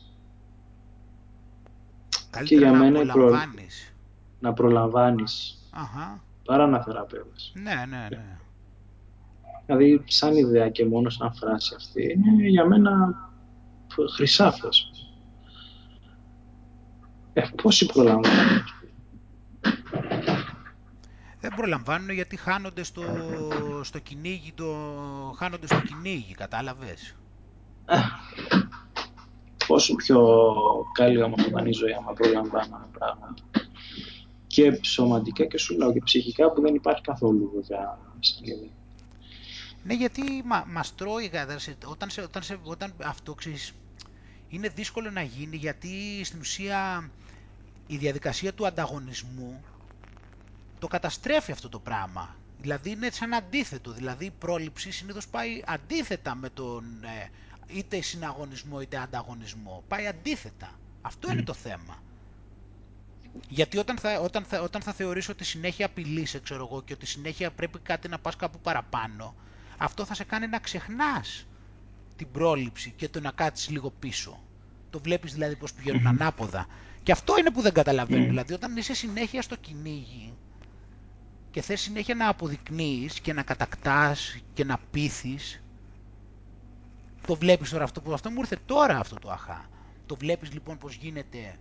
Καλύτερα 2.30 2.44
και 2.44 2.54
για 2.54 2.70
να 2.70 2.78
μένα 2.78 3.12
προλαμβάνεις. 3.12 3.94
Να 4.40 4.52
προλαμβάνεις. 4.52 5.58
Αχα. 5.70 6.24
Παρά 6.44 6.66
να 6.66 6.82
θεραπεύεις. 6.82 7.52
Ναι, 7.54 7.74
ναι, 7.88 8.06
ναι. 8.10 8.38
Δηλαδή, 9.66 10.02
σαν 10.06 10.36
ιδέα 10.36 10.70
και 10.70 10.86
μόνος 10.86 11.14
σαν 11.14 11.34
φράση 11.34 11.74
αυτή, 11.76 12.12
είναι 12.12 12.48
για 12.48 12.66
μένα 12.66 13.14
χρυσάφος. 14.14 14.90
Ε, 17.38 17.48
πόσοι 17.62 17.86
προλαμβάνουν; 17.86 18.64
Δεν 21.40 21.54
προλαμβάνουν 21.56 22.10
γιατί 22.10 22.36
χάνονται 22.36 22.82
στο, 22.82 23.02
στο 23.82 23.98
κυνήγι, 23.98 24.52
το, 24.52 24.66
χάνονται 25.36 25.66
στο 25.66 25.80
κυνήγι, 25.80 26.34
κατάλαβες; 26.34 27.16
Ε, 27.84 27.96
πόσο 29.66 29.94
πιο 29.94 30.20
καλή 30.92 31.22
ομορφανή 31.22 31.72
ζωή 31.72 31.92
άμα 31.92 32.12
προλαμβάνουμε 32.12 32.86
πράγματα. 32.98 33.42
Και 34.46 34.78
σωματικά 34.82 35.44
και 35.44 35.58
σου 35.58 35.76
λέω 35.76 35.92
και 35.92 36.00
ψυχικά 36.04 36.52
που 36.52 36.60
δεν 36.60 36.74
υπάρχει 36.74 37.02
καθόλου 37.02 37.50
βέβαια 37.54 37.98
Ναι, 39.82 39.94
γιατί 39.94 40.22
μα, 40.44 40.64
μας 40.66 40.94
τρώει 40.94 41.30
όταν, 41.86 42.10
σε, 42.10 42.22
όταν, 42.24 42.42
σε, 42.42 42.58
όταν 42.62 42.94
αυτό 43.04 43.34
ξέρεις, 43.34 43.72
είναι 44.48 44.68
δύσκολο 44.68 45.10
να 45.10 45.22
γίνει 45.22 45.56
γιατί 45.56 46.24
στην 46.24 46.40
ουσία 46.40 47.10
η 47.86 47.96
διαδικασία 47.96 48.54
του 48.54 48.66
ανταγωνισμού 48.66 49.64
το 50.78 50.86
καταστρέφει 50.86 51.52
αυτό 51.52 51.68
το 51.68 51.78
πράγμα. 51.78 52.36
Δηλαδή 52.60 52.90
είναι 52.90 53.10
σαν 53.10 53.34
αντίθετο, 53.34 53.92
δηλαδή 53.92 54.24
η 54.24 54.32
πρόληψη 54.38 54.90
συνήθως 54.90 55.28
πάει 55.28 55.62
αντίθετα 55.66 56.34
με 56.34 56.48
τον 56.50 56.84
ε, 57.04 57.30
είτε 57.66 58.00
συναγωνισμό 58.00 58.80
είτε 58.80 58.96
ανταγωνισμό. 58.96 59.84
Πάει 59.88 60.06
αντίθετα. 60.06 60.70
Αυτό 61.02 61.32
είναι 61.32 61.42
το 61.42 61.52
θέμα. 61.54 62.02
Γιατί 63.48 63.78
όταν 63.78 63.98
θα, 63.98 64.20
όταν 64.20 64.44
θα, 64.44 64.60
όταν 64.60 64.82
θα 64.82 64.92
θεωρήσω 64.92 65.32
ότι 65.32 65.44
συνέχεια 65.44 65.86
απειλείσαι, 65.86 66.40
ξέρω 66.40 66.66
εγώ, 66.70 66.82
και 66.82 66.92
ότι 66.92 67.06
συνέχεια 67.06 67.50
πρέπει 67.50 67.78
κάτι 67.78 68.08
να 68.08 68.18
πας 68.18 68.36
κάπου 68.36 68.58
παραπάνω, 68.58 69.34
αυτό 69.76 70.04
θα 70.04 70.14
σε 70.14 70.24
κάνει 70.24 70.46
να 70.46 70.58
ξεχνάς 70.58 71.46
την 72.16 72.30
πρόληψη 72.30 72.90
και 72.96 73.08
το 73.08 73.20
να 73.20 73.30
κάτσεις 73.30 73.68
λίγο 73.68 73.90
πίσω. 73.90 74.40
Το 74.90 74.98
βλέπεις 75.00 75.32
δηλαδή 75.32 75.56
πως 75.56 75.72
πηγαίνουν 75.72 76.06
ανάποδα. 76.06 76.66
Και 77.06 77.12
αυτό 77.12 77.38
είναι 77.38 77.50
που 77.50 77.60
δεν 77.60 77.72
καταλαβαίνω. 77.72 78.24
Δηλαδή 78.24 78.52
όταν 78.52 78.76
είσαι 78.76 78.94
συνέχεια 78.94 79.42
στο 79.42 79.56
κυνήγι 79.56 80.34
και 81.50 81.60
θες 81.62 81.80
συνέχεια 81.80 82.14
να 82.14 82.28
αποδεικνύεις 82.28 83.20
και 83.20 83.32
να 83.32 83.42
κατακτάς 83.42 84.38
και 84.54 84.64
να 84.64 84.78
πείθεις, 84.90 85.62
το 87.26 87.34
βλέπεις 87.34 87.70
τώρα 87.70 87.84
αυτό 87.84 88.00
που 88.00 88.12
αυτό 88.12 88.30
μου 88.30 88.38
ήρθε 88.38 88.58
τώρα 88.66 88.98
αυτό 88.98 89.16
το 89.16 89.30
αχά. 89.30 89.68
Το 90.06 90.16
βλέπεις 90.16 90.52
λοιπόν 90.52 90.78
πως 90.78 90.94
γίνεται 90.94 91.58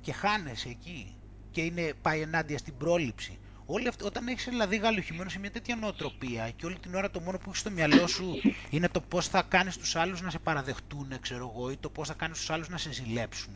και 0.00 0.12
χάνεσαι 0.12 0.68
εκεί 0.68 1.14
και 1.50 1.60
είναι, 1.60 1.92
πάει 2.02 2.20
ενάντια 2.20 2.58
στην 2.58 2.76
πρόληψη. 2.76 3.38
Όλοι 3.66 3.88
αυτοί, 3.88 4.04
όταν 4.04 4.28
έχεις 4.28 4.44
δηλαδή 4.44 4.76
γαλουχημένο 4.76 5.30
σε 5.30 5.38
μια 5.38 5.50
τέτοια 5.50 5.76
νοοτροπία 5.76 6.50
και 6.50 6.66
όλη 6.66 6.78
την 6.78 6.94
ώρα 6.94 7.10
το 7.10 7.20
μόνο 7.20 7.38
που 7.38 7.44
έχεις 7.48 7.60
στο 7.60 7.70
μυαλό 7.70 8.06
σου 8.06 8.34
είναι 8.70 8.88
το 8.88 9.00
πώς 9.00 9.28
θα 9.28 9.42
κάνεις 9.42 9.76
τους 9.76 9.96
άλλους 9.96 10.20
να 10.20 10.30
σε 10.30 10.38
παραδεχτούν, 10.38 11.20
ξέρω 11.20 11.52
εγώ, 11.54 11.70
ή 11.70 11.76
το 11.76 11.90
πώς 11.90 12.08
θα 12.08 12.14
κάνεις 12.14 12.38
τους 12.38 12.50
άλλους 12.50 12.68
να 12.68 12.76
σε 12.76 12.92
ζηλέψουν. 12.92 13.54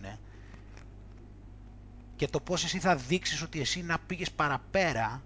Και 2.20 2.28
το 2.28 2.40
πώς 2.40 2.64
εσύ 2.64 2.78
θα 2.78 2.96
δείξεις 2.96 3.42
ότι 3.42 3.60
εσύ 3.60 3.82
να 3.82 3.98
πήγες 3.98 4.30
παραπέρα, 4.32 5.22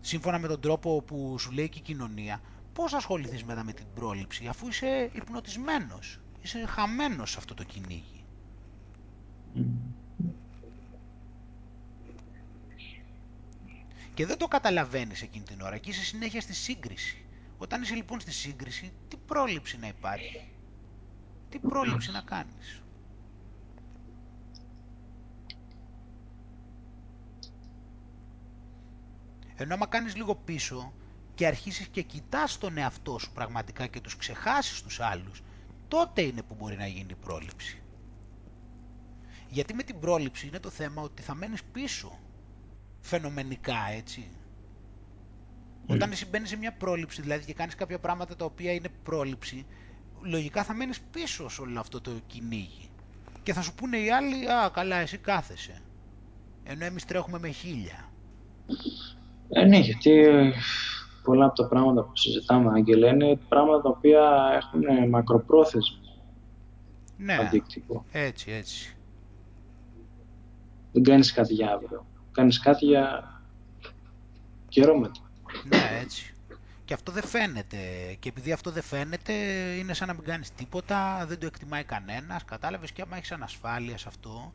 σύμφωνα 0.00 0.38
με 0.38 0.48
τον 0.48 0.60
τρόπο 0.60 1.02
που 1.02 1.38
σου 1.38 1.50
λέει 1.50 1.68
και 1.68 1.78
η 1.78 1.82
κοινωνία, 1.82 2.40
πώς 2.72 2.92
ασχοληθείς 2.92 3.44
μετά 3.44 3.64
με 3.64 3.72
την 3.72 3.86
πρόληψη, 3.94 4.46
αφού 4.46 4.68
είσαι 4.68 5.10
υπνοτισμένος, 5.12 6.20
είσαι 6.42 6.66
χαμένος 6.66 7.30
σε 7.30 7.38
αυτό 7.38 7.54
το 7.54 7.64
κυνήγι. 7.64 8.24
Και 14.14 14.26
δεν 14.26 14.38
το 14.38 14.48
καταλαβαίνεις 14.48 15.22
εκείνη 15.22 15.44
την 15.44 15.60
ώρα 15.60 15.78
και 15.78 15.90
είσαι 15.90 16.04
συνέχεια 16.04 16.40
στη 16.40 16.54
σύγκριση. 16.54 17.24
Όταν 17.58 17.82
είσαι 17.82 17.94
λοιπόν 17.94 18.20
στη 18.20 18.32
σύγκριση, 18.32 18.92
τι 19.08 19.16
πρόληψη 19.26 19.78
να 19.78 19.86
υπάρχει; 19.86 20.48
Τι 21.48 21.58
πρόληψη 21.58 22.10
να 22.10 22.20
κάνεις; 22.20 22.79
Ενώ 29.60 29.74
άμα 29.74 29.86
κάνεις 29.86 30.16
λίγο 30.16 30.34
πίσω 30.34 30.92
και 31.34 31.46
αρχίσεις 31.46 31.88
και 31.88 32.02
κοιτάς 32.02 32.58
τον 32.58 32.76
εαυτό 32.76 33.18
σου 33.18 33.32
πραγματικά 33.32 33.86
και 33.86 34.00
τους 34.00 34.16
ξεχάσεις 34.16 34.82
τους 34.82 35.00
άλλους, 35.00 35.42
τότε 35.88 36.22
είναι 36.22 36.42
που 36.42 36.54
μπορεί 36.54 36.76
να 36.76 36.86
γίνει 36.86 37.10
η 37.10 37.14
πρόληψη. 37.14 37.82
Γιατί 39.48 39.74
με 39.74 39.82
την 39.82 39.98
πρόληψη 39.98 40.46
είναι 40.46 40.58
το 40.58 40.70
θέμα 40.70 41.02
ότι 41.02 41.22
θα 41.22 41.34
μένεις 41.34 41.62
πίσω 41.64 42.18
φαινομενικά, 43.00 43.88
έτσι. 43.90 44.30
Όταν 45.86 46.10
εσύ 46.10 46.26
μπαίνεις 46.26 46.48
σε 46.48 46.56
μια 46.56 46.72
πρόληψη, 46.72 47.22
δηλαδή 47.22 47.44
και 47.44 47.54
κάνεις 47.54 47.74
κάποια 47.74 47.98
πράγματα 47.98 48.36
τα 48.36 48.44
οποία 48.44 48.72
είναι 48.72 48.88
πρόληψη, 49.02 49.66
λογικά 50.20 50.64
θα 50.64 50.74
μένεις 50.74 51.00
πίσω 51.00 51.48
σε 51.48 51.60
όλο 51.60 51.80
αυτό 51.80 52.00
το 52.00 52.10
κυνήγι. 52.26 52.90
Και 53.42 53.52
θα 53.52 53.62
σου 53.62 53.74
πούνε 53.74 53.98
οι 53.98 54.10
άλλοι, 54.10 54.50
α, 54.50 54.70
καλά, 54.72 54.96
εσύ 54.96 55.18
κάθεσαι. 55.18 55.82
Ενώ 56.62 56.84
εμείς 56.84 57.04
τρέχουμε 57.04 57.38
με 57.38 57.50
χίλια. 57.50 58.08
Ε, 59.52 59.64
ναι, 59.64 59.78
γιατί 59.78 60.26
πολλά 61.22 61.44
από 61.44 61.54
τα 61.54 61.68
πράγματα 61.68 62.02
που 62.02 62.16
συζητάμε, 62.16 62.70
Άγγελε, 62.74 63.08
είναι 63.08 63.38
πράγματα 63.48 63.82
τα 63.82 63.88
οποία 63.88 64.22
έχουν 64.56 65.08
μακροπρόθεσμο 65.08 66.00
ναι, 67.20 67.34
αντίκτυπο. 67.34 68.04
έτσι, 68.12 68.50
έτσι. 68.50 68.96
Δεν 70.92 71.02
κάνεις 71.02 71.32
κάτι 71.32 71.54
για 71.54 71.72
αύριο. 71.72 72.06
Κάνεις 72.32 72.60
κάτι 72.60 72.84
για 72.84 73.32
καιρό 74.68 74.98
μετά. 74.98 75.30
Ναι, 75.64 75.98
έτσι. 76.02 76.34
Και 76.84 76.94
αυτό 76.94 77.12
δεν 77.12 77.22
φαίνεται. 77.22 77.76
Και 78.18 78.28
επειδή 78.28 78.52
αυτό 78.52 78.70
δεν 78.70 78.82
φαίνεται, 78.82 79.32
είναι 79.78 79.94
σαν 79.94 80.08
να 80.08 80.14
μην 80.14 80.24
κάνεις 80.24 80.52
τίποτα, 80.52 81.24
δεν 81.28 81.38
το 81.38 81.46
εκτιμάει 81.46 81.84
κανένας. 81.84 82.44
Κατάλαβες 82.44 82.92
και 82.92 83.02
άμα 83.02 83.16
έχεις 83.16 83.32
ανασφάλεια 83.32 83.98
σε 83.98 84.08
αυτό 84.08 84.52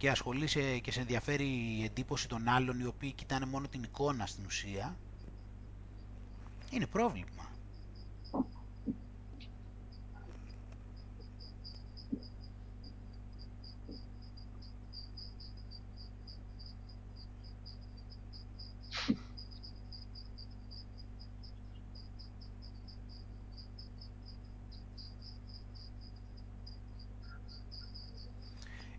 και 0.00 0.10
ασχολείσαι 0.10 0.78
και 0.78 0.92
σε 0.92 1.00
ενδιαφέρει 1.00 1.44
η 1.78 1.84
εντύπωση 1.84 2.28
των 2.28 2.48
άλλων 2.48 2.80
οι 2.80 2.84
οποίοι 2.84 3.12
κοιτάνε 3.12 3.46
μόνο 3.46 3.68
την 3.68 3.82
εικόνα 3.82 4.26
στην 4.26 4.44
ουσία, 4.46 4.96
είναι 6.70 6.86
πρόβλημα. 6.86 7.49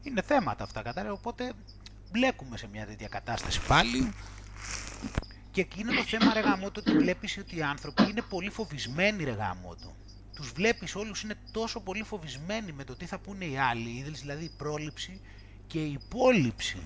Είναι 0.04 0.22
θέματα 0.22 0.64
αυτά, 0.64 0.82
κατάλαβα, 0.82 1.14
οπότε 1.14 1.54
μπλέκουμε 2.12 2.58
σε 2.58 2.68
μια 2.68 2.86
τέτοια 2.86 3.08
κατάσταση 3.08 3.62
πάλι 3.68 4.14
και 5.52 5.62
εκεί 5.62 5.80
είναι 5.80 5.94
το 5.94 6.04
θέμα 6.04 6.34
ρε 6.34 6.40
γαμώτο 6.40 6.80
ότι 6.80 6.98
βλέπεις 6.98 7.38
ότι 7.38 7.56
οι 7.56 7.62
άνθρωποι 7.62 8.04
είναι 8.04 8.22
πολύ 8.22 8.50
φοβισμένοι 8.50 9.24
ρε 9.24 9.32
γαμώτο. 9.32 9.96
Τους 10.36 10.52
βλέπεις 10.52 10.96
όλους 10.96 11.24
είναι 11.24 11.36
τόσο 11.52 11.80
πολύ 11.80 12.04
φοβισμένοι 12.04 12.72
με 12.72 12.84
το 12.84 12.96
τι 12.96 13.06
θα 13.06 13.20
πούνε 13.20 13.46
οι 13.46 13.58
άλλοι, 13.58 14.02
δηλαδή 14.02 14.44
η 14.44 14.52
πρόληψη 14.58 15.22
και 15.68 15.80
η 15.80 15.92
υπόλοιψη. 15.92 16.78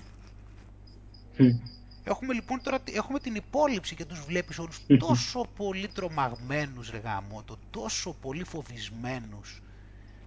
Έχουμε 2.04 2.34
λοιπόν 2.34 2.62
τώρα 2.62 2.78
έχουμε 2.92 3.18
την 3.18 3.34
υπόλοιψη 3.34 3.94
και 3.94 4.04
τους 4.04 4.24
βλέπεις 4.24 4.58
όλους 4.58 4.80
τόσο 4.98 5.46
πολύ 5.56 5.88
τρομαγμένους 5.88 6.90
ρε 6.90 6.98
γαμώτο, 6.98 7.58
τόσο 7.70 8.12
πολύ 8.12 8.44
φοβισμένους, 8.44 9.62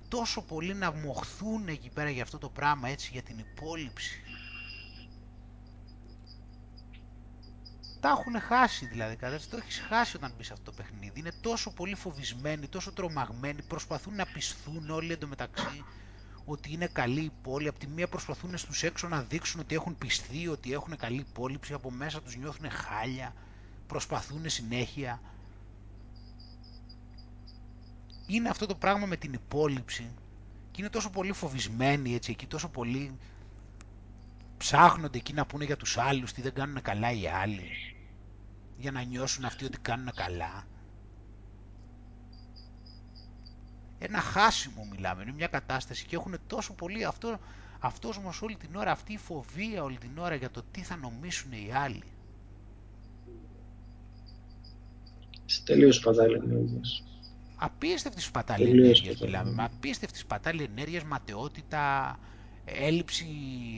τόσο 0.09 0.41
πολύ 0.41 0.73
να 0.73 0.91
μοχθούν 0.91 1.67
εκεί 1.67 1.89
πέρα 1.89 2.09
για 2.09 2.23
αυτό 2.23 2.37
το 2.37 2.49
πράγμα 2.49 2.89
έτσι, 2.89 3.09
για 3.13 3.21
την 3.21 3.37
υπόλοιψη. 3.39 4.21
τα 7.99 8.09
έχουν 8.09 8.39
χάσει 8.41 8.85
δηλαδή, 8.85 9.15
κατάσταση. 9.15 9.49
Το 9.49 9.57
έχεις 9.57 9.79
χάσει 9.79 10.15
όταν 10.15 10.33
μπεις 10.37 10.45
σε 10.47 10.53
αυτό 10.53 10.71
το 10.71 10.77
παιχνίδι. 10.77 11.19
Είναι 11.19 11.31
τόσο 11.41 11.71
πολύ 11.71 11.95
φοβισμένοι, 11.95 12.67
τόσο 12.67 12.91
τρομαγμένοι, 12.91 13.61
προσπαθούν 13.61 14.15
να 14.15 14.25
πισθούν 14.25 14.89
όλοι 14.89 15.11
εντωμεταξύ 15.11 15.83
ότι 16.45 16.71
είναι 16.73 16.87
καλή 16.87 17.19
η 17.21 17.31
πόλη. 17.41 17.67
Από 17.67 17.79
τη 17.79 17.87
μία 17.87 18.07
προσπαθούν 18.07 18.57
στους 18.57 18.83
έξω 18.83 19.07
να 19.07 19.21
δείξουν 19.21 19.59
ότι 19.59 19.75
έχουν 19.75 19.97
πιστεί, 19.97 20.47
ότι 20.47 20.73
έχουν 20.73 20.95
καλή 20.97 21.19
υπόλοιψη, 21.19 21.73
από 21.73 21.91
μέσα 21.91 22.21
τους 22.21 22.35
νιώθουν 22.35 22.69
χάλια, 22.69 23.33
προσπαθούν 23.87 24.49
συνέχεια. 24.49 25.21
Είναι 28.31 28.49
αυτό 28.49 28.65
το 28.65 28.75
πράγμα 28.75 29.05
με 29.05 29.15
την 29.15 29.33
υπόλοιψη 29.33 30.11
και 30.71 30.81
είναι 30.81 30.89
τόσο 30.89 31.09
πολύ 31.09 31.33
φοβισμένοι 31.33 32.15
έτσι 32.15 32.31
εκεί, 32.31 32.45
τόσο 32.45 32.69
πολύ 32.69 33.17
ψάχνονται 34.57 35.17
εκεί 35.17 35.33
να 35.33 35.45
πούνε 35.45 35.65
για 35.65 35.77
τους 35.77 35.97
άλλους 35.97 36.33
τι 36.33 36.41
δεν 36.41 36.53
κάνουν 36.53 36.81
καλά 36.81 37.11
οι 37.11 37.27
άλλοι 37.27 37.69
για 38.77 38.91
να 38.91 39.01
νιώσουν 39.01 39.45
αυτοί 39.45 39.65
ότι 39.65 39.79
κάνουν 39.79 40.11
καλά. 40.15 40.67
Ένα 43.99 44.19
χάσιμο 44.19 44.87
μιλάμε, 44.91 45.21
είναι 45.21 45.31
μια 45.31 45.47
κατάσταση 45.47 46.05
και 46.05 46.15
έχουν 46.15 46.37
τόσο 46.47 46.73
πολύ 46.73 47.05
αυτό, 47.05 47.39
αυτός 47.79 48.17
όμως 48.17 48.41
όλη 48.41 48.55
την 48.55 48.75
ώρα, 48.75 48.91
αυτή 48.91 49.13
η 49.13 49.17
φοβία 49.17 49.83
όλη 49.83 49.97
την 49.97 50.17
ώρα 50.17 50.35
για 50.35 50.49
το 50.51 50.63
τι 50.71 50.81
θα 50.81 50.95
νομίσουν 50.97 51.51
οι 51.51 51.71
άλλοι. 51.73 52.03
Τελείως 55.65 55.95
σπατάλη 55.95 56.33
ενέργειας. 56.33 57.03
Απίστευτης 57.61 58.25
σπατάλη 58.25 58.69
ενέργειας 58.69 59.19
μιλάμε, 59.19 59.51
με 59.51 59.63
απίστευτης 59.63 60.19
σπατάλη 60.19 60.63
ενέργειας, 60.63 61.03
ματαιότητα, 61.03 62.19
έλλειψη 62.65 63.27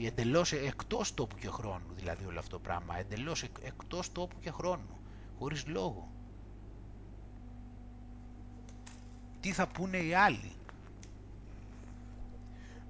εντελώς 0.04 0.52
εκτός 0.52 1.14
τόπου 1.14 1.36
και 1.36 1.48
χρόνου, 1.48 1.94
δηλαδή 1.94 2.24
όλο 2.24 2.38
αυτό 2.38 2.50
το 2.50 2.58
πράγμα, 2.58 2.98
εντελώς 2.98 3.42
εκτός 3.42 4.12
τόπου 4.12 4.36
και 4.40 4.50
χρόνου, 4.50 5.00
χωρίς 5.38 5.66
λόγο. 5.66 6.10
Τι 9.40 9.52
θα 9.52 9.66
πούνε 9.66 9.96
οι 9.96 10.14
άλλοι; 10.14 10.52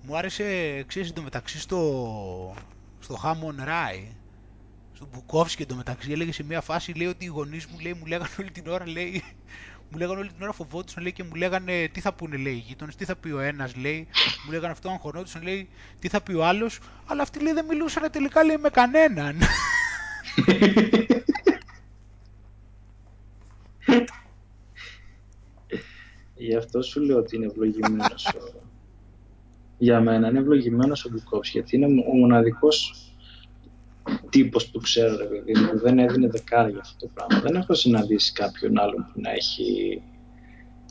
Μου 0.03 0.17
άρεσε, 0.17 0.83
ξέρεις, 0.83 1.13
το 1.13 1.23
μεταξύ 1.23 1.61
στο, 1.61 2.55
στο 3.01 3.17
Χάμον 3.17 3.57
Ράι, 3.65 4.15
στο 4.95 5.07
Μπουκόφσκι 5.13 5.57
και 5.57 5.67
το 5.67 5.75
μεταξύ 5.75 6.13
έλεγε 6.13 6.33
σε 6.33 6.43
μια 6.43 6.61
φάση, 6.61 6.93
λέει 6.93 7.07
ότι 7.07 7.25
οι 7.25 7.29
γονείς 7.29 7.67
μου, 7.67 7.79
λέει, 7.79 7.95
μου 7.95 8.07
λέγανε 8.07 8.31
όλη 8.41 8.51
την 8.51 8.67
ώρα, 8.67 8.89
λέει, 8.89 9.23
μου 9.93 9.99
λέγανε 9.99 10.19
όλη 10.19 10.29
την 10.29 10.43
ώρα 10.43 10.53
φοβόντουσαν 10.53 11.03
λέει, 11.03 11.13
και 11.13 11.25
μου 11.25 11.35
λέγανε 11.35 11.89
τι 11.93 12.01
θα 12.01 12.13
πούνε 12.13 12.37
λέει 12.37 12.53
οι 12.53 12.65
γείτονες, 12.67 12.97
τι 12.97 13.05
θα 13.05 13.17
πει 13.17 13.31
ο 13.31 13.41
ένας 13.41 13.77
λέει, 13.77 14.07
μου 14.45 14.53
λέγανε 14.53 14.73
αυτό 14.73 14.89
αγχωνόντουσαν 14.91 15.43
λέει 15.43 15.69
τι 15.99 16.09
θα 16.09 16.21
πει 16.21 16.33
ο 16.33 16.45
άλλος, 16.45 16.79
αλλά 17.07 17.23
αυτοί 17.23 17.43
λέει 17.43 17.53
δεν 17.53 17.65
μιλούσαν 17.65 18.11
τελικά 18.11 18.45
λέει 18.45 18.57
με 18.57 18.69
κανέναν. 18.69 19.37
Γι' 26.35 26.57
αυτό 26.57 26.83
σου 26.83 27.01
λέω 27.01 27.19
ότι 27.19 27.37
είναι 27.37 27.47
ευλογημένος 27.47 28.27
ο... 28.27 28.61
Για 29.79 30.01
μένα 30.01 30.29
είναι 30.29 30.39
ευλογημένος 30.39 31.05
ο 31.05 31.11
Μπουκόφ, 31.11 31.49
γιατί 31.49 31.77
είναι 31.77 31.87
ο 31.87 32.17
μοναδικό 32.17 32.69
τύπος 34.31 34.67
που 34.67 34.81
ξέρω, 34.81 35.17
ρε 35.17 35.25
παιδί 35.25 35.59
μου, 35.59 35.71
που 35.71 35.79
δεν 35.79 35.99
έδινε 35.99 36.29
δεκάρια 36.29 36.71
για 36.71 36.81
αυτό 36.81 37.07
το 37.07 37.13
πράγμα. 37.15 37.41
Δεν 37.41 37.55
έχω 37.55 37.75
συναντήσει 37.75 38.33
κάποιον 38.33 38.79
άλλον 38.79 39.11
που 39.13 39.21
να 39.21 39.31
έχει 39.31 40.03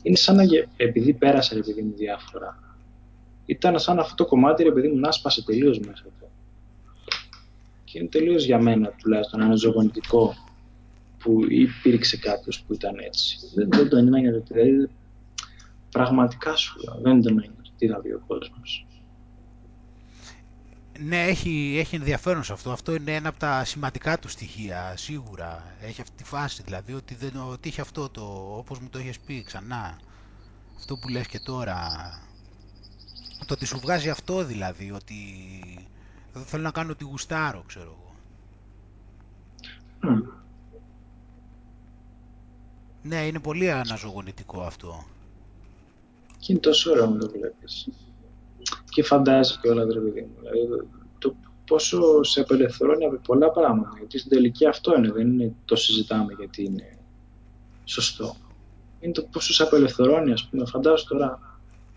είναι 0.02 0.16
σαν 0.16 0.36
να, 0.36 0.42
επειδή 0.76 1.12
πέρασε 1.12 1.58
επειδή 1.58 1.82
μου 1.82 1.94
διάφορα, 1.96 2.76
ήταν 3.46 3.78
σαν 3.78 3.98
αυτό 3.98 4.14
το 4.14 4.24
κομμάτι 4.24 4.64
επειδή 4.64 4.88
μου 4.88 4.98
να 4.98 5.12
σπάσε 5.12 5.44
τελείως 5.44 5.78
μέσα 5.78 6.02
του. 6.02 6.26
Και 7.84 7.98
είναι 7.98 8.08
τελείως 8.08 8.44
για 8.44 8.58
μένα 8.58 8.88
τουλάχιστον 8.88 9.40
ένα 9.40 9.54
ζωγονητικό 9.54 10.34
που 11.18 11.44
υπήρξε 11.48 12.16
κάποιος 12.16 12.60
που 12.60 12.72
ήταν 12.72 12.98
έτσι. 12.98 13.36
Δεν, 13.54 13.68
δεν 13.70 13.88
το 13.88 13.96
ένιωθε. 13.96 14.42
Δηλαδή, 14.46 14.90
πραγματικά 15.90 16.56
σου 16.56 16.80
λέω, 16.84 17.00
δεν 17.02 17.22
τον 17.22 17.32
ένιωθε 17.32 17.62
τι 17.78 17.88
θα 17.88 18.00
πει 18.00 18.08
ο 18.08 18.22
κόσμος. 18.26 18.86
Ναι, 21.04 21.24
έχει, 21.24 21.76
έχει 21.78 21.96
ενδιαφέρον 21.96 22.44
σε 22.44 22.52
αυτό. 22.52 22.70
Αυτό 22.72 22.94
είναι 22.94 23.14
ένα 23.14 23.28
από 23.28 23.38
τα 23.38 23.64
σημαντικά 23.64 24.18
του 24.18 24.28
στοιχεία, 24.28 24.94
σίγουρα. 24.96 25.74
Έχει 25.80 26.00
αυτή 26.00 26.16
τη 26.16 26.24
φάση, 26.24 26.62
δηλαδή, 26.62 26.92
ότι, 26.92 27.14
δεν, 27.14 27.32
ότι 27.50 27.68
είχε 27.68 27.80
αυτό 27.80 28.08
το, 28.08 28.54
όπως 28.56 28.78
μου 28.78 28.88
το 28.88 28.98
έχεις 28.98 29.20
πει 29.20 29.42
ξανά, 29.42 29.98
αυτό 30.76 30.96
που 30.96 31.08
λες 31.08 31.26
και 31.26 31.38
τώρα, 31.38 31.88
το 33.46 33.54
ότι 33.54 33.66
σου 33.66 33.78
βγάζει 33.78 34.10
αυτό 34.10 34.44
δηλαδή, 34.44 34.92
ότι 34.92 35.14
δεν 36.32 36.44
θέλω 36.44 36.62
να 36.62 36.70
κάνω 36.70 36.90
ότι 36.90 37.04
γουστάρω, 37.04 37.64
ξέρω 37.66 37.96
εγώ. 37.98 38.14
Ναι, 43.02 43.26
είναι 43.26 43.40
πολύ 43.40 43.70
αναζωογονητικό 43.70 44.62
αυτό. 44.62 45.04
Και 46.38 46.52
είναι 46.52 46.60
τόσο 46.60 46.90
ωραίο 46.90 47.06
να 47.06 47.18
το 47.18 47.30
βλέπεις. 47.30 47.88
Και 48.92 49.02
φαντάζεσαι 49.02 49.58
και 49.62 49.68
όλα, 49.68 49.84
ρε 49.84 50.00
παιδί 50.00 50.20
μου. 50.20 50.34
Δηλαδή, 50.38 50.86
το 51.18 51.34
πόσο 51.66 52.22
σε 52.22 52.40
απελευθερώνει 52.40 53.04
από 53.04 53.16
πολλά 53.16 53.50
πράγματα. 53.50 53.96
Γιατί 53.98 54.18
στην 54.18 54.30
τελική 54.30 54.66
αυτό 54.66 54.96
είναι, 54.96 55.12
δεν 55.12 55.28
είναι 55.32 55.54
το 55.64 55.76
συζητάμε 55.76 56.32
γιατί 56.38 56.64
είναι 56.64 56.98
σωστό. 57.84 58.36
Είναι 59.00 59.12
το 59.12 59.22
πόσο 59.22 59.52
σε 59.52 59.62
απελευθερώνει, 59.62 60.32
ας 60.32 60.48
πούμε. 60.48 60.66
Φαντάζομαι 60.66 61.08
τώρα 61.08 61.52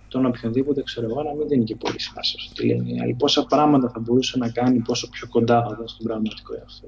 τον 0.08 0.26
οποιονδήποτε 0.26 0.84
ξέρω 0.84 1.08
εγώ 1.10 1.24
να 1.24 1.34
μην 1.34 1.48
δίνει 1.48 1.64
και 1.64 1.76
πολύ 1.76 2.02
σημασία 2.02 2.40
στο 2.40 2.54
τι 2.54 2.66
λένε 2.68 3.08
οι 3.08 3.14
Πόσα 3.14 3.46
πράγματα 3.46 3.90
θα 3.90 4.00
μπορούσε 4.00 4.38
να 4.38 4.50
κάνει, 4.50 4.80
πόσο 4.80 5.10
πιο 5.10 5.28
κοντά 5.28 5.62
θα 5.62 5.70
ήταν 5.74 5.88
στον 5.88 6.06
πραγματικό 6.06 6.54
εαυτό 6.54 6.88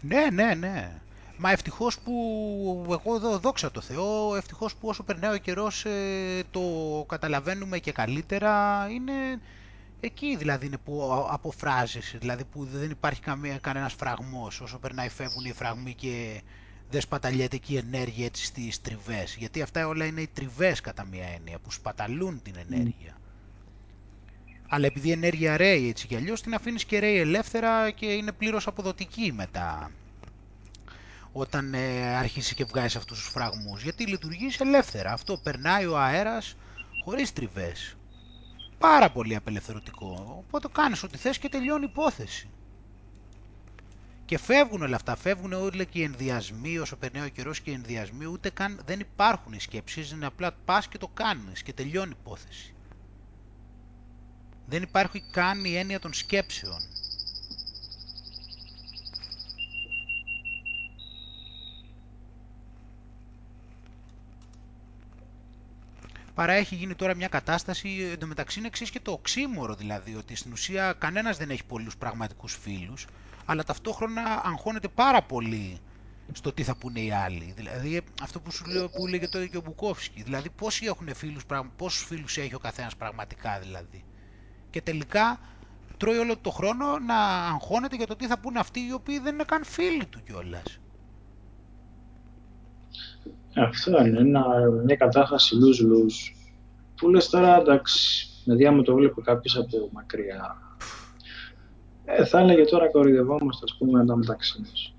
Ναι, 0.00 0.26
ναι, 0.32 0.54
ναι. 0.54 1.02
Μα 1.36 1.50
ευτυχώς 1.50 1.98
που 1.98 2.86
εγώ 2.90 3.14
εδώ 3.14 3.38
δόξα 3.38 3.70
τω 3.70 3.80
Θεώ, 3.80 4.36
ευτυχώς 4.36 4.74
που 4.76 4.88
όσο 4.88 5.02
περνάει 5.02 5.34
ο 5.34 5.38
καιρός 5.38 5.84
ε, 5.84 6.42
το 6.50 6.60
καταλαβαίνουμε 7.08 7.78
και 7.78 7.92
καλύτερα. 7.92 8.86
Είναι 8.90 9.12
εκεί 10.00 10.36
δηλαδή 10.36 10.66
είναι 10.66 10.78
που 10.84 11.26
αποφράζεσαι, 11.30 12.18
δηλαδή 12.18 12.44
που 12.44 12.64
δεν 12.64 12.90
υπάρχει 12.90 13.20
καμία, 13.20 13.58
κανένας 13.58 13.92
φραγμός. 13.92 14.60
Όσο 14.60 14.78
περνάει 14.78 15.08
φεύγουν 15.08 15.44
οι 15.44 15.52
φραγμοί 15.52 15.94
και 15.94 16.42
δεν 16.90 17.00
σπαταλιέται 17.00 17.56
εκεί 17.56 17.72
η 17.72 17.76
ενέργεια 17.76 18.24
έτσι 18.24 18.44
στις 18.44 18.80
τριβές. 18.80 19.36
Γιατί 19.38 19.62
αυτά 19.62 19.86
όλα 19.86 20.04
είναι 20.04 20.20
οι 20.20 20.28
τριβές 20.32 20.80
κατά 20.80 21.04
μία 21.04 21.26
έννοια 21.36 21.58
που 21.58 21.70
σπαταλούν 21.70 22.42
την 22.42 22.54
ενέργεια. 22.68 23.16
Αλλά 24.68 24.86
επειδή 24.86 25.08
η 25.08 25.12
ενέργεια 25.12 25.56
ρέει 25.56 25.88
έτσι 25.88 26.06
κι 26.06 26.16
αλλιώς 26.16 26.42
την 26.42 26.54
αφήνεις 26.54 26.84
και 26.84 26.98
ρέει 26.98 27.18
ελεύθερα 27.18 27.90
και 27.90 28.06
είναι 28.06 28.32
πλήρως 28.32 28.66
αποδοτική 28.66 29.32
μετά 29.32 29.90
όταν 31.36 31.74
ε, 31.74 32.16
αρχίσει 32.16 32.54
και 32.54 32.64
βγάζει 32.64 32.96
αυτούς 32.96 33.18
τους 33.18 33.28
φραγμούς. 33.28 33.82
Γιατί 33.82 34.06
λειτουργείς 34.06 34.60
ελεύθερα. 34.60 35.12
Αυτό 35.12 35.36
περνάει 35.36 35.86
ο 35.86 35.98
αέρας 35.98 36.56
χωρίς 37.04 37.32
τριβές. 37.32 37.96
Πάρα 38.78 39.10
πολύ 39.10 39.34
απελευθερωτικό. 39.34 40.36
Οπότε 40.46 40.68
κάνεις 40.72 41.02
ό,τι 41.02 41.18
θες 41.18 41.38
και 41.38 41.48
τελειώνει 41.48 41.84
η 41.84 41.88
υπόθεση. 41.90 42.48
Και 44.24 44.38
φεύγουν 44.38 44.82
όλα 44.82 44.96
αυτά, 44.96 45.16
φεύγουν 45.16 45.52
όλοι 45.52 45.86
και 45.86 45.98
οι 45.98 46.02
ενδιασμοί 46.02 46.78
όσο 46.78 46.96
περνάει 46.96 47.26
ο 47.26 47.28
καιρός 47.28 47.60
και 47.60 47.70
οι 47.70 47.74
ενδιασμοί, 47.74 48.26
ούτε 48.26 48.50
καν 48.50 48.80
δεν 48.86 49.00
υπάρχουν 49.00 49.52
οι 49.52 49.60
σκέψεις, 49.60 50.10
είναι 50.10 50.26
απλά 50.26 50.52
πας 50.64 50.88
και 50.88 50.98
το 50.98 51.08
κάνεις 51.14 51.62
και 51.62 51.72
τελειώνει 51.72 52.10
η 52.10 52.16
υπόθεση. 52.20 52.74
Δεν 54.66 54.82
υπάρχει 54.82 55.22
καν 55.30 55.64
η 55.64 55.76
έννοια 55.76 56.00
των 56.00 56.12
σκέψεων. 56.12 56.80
Παρά 66.34 66.52
έχει 66.52 66.74
γίνει 66.74 66.94
τώρα 66.94 67.14
μια 67.14 67.28
κατάσταση, 67.28 68.08
εντωμεταξύ 68.12 68.58
είναι 68.58 68.68
εξής 68.68 68.90
και 68.90 69.00
το 69.00 69.12
οξύμορο 69.12 69.74
δηλαδή, 69.74 70.14
ότι 70.14 70.36
στην 70.36 70.52
ουσία 70.52 70.92
κανένας 70.92 71.36
δεν 71.36 71.50
έχει 71.50 71.64
πολλούς 71.64 71.96
πραγματικούς 71.96 72.58
φίλους, 72.60 73.06
αλλά 73.44 73.64
ταυτόχρονα 73.64 74.42
αγχώνεται 74.44 74.88
πάρα 74.88 75.22
πολύ 75.22 75.78
στο 76.32 76.52
τι 76.52 76.62
θα 76.62 76.76
πούνε 76.76 77.00
οι 77.00 77.12
άλλοι. 77.12 77.52
Δηλαδή 77.56 78.00
αυτό 78.22 78.40
που 78.40 78.50
σου 78.50 78.64
λέω 78.66 78.88
που 78.88 79.06
λέγε 79.06 79.28
τώρα 79.28 79.46
και 79.46 79.56
ο 79.56 79.60
Μπουκόφσκι, 79.60 80.22
δηλαδή 80.22 80.50
πόσοι 80.50 80.86
έχουν 80.86 81.14
φίλους, 81.14 81.42
πόσους 81.76 82.04
φίλους 82.04 82.36
έχει 82.36 82.54
ο 82.54 82.58
καθένας 82.58 82.96
πραγματικά 82.96 83.58
δηλαδή. 83.58 84.04
Και 84.70 84.82
τελικά 84.82 85.40
τρώει 85.96 86.16
όλο 86.16 86.36
το 86.36 86.50
χρόνο 86.50 86.98
να 86.98 87.46
αγχώνεται 87.46 87.96
για 87.96 88.06
το 88.06 88.16
τι 88.16 88.26
θα 88.26 88.38
πούνε 88.38 88.58
αυτοί 88.58 88.80
οι 88.80 88.92
οποίοι 88.92 89.18
δεν 89.18 89.34
είναι 89.34 89.44
καν 89.44 89.64
φίλοι 89.64 90.06
του 90.06 90.22
κιόλας. 90.22 90.78
Αυτό 93.56 94.04
είναι 94.06 94.18
ένα, 94.18 94.44
μια 94.84 94.96
κατάσταση 94.96 95.56
lose-lose. 95.60 96.36
Που 96.96 97.08
λες 97.08 97.28
τώρα, 97.28 97.56
εντάξει, 97.56 98.28
δηλαδή 98.44 98.66
άμα 98.66 98.82
το 98.82 98.94
βλέπει 98.94 99.22
κάποιος 99.22 99.56
από 99.56 99.88
μακριά, 99.92 100.56
ε, 102.04 102.24
θα 102.24 102.38
έλεγε 102.38 102.64
τώρα 102.64 102.90
κοροϊδευόμαστε, 102.90 103.64
ας 103.64 103.76
πούμε, 103.78 103.98
μετά 103.98 104.16
μεταξύ 104.16 104.60
μας. 104.60 104.94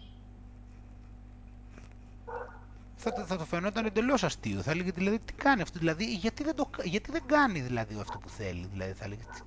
Θα, 2.96 3.26
θα 3.26 3.38
το 3.38 3.46
φαινόταν 3.46 3.86
εντελώς 3.86 4.24
αστείο. 4.24 4.62
Θα 4.62 4.72
έλεγε 4.72 4.92
δηλαδή 4.92 5.20
τι 5.26 5.34
κάνει 5.34 5.62
αυτό, 5.62 5.80
δηλαδή 5.80 6.14
γιατί 6.14 6.44
δεν, 6.44 6.56
το, 6.56 6.70
γιατί 6.84 7.12
δεν 7.12 7.22
κάνει 7.26 7.60
δηλαδή 7.60 7.98
αυτό 8.00 8.18
που 8.18 8.30
θέλει. 8.30 8.68
Δηλαδή, 8.72 8.92
θα 8.92 9.06
έλεγε, 9.06 9.22
τι, 9.22 9.42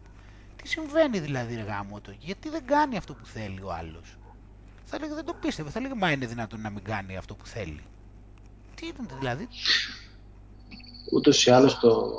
τι 0.62 0.68
συμβαίνει 0.68 1.18
δηλαδή 1.18 1.54
ρε 1.54 1.62
γάμο 1.62 2.00
το, 2.00 2.14
γιατί 2.18 2.48
δεν 2.48 2.66
κάνει 2.66 2.96
αυτό 2.96 3.14
που 3.14 3.26
θέλει 3.26 3.60
ο 3.62 3.72
άλλος. 3.72 4.16
Θα 4.84 4.96
έλεγε 4.96 5.14
δεν 5.14 5.24
το 5.24 5.34
πίστευε, 5.40 5.70
θα 5.70 5.78
έλεγε 5.78 5.94
μα 5.94 6.10
είναι 6.10 6.26
δυνατόν 6.26 6.60
να 6.60 6.70
μην 6.70 6.82
κάνει 6.82 7.16
αυτό 7.16 7.34
που 7.34 7.46
θέλει. 7.46 7.82
Τι 8.80 8.86
είναι 8.86 9.08
δηλαδή; 9.18 9.48
Ούτως 11.12 11.46
ή 11.46 11.50
άλλως 11.50 11.78
το, 11.78 12.12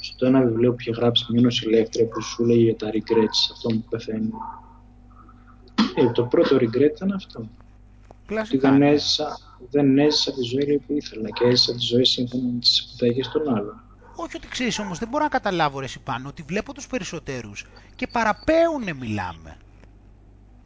στο 0.00 0.26
ένα 0.26 0.40
βιβλίο 0.40 0.70
που 0.70 0.76
είχε 0.80 0.90
γράψει 0.90 1.26
μια 1.32 1.40
νοσηλεύτρια 1.40 2.06
που 2.06 2.22
σου 2.22 2.44
λέει 2.44 2.62
για 2.62 2.76
τα 2.76 2.90
regrets 2.92 3.52
αυτό 3.52 3.68
που 3.68 3.84
πεθαίνει. 3.90 4.30
Ε, 5.94 6.10
το 6.10 6.22
πρώτο 6.22 6.56
regret 6.56 6.90
ήταν 6.94 7.12
αυτό. 7.12 7.48
Κλασικά. 8.26 8.70
δεν 8.70 8.82
έζησα, 8.82 9.38
δεν 9.70 9.98
έζησα 9.98 10.32
τη 10.32 10.42
ζωή 10.42 10.82
που 10.86 10.92
ήθελα 10.92 11.30
και 11.30 11.44
έζησα 11.44 11.72
τη 11.72 11.80
ζωή 11.80 12.04
σύμφωνα 12.04 12.42
με 12.52 12.58
τις 12.58 12.80
επιταγέ 12.80 13.28
των 13.32 13.54
άλλων. 13.56 13.82
Όχι 14.16 14.36
ότι 14.36 14.48
ξέρεις 14.48 14.78
όμως, 14.78 14.98
δεν 14.98 15.08
μπορώ 15.08 15.22
να 15.22 15.30
καταλάβω 15.30 15.80
ρε 15.80 15.86
πάνω 16.04 16.28
ότι 16.28 16.42
βλέπω 16.42 16.72
τους 16.72 16.86
περισσότερους 16.86 17.66
και 17.96 18.06
παραπέουνε 18.06 18.92
μιλάμε. 18.92 19.56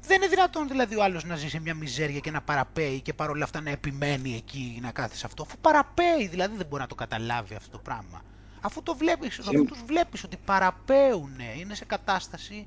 Δεν 0.07 0.17
είναι 0.17 0.27
δυνατόν 0.27 0.69
δηλαδή 0.69 0.97
ο 0.97 1.03
άλλος 1.03 1.25
να 1.25 1.37
ζει 1.37 1.49
σε 1.49 1.61
μια 1.61 1.75
μιζέρια 1.75 2.21
και 2.21 2.31
να 2.31 2.41
παραπέει 2.41 3.01
και 3.01 3.13
παρόλα 3.13 3.45
αυτά 3.45 3.61
να 3.61 3.71
επιμένει 3.71 4.35
εκεί 4.35 4.79
να 4.83 4.91
κάθει 4.91 5.25
αυτό. 5.25 5.43
Αφού 5.43 5.57
παραπέει, 5.61 6.29
δηλαδή 6.31 6.57
δεν 6.57 6.67
μπορεί 6.67 6.83
να 6.83 6.89
το 6.89 6.95
καταλάβει 6.95 7.55
αυτό 7.55 7.71
το 7.71 7.79
πράγμα. 7.79 8.23
Αφού 8.61 8.83
το 8.83 8.97
βλέπεις, 8.97 9.37
και... 9.37 9.43
αφού 9.49 9.65
τους 9.65 9.83
βλέπεις 9.87 10.25
ότι 10.25 10.37
παραπέουν, 10.37 11.39
είναι 11.59 11.75
σε 11.75 11.85
κατάσταση 11.85 12.67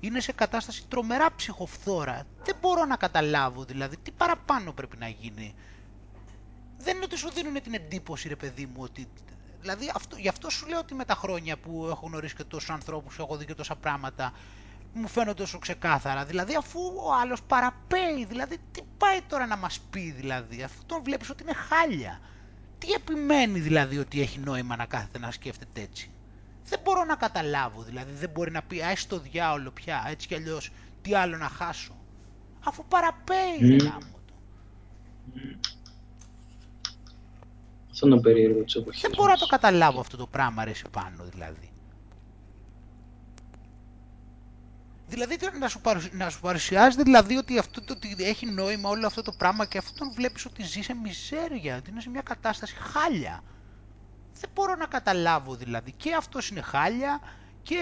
είναι 0.00 0.20
σε 0.20 0.32
κατάσταση 0.32 0.84
τρομερά 0.88 1.34
ψυχοφθόρα. 1.34 2.26
Δεν 2.44 2.56
μπορώ 2.60 2.84
να 2.84 2.96
καταλάβω 2.96 3.64
δηλαδή 3.64 3.96
τι 3.96 4.10
παραπάνω 4.10 4.72
πρέπει 4.72 4.96
να 4.96 5.08
γίνει. 5.08 5.54
Δεν 6.78 6.96
είναι 6.96 7.04
ότι 7.04 7.16
σου 7.16 7.30
δίνουν 7.30 7.62
την 7.62 7.74
εντύπωση 7.74 8.28
ρε 8.28 8.36
παιδί 8.36 8.66
μου 8.66 8.82
ότι... 8.82 9.08
Δηλαδή 9.60 9.92
αυτό, 9.94 10.16
γι' 10.16 10.28
αυτό 10.28 10.50
σου 10.50 10.66
λέω 10.66 10.78
ότι 10.78 10.94
με 10.94 11.04
τα 11.04 11.14
χρόνια 11.14 11.56
που 11.56 11.86
έχω 11.90 12.06
γνωρίσει 12.06 12.34
και 12.34 12.44
τόσους 12.44 12.70
ανθρώπους, 12.70 13.18
έχω 13.18 13.36
δει 13.36 13.44
και 13.44 13.54
τόσα 13.54 13.76
πράγματα, 13.76 14.32
μου 14.92 15.08
φαίνονται 15.08 15.34
τόσο 15.34 15.58
ξεκάθαρα. 15.58 16.24
Δηλαδή 16.24 16.54
αφού 16.54 16.80
ο 16.80 17.14
άλλος 17.22 17.42
παραπέει, 17.42 18.24
δηλαδή 18.28 18.56
τι 18.72 18.80
πάει 18.98 19.20
τώρα 19.28 19.46
να 19.46 19.56
μας 19.56 19.80
πει 19.90 20.10
δηλαδή, 20.10 20.62
αφού 20.62 20.82
τον 20.86 21.02
βλέπεις 21.02 21.30
ότι 21.30 21.42
είναι 21.42 21.54
χάλια. 21.54 22.20
Τι 22.78 22.92
επιμένει 22.92 23.58
δηλαδή 23.58 23.98
ότι 23.98 24.20
έχει 24.20 24.38
νόημα 24.38 24.76
να 24.76 24.86
κάθεται 24.86 25.18
να 25.18 25.30
σκέφτεται 25.30 25.80
έτσι; 25.80 26.10
Δεν 26.64 26.80
μπορώ 26.84 27.04
να 27.04 27.14
καταλάβω, 27.14 27.82
δηλαδή 27.82 28.12
δεν 28.12 28.30
μπορεί 28.30 28.50
να 28.50 28.62
πει 28.62 28.82
«Α, 28.82 28.96
στο 28.96 29.18
διάολο 29.18 29.70
πια, 29.70 30.04
έτσι 30.08 30.26
κι 30.26 30.34
αλλιώς, 30.34 30.70
τι 31.02 31.14
άλλο 31.14 31.36
να 31.36 31.48
χάσω». 31.48 31.96
Αφού 32.64 32.84
παραπέει, 32.88 33.58
mm. 33.60 33.82
γάμο 33.82 34.18
το. 34.26 34.34
Αυτό 37.90 38.06
είναι 38.06 38.20
περίεργο 38.20 38.64
της 38.64 38.74
εποχής 38.74 39.00
Δεν 39.00 39.10
μπορώ 39.16 39.30
να 39.30 39.38
το 39.38 39.46
καταλάβω 39.46 40.00
αυτό 40.00 40.16
το 40.16 40.26
πράγμα, 40.26 40.64
ρε 40.64 40.72
πάνω, 40.90 41.24
δηλαδή. 41.24 41.67
Δηλαδή 45.08 45.36
να 45.58 45.68
σου, 45.68 45.80
παρουσι... 45.80 46.10
να 46.12 46.30
σου 46.30 46.40
παρουσιάζεται 46.40 47.02
δηλαδή 47.02 47.36
ότι, 47.36 47.58
αυτό 47.58 47.82
το, 47.82 47.92
ότι 47.92 48.24
έχει 48.24 48.46
νόημα 48.46 48.90
όλο 48.90 49.06
αυτό 49.06 49.22
το 49.22 49.32
πράγμα 49.32 49.66
και 49.66 49.78
αυτό 49.78 49.98
τον 49.98 50.12
βλέπεις 50.12 50.44
ότι 50.44 50.62
ζει 50.62 50.80
σε 50.82 50.94
μιζέρια, 50.94 51.76
ότι 51.76 51.90
είναι 51.90 52.00
σε 52.00 52.10
μια 52.10 52.22
κατάσταση 52.22 52.74
χάλια. 52.74 53.42
Δεν 54.40 54.50
μπορώ 54.54 54.74
να 54.74 54.86
καταλάβω 54.86 55.54
δηλαδή. 55.54 55.92
Και 55.92 56.14
αυτός 56.14 56.48
είναι 56.48 56.60
χάλια 56.60 57.20
και 57.62 57.76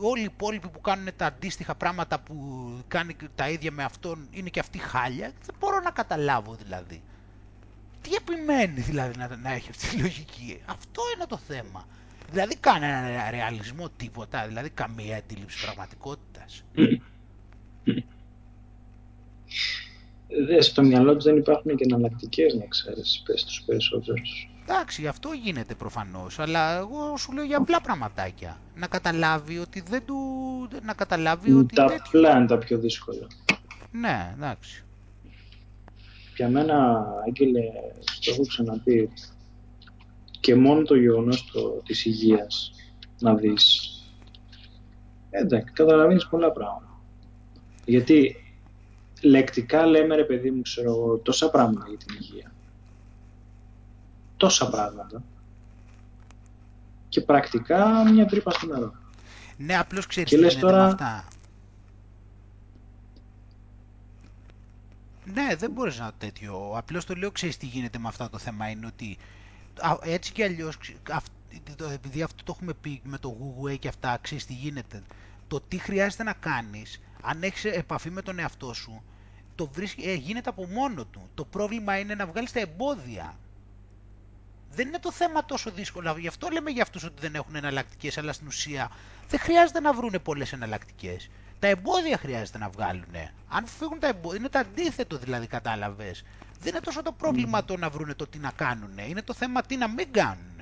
όλοι 0.00 0.20
οι 0.20 0.24
υπόλοιποι 0.24 0.68
που 0.68 0.80
κάνουν 0.80 1.08
τα 1.16 1.26
αντίστοιχα 1.26 1.74
πράγματα 1.74 2.20
που 2.20 2.34
κάνει 2.88 3.16
τα 3.34 3.48
ίδια 3.48 3.72
με 3.72 3.84
αυτόν 3.84 4.28
είναι 4.30 4.48
και 4.48 4.60
αυτοί 4.60 4.78
χάλια. 4.78 5.32
Δεν 5.46 5.54
μπορώ 5.58 5.80
να 5.80 5.90
καταλάβω 5.90 6.54
δηλαδή. 6.54 7.02
Τι 8.00 8.08
γιατί 8.08 8.32
επιμένει 8.32 8.80
δηλαδή 8.80 9.18
να, 9.18 9.36
να 9.36 9.52
έχει 9.52 9.70
αυτή 9.70 9.88
τη 9.88 9.96
λογική. 9.96 10.62
Αυτό 10.66 11.02
είναι 11.14 11.26
το 11.26 11.36
θέμα. 11.36 11.86
Δηλαδή 12.30 12.56
κανένα 12.56 13.30
ρεαλισμό 13.30 13.88
τίποτα, 13.96 14.46
δηλαδή 14.46 14.70
καμία 14.70 15.16
αντίληψη 15.16 15.64
πραγματικότητας. 15.64 16.64
Δε, 20.46 20.60
στο 20.60 20.82
μυαλό 20.82 21.14
τους 21.14 21.24
δεν 21.24 21.36
υπάρχουν 21.36 21.76
και 21.76 21.84
εναλλακτικές, 21.84 22.54
να 22.54 22.66
ξέρεις, 22.66 23.22
πες 23.24 23.44
τους 23.44 23.62
περισσότερους. 23.66 24.50
Εντάξει, 24.62 25.06
αυτό 25.06 25.32
γίνεται 25.32 25.74
προφανώς, 25.74 26.38
αλλά 26.38 26.76
εγώ 26.76 27.16
σου 27.16 27.32
λέω 27.32 27.44
για 27.44 27.56
απλά 27.56 27.80
πραγματάκια. 27.80 28.60
Να 28.74 28.86
καταλάβει 28.86 29.58
ότι 29.58 29.80
δεν 29.88 30.04
του. 30.04 30.16
Να 30.82 30.94
καταλάβει 30.94 31.52
ότι. 31.52 31.74
Τα 31.74 31.84
απλά 32.06 32.36
είναι 32.36 32.46
τα 32.46 32.58
πιο 32.58 32.78
δύσκολα. 32.78 33.26
Ναι, 33.90 34.34
εντάξει. 34.36 34.84
Για 36.36 36.48
μένα, 36.48 37.06
Άγγελε, 37.26 37.60
το 38.24 38.30
έχω 38.30 38.46
ξαναπεί, 38.46 39.10
και 40.48 40.54
μόνο 40.54 40.82
το 40.82 40.94
γεγονός 40.94 41.52
της 41.84 42.04
υγείας 42.04 42.72
να 43.18 43.34
δεις. 43.34 43.92
Εντάξει, 45.30 45.72
καταλαβαίνεις 45.72 46.26
πολλά 46.28 46.52
πράγματα. 46.52 47.00
Γιατί 47.84 48.36
λεκτικά 49.22 49.86
λέμε 49.86 50.14
ρε 50.14 50.24
παιδί 50.24 50.50
μου, 50.50 50.62
ξέρω 50.62 51.18
τόσα 51.18 51.50
πράγματα 51.50 51.88
για 51.88 51.98
την 51.98 52.16
υγεία. 52.20 52.52
Τόσα 54.36 54.70
πράγματα. 54.70 55.22
Και 57.08 57.20
πρακτικά 57.20 58.10
μια 58.10 58.26
τρύπα 58.26 58.50
στο 58.50 58.66
νερό. 58.66 58.92
Ναι, 59.56 59.76
απλώς 59.76 60.06
ξέρεις 60.06 60.30
τι 60.30 60.36
γίνεται 60.36 60.60
τώρα... 60.60 60.82
με 60.82 60.88
αυτά. 60.88 61.28
Ναι, 65.24 65.56
δεν 65.56 65.70
μπορείς 65.70 65.98
να 65.98 66.12
τέτοιο. 66.18 66.72
Απλώς 66.74 67.04
το 67.04 67.14
λέω, 67.14 67.30
ξέρεις 67.30 67.56
τι 67.56 67.66
γίνεται 67.66 67.98
με 67.98 68.08
αυτά 68.08 68.30
το 68.30 68.38
θέμα. 68.38 68.70
Είναι 68.70 68.86
ότι 68.86 69.18
έτσι 70.02 70.32
και 70.32 70.44
αλλιώς, 70.44 70.78
επειδή 71.92 72.22
αυτό 72.22 72.44
το 72.44 72.52
έχουμε 72.56 72.72
πει 72.74 73.00
με 73.04 73.18
το 73.18 73.36
Google 73.40 73.78
και 73.78 73.88
αυτά, 73.88 74.18
ξέρεις 74.20 74.46
τι 74.46 74.52
γίνεται. 74.52 75.02
Το 75.48 75.60
τι 75.60 75.78
χρειάζεται 75.78 76.22
να 76.22 76.32
κάνεις, 76.32 77.00
αν 77.22 77.42
έχεις 77.42 77.64
επαφή 77.64 78.10
με 78.10 78.22
τον 78.22 78.38
εαυτό 78.38 78.72
σου, 78.74 79.02
το 79.54 79.68
βρίσκει, 79.72 80.02
ε, 80.02 80.14
γίνεται 80.14 80.48
από 80.50 80.66
μόνο 80.66 81.04
του. 81.04 81.28
Το 81.34 81.44
πρόβλημα 81.44 81.98
είναι 81.98 82.14
να 82.14 82.26
βγάλεις 82.26 82.52
τα 82.52 82.60
εμπόδια. 82.60 83.36
Δεν 84.70 84.86
είναι 84.88 84.98
το 84.98 85.12
θέμα 85.12 85.44
τόσο 85.44 85.70
δύσκολο. 85.70 86.16
Γι' 86.18 86.26
αυτό 86.26 86.48
λέμε 86.48 86.70
για 86.70 86.82
αυτούς 86.82 87.04
ότι 87.04 87.20
δεν 87.20 87.34
έχουν 87.34 87.54
εναλλακτικές, 87.56 88.18
αλλά 88.18 88.32
στην 88.32 88.46
ουσία 88.46 88.90
δεν 89.28 89.40
χρειάζεται 89.40 89.80
να 89.80 89.92
βρουν 89.92 90.14
πολλές 90.22 90.52
εναλλακτικές. 90.52 91.30
Τα 91.58 91.66
εμπόδια 91.66 92.18
χρειάζεται 92.18 92.58
να 92.58 92.68
βγάλουν. 92.68 93.14
Αν 93.48 93.66
φύγουν 93.66 93.98
τα 93.98 94.06
εμπόδια, 94.06 94.38
είναι 94.38 94.48
το 94.48 94.58
αντίθετο 94.58 95.18
δηλαδή, 95.18 95.46
κατάλαβες. 95.46 96.24
Δεν 96.60 96.72
είναι 96.72 96.80
τόσο 96.80 97.02
το 97.02 97.12
πρόβλημα 97.12 97.64
το 97.64 97.76
να 97.76 97.90
βρουν 97.90 98.16
το 98.16 98.26
τι 98.26 98.38
να 98.38 98.50
κάνουν. 98.50 98.98
Είναι 98.98 99.22
το 99.22 99.34
θέμα 99.34 99.62
τι 99.62 99.76
να 99.76 99.88
μην 99.88 100.12
κάνουν. 100.12 100.58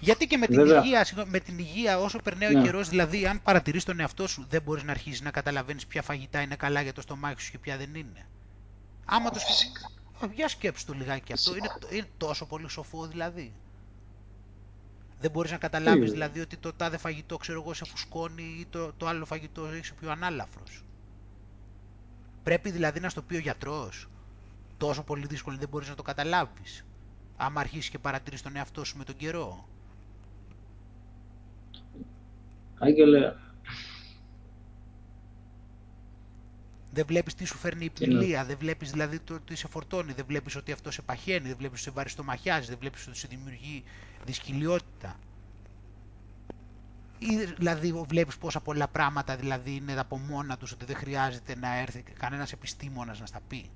Γιατί 0.00 0.26
και 0.26 0.36
με 0.36 0.46
την, 0.46 0.66
υγεία, 0.66 1.06
με 1.26 1.40
την 1.40 1.58
υγεία, 1.58 1.98
όσο 1.98 2.18
περνάει 2.18 2.54
ο 2.54 2.58
ναι. 2.58 2.64
καιρός, 2.64 2.88
δηλαδή, 2.88 3.26
αν 3.26 3.42
παρατηρείς 3.42 3.84
τον 3.84 4.00
εαυτό 4.00 4.26
σου, 4.26 4.46
δεν 4.48 4.62
μπορείς 4.62 4.82
να 4.82 4.90
αρχίσεις 4.90 5.20
να 5.20 5.30
καταλαβαίνεις 5.30 5.86
ποια 5.86 6.02
φαγητά 6.02 6.40
είναι 6.40 6.56
καλά 6.56 6.80
για 6.80 6.92
το 6.92 7.00
στομάχι 7.00 7.42
σου 7.42 7.50
και 7.50 7.58
ποια 7.58 7.76
δεν 7.76 7.94
είναι. 7.94 8.26
Άμα 9.04 9.30
το 9.30 9.38
Φυσικά. 9.38 9.90
Ε, 10.22 10.26
για 10.34 10.48
σκέψου 10.48 10.84
το 10.84 10.92
λιγάκι 10.92 11.32
αυτό. 11.32 11.56
Είναι, 11.56 11.68
είναι 11.90 12.08
τόσο 12.16 12.46
πολύ 12.46 12.68
σοφό 12.68 13.06
δηλαδή. 13.06 13.52
Δεν 15.20 15.30
μπορείς 15.30 15.50
να 15.50 15.56
καταλάβεις 15.56 16.10
δηλαδή 16.10 16.40
ότι 16.40 16.56
το 16.56 16.72
τάδε 16.72 16.96
φαγητό 16.96 17.36
ξέρω 17.36 17.60
εγώ 17.60 17.74
σε 17.74 17.84
φουσκώνει 17.84 18.56
ή 18.60 18.66
το, 18.70 18.92
το 18.96 19.06
άλλο 19.06 19.24
φαγητό 19.24 19.66
έχει 19.66 19.94
πιο 19.94 20.10
ανάλαφρος. 20.10 20.84
Πρέπει 22.44 22.70
δηλαδή 22.70 23.00
να 23.00 23.08
στο 23.08 23.22
πει 23.22 23.34
ο 23.34 23.38
γιατρός. 23.38 24.08
Τόσο 24.76 25.02
πολύ 25.02 25.26
δύσκολο 25.26 25.56
δεν 25.56 25.68
μπορείς 25.68 25.88
να 25.88 25.94
το 25.94 26.02
καταλάβεις. 26.02 26.84
Άμα 27.36 27.60
αρχίσεις 27.60 27.90
και 27.90 27.98
παρατηρείς 27.98 28.42
τον 28.42 28.56
εαυτό 28.56 28.84
σου 28.84 28.98
με 28.98 29.04
τον 29.04 29.16
καιρό. 29.16 29.68
Άγγελε... 32.78 33.34
Δεν 36.90 37.06
βλέπεις 37.06 37.34
τι 37.34 37.44
σου 37.44 37.56
φέρνει 37.56 37.84
η 37.84 37.90
πνηλία, 37.90 38.44
δεν 38.44 38.58
βλέπεις 38.58 38.90
δηλαδή 38.90 39.18
το 39.18 39.40
τι 39.40 39.54
σε 39.56 39.68
φορτώνει, 39.68 40.12
δεν 40.12 40.24
βλέπεις 40.26 40.56
ότι 40.56 40.72
αυτό 40.72 40.90
σε 40.90 41.02
παχαίνει, 41.02 41.48
δεν 41.48 41.56
βλέπεις 41.56 41.80
ότι 41.80 41.88
σε 41.88 41.90
βαριστομαχιάζει, 41.90 42.68
δεν 42.68 42.78
βλέπεις 42.78 43.06
ότι 43.06 43.16
σε 43.16 43.26
δημιουργεί 43.28 43.84
δυσκολιότητα. 44.24 45.18
Ή 47.18 47.36
δηλαδή 47.56 48.04
βλέπεις 48.08 48.38
πόσα 48.38 48.60
πολλά 48.60 48.88
πράγματα 48.88 49.36
δηλαδή 49.36 49.74
είναι 49.74 50.00
από 50.00 50.18
μόνα 50.18 50.56
τους 50.56 50.72
ότι 50.72 50.84
δεν 50.84 50.96
χρειάζεται 50.96 51.56
να 51.56 51.78
έρθει 51.78 52.02
κανένας 52.02 52.52
επιστήμονας 52.52 53.20
να 53.20 53.26
στα 53.26 53.40
πει; 53.48 53.70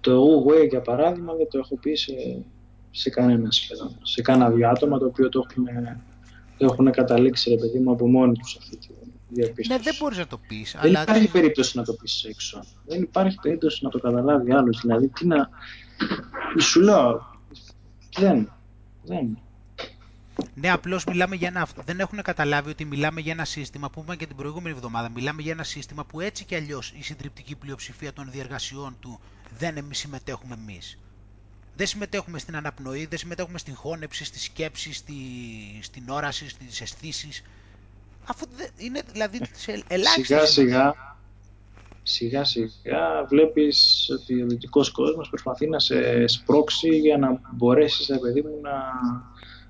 Το 0.00 0.44
Wu 0.44 0.68
για 0.68 0.80
παράδειγμα 0.80 1.34
δεν 1.34 1.48
το 1.50 1.58
έχω 1.58 1.76
πει 1.76 1.94
σε, 1.94 2.12
σε 2.90 3.10
κανένας 3.10 3.56
σχεδόν. 3.56 3.98
Σε 4.02 4.22
κάνα 4.22 4.50
δύο 4.50 4.68
άτομα 4.68 4.98
το 4.98 5.06
οποίο 5.06 5.28
το 5.28 5.46
έχουν, 5.50 5.64
το 6.56 6.64
έχουν 6.64 6.90
καταλήξει 6.90 7.50
ρε 7.50 7.56
παιδί 7.56 7.78
μου 7.78 7.92
από 7.92 8.08
μόνοι 8.08 8.32
τους 8.38 8.56
αυτή 8.56 8.76
τη 8.76 8.88
διαπίστωση. 9.30 9.78
Ναι, 9.78 9.84
δεν 9.84 9.94
μπορείς 9.98 10.18
να 10.18 10.26
το 10.26 10.38
πεις. 10.48 10.72
Δεν 10.72 10.90
αλλά... 10.90 11.02
υπάρχει 11.02 11.28
περίπτωση 11.28 11.76
να 11.76 11.84
το 11.84 11.92
πεις 11.92 12.24
έξω. 12.24 12.64
Δεν 12.86 13.02
υπάρχει 13.02 13.38
περίπτωση 13.42 13.84
να 13.84 13.90
το 13.90 13.98
καταλάβει 13.98 14.52
άλλος. 14.52 14.80
Δηλαδή, 14.80 15.08
τι 15.08 15.26
να... 15.26 15.48
Σου 16.58 16.80
λέω, 16.80 17.38
δεν. 18.18 18.52
δεν. 19.04 19.38
Ναι, 20.54 20.70
απλώς 20.70 21.04
μιλάμε 21.04 21.36
για 21.36 21.48
ένα. 21.48 21.68
Δεν 21.84 22.00
έχουν 22.00 22.22
καταλάβει 22.22 22.70
ότι 22.70 22.84
μιλάμε 22.84 23.20
για 23.20 23.32
ένα 23.32 23.44
σύστημα 23.44 23.90
που 23.90 24.00
είπαμε 24.00 24.16
και 24.16 24.26
την 24.26 24.36
προηγούμενη 24.36 24.74
εβδομάδα. 24.74 25.08
Μιλάμε 25.08 25.42
για 25.42 25.52
ένα 25.52 25.64
σύστημα 25.64 26.04
που 26.04 26.20
έτσι 26.20 26.44
κι 26.44 26.54
αλλιώς 26.54 26.92
η 26.98 27.02
συντριπτική 27.02 27.56
πλειοψηφία 27.56 28.12
των 28.12 28.30
διεργασιών 28.30 28.96
του 29.00 29.20
δεν 29.58 29.76
εμείς 29.76 29.98
συμμετέχουμε 29.98 30.54
εμείς. 30.54 30.98
Δεν 31.76 31.86
συμμετέχουμε 31.86 32.38
στην 32.38 32.56
αναπνοή, 32.56 33.06
δεν 33.06 33.18
συμμετέχουμε 33.18 33.58
στην 33.58 33.74
χώνεψη, 33.74 34.24
στη 34.24 34.38
σκέψη, 34.38 34.92
στη, 34.92 35.14
στην 35.80 36.08
όραση, 36.08 36.48
στις 36.48 36.80
αισθήσεις. 36.80 37.42
Αφού 38.30 38.46
είναι 38.76 39.02
δηλαδή 39.12 39.40
σε 39.52 39.84
ελάχιστε. 39.88 40.22
Σιγά 40.22 40.46
σιγά, 40.46 40.94
σιγά 42.02 42.44
σιγά 42.44 43.24
βλέπεις 43.28 44.08
ότι 44.12 44.42
ο 44.42 44.46
δυτικός 44.46 44.90
κόσμος 44.90 45.28
προσπαθεί 45.28 45.66
να 45.68 45.78
σε 45.78 46.26
σπρώξει 46.26 46.88
για 46.88 47.18
να 47.18 47.40
μπορέσεις, 47.52 48.18
παιδί 48.20 48.42
μου, 48.42 48.60
να, 48.62 48.72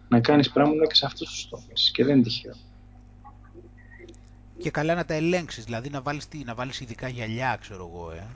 να 0.08 0.20
κάνεις 0.20 0.50
πράγματα 0.50 0.86
και 0.86 0.94
σε 0.94 1.06
αυτούς 1.06 1.30
τους 1.30 1.48
τομείς 1.48 1.90
και 1.90 2.04
δεν 2.04 2.14
είναι 2.14 2.22
τυχαίο. 2.22 2.54
Και 4.58 4.70
καλά 4.70 4.94
να 4.94 5.04
τα 5.04 5.14
ελέγξεις, 5.14 5.64
δηλαδή 5.64 5.90
να 5.90 6.02
βάλεις, 6.02 6.28
τι, 6.28 6.42
να 6.44 6.54
βάλεις 6.54 6.80
ειδικά 6.80 7.08
γυαλιά, 7.08 7.56
ξέρω 7.60 7.90
εγώ, 7.92 8.10
ε. 8.10 8.26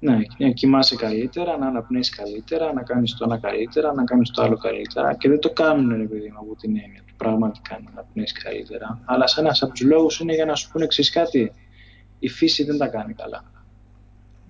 Ναι, 0.00 0.18
να 0.38 0.50
κοιμάσαι 0.50 0.96
καλύτερα, 0.96 1.58
να 1.58 1.66
αναπνέεις 1.66 2.10
καλύτερα, 2.10 2.72
να 2.72 2.82
κάνεις 2.82 3.14
το 3.14 3.24
ένα 3.24 3.38
καλύτερα, 3.38 3.94
να 3.94 4.04
κάνεις 4.04 4.30
το 4.30 4.42
άλλο 4.42 4.56
καλύτερα 4.56 5.14
και 5.14 5.28
δεν 5.28 5.38
το 5.38 5.50
κάνουν 5.50 6.00
επειδή 6.00 6.32
από 6.36 6.56
την 6.56 6.76
έννοια 6.76 7.02
του 7.06 7.14
πραγματικά 7.16 7.80
να 7.84 7.90
αναπνέεις 7.90 8.32
καλύτερα. 8.32 9.00
Αλλά 9.04 9.26
σαν 9.26 9.44
ένας 9.44 9.62
από 9.62 9.72
τους 9.72 9.82
λόγους 9.82 10.20
είναι 10.20 10.34
για 10.34 10.44
να 10.44 10.54
σου 10.54 10.70
πούνε 10.70 10.84
εξής 10.84 11.10
κάτι. 11.10 11.52
Η 12.18 12.28
φύση 12.28 12.64
δεν 12.64 12.78
τα 12.78 12.88
κάνει 12.88 13.14
καλά. 13.14 13.44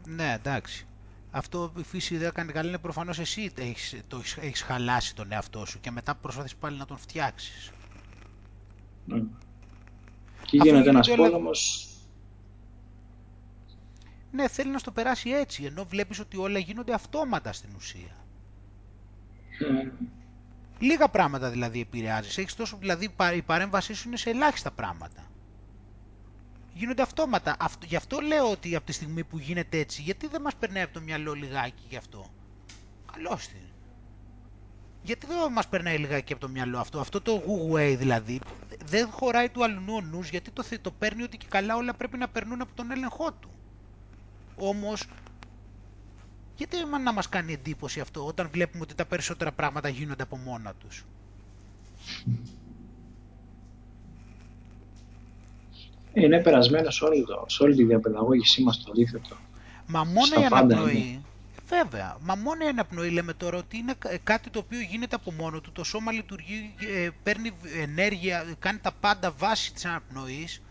Ναι, 0.07 0.35
εντάξει. 0.39 0.87
Αυτό 1.31 1.73
η 1.79 1.83
φύση 1.83 2.17
δεν 2.17 2.33
κάνει 2.33 2.53
καλά 2.53 2.69
είναι 2.69 2.79
προφανώς 2.79 3.19
εσύ 3.19 3.53
έχεις, 3.59 3.97
το 4.09 4.23
έχεις, 4.41 4.63
χαλάσει 4.63 5.15
τον 5.15 5.33
εαυτό 5.33 5.65
σου 5.67 5.81
και 5.81 5.91
μετά 5.91 6.15
προσπαθείς 6.15 6.57
πάλι 6.57 6.79
να 6.79 6.85
τον 6.85 6.97
φτιάξεις. 6.97 7.71
Ναι. 9.05 9.23
Και 10.45 10.57
γίνεται 10.57 10.89
ένας 10.89 11.15
πόλεμος 11.15 11.89
ναι, 14.39 14.49
θέλει 14.49 14.71
να 14.71 14.79
στο 14.79 14.91
περάσει 14.91 15.31
έτσι, 15.31 15.65
ενώ 15.65 15.85
βλέπεις 15.85 16.19
ότι 16.19 16.37
όλα 16.37 16.59
γίνονται 16.59 16.95
αυτόματα 16.95 17.53
στην 17.53 17.71
ουσία. 17.77 18.17
Λίγα 20.79 21.09
πράγματα 21.09 21.51
δηλαδή 21.51 21.81
επηρεάζεις. 21.81 22.39
Έχεις 22.39 22.55
τόσο, 22.55 22.77
δηλαδή 22.77 23.15
η 23.37 23.43
παρέμβασή 23.43 23.95
σου 23.95 24.09
είναι 24.09 24.17
σε 24.17 24.31
ελάχιστα 24.31 24.71
πράγματα. 24.71 25.31
Γίνονται 26.75 27.03
αυτόματα. 27.03 27.57
Αυτό, 27.59 27.87
γι' 27.87 27.97
αυτό 27.97 28.21
λέω 28.21 28.51
ότι 28.51 28.77
από 28.77 28.87
τη 28.87 28.93
στιγμή 28.93 29.25
που 29.25 29.39
γίνεται 29.39 29.79
έτσι, 29.79 30.03
γιατί 30.03 30.27
δεν 30.27 30.41
μας 30.41 30.55
περνάει 30.55 30.83
από 30.83 30.93
το 30.93 31.01
μυαλό 31.01 31.33
λιγάκι 31.33 31.83
γι' 31.89 31.97
αυτό; 31.97 32.31
Καλώς 33.13 33.49
Γιατί 35.03 35.27
δεν 35.27 35.53
μας 35.53 35.69
περνάει 35.69 35.99
λιγάκι 35.99 36.33
από 36.33 36.43
το 36.43 36.49
μυαλό 36.49 36.79
αυτό; 36.79 37.01
Αυτό 37.01 37.21
το 37.21 37.43
Wu 37.47 37.97
δηλαδή 37.99 38.41
δεν 38.85 39.11
χωράει 39.11 39.49
του 39.49 39.65
αλλού 39.65 39.95
ο 39.95 40.01
νους, 40.01 40.29
γιατί 40.31 40.51
το, 40.51 40.65
το 40.81 40.91
παίρνει 40.91 41.23
ότι 41.23 41.37
και 41.37 41.47
καλά 41.49 41.77
όλα 41.77 41.95
πρέπει 41.95 42.19
να 42.19 42.29
περνούν 42.29 42.61
από 42.61 42.75
τον 42.75 42.91
έλεγχό 42.91 43.33
του. 43.33 43.58
Όμως, 44.61 45.05
γιατί 46.57 46.77
να 47.05 47.13
μας 47.13 47.29
κάνει 47.29 47.53
εντύπωση 47.53 48.01
αυτό 48.01 48.27
όταν 48.27 48.49
βλέπουμε 48.53 48.83
ότι 48.83 48.95
τα 48.95 49.05
περισσότερα 49.05 49.53
πράγματα 49.53 49.89
γίνονται 49.89 50.23
από 50.23 50.37
μόνα 50.37 50.75
τους; 50.75 51.05
Είναι 56.13 56.43
περασμένος 56.43 56.95
σε, 56.95 57.05
όλη, 57.05 57.25
σε 57.47 57.63
όλη 57.63 57.75
τη 57.75 57.85
διαπαιδαγώγησή 57.85 58.63
μας 58.63 58.83
το 58.83 58.91
αντίθετο. 58.91 59.37
Μα 59.87 60.05
μόνο 60.05 60.43
η 60.43 60.45
αναπνοή, 60.45 61.23
Βέβαια, 61.69 62.17
μα 62.21 62.35
μόνο 62.35 62.65
η 62.65 62.69
αναπνοή 62.69 63.11
λέμε 63.11 63.33
τώρα 63.33 63.57
ότι 63.59 63.77
είναι 63.77 63.95
κάτι 64.25 64.51
το 64.51 64.59
οποίο 64.59 64.81
γίνεται 64.81 65.17
από 65.17 65.33
μόνο 65.33 65.61
του, 65.61 65.73
το 65.73 65.85
σώμα 65.85 66.13
λειτουργεί, 66.13 66.75
ε, 66.79 67.09
παίρνει 67.23 67.51
ενέργεια, 67.81 68.55
κάνει 68.59 68.79
τα 68.79 68.93
πάντα 69.01 69.31
βάση 69.31 69.73
της 69.73 69.85
αναπνοής 69.85 70.63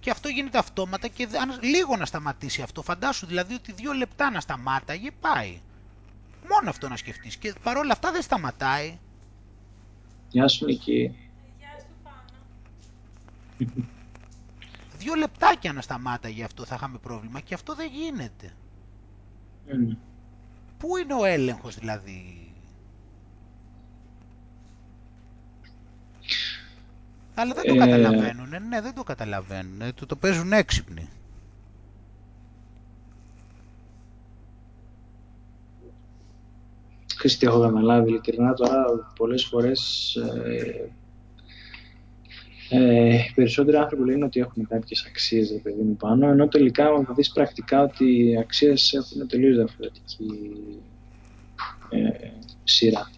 και 0.00 0.10
αυτό 0.10 0.28
γίνεται 0.28 0.58
αυτόματα 0.58 1.08
και 1.08 1.28
αν 1.40 1.58
λίγο 1.62 1.96
να 1.96 2.04
σταματήσει 2.04 2.62
αυτό, 2.62 2.82
φαντάσου 2.82 3.26
δηλαδή 3.26 3.54
ότι 3.54 3.72
δύο 3.72 3.92
λεπτά 3.92 4.30
να 4.30 4.40
σταμάταγε 4.40 5.10
πάει. 5.20 5.60
Μόνο 6.48 6.70
αυτό 6.70 6.88
να 6.88 6.96
σκεφτείς 6.96 7.36
και 7.36 7.54
παρόλα 7.62 7.92
αυτά 7.92 8.12
δεν 8.12 8.22
σταματάει. 8.22 8.98
Γεια 10.28 10.48
σου 10.48 10.64
Νική. 10.64 11.14
Γεια 11.58 11.78
σου 11.78 11.86
Πάνο. 12.02 12.38
Δύο 14.98 15.14
λεπτάκια 15.14 15.72
να 15.72 15.80
σταμάταγε 15.80 16.44
αυτό 16.44 16.64
θα 16.64 16.74
είχαμε 16.74 16.98
πρόβλημα 16.98 17.40
και 17.40 17.54
αυτό 17.54 17.74
δεν 17.74 17.90
γίνεται. 17.92 18.52
Mm. 19.68 19.96
Πού 20.78 20.96
είναι 20.96 21.14
ο 21.14 21.24
έλεγχος 21.24 21.74
δηλαδή; 21.74 22.49
Αλλά 27.40 27.54
δεν 27.54 27.64
το 27.64 27.72
Ε, 27.74 27.76
καταλαβαίνουν. 27.76 28.48
Ναι, 28.68 28.80
δεν 28.80 28.94
το 28.94 29.02
καταλαβαίνουν. 29.02 29.94
Το, 29.94 30.06
το 30.06 30.16
παίζουν 30.16 30.52
έξυπνοι. 30.52 31.08
Ξέρεις 37.16 37.38
τι 37.38 37.46
έχω 37.46 37.60
καταλάβει 37.60 38.08
ειλικρινά 38.08 38.54
τώρα 38.54 38.84
πολλές 39.16 39.44
φορές 39.44 40.14
ε, 40.44 40.90
ε, 42.70 43.14
οι 43.14 43.32
περισσότεροι 43.34 43.76
άνθρωποι 43.76 44.04
λένε 44.04 44.24
ότι 44.24 44.40
έχουν 44.40 44.66
κάποιες 44.66 45.04
αξίες 45.08 45.50
ρε 45.50 45.58
παιδί 45.58 45.82
μου 45.82 45.96
πάνω 45.96 46.28
ενώ 46.28 46.48
τελικά 46.48 46.86
αν 46.86 47.08
δεις 47.14 47.30
πρακτικά 47.32 47.82
ότι 47.82 48.28
οι 48.28 48.38
αξίες 48.38 48.92
έχουν 48.92 49.28
τελείως 49.28 49.56
διαφορετική 49.56 50.28
ε, 51.90 52.30
σειρά. 52.64 53.10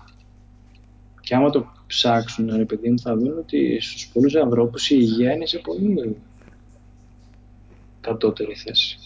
Και 1.20 1.34
άμα 1.34 1.50
το 1.50 1.72
ψάξουν 1.92 2.56
ρε 2.56 2.64
παιδί 2.64 2.90
μου 2.90 2.98
θα 2.98 3.16
δουν 3.16 3.38
ότι 3.38 3.80
στους 3.80 4.06
πολλούς 4.06 4.34
ανθρώπους 4.34 4.90
η 4.90 4.96
υγεία 4.98 5.32
είναι 5.32 5.46
σε 5.46 5.58
πολύ 5.58 6.16
κατώτερη 8.00 8.54
θέση. 8.54 8.98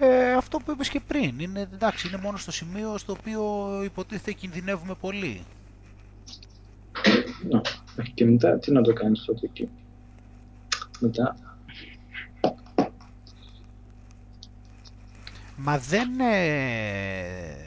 Ε, 0.00 0.32
αυτό 0.32 0.58
που 0.58 0.70
είπες 0.70 0.88
και 0.88 1.00
πριν. 1.06 1.38
Είναι, 1.38 1.68
εντάξει, 1.72 2.08
είναι 2.08 2.18
μόνο 2.22 2.36
στο 2.36 2.52
σημείο 2.52 2.98
στο 2.98 3.16
οποίο 3.18 3.82
υποτίθεται 3.84 4.32
κινδυνεύουμε 4.32 4.94
πολύ. 5.00 5.42
Ναι. 7.48 7.60
Και 8.14 8.24
μετά 8.24 8.58
τι 8.58 8.72
να 8.72 8.82
το 8.82 8.92
κάνεις 8.92 9.24
τότε 9.24 9.46
εκεί. 9.46 9.68
Μετά 11.00 11.36
Μα 15.56 15.78
δεν, 15.78 16.20
ε, 16.20 16.34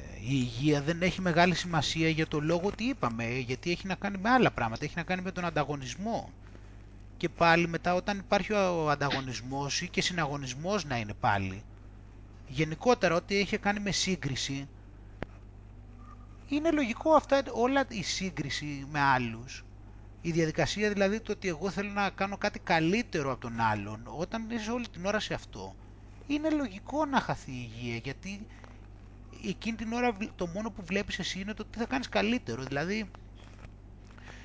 η 0.04 0.07
υγεία 0.34 0.82
δεν 0.82 1.02
έχει 1.02 1.22
μεγάλη 1.22 1.56
σημασία 1.56 2.10
για 2.10 2.28
το 2.28 2.40
λόγο 2.40 2.68
ότι 2.68 2.84
είπαμε, 2.84 3.24
ε, 3.24 3.38
γιατί 3.40 3.72
έχει 3.72 3.88
να 3.88 3.96
κάνει 3.96 4.18
με 4.18 4.30
άλλα 4.30 4.52
πράγματα, 4.52 4.86
έχει 4.86 4.94
να 4.96 5.04
κάνει 5.04 5.22
με 5.22 5.32
τον 5.32 5.46
ανταγωνισμό. 5.46 6.30
Και 7.18 7.30
πάλι 7.30 7.68
μετά 7.68 7.94
όταν 7.94 8.18
υπάρχει 8.18 8.54
ο 8.54 8.90
ανταγωνισμός 8.90 9.82
ή 9.82 9.90
και 9.90 10.02
συναγωνισμός 10.02 10.86
να 10.86 10.98
είναι 10.98 11.14
πάλι, 11.20 11.64
γενικότερα 12.48 13.16
ό,τι 13.16 13.38
έχει 13.38 13.58
κάνει 13.58 13.80
με 13.80 13.92
σύγκριση, 13.92 14.68
είναι 16.48 16.72
λογικό 16.72 17.12
αυτά 17.14 17.44
όλα 17.52 17.86
η 17.90 18.04
σύγκριση 18.04 18.88
με 18.92 19.00
άλλους. 19.00 19.66
Η 20.22 20.32
διαδικασία 20.32 20.90
δηλαδή 20.92 21.20
το 21.20 21.32
ότι 21.32 21.48
εγώ 21.48 21.70
θέλω 21.70 21.90
να 21.90 22.10
κάνω 22.10 22.38
κάτι 22.38 22.60
καλύτερο 22.60 23.32
από 23.32 23.42
τον 23.42 23.60
άλλον, 23.60 24.02
όταν 24.18 24.50
είσαι 24.50 24.72
όλη 24.72 24.88
την 24.88 25.06
ώρα 25.06 25.20
σε 25.20 25.34
αυτό, 25.34 25.76
είναι 26.28 26.50
λογικό 26.50 27.06
να 27.06 27.20
χαθεί 27.20 27.52
η 27.52 27.70
υγεία 27.76 27.96
γιατί 27.96 28.46
εκείνη 29.50 29.76
την 29.78 29.94
ώρα 29.94 30.18
το 30.36 30.48
μόνο 30.48 30.72
που 30.72 30.84
βλέπεις 30.86 31.20
εσύ 31.20 31.40
είναι 31.40 31.54
το 31.54 31.66
τι 31.66 31.78
θα 31.78 31.86
κάνεις 31.86 32.10
καλύτερο. 32.10 32.64
Δηλαδή, 32.64 33.12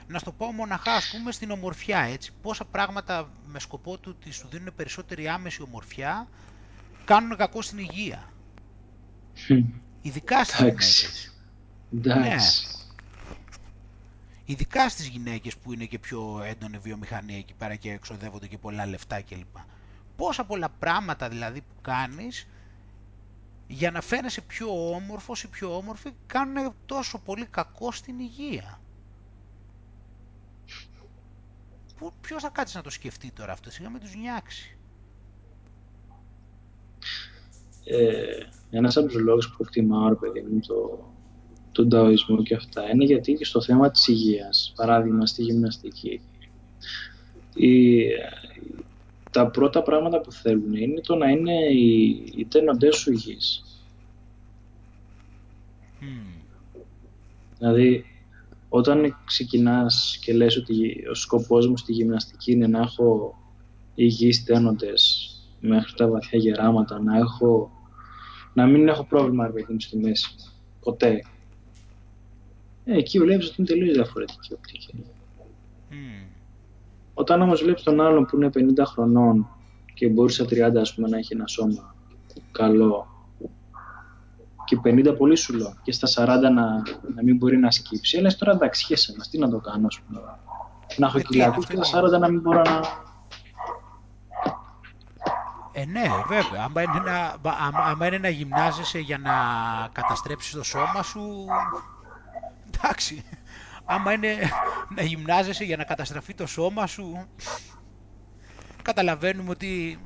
να 0.06 0.18
στο 0.18 0.32
πω 0.32 0.52
μοναχά 0.52 0.92
ας 0.92 1.10
πούμε 1.10 1.32
στην 1.32 1.50
ομορφιά 1.50 1.98
έτσι, 1.98 2.32
πόσα 2.42 2.64
πράγματα 2.64 3.30
με 3.46 3.60
σκοπό 3.60 3.98
του 3.98 4.16
ότι 4.18 4.32
σου 4.32 4.48
δίνουν 4.50 4.74
περισσότερη 4.76 5.28
άμεση 5.28 5.62
ομορφιά 5.62 6.28
κάνουν 7.04 7.36
κακό 7.36 7.62
στην 7.62 7.78
υγεία. 7.78 8.32
Ειδικά 10.02 10.44
στις 10.44 10.60
Εντάξει. 10.60 11.06
γυναίκες. 11.90 12.18
εντάξει. 12.18 12.66
Ειδικά 14.44 14.88
στις 14.88 15.06
γυναίκες 15.06 15.56
που 15.56 15.72
είναι 15.72 15.84
και 15.84 15.98
πιο 15.98 16.42
έντονη 16.44 16.78
βιομηχανία 16.78 17.36
εκεί 17.36 17.54
πέρα 17.54 17.74
και 17.74 17.90
εξοδεύονται 17.92 18.46
και 18.46 18.58
πολλά 18.58 18.86
λεφτά 18.86 19.20
κλπ. 19.20 19.56
Πόσα 20.16 20.44
πολλά 20.44 20.68
πράγματα 20.68 21.28
δηλαδή 21.28 21.60
που 21.60 21.80
κάνεις 21.80 22.46
για 23.72 23.90
να 23.90 24.00
φαίνεσαι 24.00 24.40
πιο 24.40 24.94
όμορφος 24.94 25.42
ή 25.42 25.48
πιο 25.48 25.76
όμορφη 25.76 26.10
κάνουν 26.26 26.74
τόσο 26.86 27.18
πολύ 27.18 27.46
κακό 27.46 27.92
στην 27.92 28.18
υγεία. 28.18 28.80
Πού, 31.98 32.12
ποιος 32.20 32.42
θα 32.42 32.48
κάτσει 32.48 32.76
να 32.76 32.82
το 32.82 32.90
σκεφτεί 32.90 33.30
τώρα 33.30 33.52
αυτό, 33.52 33.70
σιγά 33.70 33.90
με 33.90 33.98
τους 33.98 34.14
νιάξει. 34.14 34.76
ε, 37.84 38.46
ένας 38.70 38.96
από 38.96 39.06
τους 39.06 39.20
λόγους 39.20 39.48
που 39.50 39.62
εκτιμάω, 39.62 40.08
ρε 40.08 40.14
παιδί 40.14 40.40
μου, 40.40 40.60
το, 40.60 41.04
τον 41.72 41.88
ταοισμό 41.88 42.42
και 42.42 42.54
αυτά, 42.54 42.90
είναι 42.90 43.04
γιατί 43.04 43.32
και 43.34 43.44
στο 43.44 43.62
θέμα 43.62 43.90
της 43.90 44.08
υγείας, 44.08 44.72
παράδειγμα 44.76 45.26
στη 45.26 45.42
γυμναστική, 45.42 46.20
η, 47.54 48.02
τα 49.32 49.50
πρώτα 49.50 49.82
πράγματα 49.82 50.20
που 50.20 50.32
θέλουν 50.32 50.72
είναι 50.72 51.00
το 51.00 51.14
να 51.14 51.28
είναι 51.28 51.54
οι, 51.54 52.08
οι 52.36 52.46
τένοντές 52.48 52.96
σου 52.96 53.12
υγιείς. 53.12 53.64
Mm. 56.00 56.42
Δηλαδή, 57.58 58.04
όταν 58.68 59.16
ξεκινάς 59.24 60.18
και 60.20 60.32
λες 60.32 60.56
ότι 60.56 61.04
ο 61.10 61.14
σκοπός 61.14 61.66
μου 61.68 61.76
στη 61.76 61.92
γυμναστική 61.92 62.52
είναι 62.52 62.66
να 62.66 62.80
έχω 62.80 63.34
υγιείς 63.94 64.44
τένοντες 64.44 65.30
μέχρι 65.60 65.92
τα 65.96 66.08
βαθιά 66.08 66.38
γεράματα, 66.38 67.00
να, 67.00 67.16
έχω, 67.16 67.70
να 68.52 68.66
μην 68.66 68.88
έχω 68.88 69.04
πρόβλημα 69.04 69.46
ρε 69.46 69.52
παιδί 69.52 69.72
μου 69.72 69.80
στη 69.80 69.96
μέση, 69.96 70.34
ποτέ. 70.80 71.24
Ε, 72.84 72.96
εκεί 72.96 73.18
βλέπεις 73.18 73.46
ότι 73.46 73.54
είναι 73.58 73.68
τελείως 73.68 73.94
διαφορετική 73.94 74.52
οπτική. 74.52 75.04
Mm. 75.90 76.31
Όταν 77.14 77.42
όμως 77.42 77.62
βλέπεις 77.62 77.82
τον 77.82 78.00
άλλον 78.00 78.24
που 78.26 78.36
είναι 78.36 78.50
50 78.54 78.60
χρονών 78.86 79.48
και 79.94 80.08
μπορείς 80.08 80.34
στα 80.34 80.44
30 80.44 80.76
ας 80.80 80.94
πούμε, 80.94 81.08
να 81.08 81.16
έχει 81.16 81.34
ένα 81.34 81.46
σώμα 81.46 81.94
καλό 82.52 83.06
και 84.64 84.80
50 84.84 85.14
πολύ 85.18 85.36
σου 85.36 85.54
λέω 85.54 85.74
και 85.82 85.92
στα 85.92 86.08
40 86.24 86.40
να, 86.40 86.50
να 87.14 87.22
μην 87.24 87.36
μπορεί 87.36 87.56
να 87.58 87.70
σκύψει, 87.70 88.16
λες 88.20 88.36
τώρα 88.36 88.52
εντάξει 88.52 88.84
χέσε 88.84 89.14
μας, 89.16 89.28
τι 89.28 89.38
να 89.38 89.48
το 89.50 89.58
κάνω 89.58 89.86
ας 89.86 90.00
πούμε. 90.00 90.20
Να 90.96 91.06
έχω 91.06 91.18
Ε, 91.18 91.20
τι 91.20 91.26
κοιλάκους 91.26 91.64
είναι 91.68 91.74
και 91.74 91.80
αυτό. 91.96 92.06
στα 92.08 92.16
40 92.16 92.20
να 92.20 92.28
μην 92.28 92.40
μπορώ 92.40 92.62
να... 92.62 92.80
Ε, 95.72 95.84
ναι, 95.84 96.02
βέβαια. 96.28 96.64
Άμα 96.64 96.82
είναι, 96.82 97.00
να, 97.10 97.36
μπα- 97.42 97.50
άμα, 97.66 97.78
άμα 97.78 98.06
είναι 98.06 98.18
να 98.18 98.28
γυμνάζεσαι 98.28 98.98
για 98.98 99.18
να 99.18 99.32
καταστρέψεις 99.92 100.52
το 100.52 100.62
σώμα 100.62 101.02
σου, 101.02 101.44
εντάξει. 102.74 103.24
Άμα 103.84 104.12
είναι 104.12 104.36
να 104.96 105.02
γυμνάζεσαι 105.02 105.64
για 105.64 105.76
να 105.76 105.84
καταστραφεί 105.84 106.34
το 106.34 106.46
σώμα 106.46 106.86
σου, 106.86 107.26
καταλαβαίνουμε 108.82 109.50
ότι 109.50 109.98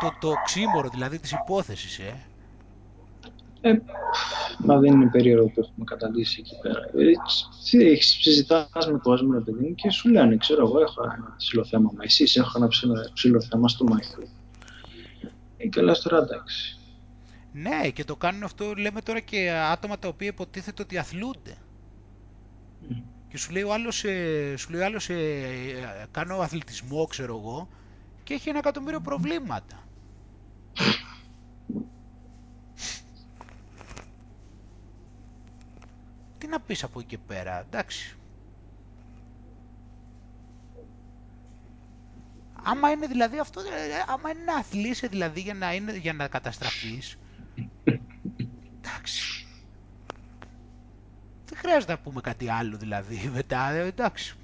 το, 0.00 0.12
το 0.20 0.32
ξύμορο 0.44 0.88
δηλαδή 0.88 1.18
της 1.18 1.32
υπόθεσης, 1.32 1.98
ε. 1.98 2.22
Ε, 3.60 3.78
μα 4.58 4.78
δεν 4.78 4.92
είναι 4.92 5.10
περίεργο 5.10 5.46
που 5.46 5.60
έχουμε 5.60 5.84
καταλήξει 5.84 6.36
εκεί 6.40 6.58
πέρα. 6.62 6.80
Ε, 6.80 7.12
τι 7.70 7.90
έχεις, 7.90 8.18
συζητάς 8.20 8.86
με 8.92 8.98
κόσμο 9.02 9.32
ρε 9.32 9.40
παιδί 9.40 9.66
μου 9.66 9.74
και 9.74 9.90
σου 9.90 10.08
λένε, 10.08 10.36
ξέρω 10.36 10.66
εγώ 10.66 10.80
έχω 10.80 11.02
ένα 11.02 11.34
ψηλό 11.36 11.64
θέμα, 11.64 11.90
μα 11.96 12.04
εσείς 12.04 12.36
έχω 12.36 12.52
ένα 12.56 12.68
ψηλό, 12.68 13.10
ψηλό 13.12 13.42
θέμα 13.42 13.68
στο 13.68 13.84
μάχη 13.84 14.14
του. 14.14 14.28
Ε, 15.56 15.66
και 15.66 15.80
λες 15.80 16.00
τώρα 16.00 16.18
εντάξει. 16.18 16.78
Ναι, 17.52 17.90
και 17.90 18.04
το 18.04 18.16
κάνουν 18.16 18.42
αυτό, 18.42 18.74
λέμε 18.74 19.00
τώρα 19.00 19.20
και 19.20 19.50
άτομα 19.50 19.98
τα 19.98 20.08
οποία 20.08 20.28
υποτίθεται 20.28 20.82
ότι 20.82 20.98
αθλούνται. 20.98 21.56
Μμ. 23.28 23.30
Και 23.30 23.38
σου 23.38 23.52
λέει 23.52 23.62
ο 23.62 23.72
άλλος, 23.72 24.04
ε, 24.04 24.54
σου 24.56 24.70
λέει 24.70 24.80
ο 24.80 24.84
άλλος 24.84 25.08
ε, 25.08 25.14
ε, 25.14 26.06
κάνω 26.10 26.38
αθλητισμό, 26.38 27.06
ξέρω 27.06 27.36
εγώ, 27.38 27.68
και 28.24 28.34
έχει 28.34 28.48
ένα 28.48 28.58
εκατομμύριο 28.58 29.00
προβλήματα. 29.00 29.82
Τι 36.38 36.46
να 36.46 36.60
πεις 36.60 36.82
από 36.82 36.98
εκεί 37.00 37.08
και 37.08 37.18
πέρα, 37.18 37.60
εντάξει. 37.60 38.16
Άμα 42.62 42.90
είναι 42.90 43.06
δηλαδή 43.06 43.38
αυτό, 43.38 43.60
ε, 43.60 43.64
άμα 44.06 44.30
είναι 44.30 44.42
να 44.44 44.54
αθλείσαι 44.54 45.06
δηλαδή 45.06 45.40
για 45.40 45.54
να, 45.54 45.74
είναι, 45.74 45.96
για 45.96 46.12
να 46.12 46.28
καταστραφείς, 46.28 47.18
εντάξει. 47.84 49.37
Δεν 51.60 51.70
χρειάζεται 51.70 51.92
να 51.92 51.98
πούμε 51.98 52.20
κάτι 52.20 52.48
άλλο 52.50 52.76
δηλαδή 52.76 53.30
μετά, 53.34 53.70
ε, 53.70 53.86
εντάξει. 53.86 54.34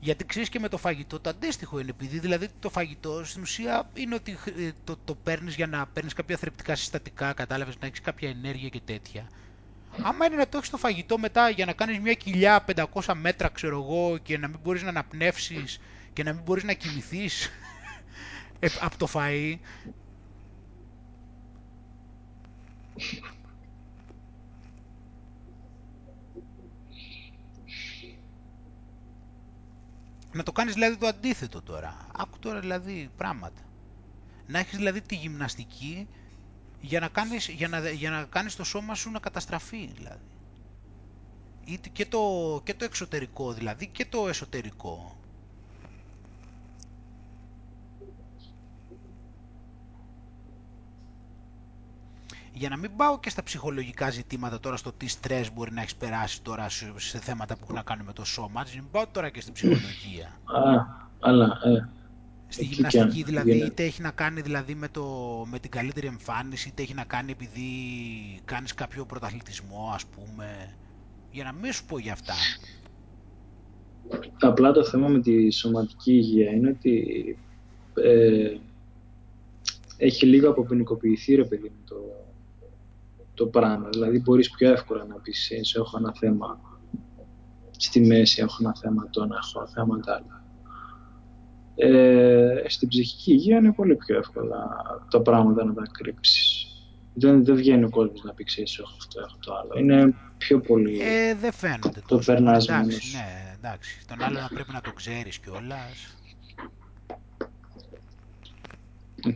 Γιατί 0.00 0.24
ξέρεις 0.24 0.48
και 0.48 0.58
με 0.60 0.68
το 0.68 0.78
φαγητό 0.78 1.20
το 1.20 1.30
αντίστοιχο 1.30 1.78
είναι, 1.78 1.90
επειδή 1.90 2.18
δηλαδή 2.18 2.48
το 2.60 2.70
φαγητό 2.70 3.24
στην 3.24 3.42
ουσία 3.42 3.90
είναι 3.94 4.14
ότι 4.14 4.38
ε, 4.58 4.70
το, 4.84 4.96
το 5.04 5.14
παίρνεις 5.14 5.54
για 5.54 5.66
να 5.66 5.86
παίρνεις 5.86 6.12
κάποια 6.12 6.36
θρεπτικά 6.36 6.74
συστατικά, 6.74 7.32
κατάλαβες 7.32 7.78
να 7.80 7.86
έχεις 7.86 8.00
κάποια 8.00 8.28
ενέργεια 8.28 8.68
και 8.68 8.80
τέτοια. 8.84 9.28
Άμα 10.02 10.26
είναι 10.26 10.36
να 10.36 10.48
το 10.48 10.56
έχεις 10.56 10.70
το 10.70 10.76
φαγητό 10.76 11.18
μετά 11.18 11.48
για 11.48 11.66
να 11.66 11.72
κάνεις 11.72 11.98
μια 11.98 12.12
κοιλιά 12.14 12.64
500 12.92 13.14
μέτρα, 13.14 13.48
ξέρω 13.48 13.82
εγώ, 13.82 14.18
και 14.18 14.38
να 14.38 14.48
μην 14.48 14.58
μπορείς 14.62 14.82
να 14.82 14.88
αναπνεύσεις 14.88 15.80
και 16.12 16.22
να 16.22 16.32
μην 16.32 16.42
μπορείς 16.42 16.64
να 16.64 16.72
κοιμηθείς 16.72 17.50
ε, 18.58 18.68
από 18.80 18.98
το 18.98 19.08
φαΐ, 19.14 19.58
Να 30.36 30.42
το 30.42 30.52
κάνεις 30.52 30.74
δηλαδή 30.74 30.96
το 30.96 31.06
αντίθετο 31.06 31.62
τώρα. 31.62 32.06
Άκου 32.14 32.38
τώρα 32.38 32.60
δηλαδή 32.60 33.10
πράγματα. 33.16 33.60
Να 34.46 34.58
έχεις 34.58 34.76
δηλαδή 34.76 35.02
τη 35.02 35.14
γυμναστική 35.14 36.08
για 36.80 37.00
να 37.00 37.08
κάνεις, 37.08 37.48
για 37.48 37.68
να, 37.68 37.90
για 37.90 38.10
να 38.10 38.24
κάνεις 38.24 38.56
το 38.56 38.64
σώμα 38.64 38.94
σου 38.94 39.10
να 39.10 39.18
καταστραφεί 39.18 39.86
δηλαδή. 39.86 40.38
και 41.92 42.06
το, 42.06 42.60
και 42.64 42.74
το 42.74 42.84
εξωτερικό 42.84 43.52
δηλαδή 43.52 43.86
και 43.86 44.06
το 44.06 44.28
εσωτερικό. 44.28 45.15
Για 52.58 52.68
να 52.68 52.76
μην 52.76 52.90
πάω 52.96 53.20
και 53.20 53.30
στα 53.30 53.42
ψυχολογικά 53.42 54.10
ζητήματα 54.10 54.60
τώρα 54.60 54.76
στο 54.76 54.92
τι 54.92 55.08
στρες 55.08 55.52
μπορεί 55.52 55.72
να 55.72 55.80
έχεις 55.80 55.96
περάσει 55.96 56.42
τώρα 56.42 56.68
σε 56.96 57.18
θέματα 57.18 57.54
που 57.54 57.60
έχουν 57.62 57.74
να 57.74 57.82
κάνουν 57.82 58.06
με 58.06 58.12
το 58.12 58.24
σώμα, 58.24 58.64
μην 58.74 58.84
πάω 58.90 59.04
τώρα 59.12 59.30
και 59.30 59.40
στην 59.40 59.52
ψυχολογία. 59.52 60.26
Α, 60.44 60.86
αλλά, 61.20 61.60
ε, 61.64 61.88
Στη 62.48 62.64
γυμναστική 62.64 63.22
δηλαδή, 63.22 63.56
είτε 63.56 63.84
έχει 63.84 64.02
να 64.02 64.10
κάνει 64.10 64.40
δηλαδή 64.40 64.74
με, 64.74 64.88
το, 64.88 65.04
με 65.50 65.58
την 65.58 65.70
καλύτερη 65.70 66.06
εμφάνιση, 66.06 66.68
είτε 66.68 66.82
έχει 66.82 66.94
να 66.94 67.04
κάνει 67.04 67.30
επειδή 67.30 67.70
κάνεις 68.44 68.74
κάποιο 68.74 69.04
πρωταθλητισμό 69.04 69.90
ας 69.94 70.04
πούμε, 70.06 70.74
για 71.30 71.44
να 71.44 71.52
μην 71.52 71.72
σου 71.72 71.84
πω 71.84 71.98
για 71.98 72.12
αυτά. 72.12 72.34
Απλά 74.40 74.72
το 74.72 74.84
θέμα 74.84 75.08
με 75.08 75.20
τη 75.20 75.50
σωματική 75.50 76.12
υγεία 76.12 76.50
είναι 76.50 76.68
ότι 76.68 77.38
ε, 77.94 78.56
έχει 79.96 80.26
λίγο 80.26 80.50
αποποινικοποιηθεί 80.50 81.34
ρε 81.34 81.44
παιδί 81.44 81.68
μου 81.68 81.84
το, 81.88 82.25
το 83.36 83.46
πράγμα. 83.46 83.88
Δηλαδή 83.88 84.20
μπορείς 84.20 84.50
πιο 84.50 84.70
εύκολα 84.70 85.04
να 85.04 85.14
πεις 85.14 85.50
σε 85.60 85.78
έχω 85.78 85.98
ένα 85.98 86.12
θέμα 86.18 86.60
στη 87.76 88.00
μέση, 88.00 88.40
έχω 88.40 88.56
ένα 88.60 88.74
θέμα 88.80 89.08
το 89.10 89.26
να 89.26 89.36
έχω 89.36 89.66
θέματα 89.66 90.14
άλλα. 90.14 90.44
Ε, 91.78 92.64
στην 92.68 92.88
ψυχική 92.88 93.32
υγεία 93.32 93.56
είναι 93.56 93.72
πολύ 93.72 93.96
πιο 93.96 94.16
εύκολα 94.16 94.66
τα 95.10 95.20
πράγματα 95.20 95.64
να 95.64 95.74
τα 95.74 95.82
κρύψεις. 95.92 96.66
Δεν, 97.14 97.44
δεν 97.44 97.56
βγαίνει 97.56 97.84
ο 97.84 97.90
κόσμος 97.90 98.22
να 98.22 98.32
πει 98.32 98.44
ξέρεις 98.44 98.78
έχω 98.78 98.94
αυτό, 98.98 99.20
έχω 99.20 99.36
το 99.40 99.54
άλλο. 99.54 99.78
Είναι 99.78 100.14
πιο 100.38 100.60
πολύ... 100.60 101.00
Ε, 101.00 101.34
δεν 101.34 101.52
φαίνεται 101.52 101.88
το, 101.88 102.16
το 102.16 102.18
περνάς 102.18 102.68
εντάξει, 102.68 103.16
ναι, 103.16 103.56
εντάξει. 103.58 104.00
Τον 104.08 104.22
άλλο 104.22 104.40
να 104.40 104.48
πρέπει 104.54 104.72
να 104.72 104.80
το 104.80 104.92
ξέρεις 104.92 105.38
κιόλας. 105.38 106.16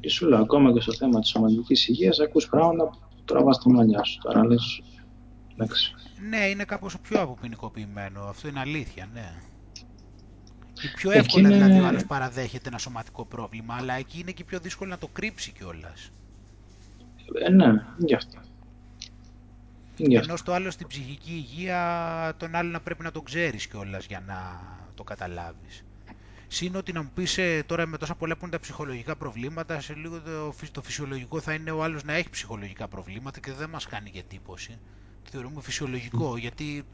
Και 0.01 0.09
σου 0.09 0.29
λέω, 0.29 0.39
ακόμα 0.39 0.73
και 0.73 0.81
στο 0.81 0.93
θέμα 0.93 1.21
της 1.21 1.29
σωματικής 1.29 1.89
υγείας 1.89 2.21
ακούς 2.21 2.49
πράγματα 2.49 3.10
τραβάς 3.31 3.63
τα 3.63 3.71
μαλλιά 3.71 4.05
σου. 4.05 4.19
Τώρα 4.23 4.45
λες, 4.45 4.83
εντάξει. 5.53 5.95
Ναι, 6.29 6.47
είναι 6.47 6.65
κάπως 6.65 6.99
πιο 6.99 7.21
αποποινικοποιημένο. 7.21 8.23
Αυτό 8.23 8.49
είναι 8.49 8.61
αλήθεια, 8.61 9.09
ναι. 9.13 9.33
Και 10.73 10.89
πιο 10.95 11.11
εύκολα 11.11 11.49
είναι... 11.49 11.57
δηλαδή 11.57 11.81
ο 11.81 11.87
άλλος 11.87 12.05
παραδέχεται 12.07 12.69
ένα 12.69 12.79
σωματικό 12.79 13.25
πρόβλημα, 13.25 13.77
αλλά 13.79 13.95
εκεί 13.95 14.21
είναι 14.21 14.31
και 14.31 14.45
πιο 14.45 14.59
δύσκολο 14.59 14.91
να 14.91 14.99
το 14.99 15.09
κρύψει 15.09 15.53
κιόλας. 15.53 16.13
Ε, 17.45 17.51
ναι, 17.51 17.85
γι' 17.99 18.15
αυτό. 18.15 18.39
Ενώ 19.97 20.37
στο 20.37 20.53
άλλο 20.53 20.71
στην 20.71 20.87
ψυχική 20.87 21.33
υγεία 21.33 22.35
τον 22.37 22.55
άλλο 22.55 22.71
να 22.71 22.81
πρέπει 22.81 23.03
να 23.03 23.11
τον 23.11 23.25
ξέρεις 23.25 23.67
κιόλας 23.67 24.07
για 24.07 24.23
να 24.27 24.61
το 24.95 25.03
καταλάβεις. 25.03 25.85
Συν 26.53 26.77
ότι 26.77 26.93
να 26.93 27.03
μου 27.03 27.11
πεις 27.15 27.39
ε, 27.39 27.63
τώρα 27.67 27.87
με 27.87 27.97
τόσα 27.97 28.15
πολλά 28.15 28.35
που 28.35 28.41
είναι 28.43 28.51
τα 28.51 28.61
ψυχολογικά 28.61 29.17
προβλήματα, 29.17 29.81
σε 29.81 29.95
λίγο 29.95 30.21
το, 30.21 30.55
το 30.73 30.83
φυσιολογικό 30.83 31.41
θα 31.41 31.53
είναι 31.55 31.71
ο 31.71 31.83
άλλος 31.83 32.05
να 32.05 32.13
έχει 32.13 32.31
ψυχολογικά 32.31 32.89
προβλήματα 32.89 33.41
και 33.41 33.53
δεν 33.53 33.69
μας 33.71 33.87
κάνει 33.87 34.11
και 34.11 34.19
εντύπωση. 34.19 34.79
Το 35.25 35.31
θεωρούμε 35.31 35.61
φυσιολογικό, 35.61 36.37
γιατί 36.37 36.85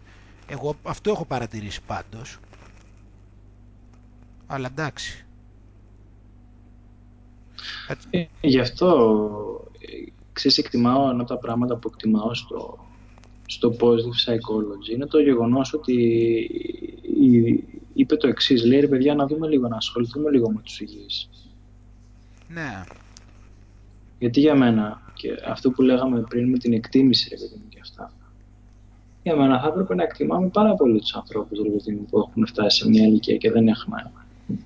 εγώ 0.47 0.77
αυτό 0.83 1.11
έχω 1.11 1.25
παρατηρήσει 1.25 1.81
πάντως. 1.87 2.39
Αλλά 4.47 4.67
εντάξει. 4.67 5.27
Ε, 8.11 8.25
γι' 8.41 8.61
αυτό 8.61 9.71
ξέρεις 10.33 10.59
εκτιμάω 10.59 11.11
ένα 11.11 11.21
από 11.21 11.29
τα 11.29 11.39
πράγματα 11.39 11.77
που 11.77 11.89
εκτιμάω 11.93 12.35
στο, 12.35 12.87
στο 13.47 13.77
positive 13.81 14.31
psychology 14.31 14.95
είναι 14.95 15.07
το 15.07 15.19
γεγονός 15.19 15.73
ότι 15.73 15.95
η, 17.21 17.65
είπε 17.97 18.17
το 18.17 18.29
εξής. 18.29 18.65
Λέει 18.65 18.81
ρε 18.81 18.89
παιδιά, 18.89 19.15
να 19.15 19.27
δούμε 19.27 19.49
λίγο, 19.49 19.69
να 19.69 19.77
ασχοληθούμε 19.77 20.31
λίγο 20.31 20.51
με 20.51 20.61
τους 20.65 20.81
υγιείς. 20.81 21.29
Ναι. 22.49 22.85
Γιατί 24.19 24.41
για 24.41 24.55
μένα, 24.55 25.03
και 25.15 25.29
αυτό 25.47 25.71
που 25.71 25.83
λέγαμε 25.83 26.21
πριν 26.21 26.49
με 26.49 26.59
την 26.59 26.73
εκτίμηση, 26.73 27.29
ρε 27.29 27.37
παιδί 27.37 27.55
μου 27.63 27.69
και 27.69 27.79
αυτά, 27.81 28.13
για 29.23 29.37
μένα 29.37 29.61
θα 29.61 29.67
έπρεπε 29.67 29.95
να 29.95 30.03
εκτιμάμε 30.03 30.49
πάρα 30.49 30.75
πολύ 30.75 31.01
τους 31.01 31.15
ανθρώπους 31.15 31.59
που 32.11 32.19
έχουν 32.19 32.47
φτάσει 32.47 32.83
σε 32.83 32.89
μια 32.89 33.05
ηλικία 33.05 33.37
και 33.37 33.51
δεν 33.51 33.69
έχουν 33.69 33.93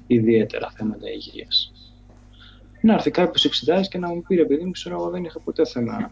ιδιαίτερα 0.06 0.70
θέματα 0.76 1.10
υγείας. 1.10 1.72
Να 2.80 2.94
έρθει 2.94 3.10
κάποιος 3.10 3.44
εξετάσει 3.44 3.88
και 3.88 3.98
να 3.98 4.08
μου 4.08 4.22
πει 4.22 4.34
ρε 4.34 4.44
παιδί 4.44 4.64
μου, 4.64 4.70
ξέρω 4.70 4.94
εγώ 4.94 5.10
δεν 5.10 5.24
είχα 5.24 5.40
ποτέ 5.40 5.66
θέμα 5.66 6.10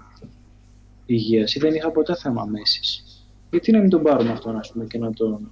υγείας 1.06 1.54
ή 1.54 1.58
δεν 1.58 1.74
είχα 1.74 1.90
ποτέ 1.90 2.16
θέμα 2.16 2.44
μέσης. 2.44 3.04
Γιατί 3.50 3.72
να 3.72 3.78
μην 3.78 3.90
τον 3.90 4.02
πάρουμε 4.02 4.30
αυτόν 4.30 4.60
πούμε, 4.72 4.84
και 4.84 4.98
να 4.98 5.12
τον 5.12 5.50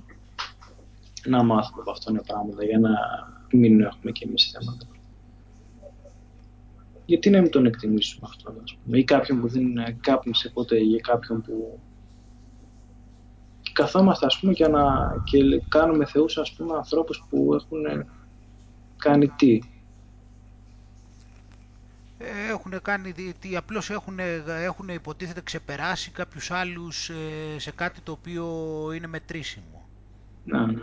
να 1.28 1.42
μάθουμε 1.42 1.80
από 1.80 1.90
αυτόν 1.90 2.14
τα 2.14 2.22
πράγματα 2.22 2.64
για 2.64 2.78
να 2.78 2.90
μην 3.50 3.80
έχουμε 3.80 4.12
και 4.12 4.24
εμείς 4.28 4.50
θέματα. 4.50 4.86
Γιατί 7.06 7.30
να 7.30 7.40
μην 7.40 7.50
τον 7.50 7.66
εκτιμήσουμε 7.66 8.28
αυτό, 8.30 8.54
ας 8.62 8.76
πούμε, 8.84 8.98
ή 8.98 9.04
κάποιον 9.04 9.40
που 9.40 9.48
δεν 9.48 9.96
κάπνισε 10.00 10.48
ποτέ, 10.48 10.76
ή 10.76 11.00
κάποιον 11.00 11.42
που 11.42 11.78
καθόμαστε, 13.72 14.26
ας 14.26 14.38
πούμε, 14.38 14.52
και, 14.52 14.68
να, 14.68 15.14
και 15.24 15.38
κάνουμε 15.68 16.06
θεούς, 16.06 16.38
ας 16.38 16.52
πούμε, 16.52 16.76
ανθρώπους 16.76 17.26
που 17.30 17.54
έχουν 17.54 18.08
κάνει 18.96 19.28
τι. 19.28 19.58
Ε, 22.18 22.50
έχουν 22.50 22.82
κάνει, 22.82 23.14
τι, 23.40 23.56
απλώς 23.56 23.90
έχουν, 23.90 24.18
έχουν 24.46 24.88
υποτίθεται 24.88 25.40
ξεπεράσει 25.40 26.10
κάποιους 26.10 26.50
άλλους 26.50 27.08
ε, 27.08 27.58
σε 27.58 27.70
κάτι 27.70 28.00
το 28.00 28.12
οποίο 28.12 28.44
είναι 28.94 29.06
μετρήσιμο. 29.06 29.88
Να, 30.44 30.66
ναι 30.66 30.82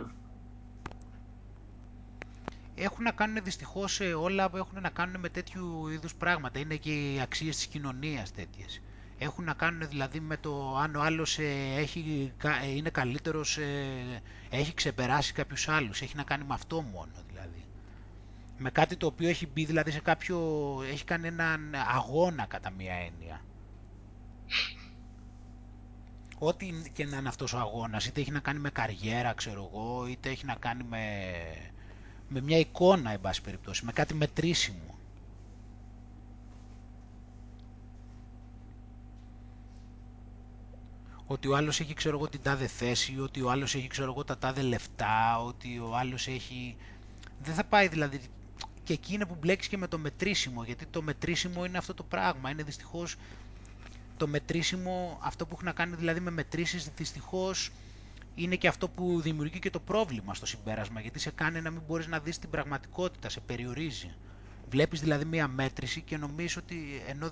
έχουν 2.74 3.02
να 3.02 3.10
κάνουν 3.10 3.44
δυστυχώς 3.44 4.00
όλα 4.00 4.50
έχουν 4.54 4.80
να 4.80 4.88
κάνουν 4.90 5.20
με 5.20 5.28
τέτοιου 5.28 5.88
είδους 5.88 6.14
πράγματα. 6.14 6.58
Είναι 6.58 6.76
και 6.76 7.12
οι 7.12 7.20
αξίες 7.20 7.56
της 7.56 7.66
κοινωνίας 7.66 8.32
τέτοιες. 8.32 8.80
Έχουν 9.18 9.44
να 9.44 9.54
κάνουν 9.54 9.88
δηλαδή 9.88 10.20
με 10.20 10.36
το 10.36 10.76
αν 10.76 10.94
ο 10.94 11.00
άλλος 11.02 11.38
ε, 11.38 11.74
έχει, 11.76 12.32
ε, 12.62 12.70
είναι 12.70 12.90
καλύτερος, 12.90 13.56
ε, 13.58 14.22
έχει 14.50 14.74
ξεπεράσει 14.74 15.32
κάποιους 15.32 15.68
άλλους. 15.68 16.00
Έχει 16.02 16.16
να 16.16 16.22
κάνει 16.22 16.44
με 16.44 16.54
αυτό 16.54 16.82
μόνο 16.82 17.12
δηλαδή. 17.28 17.64
Με 18.58 18.70
κάτι 18.70 18.96
το 18.96 19.06
οποίο 19.06 19.28
έχει 19.28 19.46
μπει 19.46 19.64
δηλαδή 19.64 19.90
σε 19.90 20.00
κάποιο, 20.00 20.38
έχει 20.90 21.04
κάνει 21.04 21.26
έναν 21.26 21.74
αγώνα 21.94 22.46
κατά 22.46 22.70
μία 22.70 22.94
έννοια. 22.94 23.40
Ό,τι 26.38 26.72
και 26.92 27.04
να 27.06 27.16
είναι 27.16 27.28
αυτός 27.28 27.52
ο 27.52 27.58
αγώνας, 27.58 28.06
είτε 28.06 28.20
έχει 28.20 28.30
να 28.30 28.40
κάνει 28.40 28.58
με 28.58 28.70
καριέρα, 28.70 29.32
ξέρω 29.32 29.70
εγώ, 29.72 30.06
είτε 30.06 30.28
έχει 30.30 30.44
να 30.46 30.54
κάνει 30.54 30.84
με, 30.84 31.00
με 32.34 32.40
μια 32.40 32.58
εικόνα, 32.58 33.10
εν 33.10 33.20
πάση 33.20 33.42
περιπτώσει, 33.42 33.84
με 33.84 33.92
κάτι 33.92 34.14
μετρήσιμο. 34.14 34.98
Ότι 41.26 41.48
ο 41.48 41.56
άλλος 41.56 41.80
έχει, 41.80 41.94
ξέρω 41.94 42.16
εγώ, 42.16 42.28
την 42.28 42.42
τάδε 42.42 42.66
θέση, 42.66 43.20
ότι 43.20 43.40
ο 43.42 43.50
άλλος 43.50 43.74
έχει, 43.74 43.86
ξέρω 43.86 44.10
εγώ, 44.10 44.24
τα 44.24 44.38
τάδε 44.38 44.62
λεφτά, 44.62 45.42
ότι 45.42 45.78
ο 45.78 45.96
άλλος 45.96 46.26
έχει... 46.28 46.76
Δεν 47.42 47.54
θα 47.54 47.64
πάει 47.64 47.88
δηλαδή... 47.88 48.20
Και 48.84 48.92
εκεί 48.92 49.14
είναι 49.14 49.26
που 49.26 49.36
μπλέκεις 49.40 49.68
και 49.68 49.76
με 49.76 49.88
το 49.88 49.98
μετρήσιμο, 49.98 50.64
γιατί 50.64 50.86
το 50.86 51.02
μετρήσιμο 51.02 51.64
είναι 51.64 51.78
αυτό 51.78 51.94
το 51.94 52.02
πράγμα. 52.02 52.50
Είναι 52.50 52.62
δυστυχώς 52.62 53.16
το 54.16 54.26
μετρήσιμο, 54.26 55.18
αυτό 55.22 55.46
που 55.46 55.54
έχει 55.54 55.64
να 55.64 55.72
κάνει 55.72 55.96
δηλαδή 55.96 56.20
με 56.20 56.30
μετρήσεις, 56.30 56.88
δυστυχώς 56.96 57.70
είναι 58.34 58.56
και 58.56 58.68
αυτό 58.68 58.88
που 58.88 59.20
δημιουργεί 59.20 59.58
και 59.58 59.70
το 59.70 59.80
πρόβλημα 59.80 60.34
στο 60.34 60.46
συμπέρασμα, 60.46 61.00
γιατί 61.00 61.18
σε 61.18 61.30
κάνει 61.30 61.60
να 61.60 61.70
μην 61.70 61.80
μπορείς 61.86 62.06
να 62.06 62.18
δεις 62.20 62.38
την 62.38 62.50
πραγματικότητα, 62.50 63.28
σε 63.28 63.40
περιορίζει. 63.40 64.14
Βλέπεις 64.70 65.00
δηλαδή 65.00 65.24
μία 65.24 65.48
μέτρηση 65.48 66.00
και 66.00 66.16
νομίζεις 66.16 66.56
ότι 66.56 67.02
ενώ... 67.06 67.30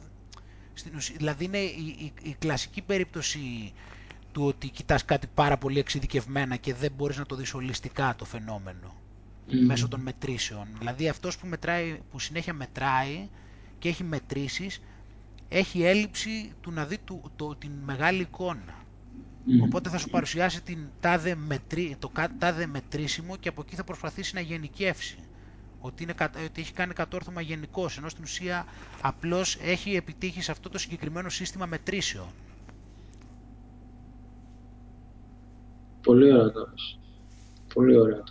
Στην 0.75 0.93
δηλαδή 1.17 1.45
είναι 1.45 1.59
η, 1.59 2.13
η, 2.23 2.37
κλασική 2.39 2.83
περίπτωση 2.83 3.73
του 4.33 4.45
ότι 4.47 4.69
κοιτάς 4.69 5.05
κάτι 5.05 5.27
πάρα 5.35 5.57
πολύ 5.59 5.79
εξειδικευμένα 5.79 6.57
και 6.57 6.75
δεν 6.75 6.93
μπορείς 6.97 7.17
να 7.17 7.27
το 7.27 7.35
δεις 7.37 7.55
ολιστικά 7.55 8.15
το 8.19 8.25
φαινόμενο. 8.25 8.95
μέσω 9.47 9.89
των 9.89 10.01
μετρήσεων. 10.01 10.67
Δηλαδή 10.79 11.09
αυτός 11.09 11.39
που, 11.39 11.47
μετράει, 11.47 12.01
που 12.11 12.19
συνέχεια 12.19 12.53
μετράει 12.53 13.29
και 13.79 13.89
έχει 13.89 14.05
μετρήσεις 14.05 14.81
έχει 15.53 15.83
έλλειψη 15.83 16.53
του 16.61 16.71
να 16.71 16.87
δει 16.87 16.99
το, 17.37 17.55
την 17.55 17.71
μεγάλη 17.85 18.21
εικόνα. 18.21 18.82
Οπότε 19.63 19.89
θα 19.89 19.99
σου 19.99 20.09
παρουσιάσει 20.09 20.63
την 20.63 20.79
τάδε 21.01 21.35
μετρή, 21.35 21.97
το 21.99 22.11
τάδε 22.39 22.67
μετρήσιμο 22.67 23.37
και 23.37 23.49
από 23.49 23.63
εκεί 23.67 23.75
θα 23.75 23.85
προσπαθήσει 23.85 24.35
να 24.35 24.41
γενικεύσει. 24.41 25.19
Ότι, 25.81 26.03
είναι, 26.03 26.15
ότι 26.45 26.61
έχει 26.61 26.73
κάνει 26.73 26.93
κατόρθωμα 26.93 27.41
γενικό, 27.41 27.89
ενώ 27.99 28.09
στην 28.09 28.25
ουσία 28.25 28.67
απλώς 29.01 29.59
έχει 29.61 29.97
επιτύχει 29.97 30.43
σε 30.43 30.51
αυτό 30.51 30.69
το 30.69 30.79
συγκεκριμένο 30.79 31.29
σύστημα 31.29 31.67
μετρήσεων. 31.67 32.27
Πολύ 36.03 36.33
ωραία 36.33 36.53
Πολύ 37.75 37.97
ωραία 37.97 38.23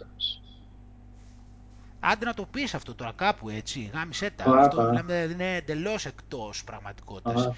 Άντε 2.00 2.26
να 2.26 2.34
το 2.34 2.46
πεις 2.46 2.74
αυτό 2.74 2.96
τώρα 2.96 3.12
κάπου 3.16 3.50
έτσι, 3.50 3.90
γάμισέ 3.94 4.30
τα. 4.30 4.44
αυτό 4.44 4.82
μιλάμε, 4.82 5.30
είναι 5.32 5.56
εντελώς 5.56 6.06
εκτός 6.06 6.64
πραγματικότητας. 6.64 7.50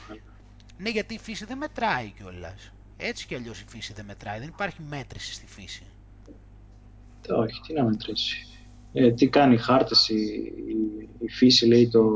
Ναι, 0.78 0.90
γιατί 0.90 1.14
η 1.14 1.20
φύση 1.20 1.46
δεν 1.46 1.58
μετράει 1.58 2.12
κιόλας. 2.12 2.72
Έτσι 3.06 3.28
κι 3.28 3.36
αλλιώς 3.36 3.60
η 3.60 3.66
φύση 3.68 3.94
δεν 3.94 4.06
μετράει. 4.06 4.40
Δεν 4.40 4.48
υπάρχει 4.48 4.82
μέτρηση 4.90 5.34
στη 5.34 5.46
φύση. 5.48 5.84
Όχι, 7.30 7.62
τι 7.68 7.74
να 7.74 7.84
μετρήσει. 7.84 8.48
Ε, 8.94 9.12
τι 9.12 9.28
κάνει 9.28 9.54
η 9.54 9.58
χάρτες, 9.58 10.10
η, 10.10 10.54
η, 11.20 11.30
φύση 11.30 11.66
λέει 11.66 11.90
το 11.90 12.10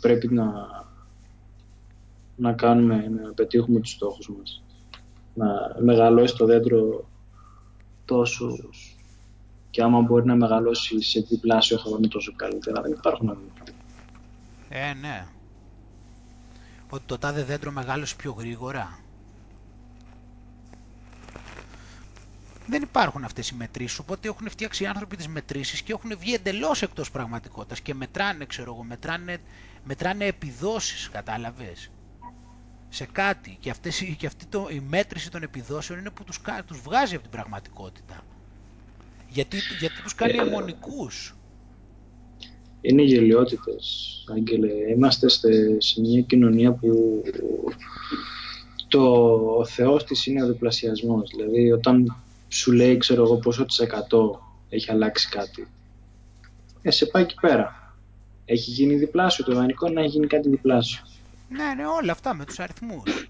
πρέπει 0.00 0.28
να, 0.34 0.52
να 2.36 2.52
κάνουμε, 2.52 3.08
να 3.08 3.32
πετύχουμε 3.32 3.80
τους 3.80 3.90
στόχους 3.90 4.28
μας. 4.28 4.62
Να 5.34 5.46
μεγαλώσει 5.78 6.36
το 6.36 6.46
δέντρο 6.46 7.08
τόσο 8.04 8.56
και 9.70 9.82
άμα 9.82 10.00
μπορεί 10.00 10.26
να 10.26 10.34
μεγαλώσει 10.34 11.02
σε 11.02 11.20
διπλάσιο 11.20 11.78
χρόνο 11.78 12.08
τόσο 12.08 12.32
καλύτερα. 12.36 12.82
Δεν 12.82 12.92
υπάρχουν 12.92 13.28
άλλα 13.28 13.40
Ε, 14.68 14.94
ναι. 14.94 15.26
Ότι 16.90 17.02
το 17.06 17.18
τάδε 17.18 17.44
δέντρο 17.44 17.70
μεγάλωσε 17.70 18.16
πιο 18.16 18.32
γρήγορα. 18.32 18.98
Δεν 22.68 22.82
υπάρχουν 22.82 23.24
αυτές 23.24 23.48
οι 23.48 23.54
μετρήσεις. 23.54 23.98
Οπότε 23.98 24.28
έχουν 24.28 24.48
φτιάξει 24.48 24.82
οι 24.82 24.86
άνθρωποι 24.86 25.16
τις 25.16 25.28
μετρήσεις 25.28 25.82
και 25.82 25.92
έχουν 25.92 26.18
βγει 26.18 26.34
εντελώς 26.34 26.82
εκτός 26.82 27.10
πραγματικότητας 27.10 27.80
και 27.80 27.94
μετράνε, 27.94 28.44
ξέρω 28.44 28.72
εγώ, 28.72 28.84
μετράνε, 28.84 29.38
μετράνε 29.84 30.24
επιδόσεις, 30.24 31.08
κατάλαβες. 31.08 31.90
Σε 32.88 33.06
κάτι. 33.12 33.56
Και, 33.60 33.70
αυτές, 33.70 34.14
και 34.18 34.26
αυτή 34.26 34.46
το, 34.46 34.68
η 34.70 34.80
μέτρηση 34.88 35.30
των 35.30 35.42
επιδόσεων 35.42 35.98
είναι 35.98 36.10
που 36.10 36.24
τους, 36.24 36.40
τους 36.66 36.80
βγάζει 36.80 37.14
από 37.14 37.22
την 37.22 37.32
πραγματικότητα. 37.32 38.20
Γιατί, 39.28 39.56
γιατί 39.78 40.02
τους 40.02 40.14
κάνει 40.14 40.38
ε, 40.38 40.40
αιμονικούς. 40.40 41.36
Είναι 42.80 43.02
γελιότητες, 43.02 44.24
Άγγελε. 44.34 44.72
Είμαστε 44.96 45.28
σε 45.78 46.00
μια 46.00 46.20
κοινωνία 46.20 46.72
που 46.72 47.22
το 48.88 49.00
ο 49.58 49.64
Θεός 49.64 50.04
της 50.04 50.26
είναι 50.26 50.42
ο 50.42 50.46
διπλασιασμός. 50.46 51.30
Δηλαδή 51.36 51.72
όταν 51.72 52.16
σου 52.48 52.72
λέει, 52.72 52.96
ξέρω 52.96 53.22
εγώ, 53.22 53.36
πόσο 53.36 53.64
της 53.64 53.78
εκατό 53.78 54.42
έχει 54.68 54.90
αλλάξει 54.90 55.28
κάτι, 55.28 55.68
ε, 56.82 56.90
σε 56.90 57.06
πάει 57.06 57.22
εκεί 57.22 57.34
πέρα. 57.40 57.92
Έχει 58.44 58.70
γίνει 58.70 58.94
διπλάσιο 58.94 59.44
το 59.44 59.52
ιδανικό 59.52 59.88
να 59.88 60.00
έχει 60.00 60.10
γίνει 60.10 60.26
κάτι 60.26 60.48
διπλάσιο. 60.48 61.00
Ναι, 61.48 61.74
ναι, 61.76 61.86
όλα 61.86 62.12
αυτά 62.12 62.34
με 62.34 62.44
τους 62.44 62.58
αριθμούς. 62.58 63.26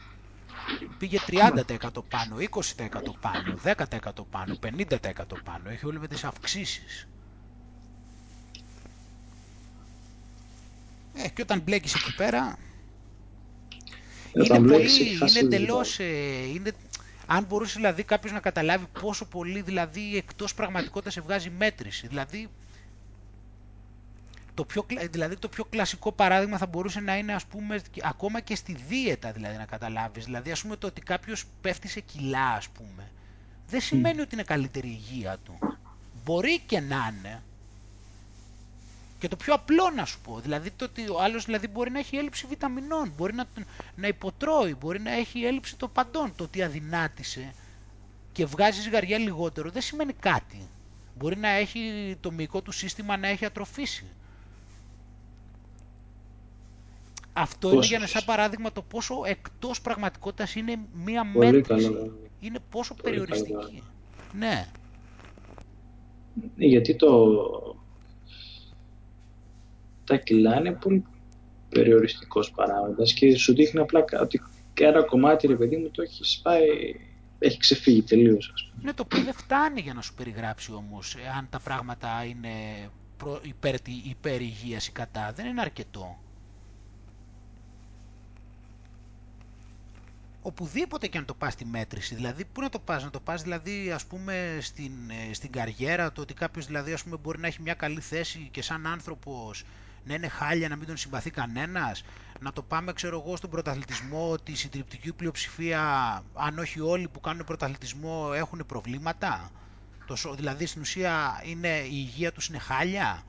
Πήγε 0.98 1.18
30% 1.26 2.04
πάνω, 2.08 2.36
20% 2.36 3.14
πάνω, 3.20 3.58
10% 3.62 4.24
πάνω, 4.30 4.56
50% 4.60 5.42
πάνω. 5.44 5.70
Έχει 5.70 5.86
όλοι 5.86 5.98
με 5.98 6.08
τις 6.08 6.24
αυξήσεις. 6.24 7.08
Ε, 11.14 11.28
και 11.28 11.42
όταν 11.42 11.60
μπλέκεις 11.60 11.94
εκεί 11.94 12.14
πέρα, 12.14 12.58
είναι 14.32 14.68
πολύ, 14.68 14.88
είναι 15.20 15.38
εντελώς, 15.38 15.98
ε, 15.98 16.04
είναι, 16.54 16.72
αν 17.30 17.44
μπορούσε 17.44 17.72
δηλαδή 17.76 18.02
κάποιος 18.02 18.32
να 18.32 18.40
καταλάβει 18.40 18.86
πόσο 19.00 19.24
πολύ 19.26 19.60
δηλαδή 19.60 20.16
εκτός 20.16 20.54
πραγματικότητας 20.54 21.12
σε 21.12 21.20
βγάζει 21.20 21.50
μέτρηση. 21.50 22.06
Δηλαδή 22.06 22.48
το 24.54 24.64
πιο, 24.64 24.86
δηλαδή 25.10 25.36
το 25.36 25.48
πιο 25.48 25.64
κλασικό 25.64 26.12
παράδειγμα 26.12 26.58
θα 26.58 26.66
μπορούσε 26.66 27.00
να 27.00 27.16
είναι 27.16 27.34
ας 27.34 27.44
πούμε 27.44 27.80
ακόμα 28.02 28.40
και 28.40 28.54
στη 28.54 28.76
δίαιτα 28.88 29.32
δηλαδή 29.32 29.56
να 29.56 29.64
καταλάβεις. 29.64 30.24
Δηλαδή 30.24 30.50
ας 30.50 30.62
πούμε 30.62 30.76
το 30.76 30.86
ότι 30.86 31.00
κάποιος 31.00 31.44
πέφτει 31.60 31.88
σε 31.88 32.00
κιλά 32.00 32.48
ας 32.52 32.68
πούμε 32.68 33.10
δεν 33.68 33.80
σημαίνει 33.80 34.20
ότι 34.20 34.34
είναι 34.34 34.42
καλύτερη 34.44 34.88
η 34.88 34.98
υγεία 35.08 35.38
του. 35.44 35.58
Μπορεί 36.24 36.60
και 36.60 36.80
να 36.80 37.14
είναι. 37.18 37.42
Και 39.18 39.28
το 39.28 39.36
πιο 39.36 39.54
απλό 39.54 39.90
να 39.96 40.04
σου 40.04 40.20
πω, 40.20 40.40
δηλαδή 40.40 40.70
το 40.70 40.84
ότι 40.84 41.08
ο 41.08 41.20
άλλος 41.20 41.44
δηλαδή 41.44 41.68
μπορεί 41.68 41.90
να 41.90 41.98
έχει 41.98 42.16
έλλειψη 42.16 42.46
βιταμινών, 42.48 43.12
μπορεί 43.16 43.34
να, 43.34 43.46
να 43.96 44.06
υποτρώει, 44.06 44.74
μπορεί 44.74 45.00
να 45.00 45.12
έχει 45.12 45.44
έλλειψη 45.44 45.76
των 45.76 45.92
παντών. 45.92 46.32
Το 46.36 46.44
ότι 46.44 46.62
αδυνάτησε 46.62 47.54
και 48.32 48.44
βγάζει 48.46 48.80
ζυγαριά 48.80 49.18
λιγότερο 49.18 49.70
δεν 49.70 49.82
σημαίνει 49.82 50.12
κάτι. 50.12 50.68
Μπορεί 51.18 51.36
να 51.36 51.48
έχει 51.48 52.16
το 52.20 52.30
μυϊκό 52.30 52.62
του 52.62 52.72
σύστημα 52.72 53.16
να 53.16 53.28
έχει 53.28 53.44
ατροφήσει. 53.44 54.04
Αυτό 57.32 57.72
είναι 57.72 57.86
για 57.86 57.96
ένα 57.96 58.06
σαν 58.06 58.22
παράδειγμα 58.24 58.72
το 58.72 58.82
πόσο 58.82 59.20
εκτός 59.24 59.80
πραγματικότητας 59.80 60.54
είναι 60.54 60.78
μία 61.04 61.24
μέτρηση. 61.24 62.12
Είναι 62.40 62.58
πόσο 62.70 62.94
περιοριστική. 62.94 63.82
Ναι. 64.32 64.68
ναι. 66.56 66.66
Γιατί 66.66 66.96
το... 66.96 67.08
Τα 70.08 70.16
κιλά 70.16 70.58
είναι 70.58 70.72
πολύ 70.72 71.04
περιοριστικός 71.68 72.50
παράγοντας 72.50 73.12
και 73.12 73.36
σου 73.36 73.54
δείχνει 73.54 73.80
απλά 73.80 74.04
ότι 74.20 74.40
ένα 74.74 75.02
κομμάτι, 75.02 75.46
ρε 75.46 75.56
παιδί 75.56 75.76
μου, 75.76 75.90
το 75.90 76.02
έχεις 76.02 76.30
σπάει, 76.30 76.66
έχει 77.38 77.58
ξεφύγει 77.58 78.02
τελείως. 78.02 78.50
Ας 78.54 78.62
πούμε. 78.70 78.82
Ναι, 78.84 78.92
το 78.92 79.02
οποίο 79.04 79.22
δεν 79.22 79.32
φτάνει 79.32 79.80
για 79.80 79.94
να 79.94 80.02
σου 80.02 80.14
περιγράψει 80.14 80.72
όμως, 80.72 81.16
αν 81.38 81.46
τα 81.50 81.60
πράγματα 81.60 82.24
είναι 82.24 82.48
υπέρ, 83.42 83.74
υπέρ 84.10 84.40
υγείας 84.40 84.86
ή 84.86 84.92
κατά. 84.92 85.32
Δεν 85.36 85.46
είναι 85.46 85.60
αρκετό. 85.60 86.18
οπουδήποτε 90.42 91.06
και 91.06 91.18
αν 91.18 91.24
το 91.24 91.34
πας 91.34 91.52
στη 91.52 91.64
μέτρηση, 91.64 92.14
δηλαδή 92.14 92.44
πού 92.44 92.60
να 92.60 92.68
το 92.68 92.78
πας, 92.78 93.04
να 93.04 93.10
το 93.10 93.20
πας 93.20 93.42
δηλαδή 93.42 93.90
ας 93.90 94.04
πούμε 94.04 94.58
στην, 94.60 94.92
ε, 95.10 95.34
στην 95.34 95.52
καριέρα, 95.52 96.12
το 96.12 96.20
ότι 96.20 96.34
κάποιος 96.34 96.66
δηλαδή 96.66 96.92
ας 96.92 97.02
πούμε 97.02 97.16
μπορεί 97.16 97.38
να 97.38 97.46
έχει 97.46 97.62
μια 97.62 97.74
καλή 97.74 98.00
θέση 98.00 98.48
και 98.50 98.62
σαν 98.62 98.86
άνθρωπος 98.86 99.64
να 100.08 100.14
είναι 100.14 100.28
χάλια, 100.28 100.68
να 100.68 100.76
μην 100.76 100.86
τον 100.86 100.96
συμπαθεί 100.96 101.30
κανένας, 101.30 102.04
να 102.40 102.52
το 102.52 102.62
πάμε 102.62 102.92
ξέρω 102.92 103.22
εγώ 103.24 103.36
στον 103.36 103.50
πρωταθλητισμό 103.50 104.30
ότι 104.30 104.52
η 104.52 104.56
συντριπτική 104.56 105.12
πλειοψηφία, 105.12 105.82
αν 106.34 106.58
όχι 106.58 106.80
όλοι 106.80 107.08
που 107.08 107.20
κάνουν 107.20 107.44
πρωταθλητισμό 107.44 108.30
έχουν 108.34 108.64
προβλήματα, 108.66 109.50
το, 110.06 110.34
δηλαδή 110.34 110.66
στην 110.66 110.80
ουσία 110.80 111.42
είναι, 111.44 111.78
η 111.78 111.90
υγεία 111.92 112.32
τους 112.32 112.46
είναι 112.48 112.58
χάλια; 112.58 113.22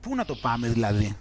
Πού 0.00 0.14
να 0.14 0.24
το 0.24 0.34
πάμε 0.34 0.68
δηλαδή; 0.68 1.16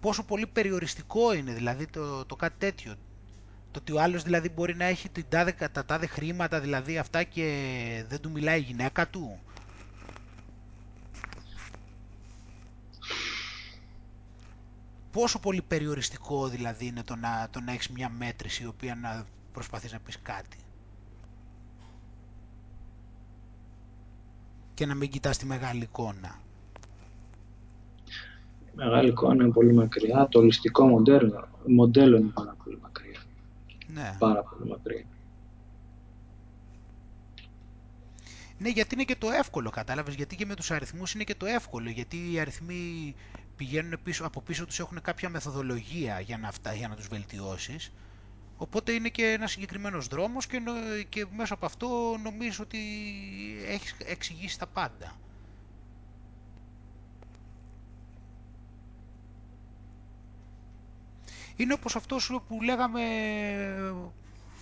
Πόσο 0.00 0.22
πολύ 0.24 0.46
περιοριστικό 0.46 1.32
είναι 1.34 1.52
δηλαδή 1.52 1.86
το, 1.86 2.24
το 2.24 2.36
κάτι 2.36 2.54
τέτοιο. 2.58 2.94
Το 3.70 3.78
ότι 3.78 3.92
ο 3.92 4.00
άλλος 4.00 4.22
δηλαδή 4.22 4.48
μπορεί 4.48 4.74
να 4.76 4.84
έχει 4.84 5.08
την 5.08 5.24
τάδε, 5.28 5.52
τα 5.72 5.84
τάδε 5.84 6.06
χρήματα 6.06 6.60
δηλαδή 6.60 6.98
αυτά 6.98 7.22
και 7.22 8.04
δεν 8.08 8.20
του 8.20 8.30
μιλάει 8.30 8.58
η 8.58 8.62
γυναίκα 8.62 9.08
του; 9.08 9.38
Πόσο 15.12 15.38
πολύ 15.38 15.62
περιοριστικό 15.62 16.48
δηλαδή 16.48 16.86
είναι 16.86 17.02
το 17.02 17.16
να, 17.16 17.48
το 17.50 17.60
να 17.60 17.72
έχεις 17.72 17.88
μια 17.88 18.08
μέτρηση 18.08 18.62
η 18.62 18.66
οποία 18.66 18.94
να 18.94 19.26
προσπαθείς 19.52 19.92
να 19.92 19.98
πεις 19.98 20.18
κάτι; 20.22 20.56
Και 24.74 24.86
να 24.86 24.94
μην 24.94 25.10
κοιτάς 25.10 25.38
τη 25.38 25.46
μεγάλη 25.46 25.82
εικόνα 25.82 26.40
μεγάλη 28.78 29.08
εικόνα 29.08 29.44
είναι 29.44 29.52
πολύ 29.52 29.72
μακριά. 29.72 30.28
Το 30.30 30.38
ολιστικό 30.38 30.88
μοντέλο, 30.88 31.48
μοντέλο 31.66 32.16
είναι 32.16 32.30
πάρα 32.34 32.56
πολύ 32.64 32.78
μακριά. 32.82 33.20
Ναι. 33.86 34.16
Πάρα 34.18 34.42
πολύ 34.42 34.70
μακριά. 34.70 35.04
Ναι, 38.58 38.68
γιατί 38.68 38.94
είναι 38.94 39.04
και 39.04 39.16
το 39.16 39.30
εύκολο, 39.30 39.70
κατάλαβες, 39.70 40.14
γιατί 40.14 40.36
και 40.36 40.46
με 40.46 40.54
τους 40.54 40.70
αριθμούς 40.70 41.14
είναι 41.14 41.24
και 41.24 41.34
το 41.34 41.46
εύκολο, 41.46 41.90
γιατί 41.90 42.32
οι 42.32 42.40
αριθμοί 42.40 43.14
πηγαίνουν 43.58 44.00
πίσω, 44.02 44.26
από 44.26 44.40
πίσω 44.40 44.66
τους 44.66 44.78
έχουν 44.78 45.00
κάποια 45.02 45.28
μεθοδολογία 45.28 46.20
για 46.20 46.38
να, 46.38 46.48
αυτά, 46.48 46.74
για 46.74 46.88
να 46.88 46.94
τους 46.96 47.08
βελτιώσεις, 47.08 47.92
οπότε 48.56 48.92
είναι 48.92 49.08
και 49.08 49.24
ένας 49.26 49.50
συγκεκριμένος 49.50 50.06
δρόμος 50.06 50.46
και, 50.46 50.62
και 51.08 51.26
μέσα 51.36 51.54
από 51.54 51.66
αυτό 51.66 52.16
νομίζω 52.22 52.62
ότι 52.62 52.78
έχεις 53.66 53.94
εξηγήσει 54.06 54.58
τα 54.58 54.66
πάντα. 54.66 55.16
είναι 61.58 61.72
όπως 61.72 61.96
αυτός 61.96 62.40
που 62.48 62.62
λέγαμε 62.62 63.00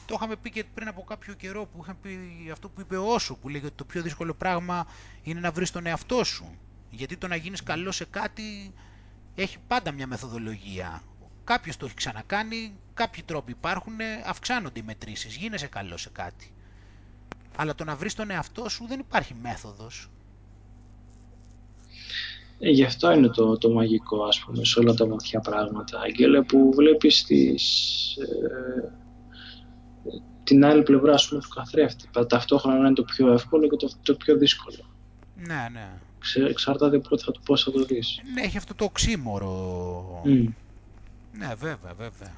το 0.07 0.15
είχαμε 0.15 0.37
πει 0.37 0.51
και 0.51 0.65
πριν 0.75 0.89
από 0.89 1.03
κάποιο 1.03 1.35
καιρό 1.35 1.67
που 1.67 1.79
είχαμε 1.83 1.99
πει 2.03 2.19
αυτό 2.53 2.69
που 2.69 2.81
είπε 2.81 2.97
Όσο, 2.97 3.37
που 3.37 3.49
λέγεται 3.49 3.67
ότι 3.67 3.77
το 3.77 3.85
πιο 3.85 4.03
δύσκολο 4.03 4.35
πράγμα 4.35 4.87
είναι 5.23 5.41
να 5.41 5.51
βρεις 5.51 5.71
τον 5.71 5.87
εαυτό 5.87 6.25
σου. 6.25 6.59
Γιατί 6.91 7.17
το 7.17 7.27
να 7.27 7.37
γίνεις 7.37 7.63
καλό 7.63 7.93
σε 7.93 8.05
κάτι 8.05 8.75
έχει 9.35 9.57
πάντα 9.67 9.93
μια 9.93 10.07
μεθοδολογία. 10.07 11.03
Κάποιος 11.45 11.77
το 11.77 11.87
έχει 11.87 11.95
ξανακάνει, 11.95 12.79
κάποιοι 12.95 13.23
τρόποι 13.23 13.51
υπάρχουν, 13.51 13.95
αυξάνονται 14.27 14.81
οι 14.81 14.83
μετρήσεις, 14.83 15.37
γίνεσαι 15.37 15.67
καλός 15.67 16.01
σε 16.01 16.11
κάτι. 16.13 16.55
Αλλά 17.57 17.75
το 17.75 17.85
να 17.85 17.97
βρεις 17.97 18.15
τον 18.15 18.31
εαυτό 18.31 18.69
σου 18.69 18.87
δεν 18.87 18.99
υπάρχει 18.99 19.35
μέθοδος. 19.43 20.11
Ε, 22.59 22.71
γι' 22.71 22.85
αυτό 22.85 23.13
είναι 23.13 23.29
το, 23.29 23.59
το 23.59 23.71
μαγικό, 23.71 24.25
ας 24.25 24.39
πούμε, 24.39 24.65
σε 24.65 24.81
όλα 24.81 24.95
τα 24.95 25.07
βαθιά 25.07 25.41
πράγματα, 25.41 26.01
Αγγέλε, 26.01 26.43
που 26.43 26.73
βλέπεις 26.75 27.25
τις, 27.25 27.65
ε, 28.17 28.93
την 30.45 30.65
άλλη 30.65 30.83
πλευρά, 30.83 31.13
ας 31.13 31.29
πούμε, 31.29 31.41
του 31.41 31.49
καθρέφτη. 31.49 32.09
Ταυτόχρονα 32.29 32.79
είναι 32.79 32.93
το 32.93 33.03
πιο 33.03 33.33
εύκολο 33.33 33.69
και 33.69 33.77
το, 33.77 33.91
το 34.03 34.15
πιο 34.15 34.37
δύσκολο. 34.37 34.95
Ναι, 35.35 35.69
ναι. 35.73 36.01
Ξε, 36.27 36.45
εξαρτάται 36.45 36.99
πότε 36.99 37.23
θα, 37.23 37.33
πώς 37.45 37.63
θα 37.63 37.71
το 37.71 37.85
δεις. 37.85 38.21
Ναι, 38.35 38.43
έχει 38.43 38.57
αυτό 38.57 38.75
το 38.75 38.85
οξύμορο. 38.85 40.23
Mm. 40.25 40.47
Ναι, 41.33 41.55
βέβαια, 41.55 41.95
βέβαια. 41.97 42.35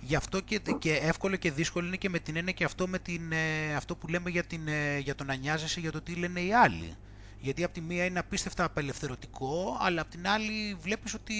Γι' 0.00 0.16
αυτό 0.16 0.40
και, 0.40 0.60
και 0.78 0.92
εύκολο 0.92 1.36
και 1.36 1.50
δύσκολο 1.50 1.86
είναι 1.86 1.96
και 1.96 2.08
με 2.08 2.18
την 2.18 2.36
έννοια 2.36 2.52
και 2.52 2.64
αυτό, 2.64 2.88
με 2.88 2.98
την, 2.98 3.32
ε, 3.32 3.74
αυτό 3.74 3.96
που 3.96 4.08
λέμε 4.08 4.30
για, 4.30 4.44
την, 4.44 4.68
ε, 4.68 4.98
για 4.98 5.14
το 5.14 5.24
να 5.24 5.34
νοιάζεσαι 5.34 5.80
για 5.80 5.92
το 5.92 6.00
τι 6.00 6.14
λένε 6.14 6.40
οι 6.40 6.54
άλλοι. 6.54 6.96
Γιατί 7.40 7.64
από 7.64 7.74
τη 7.74 7.80
μία 7.80 8.04
είναι 8.04 8.18
απίστευτα 8.18 8.64
απελευθερωτικό, 8.64 9.76
αλλά 9.80 10.00
από 10.00 10.10
την 10.10 10.28
άλλη 10.28 10.76
βλέπεις 10.80 11.14
ότι 11.14 11.34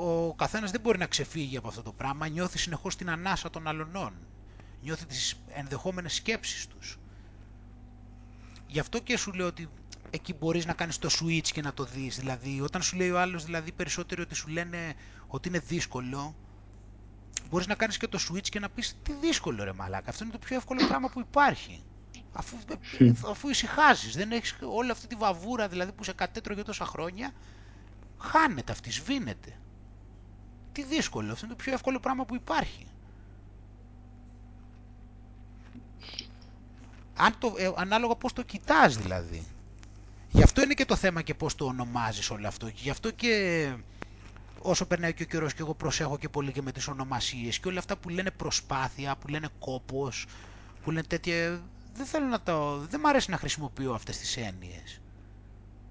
ο 0.00 0.34
καθένας 0.34 0.70
δεν 0.70 0.80
μπορεί 0.80 0.98
να 0.98 1.06
ξεφύγει 1.06 1.56
από 1.56 1.68
αυτό 1.68 1.82
το 1.82 1.92
πράγμα, 1.92 2.28
νιώθεις 2.28 2.60
συνεχώς 2.60 2.96
την 2.96 3.10
ανάσα 3.10 3.50
των 3.50 3.68
αλλωνών, 3.68 4.12
νιώθει 4.84 5.06
τις 5.06 5.40
ενδεχόμενες 5.48 6.14
σκέψεις 6.14 6.66
τους. 6.66 6.98
Γι' 8.66 8.78
αυτό 8.78 9.00
και 9.00 9.16
σου 9.16 9.32
λέω 9.32 9.46
ότι 9.46 9.68
εκεί 10.10 10.34
μπορείς 10.34 10.66
να 10.66 10.72
κάνεις 10.72 10.98
το 10.98 11.08
switch 11.20 11.48
και 11.52 11.62
να 11.62 11.74
το 11.74 11.84
δεις. 11.84 12.18
Δηλαδή, 12.18 12.60
όταν 12.60 12.82
σου 12.82 12.96
λέει 12.96 13.10
ο 13.10 13.20
άλλος 13.20 13.44
δηλαδή, 13.44 13.72
περισσότερο 13.72 14.22
ότι 14.22 14.34
σου 14.34 14.48
λένε 14.48 14.94
ότι 15.26 15.48
είναι 15.48 15.58
δύσκολο, 15.58 16.34
μπορείς 17.50 17.66
να 17.66 17.74
κάνεις 17.74 17.96
και 17.96 18.08
το 18.08 18.18
switch 18.28 18.48
και 18.48 18.60
να 18.60 18.68
πεις 18.68 18.96
τι 19.02 19.12
δύσκολο 19.12 19.64
ρε 19.64 19.72
μαλάκα, 19.72 20.10
αυτό 20.10 20.24
είναι 20.24 20.32
το 20.32 20.38
πιο 20.38 20.56
εύκολο 20.56 20.86
πράγμα 20.86 21.08
που 21.08 21.20
υπάρχει. 21.20 21.82
Αφού, 22.32 22.56
αφού 23.30 23.48
ησυχάζεις, 23.48 24.14
δεν 24.16 24.32
έχεις 24.32 24.56
όλη 24.60 24.90
αυτή 24.90 25.06
τη 25.06 25.14
βαβούρα 25.14 25.68
δηλαδή 25.68 25.92
που 25.92 26.04
σε 26.04 26.12
κατέτρωγε 26.12 26.62
τόσα 26.62 26.84
χρόνια, 26.84 27.32
χάνεται 28.18 28.72
αυτή, 28.72 28.90
σβήνεται. 28.90 29.58
Τι 30.72 30.84
δύσκολο, 30.84 31.32
αυτό 31.32 31.46
είναι 31.46 31.54
το 31.54 31.62
πιο 31.62 31.72
εύκολο 31.72 32.00
πράγμα 32.00 32.24
που 32.24 32.34
υπάρχει. 32.34 32.86
Αν 37.16 37.34
το, 37.38 37.54
ε, 37.58 37.72
ανάλογα 37.76 38.14
πώς 38.14 38.32
το 38.32 38.42
κοιτάς 38.42 38.96
δηλαδή. 38.96 39.42
Γι' 40.30 40.42
αυτό 40.42 40.62
είναι 40.62 40.74
και 40.74 40.84
το 40.84 40.96
θέμα 40.96 41.22
και 41.22 41.34
πώς 41.34 41.54
το 41.54 41.64
ονομάζεις 41.64 42.30
όλο 42.30 42.46
αυτό. 42.46 42.68
Γι' 42.74 42.90
αυτό 42.90 43.10
και 43.10 43.72
όσο 44.58 44.86
περνάει 44.86 45.14
και 45.14 45.22
ο 45.22 45.26
καιρός 45.26 45.54
και 45.54 45.62
εγώ 45.62 45.74
προσέχω 45.74 46.18
και 46.18 46.28
πολύ 46.28 46.52
και 46.52 46.62
με 46.62 46.72
τις 46.72 46.88
ονομασίες 46.88 47.58
και 47.58 47.68
όλα 47.68 47.78
αυτά 47.78 47.96
που 47.96 48.08
λένε 48.08 48.30
προσπάθεια, 48.30 49.16
που 49.16 49.28
λένε 49.28 49.48
κόπος, 49.58 50.26
που 50.82 50.90
λένε 50.90 51.06
τέτοια... 51.06 51.62
Δεν 51.94 52.06
θέλω 52.06 52.26
να 52.26 52.40
το... 52.40 52.78
Δεν 52.78 53.00
μ' 53.00 53.06
αρέσει 53.06 53.30
να 53.30 53.36
χρησιμοποιώ 53.36 53.92
αυτές 53.92 54.18
τις 54.18 54.36
έννοιες. 54.36 55.00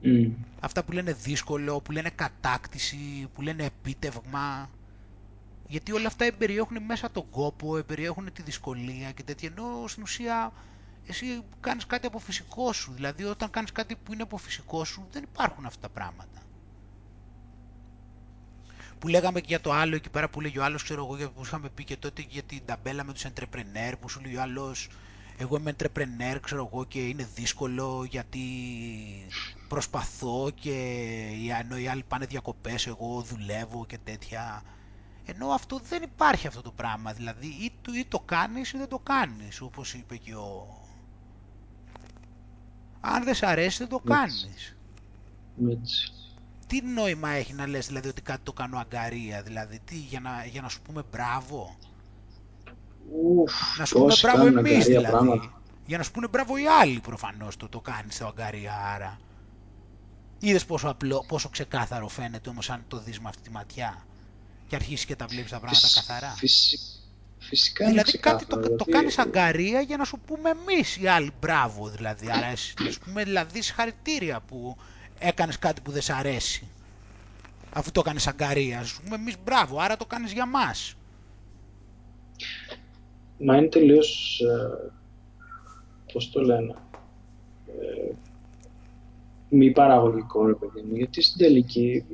Mm. 0.04 0.32
Αυτά 0.60 0.84
που 0.84 0.92
λένε 0.92 1.14
δύσκολο, 1.14 1.80
που 1.82 1.92
λένε 1.92 2.10
κατάκτηση, 2.10 3.28
που 3.34 3.42
λένε 3.42 3.64
επίτευγμα. 3.64 4.70
Γιατί 5.68 5.92
όλα 5.92 6.08
αυτά 6.08 6.26
εμπεριέχουν 6.26 6.84
μέσα 6.86 7.12
τον 7.12 7.30
κόπο, 7.30 7.78
εμπεριέχουν 7.78 8.34
τη 8.34 8.42
δυσκολία 8.42 9.12
και 9.12 9.24
τέτοια. 9.24 9.50
Ενώ 9.58 9.88
στην 9.88 10.04
ουσία 10.04 10.52
εσύ 11.08 11.44
κάνεις 11.60 11.86
κάτι 11.86 12.08
από 12.08 12.20
φυσικό 12.20 12.74
σου. 12.74 12.92
Δηλαδή 12.94 13.24
όταν 13.24 13.50
κάνεις 13.50 13.72
κάτι 13.72 13.96
που 13.96 14.14
είναι 14.14 14.24
από 14.24 14.38
φυσικό 14.38 14.86
σου 14.86 15.08
δεν 15.12 15.24
υπάρχουν 15.24 15.66
αυτά 15.66 15.80
τα 15.82 15.90
πράγματα. 15.90 16.42
Που 19.00 19.08
λέγαμε 19.08 19.40
και 19.40 19.46
για 19.50 19.62
το 19.62 19.72
άλλο 19.72 19.96
εκεί 19.96 20.10
πέρα 20.10 20.30
που 20.30 20.42
λέγει 20.42 20.60
ο 20.60 20.64
άλλος, 20.64 20.84
ξέρω 20.84 21.06
εγώ, 21.06 21.30
που 21.32 21.42
είχαμε 21.44 21.70
πει 21.70 21.84
και 21.84 21.98
τότε 21.98 22.26
για 22.30 22.44
την 22.44 22.66
ταμπέλα 22.66 23.04
με 23.04 23.14
τους 23.14 23.26
entrepreneur, 23.26 23.94
που 24.00 24.10
σου 24.10 24.22
λέει 24.22 24.36
ο 24.36 24.42
άλλος, 24.42 24.90
εγώ 25.38 25.58
είμαι 25.58 25.76
entrepreneur, 25.78 26.38
ξέρω 26.42 26.70
εγώ, 26.72 26.86
και 26.86 27.08
είναι 27.08 27.30
δύσκολο 27.36 28.04
γιατί 28.10 28.40
προσπαθώ 29.68 30.52
και 30.56 30.72
ενώ 31.62 31.78
οι 31.78 31.88
άλλοι 31.88 32.04
πάνε 32.04 32.26
διακοπές, 32.26 32.88
εγώ 32.88 33.22
δουλεύω 33.22 33.86
και 33.86 33.98
τέτοια. 34.04 34.64
Ενώ 35.26 35.48
αυτό 35.48 35.80
δεν 35.90 36.04
υπάρχει 36.04 36.48
αυτό 36.48 36.62
το 36.62 36.72
πράγμα, 36.72 37.14
δηλαδή 37.14 37.48
ή 37.48 37.72
το, 37.82 37.94
ή 37.94 38.06
το 38.06 38.20
κάνεις 38.20 38.72
ή 38.72 38.78
δεν 38.78 38.88
το 38.88 39.00
κάνεις, 39.00 39.62
όπως 39.62 39.94
είπε 39.94 40.18
και 40.18 40.36
ο... 40.36 40.83
Αν 43.06 43.24
δεν 43.24 43.36
σ' 43.36 43.44
αρέσει 43.44 43.78
δεν 43.78 43.88
το 43.88 44.00
κάνεις. 44.00 44.78
Έτσι. 45.70 46.12
Τι 46.68 46.82
νόημα 46.82 47.30
έχει 47.30 47.54
να 47.54 47.68
λες 47.68 47.88
δηλαδή 47.88 48.08
ότι 48.08 48.22
κάτι 48.22 48.44
το 48.44 48.54
κάνω 48.54 48.78
αγκαρία, 48.80 49.42
δηλαδή 49.44 49.80
τι, 49.80 49.96
για 49.96 50.20
να, 50.20 50.46
για 50.46 50.62
να 50.62 50.70
σου 50.70 50.82
πούμε 50.82 51.04
μπράβο; 51.04 51.80
Ουφ, 53.12 53.78
Να 53.78 53.86
σου 53.86 53.94
πούμε 53.98 54.16
μπράβο 54.22 54.38
κάνουν 54.44 54.58
εμείς 54.58 54.72
αγκαρία 54.72 54.86
δηλαδή. 54.86 55.12
πράγματα. 55.12 55.62
Για 55.86 55.98
να 55.98 56.04
σου 56.04 56.12
πούνε 56.12 56.28
μπράβο 56.28 56.58
οι 56.58 56.68
άλλοι 56.68 57.00
προφανώς 57.00 57.58
το, 57.58 57.70
το 57.70 57.82
κάνεις 57.82 58.18
το 58.18 58.28
αγκαρία 58.28 58.76
άρα. 58.76 59.22
Είδες 60.40 60.66
πόσο, 60.66 60.88
απλό, 60.90 61.24
πόσο 61.28 61.50
ξεκάθαρο 61.50 62.08
φαίνεται 62.08 62.50
όμως 62.50 62.70
αν 62.70 62.86
το 62.88 63.00
δεις 63.00 63.20
με 63.20 63.30
αυτή 63.30 63.42
τη 63.42 63.50
ματιά 63.52 64.08
και 64.68 64.76
αρχίσεις 64.76 65.06
και 65.06 65.16
τα 65.16 65.28
βλέπεις 65.28 65.52
τα 65.52 65.60
πράγματα 65.60 65.88
Φυσ- 65.88 65.96
καθαρά; 66.08 66.32
φυσι- 66.32 67.03
Φυσικά 67.48 67.84
είναι 67.84 67.92
δηλαδή 67.92 68.18
κάτι 68.18 68.46
το, 68.46 68.60
ξεκάθαρο, 68.60 68.76
το 68.76 68.84
δηλαδή, 68.86 68.92
κάνεις 68.92 69.18
αγκαρία 69.18 69.82
για 69.82 69.98
να 69.98 70.04
σου 70.04 70.20
πούμε 70.26 70.50
εμείς 70.50 70.98
οι 70.98 71.08
άλλοι 71.08 71.32
μπράβο 71.40 71.90
δηλαδή. 71.90 72.30
Άρα 72.32 72.46
εσύ, 72.46 72.74
να 72.80 72.92
σου 72.92 73.00
πούμε 73.00 73.24
δηλαδή 73.24 73.62
συγχαρητήρια 73.62 74.40
που 74.48 74.78
έκανες 75.20 75.60
κάτι 75.60 75.82
που 75.82 75.92
δεν 75.92 76.02
σ' 76.02 76.10
αρέσει. 76.10 76.68
Αφού 77.74 77.92
το 77.92 78.00
έκανες 78.06 78.28
αγκαρία. 78.28 78.78
Να 78.78 78.84
σου 78.84 79.02
πούμε 79.04 79.16
εμείς 79.16 79.36
μπράβο, 79.44 79.80
άρα 79.80 79.98
το 79.98 80.06
κάνεις 80.06 80.32
για 80.32 80.46
μας. 80.46 80.96
Μα 83.38 83.58
είναι 83.58 83.68
τελείως, 83.68 84.40
ε, 84.40 84.92
πώς 86.14 86.30
το 86.30 86.42
λένε, 86.42 86.76
ε, 87.68 88.14
μη 89.50 89.72
παραγωγικό 89.72 90.46
ρε 90.46 90.54
παιδί 90.54 90.82
μου, 90.82 90.96
γιατί 90.96 91.22
στην 91.22 91.38
τελική 91.38 92.06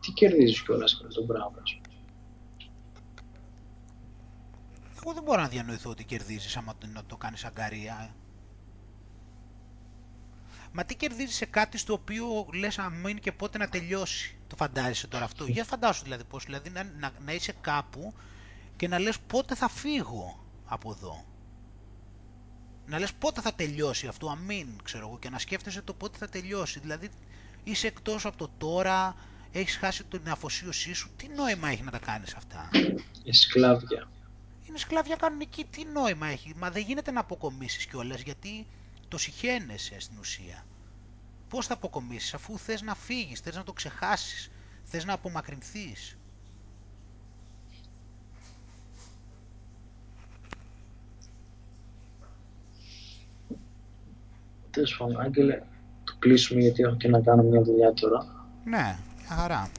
τι 0.00 0.12
κερδίζεις 0.12 0.62
κιόλας 0.62 1.00
με 1.02 1.08
τον 1.08 1.24
μπράβο 1.24 1.54
σου; 1.62 1.80
Εγώ 5.04 5.14
δεν 5.14 5.22
μπορώ 5.22 5.40
να 5.40 5.48
διανοηθώ 5.48 5.90
ότι 5.90 6.04
κερδίζεις 6.04 6.56
άμα 6.56 6.76
το, 6.78 6.86
να 6.86 7.04
το 7.04 7.16
κάνεις 7.16 7.44
αγκαρία. 7.44 8.14
Μα 10.72 10.84
τι 10.84 10.94
κερδίζεις 10.96 11.36
σε 11.36 11.44
κάτι 11.46 11.78
στο 11.78 11.92
οποίο 11.92 12.46
λες 12.52 12.78
αν 12.78 13.04
είναι 13.08 13.20
και 13.20 13.32
πότε 13.32 13.58
να 13.58 13.68
τελειώσει. 13.68 14.36
Το 14.46 14.56
φαντάζεσαι 14.56 15.06
τώρα 15.06 15.24
αυτό. 15.24 15.44
Για 15.46 15.64
φαντάσου 15.64 16.02
δηλαδή 16.02 16.24
πώς. 16.24 16.44
Δηλαδή 16.44 16.70
να, 16.70 16.84
να, 16.98 17.12
να 17.24 17.32
είσαι 17.32 17.52
κάπου 17.60 18.14
και 18.76 18.88
να 18.88 18.98
λες 18.98 19.18
πότε 19.20 19.54
θα 19.54 19.68
φύγω 19.68 20.44
από 20.64 20.90
εδώ. 20.90 21.24
Να 22.86 22.98
λες 22.98 23.12
πότε 23.12 23.40
θα 23.40 23.54
τελειώσει 23.54 24.06
αυτό, 24.06 24.28
αμήν, 24.28 24.68
ξέρω 24.82 25.06
εγώ, 25.06 25.18
και 25.18 25.30
να 25.30 25.38
σκέφτεσαι 25.38 25.82
το 25.82 25.94
πότε 25.94 26.18
θα 26.18 26.28
τελειώσει. 26.28 26.78
Δηλαδή 26.78 27.10
είσαι 27.64 27.86
εκτός 27.86 28.26
από 28.26 28.36
το 28.36 28.50
τώρα, 28.58 29.16
έχεις 29.52 29.76
χάσει 29.76 30.04
την 30.04 30.30
αφοσίωσή 30.30 30.92
σου. 30.92 31.10
Τι 31.16 31.28
νόημα 31.28 31.68
έχει 31.68 31.82
να 31.82 31.90
τα 31.90 31.98
κάνεις 31.98 32.34
αυτά; 32.34 32.68
Ε, 33.24 33.32
σκλάβια. 33.32 34.08
Είναι 34.74 34.82
σκλαβιά 34.82 35.16
κανονική, 35.16 35.64
τι 35.64 35.84
νόημα 35.84 36.26
έχει; 36.26 36.52
Μα 36.56 36.70
δεν 36.70 36.82
γίνεται 36.82 37.10
να 37.10 37.20
αποκομίσεις 37.20 37.86
κιόλας 37.86 38.20
γιατί 38.20 38.66
το 39.08 39.18
συχαίνεσαι 39.18 40.00
στην 40.00 40.18
ουσία. 40.18 40.66
Πώς 41.48 41.66
θα 41.66 41.74
αποκομίσεις 41.74 42.34
αφού 42.34 42.58
θες 42.58 42.82
να 42.82 42.94
φύγεις, 42.94 43.40
θες 43.40 43.56
να 43.56 43.62
το 43.62 43.72
ξεχάσεις, 43.72 44.50
θες 44.82 45.04
να 45.04 45.12
απομακρυνθείς. 45.12 46.18
Τέλος 54.70 54.96
πάντων, 54.96 55.20
Άγγελε, 55.20 55.62
το 56.04 56.14
κλείσουμε 56.18 56.60
γιατί 56.60 56.82
έχω 56.82 56.96
και 56.96 57.08
να 57.08 57.20
κάνω 57.20 57.42
μια 57.42 57.62
δουλειά 57.62 57.92
τώρα. 57.92 58.48
Ναι, 58.64 58.98
μια 59.18 59.36
χαρά. 59.36 59.70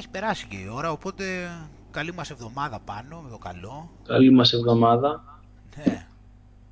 Έχει 0.00 0.08
περάσει 0.08 0.46
και 0.46 0.56
η 0.56 0.68
ώρα, 0.68 0.90
οπότε 0.92 1.50
καλή 1.90 2.12
μας 2.14 2.30
εβδομάδα 2.30 2.80
πάνω, 2.80 3.20
με 3.20 3.30
το 3.30 3.38
καλό. 3.38 3.90
Καλή 4.04 4.30
μας 4.30 4.52
εβδομάδα. 4.52 5.40
Ναι, 5.76 6.06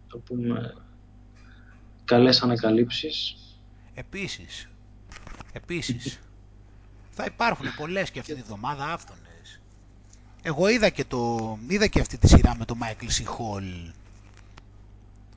Θα 0.09 0.19
πούμε 0.19 0.75
καλές 2.05 2.43
ανακαλύψεις. 2.43 3.37
επίσης, 3.95 4.69
επίσης. 5.53 6.19
θα 7.11 7.25
υπάρχουν 7.25 7.67
πολλές 7.77 8.11
και 8.11 8.19
αυτή 8.19 8.35
τη 8.35 8.43
βδομάδα 8.43 8.93
άφθονες. 8.93 9.61
Εγώ 10.43 10.69
είδα 10.69 10.89
και, 10.89 11.05
το, 11.05 11.59
είδα 11.69 11.87
και 11.87 12.01
αυτή 12.01 12.19
τη 12.19 12.29
σειρά 12.29 12.57
με 12.57 12.65
το 12.65 12.77
Michael 12.83 13.05
C. 13.05 13.25
Hall. 13.25 13.93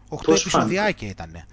8 0.10 0.24
Πώς 0.26 0.42
επεισοδιάκια 0.42 1.08
ήτανε. 1.08 1.46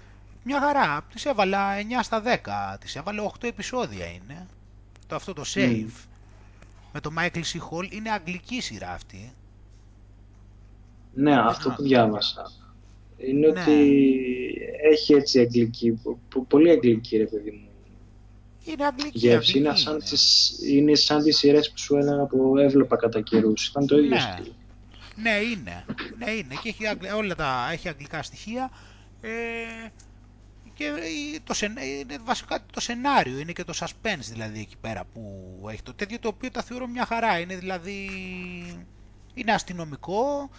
Μια 0.43 0.59
χαρά, 0.59 1.01
τις 1.13 1.25
έβαλα 1.25 1.75
9 1.77 1.81
στα 2.01 2.21
10, 2.21 2.77
τις 2.79 2.95
έβαλα 2.95 3.23
8 3.23 3.47
επεισόδια 3.47 4.05
είναι. 4.05 4.47
Το 5.07 5.15
αυτό 5.15 5.33
το 5.33 5.43
save. 5.53 6.07
Με 6.93 6.99
το 6.99 7.09
Michael 7.17 7.37
C. 7.37 7.57
Hall 7.69 7.91
είναι 7.91 8.09
αγγλική 8.11 8.61
σειρά 8.61 8.91
αυτή. 8.91 9.33
Ναι, 11.13 11.39
αυτό 11.39 11.69
που 11.69 11.81
διάβασα 11.83 12.51
είναι 13.17 13.47
Ναι. 13.51 13.61
ότι 13.61 13.71
έχει 14.91 15.13
έτσι 15.13 15.39
αγγλική, 15.39 15.91
πο- 15.91 16.19
πο- 16.29 16.45
πολύ 16.45 16.69
αγγλική 16.69 17.17
ρε 17.17 17.25
παιδί 17.25 17.51
μου. 17.51 17.67
Είναι 18.63 18.85
αγγλική, 18.85 19.17
Γεύση 19.17 19.57
είναι 19.57 19.67
αγγλική 19.67 19.85
σαν, 19.89 19.95
είναι. 19.95 20.03
τις, 20.09 20.57
είναι 20.67 20.95
σαν 20.95 21.23
τις 21.23 21.37
σειρές 21.37 21.69
που 21.71 21.77
σου 21.79 21.95
έλεγα 21.95 22.25
που 22.25 22.57
έβλεπα 22.57 22.95
κατά 22.97 23.21
καιρούς. 23.21 23.67
Ήταν 23.67 23.87
το 23.87 23.97
ίδιο 23.97 24.09
Ναι. 24.09 24.19
στυλ. 24.19 24.51
Ναι, 25.15 25.29
είναι. 25.29 25.85
Ναι, 26.17 26.31
είναι. 26.31 26.55
Και 26.61 26.69
έχει 26.69 26.87
αγγλ- 26.87 27.11
όλα 27.13 27.35
τα 27.35 27.69
έχει 27.71 27.87
αγγλικά 27.87 28.23
στοιχεία. 28.23 28.71
Ε, 29.21 29.29
και 30.79 30.85
η- 30.85 31.39
το, 31.43 31.53
σεν- 31.53 31.79
είναι 31.83 32.17
βασικά 32.23 32.65
το 32.71 32.79
σενάριο, 32.79 33.39
είναι 33.39 33.51
και 33.51 33.63
το 33.63 33.73
suspense 33.79 34.19
δηλαδή 34.29 34.59
εκεί 34.59 34.77
πέρα 34.81 35.05
που 35.05 35.21
έχει 35.71 35.81
το 35.81 35.93
τέτοιο 35.93 36.19
το 36.19 36.27
οποίο 36.27 36.51
τα 36.51 36.61
θεωρώ 36.63 36.87
μια 36.87 37.05
χαρά. 37.05 37.39
Είναι 37.39 37.55
δηλαδή, 37.55 37.97
είναι 39.33 39.51
αστυνομικό, 39.53 40.49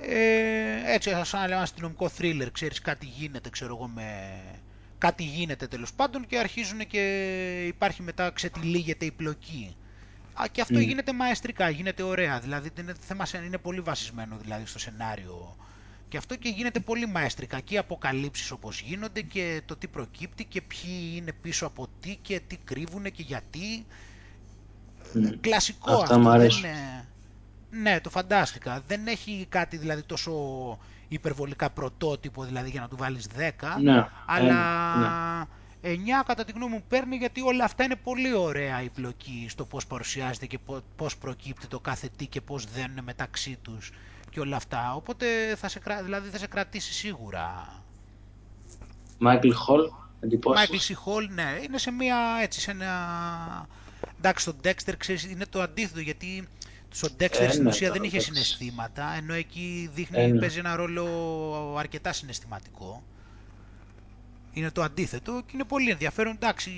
ε, 0.00 0.92
έτσι 0.94 1.10
σαν 1.24 1.40
να 1.40 1.46
λέμε 1.48 1.60
αστυνομικό 1.60 2.10
thriller, 2.18 2.48
ξέρεις 2.52 2.80
κάτι 2.80 3.06
γίνεται 3.06 3.50
ξέρω 3.50 3.74
εγώ 3.76 3.88
με... 3.88 4.30
Κάτι 4.98 5.22
γίνεται 5.22 5.66
τέλος 5.66 5.92
πάντων 5.94 6.26
και 6.26 6.38
αρχίζουν 6.38 6.86
και 6.86 7.02
υπάρχει 7.66 8.02
μετά 8.02 8.30
ξετυλίγεται 8.30 9.04
η 9.04 9.10
πλοκή. 9.12 9.76
Α, 10.32 10.44
και 10.52 10.60
αυτό 10.60 10.78
Μμ. 10.78 10.80
γίνεται 10.80 11.12
μαεστρικά, 11.12 11.68
γίνεται 11.70 12.02
ωραία. 12.02 12.40
Δηλαδή 12.40 12.70
είναι, 12.78 12.92
θέμα, 13.00 13.24
σε- 13.26 13.38
είναι 13.44 13.58
πολύ 13.58 13.80
βασισμένο 13.80 14.36
δηλαδή, 14.36 14.66
στο 14.66 14.78
σενάριο. 14.78 15.56
Και 16.12 16.18
αυτό 16.18 16.36
και 16.36 16.48
γίνεται 16.48 16.80
πολύ 16.80 17.06
μαεστρικά. 17.06 17.60
Και 17.60 17.74
οι 17.74 17.78
αποκαλύψεις 17.78 18.50
όπως 18.50 18.80
γίνονται 18.80 19.20
και 19.20 19.62
το 19.66 19.76
τι 19.76 19.88
προκύπτει 19.88 20.44
και 20.44 20.62
ποιοι 20.62 21.12
είναι 21.16 21.32
πίσω 21.32 21.66
από 21.66 21.88
τι 22.00 22.16
και 22.22 22.40
τι 22.46 22.56
κρύβουν 22.56 23.02
και 23.02 23.22
γιατί. 23.22 23.86
Μμ. 25.14 25.28
Κλασικό 25.40 25.92
Αυτά 25.92 26.02
αυτό. 26.02 26.18
μ' 26.18 26.22
δεν 26.22 26.32
αρέσουν. 26.32 26.64
είναι- 26.64 27.08
Ναι, 27.70 28.00
το 28.00 28.10
φαντάστηκα. 28.10 28.82
Δεν 28.86 29.06
έχει 29.06 29.46
κάτι 29.48 29.76
δηλαδή 29.76 30.02
τόσο 30.02 30.32
υπερβολικά 31.08 31.70
πρωτότυπο 31.70 32.44
δηλαδή 32.44 32.70
για 32.70 32.80
να 32.80 32.88
του 32.88 32.96
βάλεις 32.96 33.26
10. 33.36 33.76
Ναι, 33.82 34.06
Αλλά 34.26 34.58
ε, 35.82 35.88
ναι. 35.88 35.94
9 35.94 36.22
κατά 36.26 36.44
τη 36.44 36.52
γνώμη 36.52 36.72
μου 36.72 36.82
παίρνει 36.88 37.16
γιατί 37.16 37.40
όλα 37.40 37.64
αυτά 37.64 37.84
είναι 37.84 37.96
πολύ 37.96 38.34
ωραία 38.34 38.82
η 38.82 38.88
πλοκή 38.88 39.46
στο 39.48 39.64
πώς 39.64 39.86
παρουσιάζεται 39.86 40.46
και 40.46 40.58
πο- 40.58 40.82
πώς 40.96 41.16
προκύπτει 41.16 41.66
το 41.66 41.80
κάθε 41.80 42.08
τι 42.16 42.26
και 42.26 42.40
πώς 42.40 42.64
δένουν 42.66 43.04
μεταξύ 43.04 43.58
τους 43.62 43.90
και 44.32 44.40
όλα 44.40 44.56
αυτά. 44.56 44.94
Οπότε 44.94 45.26
θα 45.56 45.68
σε, 45.68 45.78
κρα- 45.78 46.02
δηλαδή 46.02 46.28
θα 46.28 46.38
σε 46.38 46.46
κρατήσει 46.46 46.92
σίγουρα. 46.92 47.68
Michael 49.26 49.42
Hall, 49.42 49.84
Michael 49.84 50.20
εντυπώσεις. 50.20 50.90
C. 50.90 51.08
Hall, 51.08 51.28
ναι, 51.28 51.58
είναι 51.62 51.78
σε 51.78 51.90
μια 51.90 52.16
έτσι, 52.42 52.60
σε 52.60 52.70
ένα... 52.70 52.92
Εντάξει, 54.18 54.42
στο 54.44 54.54
Dexter 54.64 54.94
ξέρεις, 54.98 55.24
είναι 55.24 55.46
το 55.46 55.62
αντίθετο 55.62 56.00
γιατί 56.00 56.48
στο 56.90 57.08
Dexter 57.20 57.40
Ε, 57.40 57.48
στην 57.50 57.62
ναι, 57.62 57.68
ουσία 57.68 57.88
τώρα, 57.88 58.00
δεν 58.00 58.08
είχε 58.08 58.16
εντάξει. 58.16 58.32
συναισθήματα, 58.32 59.14
ενώ 59.16 59.34
εκεί 59.34 59.90
δείχνει, 59.94 60.18
Ε, 60.22 60.26
ναι. 60.26 60.38
παίζει 60.38 60.58
ένα 60.58 60.76
ρόλο 60.76 61.76
αρκετά 61.78 62.12
συναισθηματικό. 62.12 63.02
Είναι 64.52 64.70
το 64.70 64.82
αντίθετο 64.82 65.42
και 65.46 65.50
είναι 65.54 65.64
πολύ 65.64 65.90
ενδιαφέρον. 65.90 66.32
Εντάξει, 66.34 66.70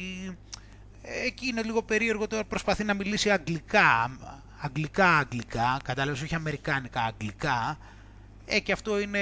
εκεί 1.25 1.47
είναι 1.47 1.63
λίγο 1.63 1.83
περίεργο 1.83 2.27
τώρα 2.27 2.45
προσπαθεί 2.45 2.85
να 2.85 2.95
μιλήσει 2.95 3.31
αγγλικά, 3.31 4.11
αγγλικά, 4.65 5.17
αγγλικά, 5.19 5.79
κατάλαβες, 5.85 6.23
όχι 6.23 6.35
αμερικάνικα, 6.35 7.01
αγγλικά. 7.03 7.79
Ε, 8.47 8.61
και 8.61 8.73
αυτό 8.73 9.01
είναι, 9.01 9.19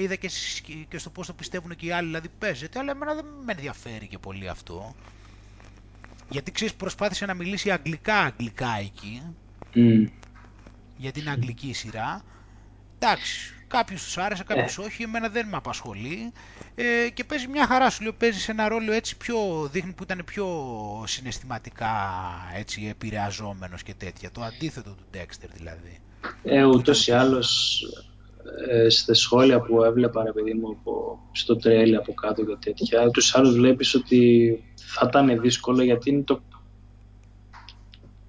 είδα 0.00 0.14
και, 0.14 0.28
στις- 0.28 0.60
και 0.88 0.98
στο 0.98 1.10
πώς 1.10 1.26
το 1.26 1.32
πιστεύουν 1.32 1.76
και 1.76 1.86
οι 1.86 1.90
άλλοι, 1.92 2.06
δηλαδή 2.06 2.28
παίζεται, 2.38 2.78
αλλά 2.78 2.90
εμένα 2.90 3.14
δεν 3.14 3.24
με 3.44 3.52
ενδιαφέρει 3.52 4.06
και 4.06 4.18
πολύ 4.18 4.48
αυτό. 4.48 4.94
Γιατί 6.28 6.52
ξέρεις, 6.52 6.74
προσπάθησε 6.74 7.26
να 7.26 7.34
μιλήσει 7.34 7.70
αγγλικά-αγγλικά 7.70 8.76
εκεί, 8.80 9.22
Μμ. 9.74 10.04
για 10.96 11.12
την 11.12 11.28
αγγλική 11.28 11.72
σειρά. 11.72 12.22
Εντάξει, 12.98 13.54
κάποιους 13.68 14.02
τους 14.04 14.18
άρεσε, 14.18 14.44
κάποιους 14.44 14.78
όχι, 14.78 15.02
εμένα 15.02 15.28
δεν 15.28 15.46
με 15.48 15.56
απασχολεί. 15.56 16.32
Ε, 16.74 17.08
και 17.14 17.24
παίζει 17.24 17.46
μια 17.48 17.66
χαρά, 17.66 17.90
σου 17.90 18.02
λέω, 18.02 18.12
παίζει 18.12 18.40
σε 18.40 18.50
ένα 18.50 18.68
ρόλο 18.68 18.92
έτσι 18.92 19.16
πιο, 19.16 19.68
δείχνει 19.72 19.92
που 19.92 20.02
ήταν 20.02 20.22
πιο 20.24 20.46
συναισθηματικά 21.06 21.90
έτσι 22.56 22.86
επηρεαζόμενος 22.90 23.82
και 23.82 23.94
τέτοια. 23.94 24.30
Το 24.30 24.42
αντίθετο 24.42 24.90
του 24.90 25.04
Dexter 25.14 25.48
δηλαδή. 25.54 26.00
Ε, 26.42 26.64
ούτως 26.64 27.00
ή 27.00 27.04
πιο- 27.04 27.18
άλλως 27.18 27.80
ε, 28.70 28.88
στα 28.88 29.14
σχόλια 29.14 29.60
που 29.60 29.84
έβλεπα 29.84 30.22
ρε 30.24 30.32
παιδί 30.32 30.54
μου 30.54 30.68
από, 30.70 31.18
στο 31.32 31.56
τρέλ 31.56 31.94
από 31.96 32.14
κάτω 32.14 32.44
και 32.44 32.56
τέτοια 32.64 33.04
ούτως 33.06 33.30
ή 33.30 33.38
άλλως 33.38 33.54
βλέπεις 33.54 33.94
ότι 33.94 34.62
θα 34.74 35.06
ήταν 35.08 35.40
δύσκολο 35.40 35.82
γιατί 35.82 36.10
είναι 36.10 36.22
το 36.22 36.42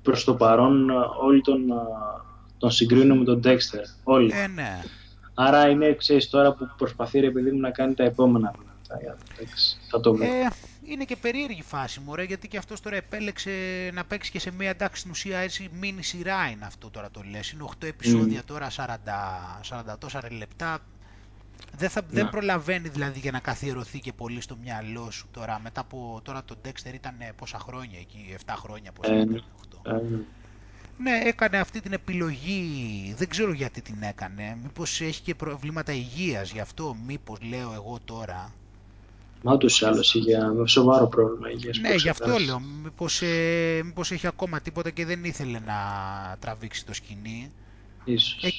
προς 0.02 0.24
το 0.24 0.36
παρόν 0.36 0.90
ε, 0.90 0.94
όλοι 1.26 1.42
τον, 1.42 1.70
ε, 1.70 1.74
τον 2.58 2.72
συγκρίνουν 2.72 3.18
με 3.18 3.24
τον 3.24 3.42
Dexter 3.44 3.84
όλοι 4.04 4.32
Ε, 4.36 4.48
ναι. 4.48 4.84
Άρα 5.40 5.70
είναι 5.70 5.94
ξέρεις 5.94 6.30
τώρα 6.30 6.54
που 6.54 6.70
προσπαθεί 6.78 7.20
ρε 7.20 7.32
παιδί 7.32 7.52
μου 7.52 7.60
να 7.60 7.72
κάνει 7.72 7.94
τα 7.94 8.04
επόμενα 8.04 8.54
βήματα 8.58 8.98
Για- 9.02 9.18
εντάξει, 9.40 9.78
θα 9.90 10.00
το 10.00 10.14
βρω 10.16 10.26
Ε, 10.26 10.48
είναι 10.84 11.04
και 11.04 11.16
περίεργη 11.16 11.62
φάση 11.62 12.00
μου, 12.00 12.16
ρε, 12.16 12.24
γιατί 12.24 12.48
και 12.48 12.58
αυτός 12.58 12.80
τώρα 12.82 12.96
επέλεξε 12.96 13.52
να 13.94 14.06
παίξει 14.06 14.32
και 14.32 14.40
σε 14.40 14.52
μια 14.52 14.70
εντάξει 14.70 15.00
στην 15.00 15.12
ουσία 15.12 15.38
έτσι 15.38 15.70
μίνι 15.80 16.04
σειρά 16.04 16.50
είναι 16.50 16.66
αυτό 16.66 16.90
τώρα 16.90 17.12
το 17.12 17.22
λες. 17.32 17.52
Είναι 17.52 17.64
8 17.64 17.88
επεισόδια 17.88 18.44
τώρα, 18.44 18.70
40, 18.70 19.60
40 19.94 19.98
τόσα 20.00 20.20
ρε 20.22 20.30
λεπτά. 20.30 20.80
Δεν, 21.78 21.90
θα, 21.90 22.02
δεν 22.10 22.24
Ναι. 22.26 22.30
προλαβαίνει 22.32 22.90
δηλαδή 22.90 23.20
για 23.20 23.32
να 23.32 23.40
καθιερωθεί 23.40 24.00
και 24.00 24.14
πολύ 24.14 24.42
στο 24.42 24.58
μυαλό 24.64 25.12
σου 25.12 25.28
τώρα. 25.32 25.60
Μετά 25.64 25.82
από 25.82 26.20
τώρα 26.24 26.44
το 26.44 26.56
Dexter 26.66 26.94
ήταν 26.94 27.16
ε, 27.20 27.32
πόσα 27.36 27.60
χρόνια 27.60 28.00
εκεί, 28.00 28.36
7 28.46 28.54
χρόνια 28.58 28.92
πώς 28.92 29.08
Ε, 29.10 29.16
ήταν, 29.16 29.44
8. 29.86 29.92
Ε, 29.92 30.00
Ναι, 30.98 31.22
έκανε 31.24 31.58
αυτή 31.58 31.80
την 31.82 31.94
επιλογή, 31.94 33.14
δεν 33.18 33.28
ξέρω 33.30 33.52
γιατί 33.54 33.82
την 33.82 34.02
έκανε. 34.02 34.58
Μήπως 34.64 35.02
έχει 35.02 35.22
και 35.22 35.36
προβλήματα 35.36 35.92
υγείας 35.94 36.52
γι' 36.52 36.60
αυτό, 36.60 36.96
μήπως 37.06 37.38
λέω 37.42 37.74
εγώ 37.74 38.00
τώρα. 38.06 38.54
Μα 39.42 39.54
ούτως 39.54 39.82
ή 39.82 39.86
άλλως 39.86 40.14
είχε 40.14 40.36
ένα 40.36 40.66
σοβαρό 40.66 41.08
πρόβλημα 41.08 41.50
υγείας 41.52 41.78
Ναι, 41.78 41.90
που 41.90 41.96
γι' 41.96 42.10
αυτό 42.10 42.24
εξετάσει. 42.24 42.46
λέω. 42.46 42.60
Μήπως, 42.84 43.22
ε, 43.22 43.82
μήπως 43.86 44.12
έχει 44.12 44.28
ακόμα 44.28 44.62
τίποτα 44.62 44.90
και 44.90 45.06
δεν 45.06 45.24
ήθελε 45.24 45.60
να 45.60 45.76
τραβήξει 46.40 46.86
το 46.86 46.94
σκηνή. 46.94 47.52
Ίσως. 48.04 48.44
Ε, 48.44 48.50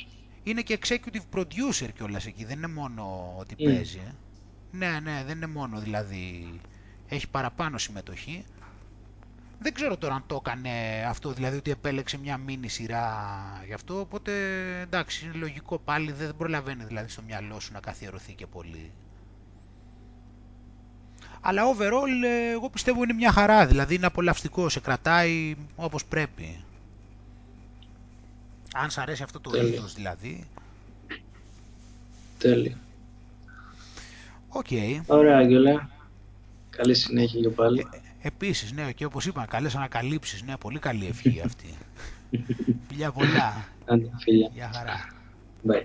είναι 0.42 0.62
και 0.62 0.78
executive 0.82 1.38
producer 1.38 1.88
κιόλας 1.94 2.26
εκεί, 2.26 2.44
δεν 2.44 2.56
είναι 2.56 2.66
μόνο 2.68 3.34
ότι 3.38 3.54
Μμ. 3.58 3.64
παίζει. 3.64 4.14
Ναι, 4.70 5.00
ναι, 5.02 5.24
δεν 5.26 5.36
είναι 5.36 5.46
μόνο 5.46 5.80
δηλαδή. 5.80 6.60
Έχει 7.08 7.28
παραπάνω 7.28 7.78
συμμετοχή. 7.78 8.44
Δεν 9.60 9.74
ξέρω 9.74 9.96
τώρα 9.96 10.14
αν 10.14 10.22
το 10.26 10.34
έκανε 10.46 11.04
αυτό, 11.08 11.32
δηλαδή 11.32 11.56
ότι 11.56 11.70
επέλεξε 11.70 12.18
μια 12.18 12.36
μίνι 12.36 12.68
σειρά 12.68 13.14
γι' 13.66 13.72
αυτό, 13.72 14.00
οπότε 14.00 14.32
εντάξει, 14.80 15.24
είναι 15.24 15.34
λογικό 15.36 15.78
πάλι, 15.78 16.12
δεν 16.12 16.36
προλαβαίνει 16.36 16.84
δηλαδή 16.84 17.08
στο 17.08 17.22
μυαλό 17.26 17.60
σου 17.60 17.72
να 17.72 17.80
καθιερωθεί 17.80 18.32
και 18.32 18.46
πολύ. 18.46 18.92
Αλλά 21.40 21.62
overall 21.74 22.24
ε, 22.24 22.50
εγώ 22.50 22.70
πιστεύω 22.70 23.02
είναι 23.02 23.12
μια 23.12 23.32
χαρά, 23.32 23.66
δηλαδή 23.66 23.94
είναι 23.94 24.06
απολαυστικό, 24.06 24.68
σε 24.68 24.80
κρατάει 24.80 25.56
όπως 25.76 26.04
πρέπει. 26.04 26.64
Αν 28.74 28.90
σ' 28.90 28.98
αρέσει 28.98 29.22
αυτό 29.22 29.40
το 29.40 29.50
Τέλεια. 29.50 29.74
είδος 29.74 29.94
δηλαδή. 29.94 30.46
Τέλεια. 32.38 32.78
Οκ. 34.48 34.66
Ωραία, 35.06 35.36
Άγγελε. 35.36 35.74
Καλή 36.70 36.94
συνέχεια 36.94 37.40
και 37.40 37.48
πάλι. 37.48 37.86
Ε, 37.92 37.98
επίσης, 38.28 38.72
ναι, 38.72 38.92
και 38.92 39.04
όπως 39.04 39.26
είπα, 39.26 39.46
καλές 39.46 39.74
ανακαλύψεις, 39.76 40.42
ναι, 40.42 40.56
πολύ 40.56 40.78
καλή 40.78 41.06
ευχή 41.06 41.40
αυτή. 41.44 41.74
Φιλιά 42.88 43.12
πολλά. 43.12 43.64
Άντε, 43.84 44.10
φιλιά. 44.18 44.50
Γεια 44.52 44.70
χαρά. 44.74 45.17